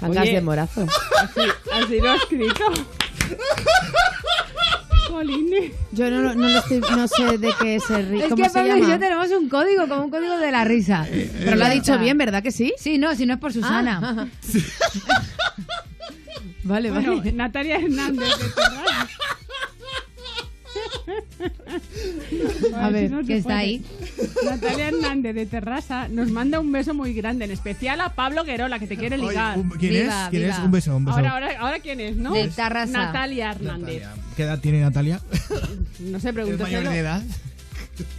Cangas 0.00 0.22
Oye. 0.22 0.34
de 0.34 0.40
morazo. 0.42 0.86
Así, 1.22 1.40
así 1.72 2.00
lo 2.00 2.10
ha 2.10 2.16
escrito. 2.16 2.64
Yo 5.92 6.10
no, 6.10 6.34
no, 6.34 6.48
lo 6.48 6.58
estoy- 6.58 6.80
no 6.80 7.08
sé 7.08 7.38
de 7.38 7.52
qué 7.60 7.80
se 7.80 8.02
ríe. 8.02 8.24
Es 8.24 8.28
¿Cómo 8.30 8.42
que 8.42 8.48
se 8.48 8.54
Pablo 8.54 8.76
y 8.76 8.80
yo 8.82 8.98
tenemos 8.98 9.30
un 9.30 9.48
código, 9.48 9.88
como 9.88 10.04
un 10.04 10.10
código 10.10 10.36
de 10.38 10.50
la 10.52 10.64
risa. 10.64 11.06
Pero 11.44 11.56
lo 11.56 11.64
ha 11.64 11.70
dicho 11.70 11.98
bien, 11.98 12.18
¿verdad 12.18 12.42
que 12.42 12.52
sí? 12.52 12.72
Sí, 12.78 12.98
no, 12.98 13.14
si 13.14 13.26
no 13.26 13.34
es 13.34 13.40
por 13.40 13.52
Susana. 13.52 14.00
Ah. 14.02 14.26
Vale, 16.64 16.90
Bueno, 16.90 17.16
vale. 17.16 17.32
Natalia 17.32 17.76
Hernández 17.76 18.28
de. 18.28 18.44
A 22.74 22.90
ver, 22.90 23.08
si 23.08 23.14
no 23.14 23.22
¿qué 23.24 23.36
está 23.38 23.44
puede. 23.48 23.58
ahí? 23.58 23.84
Natalia 24.44 24.88
Hernández 24.88 25.34
de 25.34 25.46
Terrassa 25.46 26.08
nos 26.08 26.30
manda 26.30 26.60
un 26.60 26.70
beso 26.72 26.94
muy 26.94 27.12
grande, 27.12 27.44
en 27.44 27.50
especial 27.50 28.00
a 28.00 28.10
Pablo 28.14 28.44
Guerola, 28.44 28.78
que 28.78 28.86
te 28.86 28.96
quiere 28.96 29.16
ligar. 29.18 29.58
un- 29.58 29.70
¿quién 29.70 29.94
es? 29.94 30.02
Viva, 30.04 30.28
¿Quién 30.30 30.50
es? 30.50 30.58
Un 30.58 30.70
beso, 30.70 30.96
un 30.96 31.04
beso. 31.04 31.16
Ahora, 31.18 31.30
ahora, 31.32 31.60
ahora 31.60 31.78
quién 31.80 32.00
es, 32.00 32.16
¿no? 32.16 32.32
De 32.32 32.48
Tarrasa. 32.48 32.92
Natalia 33.06 33.50
Hernández. 33.52 34.02
¿Qué 34.36 34.42
edad 34.44 34.58
tiene 34.60 34.80
Natalia? 34.80 35.20
No 36.00 36.20
sé, 36.20 36.28
¿Es 36.30 36.58
mayor 36.60 36.88
de 36.88 36.98
edad? 36.98 37.22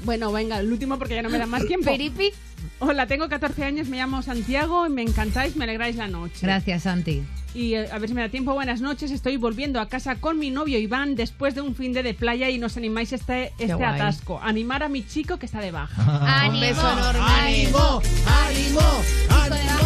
Bueno, 0.04 0.32
venga, 0.32 0.60
el 0.60 0.72
último 0.72 0.98
porque 0.98 1.16
ya 1.16 1.22
no 1.22 1.30
me 1.30 1.38
da 1.38 1.46
más 1.46 1.66
tiempo. 1.66 1.86
Peripi. 1.90 2.32
Hola, 2.80 3.08
tengo 3.08 3.30
14 3.30 3.64
años, 3.64 3.88
me 3.88 3.98
llamo 3.98 4.22
Santiago 4.22 4.86
y 4.86 4.90
me 4.90 5.02
encantáis, 5.02 5.56
me 5.56 5.64
alegráis 5.64 5.96
la 5.96 6.08
noche. 6.08 6.40
Gracias, 6.42 6.84
Santi. 6.84 7.24
Y 7.54 7.74
eh, 7.74 7.90
a 7.92 7.98
ver 7.98 8.10
si 8.10 8.16
me 8.16 8.22
da 8.22 8.30
tiempo. 8.30 8.54
Buenas 8.54 8.82
noches. 8.82 9.12
Estoy 9.12 9.38
volviendo 9.38 9.80
a 9.80 9.88
casa 9.90 10.16
con 10.16 10.38
mi 10.40 10.52
novio 10.52 10.78
Iván 10.78 11.16
después 11.16 11.56
de 11.56 11.62
un 11.62 11.76
fin 11.76 11.94
de, 11.94 12.04
de 12.04 12.14
playa 12.14 12.50
y 12.50 12.58
nos 12.58 12.78
animáis 12.78 13.12
este, 13.14 13.54
este 13.58 13.84
atasco. 13.84 14.40
Animar 14.42 14.84
a 14.84 14.90
mi 14.90 15.06
chico 15.06 15.38
que 15.38 15.46
está 15.46 15.60
de 15.60 15.72
baja. 15.72 16.46
Enorme. 16.46 16.72
¡Ánimo! 17.20 18.02
¡Ánimo! 18.28 18.82
Ánimo. 19.30 19.80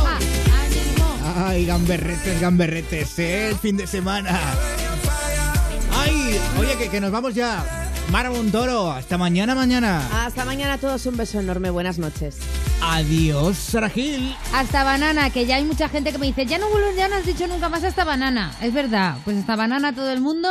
Ay, 1.35 1.65
gamberretes, 1.65 2.39
gamberretes, 2.41 3.17
¿eh? 3.19 3.49
el 3.49 3.55
fin 3.55 3.77
de 3.77 3.87
semana. 3.87 4.39
Ay, 5.95 6.37
oye, 6.59 6.77
que, 6.77 6.89
que 6.89 7.01
nos 7.01 7.11
vamos 7.11 7.33
ya. 7.33 7.82
Mara 8.13 8.29
Montoro, 8.29 8.91
hasta 8.91 9.17
mañana, 9.17 9.55
mañana. 9.55 10.23
Hasta 10.23 10.45
mañana 10.45 10.73
a 10.73 10.77
todos 10.77 11.03
un 11.07 11.17
beso 11.17 11.39
enorme. 11.39 11.71
Buenas 11.71 11.97
noches. 11.97 12.37
Adiós, 12.79 13.57
Sara 13.57 13.89
Gil. 13.89 14.35
Hasta 14.53 14.83
banana, 14.83 15.31
que 15.31 15.47
ya 15.47 15.55
hay 15.55 15.63
mucha 15.63 15.89
gente 15.89 16.11
que 16.11 16.19
me 16.19 16.27
dice, 16.27 16.45
ya 16.45 16.59
no 16.59 16.67
ya 16.95 17.07
no 17.07 17.15
has 17.15 17.25
dicho 17.25 17.47
nunca 17.47 17.69
más 17.69 17.83
hasta 17.83 18.03
banana. 18.03 18.51
Es 18.61 18.71
verdad, 18.71 19.17
pues 19.25 19.37
hasta 19.37 19.55
banana 19.55 19.87
a 19.87 19.93
todo 19.93 20.11
el 20.11 20.21
mundo 20.21 20.47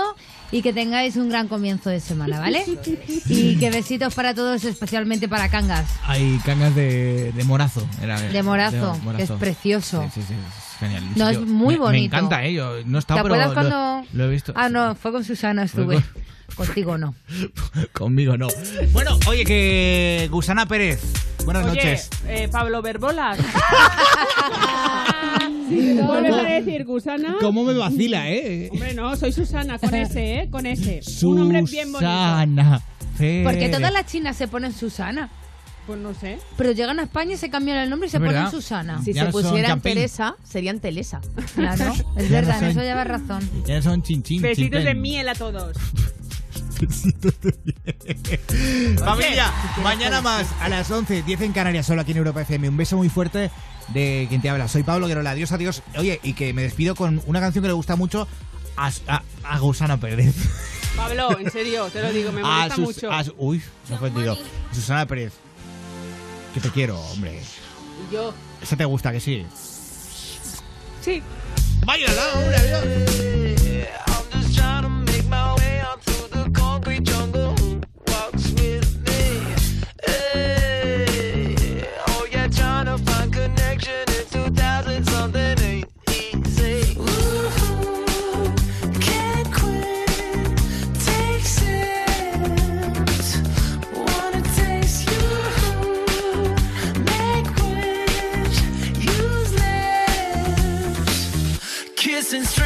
y 0.51 0.61
que 0.63 0.73
tengáis 0.73 1.15
un 1.15 1.29
gran 1.29 1.47
comienzo 1.47 1.89
de 1.89 2.01
semana, 2.01 2.41
¿vale? 2.41 2.65
y 3.29 3.57
que 3.59 3.71
besitos 3.71 4.13
para 4.13 4.35
todos, 4.35 4.65
especialmente 4.65 5.29
para 5.29 5.49
Cangas. 5.49 5.87
Hay 6.05 6.41
cangas 6.45 6.75
de, 6.75 7.31
de 7.31 7.45
morazo. 7.45 7.87
era- 8.03 8.21
De 8.21 8.43
morazo, 8.43 8.99
que 9.17 9.23
es 9.23 9.31
precioso. 9.31 10.03
Sí, 10.13 10.21
sí, 10.21 10.27
sí, 10.31 10.35
es 10.35 10.79
genial. 10.81 11.05
No, 11.15 11.29
es 11.29 11.39
muy 11.41 11.75
me- 11.75 11.79
Me 11.81 11.87
bonito. 11.87 12.17
encanta, 12.17 12.45
¿eh? 12.45 12.55
Yo 12.55 12.73
no 12.73 12.79
he 12.81 12.93
¿Te 12.93 12.99
estado, 12.99 13.23
pero 13.23 13.35
acuerdas 13.37 13.49
lo- 13.51 13.55
cuando...? 13.55 14.09
lo, 14.15 14.25
he 14.25 14.29
visto. 14.31 14.53
Ah, 14.57 14.69
no, 14.69 14.97
fue 14.97 15.13
con 15.13 15.23
Susana, 15.23 15.63
estuve. 15.63 16.03
Contigo 16.55 16.99
no. 16.99 17.15
Conmigo 17.93 18.37
no. 18.37 18.49
Bueno, 18.93 19.19
oye, 19.27 19.45
que 19.45 20.29
Gusana 20.31 20.67
Pérez. 20.67 21.01
Buenas 21.45 21.65
Oye, 21.67 21.75
noches. 21.75 22.09
eh, 22.29 22.49
Pablo 22.51 22.83
Verbolas. 22.83 23.39
¿Vuelves 26.07 26.35
a 26.39 26.43
decir 26.43 26.85
Gusana? 26.85 27.37
¿Cómo 27.41 27.65
me 27.65 27.75
vacila, 27.75 28.31
eh? 28.31 28.69
Hombre, 28.73 28.95
no, 28.95 29.17
soy 29.17 29.33
Susana, 29.33 29.79
con 29.79 29.95
ese, 29.95 30.35
¿eh? 30.41 30.49
Con 30.51 30.67
ese. 30.67 31.01
Un 31.25 31.41
hombre 31.41 31.63
bien 31.63 31.91
bonito. 31.93 32.11
Susana. 32.11 32.83
Porque 33.17 33.69
todas 33.73 33.93
las 33.93 34.07
chinas 34.07 34.37
se 34.37 34.49
ponen 34.49 34.73
Susana. 34.73 35.31
Pues 35.87 35.99
no 35.99 36.15
sé. 36.15 36.39
Pero 36.57 36.71
llegan 36.71 37.01
a 37.01 37.03
España 37.03 37.35
y 37.35 37.37
se 37.37 37.51
cambian 37.51 37.77
el 37.79 37.91
nombre 37.91 38.07
y 38.07 38.11
se 38.11 38.19
ponen 38.21 38.35
verdad. 38.35 38.51
Susana. 38.53 39.03
Si 39.03 39.13
Ya 39.13 39.23
se 39.23 39.27
no 39.27 39.33
pusieran. 39.33 39.81
Teresa, 39.81 40.37
serían 40.45 40.79
Telesa. 40.79 41.21
Claro, 41.57 41.93
es 42.17 42.29
Ya 42.29 42.41
verdad, 42.41 42.61
no 42.61 42.67
en 42.67 42.71
eso 42.73 42.81
llevas 42.83 43.07
razón. 43.09 43.51
Ya 43.67 43.83
son 43.83 44.01
chinchín. 44.03 44.43
Besitos 44.43 44.85
de 44.85 44.95
miel 44.95 45.29
a 45.29 45.35
todos. 45.35 45.77
Familia, 49.05 49.53
mañana 49.83 50.21
más 50.21 50.47
a 50.61 50.69
las 50.69 50.91
11, 50.91 51.23
10 51.23 51.41
en 51.43 51.53
Canarias, 51.53 51.87
solo 51.87 52.03
aquí 52.03 52.13
en 52.13 52.19
Europa 52.19 52.43
FM. 52.43 52.69
Un 52.69 52.77
beso 52.77 52.97
muy 52.97 53.09
fuerte 53.09 53.51
de 53.89 54.27
quien 54.29 54.43
te 54.43 54.51
habla. 54.51 54.69
Soy 54.69 54.83
Pablo 54.83 55.07
Guerola. 55.07 55.31
Adiós, 55.31 55.53
adiós. 55.53 55.83
Oye, 55.97 56.21
y 56.23 56.35
que 56.35 56.53
me 56.53 56.63
despido 56.63 56.95
con 56.95 57.23
una 57.27 57.41
canción 57.41 57.63
que 57.63 57.69
le 57.69 57.75
gusta 57.75 57.97
mucho 57.97 58.27
a, 58.77 58.91
a, 59.09 59.23
a 59.45 59.59
Gusana 59.59 59.99
Pérez. 59.99 60.35
Pablo, 60.97 61.39
en 61.39 61.51
serio, 61.51 61.89
te 61.91 62.03
lo 62.03 62.13
digo, 62.13 62.33
me 62.33 62.43
molesta 62.43 62.77
Sus- 62.77 62.85
mucho. 62.85 63.13
a 63.13 63.25
uy, 63.39 63.63
me 63.89 63.95
he 63.95 63.99
ofendido. 63.99 64.39
Susana 64.73 65.07
Pérez. 65.07 65.33
Que 66.55 66.61
te 66.61 66.69
quiero, 66.71 67.01
hombre. 67.01 67.41
Y 68.11 68.15
Yo, 68.15 68.35
Esa 68.61 68.77
te 68.77 68.85
gusta, 68.85 69.11
que 69.13 69.21
sí. 69.21 69.47
sí. 71.01 71.23
Báilala, 71.87 72.23
hombre, 72.35 72.57
adiós. 72.57 72.85
since 102.33 102.62